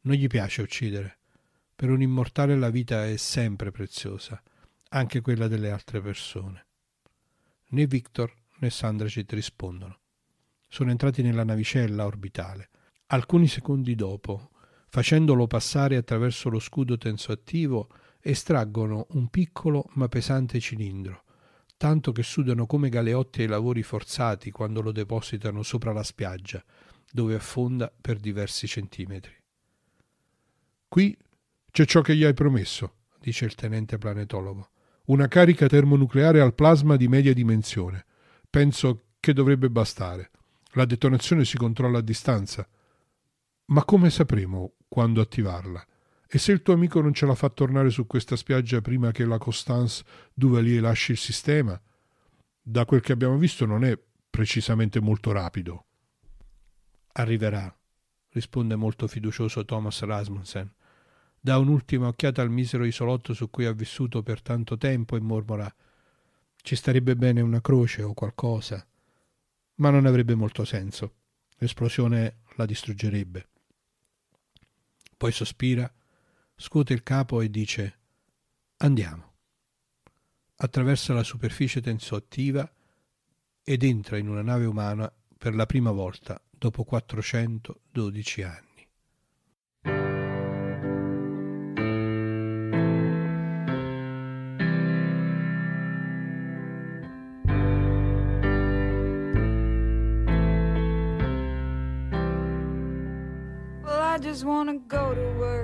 Non 0.03 0.15
gli 0.15 0.27
piace 0.27 0.61
uccidere. 0.61 1.17
Per 1.75 1.89
un 1.89 2.01
immortale 2.01 2.55
la 2.55 2.69
vita 2.69 3.05
è 3.05 3.17
sempre 3.17 3.71
preziosa, 3.71 4.41
anche 4.91 5.19
quella 5.19 5.49
delle 5.49 5.71
altre 5.71 5.99
persone. 5.99 6.67
Né 7.71 7.85
Victor 7.85 8.33
né 8.59 8.69
Sandracit 8.69 9.29
rispondono. 9.33 9.99
Sono 10.69 10.91
entrati 10.91 11.21
nella 11.21 11.43
navicella 11.43 12.05
orbitale. 12.05 12.69
Alcuni 13.07 13.49
secondi 13.49 13.93
dopo, 13.93 14.51
facendolo 14.87 15.47
passare 15.47 15.97
attraverso 15.97 16.47
lo 16.47 16.59
scudo 16.59 16.97
tensoattivo, 16.97 17.89
estraggono 18.21 19.07
un 19.09 19.27
piccolo 19.27 19.89
ma 19.95 20.07
pesante 20.07 20.61
cilindro, 20.61 21.25
tanto 21.77 22.11
che 22.11 22.23
sudano 22.23 22.65
come 22.65 22.89
galeotti 22.89 23.41
ai 23.41 23.47
lavori 23.47 23.83
forzati 23.83 24.51
quando 24.51 24.81
lo 24.81 24.91
depositano 24.91 25.63
sopra 25.63 25.93
la 25.93 26.03
spiaggia, 26.03 26.63
dove 27.11 27.35
affonda 27.35 27.93
per 28.01 28.17
diversi 28.17 28.67
centimetri. 28.67 29.33
Qui 30.87 31.17
c'è 31.71 31.85
ciò 31.85 32.01
che 32.01 32.15
gli 32.15 32.23
hai 32.23 32.33
promesso, 32.33 32.95
dice 33.19 33.45
il 33.45 33.55
tenente 33.55 33.97
planetologo 33.97 34.69
una 35.07 35.27
carica 35.27 35.67
termonucleare 35.67 36.41
al 36.41 36.53
plasma 36.53 36.97
di 36.97 37.07
media 37.07 37.33
dimensione. 37.33 38.05
Penso 38.49 39.03
che 39.19 39.33
dovrebbe 39.33 39.69
bastare. 39.69 40.31
La 40.71 40.85
detonazione 40.85 41.45
si 41.45 41.55
controlla 41.57 41.99
a 41.99 42.01
distanza. 42.01 42.67
Ma 43.67 43.85
come 43.85 44.09
sapremo 44.09 44.73
quando 44.87 45.21
attivarla? 45.21 45.85
E 46.29 46.37
se 46.37 46.51
il 46.51 46.61
tuo 46.61 46.73
amico 46.73 47.01
non 47.01 47.13
ce 47.13 47.25
la 47.25 47.35
fa 47.35 47.49
tornare 47.49 47.89
su 47.89 48.05
questa 48.05 48.35
spiaggia 48.35 48.81
prima 48.81 49.11
che 49.11 49.25
la 49.25 49.37
Constance 49.37 50.03
Duvalier 50.33 50.81
lasci 50.81 51.11
il 51.11 51.17
sistema? 51.17 51.79
Da 52.61 52.85
quel 52.85 53.01
che 53.01 53.13
abbiamo 53.13 53.37
visto 53.37 53.65
non 53.65 53.83
è 53.85 53.97
precisamente 54.29 54.99
molto 54.99 55.31
rapido. 55.31 55.85
Arriverà, 57.13 57.73
risponde 58.29 58.75
molto 58.75 59.07
fiducioso 59.07 59.63
Thomas 59.63 60.01
Rasmussen 60.01 60.71
dà 61.47 61.57
un'ultima 61.57 62.07
occhiata 62.07 62.41
al 62.41 62.49
misero 62.49 62.83
isolotto 62.83 63.33
su 63.33 63.49
cui 63.49 63.63
ha 63.63 63.71
vissuto 63.71 64.21
per 64.21 64.41
tanto 64.41 64.77
tempo 64.77 65.15
e 65.15 65.21
mormora 65.21 65.73
ci 66.61 66.75
starebbe 66.75 67.15
bene 67.15 67.39
una 67.39 67.61
croce 67.61 68.03
o 68.03 68.13
qualcosa. 68.13 68.85
Ma 69.75 69.89
non 69.89 70.05
avrebbe 70.05 70.35
molto 70.35 70.65
senso. 70.65 71.13
L'esplosione 71.59 72.39
la 72.57 72.65
distruggerebbe. 72.65 73.47
Poi 75.15 75.31
sospira, 75.31 75.89
scuote 76.59 76.93
il 76.93 77.03
capo 77.03 77.41
e 77.41 77.49
dice 77.49 77.99
Andiamo. 78.77 79.34
Attraversa 80.55 81.13
la 81.13 81.23
superficie 81.23 81.81
tensoattiva 81.81 82.69
ed 83.63 83.84
entra 83.84 84.17
in 84.17 84.27
una 84.27 84.41
nave 84.41 84.65
umana 84.65 85.11
per 85.38 85.53
la 85.53 85.67
prima 85.67 85.91
volta 85.91 86.41
dopo 86.49 86.84
412 86.84 88.41
anni. 88.41 88.66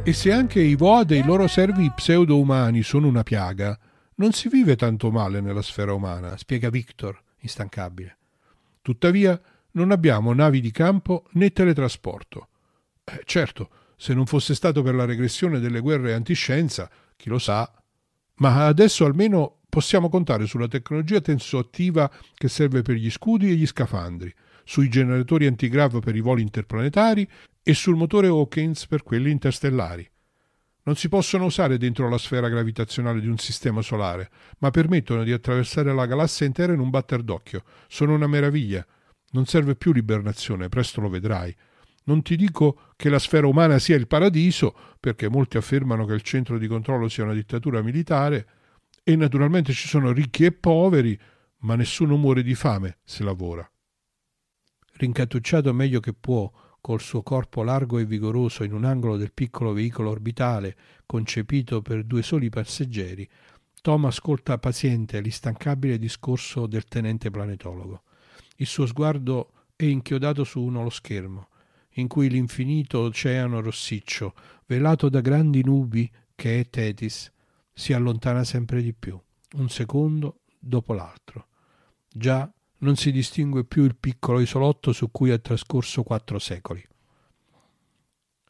E 0.04 0.12
se 0.12 0.34
anche 0.34 0.60
i 0.60 0.76
Voad 0.76 1.12
e 1.12 1.20
i 1.20 1.24
loro 1.24 1.48
servi 1.48 1.90
pseudo-umani 1.90 2.84
sono 2.84 3.08
una 3.08 3.24
piaga, 3.24 3.80
non 4.16 4.34
si 4.34 4.50
vive 4.50 4.76
tanto 4.76 5.10
male 5.10 5.40
nella 5.40 5.62
sfera 5.62 5.94
umana, 5.94 6.36
spiega 6.36 6.70
Victor, 6.70 7.18
instancabile. 7.40 8.18
Tuttavia, 8.82 9.40
non 9.72 9.92
abbiamo 9.92 10.34
navi 10.34 10.60
di 10.60 10.72
campo 10.72 11.24
né 11.32 11.52
teletrasporto. 11.52 12.48
Eh, 13.06 13.22
certo, 13.24 13.70
se 13.96 14.14
non 14.14 14.26
fosse 14.26 14.54
stato 14.54 14.82
per 14.82 14.96
la 14.96 15.06
regressione 15.06 15.60
delle 15.60 15.80
guerre 15.80 16.14
antiscienza, 16.14 16.90
chi 17.16 17.30
lo 17.30 17.40
sa. 17.40 17.72
Ma 18.36 18.66
adesso 18.66 19.06
almeno 19.06 19.60
possiamo 19.70 20.10
contare 20.10 20.46
sulla 20.46 20.68
tecnologia 20.68 21.22
tensoattiva 21.22 22.12
che 22.34 22.50
serve 22.50 22.82
per 22.82 22.96
gli 22.96 23.10
scudi 23.10 23.50
e 23.50 23.56
gli 23.56 23.66
scafandri, 23.66 24.34
sui 24.64 24.90
generatori 24.90 25.46
antigrav 25.46 26.00
per 26.00 26.16
i 26.16 26.22
voli 26.22 26.42
interplanetari 26.42 27.28
e 27.62 27.74
sul 27.74 27.96
motore 27.96 28.28
Hawkins 28.28 28.88
per 28.88 29.04
quelli 29.04 29.32
interstellari. 29.32 30.10
Non 30.86 30.96
si 30.96 31.08
possono 31.08 31.46
usare 31.46 31.78
dentro 31.78 32.10
la 32.10 32.18
sfera 32.18 32.50
gravitazionale 32.50 33.22
di 33.22 33.28
un 33.28 33.38
sistema 33.38 33.82
solare, 33.82 34.30
ma 34.60 34.70
permettono 34.70 35.24
di 35.24 35.32
attraversare 35.32 35.94
la 35.94 36.06
galassia 36.06 36.46
intera 36.46 36.74
in 36.74 36.80
un 36.80 36.90
batter 36.90 37.24
d'occhio. 37.24 37.64
Sono 37.88 38.14
una 38.14 38.28
meraviglia. 38.28 38.86
Non 39.32 39.46
serve 39.46 39.76
più 39.76 39.94
l'ibernazione, 39.94 40.68
presto 40.68 41.00
lo 41.00 41.08
vedrai. 41.08 41.56
Non 42.06 42.22
ti 42.22 42.36
dico 42.36 42.92
che 42.98 43.08
la 43.08 43.18
sfera 43.18 43.48
umana 43.48 43.80
sia 43.80 43.96
il 43.96 44.08
paradiso, 44.08 44.76
perché 45.00 45.30
molti 45.30 45.56
affermano 45.56 46.06
che 46.06 46.14
il 46.14 46.22
centro 46.22 46.58
di 46.58 46.68
controllo 46.68 47.08
sia 47.08 47.24
una 47.24 47.34
dittatura 47.34 47.82
militare, 47.82 48.48
e 49.04 49.16
naturalmente 49.16 49.72
ci 49.72 49.88
sono 49.88 50.12
ricchi 50.12 50.44
e 50.44 50.52
poveri, 50.52 51.18
ma 51.60 51.76
nessuno 51.76 52.18
muore 52.18 52.44
di 52.44 52.56
fame 52.56 52.98
se 53.06 53.24
lavora. 53.24 53.66
Rincattucciato 55.04 55.74
meglio 55.74 56.00
che 56.00 56.14
può, 56.14 56.50
col 56.80 57.02
suo 57.02 57.24
corpo 57.24 57.62
largo 57.62 58.00
e 58.00 58.06
vigoroso 58.06 58.64
in 58.64 58.72
un 58.72 58.86
angolo 58.86 59.18
del 59.18 59.34
piccolo 59.34 59.74
veicolo 59.74 60.12
orbitale 60.12 60.78
concepito 61.06 61.82
per 61.82 62.06
due 62.06 62.24
soli 62.24 62.48
passeggeri, 62.48 63.30
Tom 63.82 64.06
ascolta 64.06 64.58
paziente 64.60 65.20
l'instancabile 65.20 65.98
discorso 65.98 66.68
del 66.68 66.86
tenente 66.86 67.30
planetologo. 67.30 68.04
Il 68.56 68.66
suo 68.66 68.86
sguardo 68.86 69.52
è 69.76 69.84
inchiodato 69.84 70.46
su 70.46 70.62
uno 70.62 70.84
lo 70.84 70.90
schermo, 70.90 71.50
in 71.96 72.08
cui 72.08 72.30
l'infinito 72.30 73.00
oceano 73.00 73.60
rossiccio, 73.60 74.34
velato 74.68 75.10
da 75.10 75.20
grandi 75.20 75.66
nubi 75.66 76.10
che 76.34 76.62
è 76.62 76.70
Tetis, 76.70 77.30
si 77.74 77.92
allontana 77.92 78.46
sempre 78.46 78.82
di 78.82 78.94
più, 78.94 79.20
un 79.56 79.68
secondo 79.68 80.40
dopo 80.58 80.94
l'altro. 80.94 81.48
Già 82.10 82.50
non 82.84 82.96
si 82.96 83.12
distingue 83.12 83.64
più 83.64 83.84
il 83.84 83.96
piccolo 83.96 84.40
isolotto 84.40 84.92
su 84.92 85.10
cui 85.10 85.32
ha 85.32 85.40
trascorso 85.40 86.04
quattro 86.04 86.38
secoli. 86.38 86.86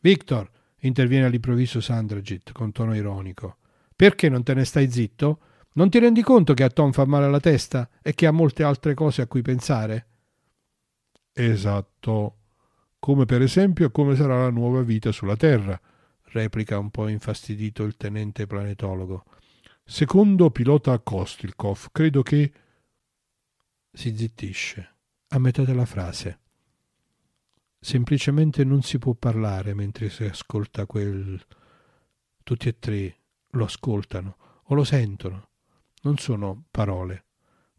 Victor, 0.01 0.49
interviene 0.79 1.27
all'improvviso 1.27 1.79
Sandragit 1.79 2.51
con 2.51 2.71
tono 2.71 2.95
ironico, 2.95 3.57
perché 3.95 4.27
non 4.29 4.43
te 4.43 4.53
ne 4.53 4.65
stai 4.65 4.91
zitto? 4.91 5.39
Non 5.75 5.89
ti 5.89 5.99
rendi 5.99 6.21
conto 6.21 6.53
che 6.53 6.63
a 6.63 6.69
Tom 6.69 6.91
fa 6.91 7.05
male 7.05 7.25
alla 7.25 7.39
testa 7.39 7.89
e 8.01 8.13
che 8.13 8.27
ha 8.27 8.31
molte 8.31 8.63
altre 8.63 8.93
cose 8.93 9.21
a 9.21 9.27
cui 9.27 9.41
pensare? 9.41 10.07
Esatto. 11.31 12.37
Come 12.99 13.25
per 13.25 13.41
esempio 13.41 13.91
come 13.91 14.15
sarà 14.15 14.41
la 14.41 14.49
nuova 14.49 14.81
vita 14.81 15.11
sulla 15.11 15.35
Terra, 15.35 15.79
replica 16.31 16.77
un 16.77 16.89
po' 16.89 17.07
infastidito 17.07 17.83
il 17.83 17.97
tenente 17.97 18.47
planetologo. 18.47 19.23
Secondo 19.85 20.49
pilota 20.51 20.97
Kostilkov, 20.99 21.87
credo 21.91 22.23
che 22.23 22.51
si 23.95 24.17
zittisce 24.17 24.95
a 25.27 25.39
metà 25.39 25.63
della 25.63 25.85
frase. 25.85 26.39
Semplicemente 27.79 28.63
non 28.63 28.81
si 28.81 28.97
può 28.97 29.13
parlare 29.13 29.73
mentre 29.73 30.09
si 30.09 30.23
ascolta 30.23 30.85
quel... 30.85 31.39
Tutti 32.41 32.67
e 32.67 32.79
tre 32.79 33.15
lo 33.51 33.65
ascoltano 33.65 34.37
o 34.63 34.75
lo 34.75 34.83
sentono. 34.83 35.49
Non 36.01 36.17
sono 36.17 36.65
parole, 36.71 37.25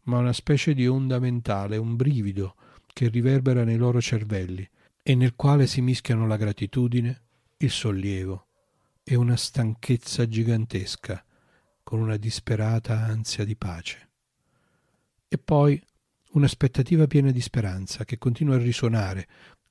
ma 0.03 0.17
una 0.17 0.33
specie 0.33 0.73
di 0.73 0.87
onda 0.87 1.19
mentale, 1.19 1.77
un 1.77 1.95
brivido 1.95 2.55
che 2.87 3.09
riverbera 3.09 3.63
nei 3.63 3.77
loro 3.77 4.01
cervelli 4.01 4.67
e 5.03 5.15
nel 5.15 5.35
quale 5.35 5.67
si 5.67 5.81
mischiano 5.81 6.25
la 6.25 6.37
gratitudine, 6.37 7.21
il 7.57 7.69
sollievo 7.69 8.47
e 9.03 9.15
una 9.15 9.35
stanchezza 9.35 10.27
gigantesca 10.27 11.23
con 11.83 11.99
una 11.99 12.17
disperata 12.17 13.01
ansia 13.01 13.43
di 13.43 13.55
pace. 13.55 14.09
E 15.27 15.37
poi 15.37 15.79
un'aspettativa 16.35 17.07
piena 17.07 17.31
di 17.31 17.41
speranza 17.41 18.03
che 18.03 18.17
continua 18.17 18.55
a 18.55 18.59
risuonare 18.59 19.27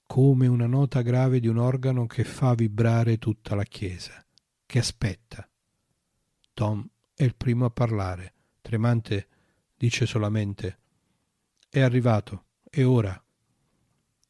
come 0.06 0.46
una 0.46 0.66
nota 0.66 1.02
grave 1.02 1.40
di 1.40 1.46
un 1.46 1.58
organo 1.58 2.06
che 2.06 2.24
fa 2.24 2.54
vibrare 2.54 3.18
tutta 3.18 3.54
la 3.54 3.64
chiesa, 3.64 4.24
che 4.64 4.78
aspetta. 4.78 5.48
Tom 6.52 6.86
è 7.14 7.22
il 7.22 7.34
primo 7.34 7.66
a 7.66 7.70
parlare, 7.70 8.32
tremante 8.60 9.28
dice 9.76 10.06
solamente 10.06 10.78
È 11.68 11.80
arrivato, 11.80 12.44
è 12.70 12.84
ora. 12.84 13.18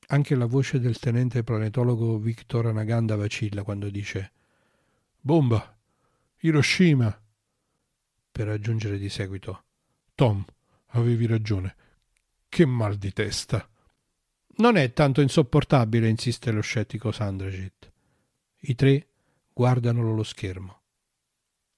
Anche 0.09 0.35
la 0.35 0.47
voce 0.47 0.81
del 0.81 0.99
tenente 0.99 1.45
planetologo 1.45 2.19
Victor 2.19 2.67
Anaganda 2.67 3.17
vacilla 3.17 3.63
quando 3.63 3.89
dice 3.91 4.33
Bomba! 5.21 5.77
Hiroshima! 6.41 7.17
Per 8.31 8.49
aggiungere 8.49 8.99
di 8.99 9.09
seguito 9.09 9.65
Tom, 10.15 10.45
avevi 10.89 11.27
ragione. 11.27 11.77
Che 12.55 12.67
mal 12.67 12.95
di 12.95 13.13
testa. 13.13 13.69
Non 14.59 14.77
è 14.77 14.93
tanto 14.93 15.21
insopportabile, 15.21 16.09
insiste 16.09 16.53
lo 16.53 16.61
scettico 16.61 17.11
Sandragit. 17.11 17.93
I 18.61 18.77
tre 18.77 19.09
guardano 19.53 20.15
lo 20.15 20.23
schermo. 20.23 20.83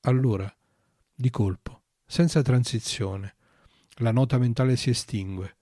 Allora, 0.02 0.54
di 1.14 1.30
colpo, 1.30 1.84
senza 2.04 2.42
transizione, 2.42 3.36
la 4.00 4.12
nota 4.12 4.36
mentale 4.36 4.76
si 4.76 4.90
estingue, 4.90 5.56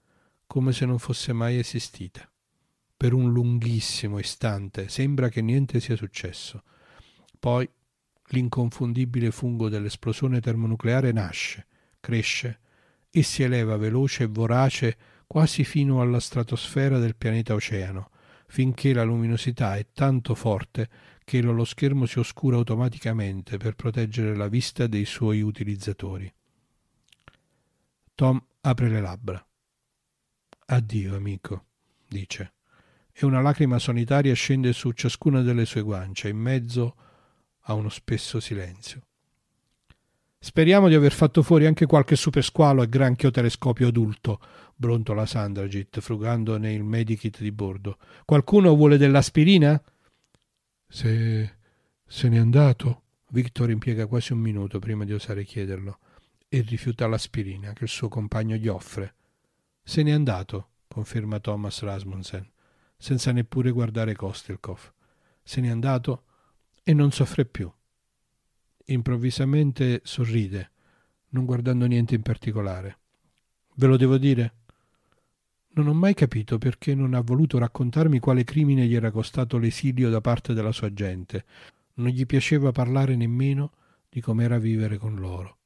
come 0.48 0.72
se 0.72 0.84
non 0.84 0.98
fosse 0.98 1.32
mai 1.32 1.60
esistita. 1.60 2.28
Per 2.96 3.12
un 3.12 3.30
lunghissimo 3.30 4.18
istante 4.18 4.88
sembra 4.88 5.28
che 5.28 5.42
niente 5.42 5.78
sia 5.78 5.94
successo. 5.94 6.64
Poi 7.38 7.70
l'inconfondibile 8.30 9.30
fungo 9.30 9.68
dell'esplosione 9.68 10.40
termonucleare 10.40 11.12
nasce, 11.12 11.68
cresce 12.00 12.62
e 13.16 13.22
si 13.22 13.44
eleva 13.44 13.76
veloce 13.76 14.24
e 14.24 14.26
vorace 14.26 14.96
quasi 15.28 15.62
fino 15.62 16.00
alla 16.00 16.18
stratosfera 16.18 16.98
del 16.98 17.14
pianeta 17.14 17.54
oceano, 17.54 18.10
finché 18.48 18.92
la 18.92 19.04
luminosità 19.04 19.76
è 19.76 19.86
tanto 19.92 20.34
forte 20.34 20.88
che 21.22 21.40
lo 21.40 21.64
schermo 21.64 22.06
si 22.06 22.18
oscura 22.18 22.56
automaticamente 22.56 23.56
per 23.56 23.76
proteggere 23.76 24.34
la 24.34 24.48
vista 24.48 24.88
dei 24.88 25.04
suoi 25.04 25.42
utilizzatori. 25.42 26.32
Tom 28.16 28.44
apre 28.62 28.88
le 28.88 29.00
labbra. 29.00 29.46
Addio, 30.66 31.14
amico, 31.14 31.66
dice, 32.08 32.54
e 33.12 33.24
una 33.24 33.40
lacrima 33.40 33.78
solitaria 33.78 34.34
scende 34.34 34.72
su 34.72 34.90
ciascuna 34.90 35.40
delle 35.40 35.66
sue 35.66 35.82
guance, 35.82 36.28
in 36.28 36.38
mezzo 36.38 36.96
a 37.60 37.74
uno 37.74 37.90
spesso 37.90 38.40
silenzio. 38.40 39.06
Speriamo 40.44 40.88
di 40.88 40.94
aver 40.94 41.12
fatto 41.12 41.42
fuori 41.42 41.64
anche 41.64 41.86
qualche 41.86 42.16
supersqualo 42.16 42.82
e 42.82 42.88
granchio 42.90 43.30
telescopio 43.30 43.88
adulto, 43.88 44.40
brontola 44.76 45.24
Sandragit, 45.24 46.00
frugando 46.00 46.58
nel 46.58 46.82
medikit 46.82 47.40
di 47.40 47.50
bordo. 47.50 47.96
Qualcuno 48.26 48.76
vuole 48.76 48.98
dell'aspirina? 48.98 49.82
Se 50.86 51.50
se 52.06 52.28
n'è 52.28 52.36
andato. 52.36 53.04
Victor 53.30 53.70
impiega 53.70 54.06
quasi 54.06 54.34
un 54.34 54.40
minuto 54.40 54.78
prima 54.78 55.04
di 55.04 55.14
osare 55.14 55.44
chiederlo 55.44 55.98
e 56.46 56.60
rifiuta 56.60 57.06
l'aspirina 57.06 57.72
che 57.72 57.84
il 57.84 57.90
suo 57.90 58.08
compagno 58.08 58.56
gli 58.56 58.68
offre. 58.68 59.14
Se 59.82 60.02
n'è 60.02 60.12
andato, 60.12 60.72
conferma 60.86 61.40
Thomas 61.40 61.80
Rasmussen, 61.80 62.46
senza 62.98 63.32
neppure 63.32 63.70
guardare 63.70 64.14
Kostelkov. 64.14 64.92
Se 65.42 65.62
n'è 65.62 65.70
andato 65.70 66.24
e 66.82 66.92
non 66.92 67.12
soffre 67.12 67.46
più. 67.46 67.72
Improvvisamente 68.86 70.02
sorride, 70.04 70.70
non 71.30 71.46
guardando 71.46 71.86
niente 71.86 72.14
in 72.14 72.20
particolare. 72.20 72.98
Ve 73.76 73.86
lo 73.86 73.96
devo 73.96 74.18
dire? 74.18 74.52
Non 75.76 75.88
ho 75.88 75.94
mai 75.94 76.12
capito 76.12 76.58
perché 76.58 76.94
non 76.94 77.14
ha 77.14 77.20
voluto 77.22 77.56
raccontarmi 77.56 78.18
quale 78.18 78.44
crimine 78.44 78.86
gli 78.86 78.94
era 78.94 79.10
costato 79.10 79.56
l'esilio 79.56 80.10
da 80.10 80.20
parte 80.20 80.52
della 80.52 80.70
sua 80.70 80.92
gente. 80.92 81.44
Non 81.94 82.08
gli 82.08 82.26
piaceva 82.26 82.72
parlare 82.72 83.16
nemmeno 83.16 83.72
di 84.10 84.20
com'era 84.20 84.58
vivere 84.58 84.98
con 84.98 85.14
loro. 85.16 85.56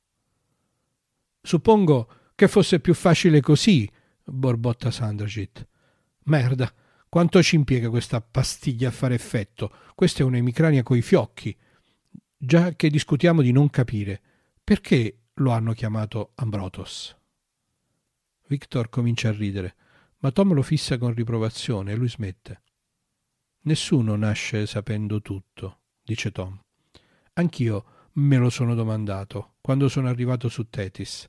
Suppongo 1.42 2.08
che 2.36 2.46
fosse 2.46 2.78
più 2.78 2.94
facile 2.94 3.40
così, 3.40 3.90
borbotta 4.22 4.92
Sandragit. 4.92 5.66
Merda, 6.24 6.72
quanto 7.08 7.42
ci 7.42 7.56
impiega 7.56 7.90
questa 7.90 8.20
pastiglia 8.20 8.88
a 8.88 8.92
fare 8.92 9.14
effetto? 9.14 9.72
Questa 9.96 10.22
è 10.22 10.24
un'emicrania 10.24 10.84
coi 10.84 11.02
fiocchi 11.02 11.56
già 12.40 12.74
che 12.74 12.88
discutiamo 12.88 13.42
di 13.42 13.50
non 13.50 13.68
capire 13.68 14.22
perché 14.62 15.22
lo 15.34 15.50
hanno 15.50 15.72
chiamato 15.72 16.30
Ambrotos. 16.36 17.16
Victor 18.46 18.88
comincia 18.88 19.28
a 19.28 19.32
ridere, 19.32 19.74
ma 20.18 20.30
Tom 20.30 20.54
lo 20.54 20.62
fissa 20.62 20.98
con 20.98 21.12
riprovazione 21.12 21.92
e 21.92 21.96
lui 21.96 22.08
smette. 22.08 22.62
Nessuno 23.62 24.14
nasce 24.14 24.66
sapendo 24.66 25.20
tutto, 25.20 25.80
dice 26.02 26.30
Tom. 26.30 26.58
Anch'io 27.34 27.84
me 28.14 28.36
lo 28.36 28.50
sono 28.50 28.74
domandato 28.74 29.56
quando 29.60 29.88
sono 29.88 30.08
arrivato 30.08 30.48
su 30.48 30.68
Tetis. 30.68 31.28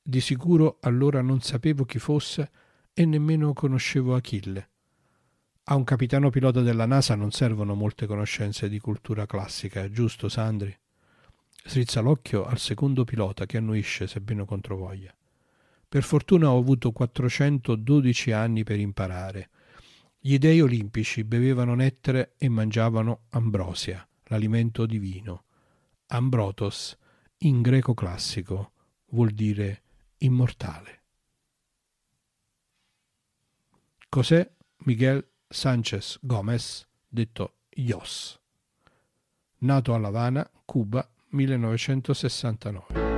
Di 0.00 0.20
sicuro 0.20 0.78
allora 0.80 1.20
non 1.20 1.40
sapevo 1.40 1.84
chi 1.84 1.98
fosse 1.98 2.50
e 2.94 3.04
nemmeno 3.04 3.52
conoscevo 3.52 4.14
Achille. 4.14 4.70
A 5.70 5.74
un 5.74 5.84
capitano 5.84 6.30
pilota 6.30 6.62
della 6.62 6.86
NASA 6.86 7.14
non 7.14 7.30
servono 7.30 7.74
molte 7.74 8.06
conoscenze 8.06 8.70
di 8.70 8.78
cultura 8.78 9.26
classica, 9.26 9.90
giusto 9.90 10.30
Sandri? 10.30 10.74
Strizza 11.62 12.00
l'occhio 12.00 12.46
al 12.46 12.58
secondo 12.58 13.04
pilota 13.04 13.44
che 13.44 13.58
annuisce 13.58 14.06
sebbene 14.06 14.46
controvoglia. 14.46 15.14
Per 15.86 16.02
fortuna 16.02 16.50
ho 16.50 16.58
avuto 16.58 16.90
412 16.90 18.32
anni 18.32 18.64
per 18.64 18.78
imparare. 18.78 19.50
Gli 20.18 20.38
dei 20.38 20.62
olimpici 20.62 21.22
bevevano 21.24 21.74
nettere 21.74 22.32
e 22.38 22.48
mangiavano 22.48 23.24
ambrosia, 23.30 24.08
l'alimento 24.24 24.86
divino. 24.86 25.44
Ambrotos, 26.06 26.96
in 27.40 27.60
greco 27.60 27.92
classico, 27.92 28.72
vuol 29.10 29.32
dire 29.32 29.82
immortale. 30.18 31.02
Cos'è 34.08 34.50
Miguel 34.84 35.22
Sánchez 35.50 36.18
Gómez, 36.22 36.88
detto 37.10 37.54
Yos. 37.72 38.40
Nato 39.60 39.94
a 39.94 39.98
La 39.98 40.08
Habana, 40.08 40.50
Cuba, 40.66 41.08
1969. 41.30 43.17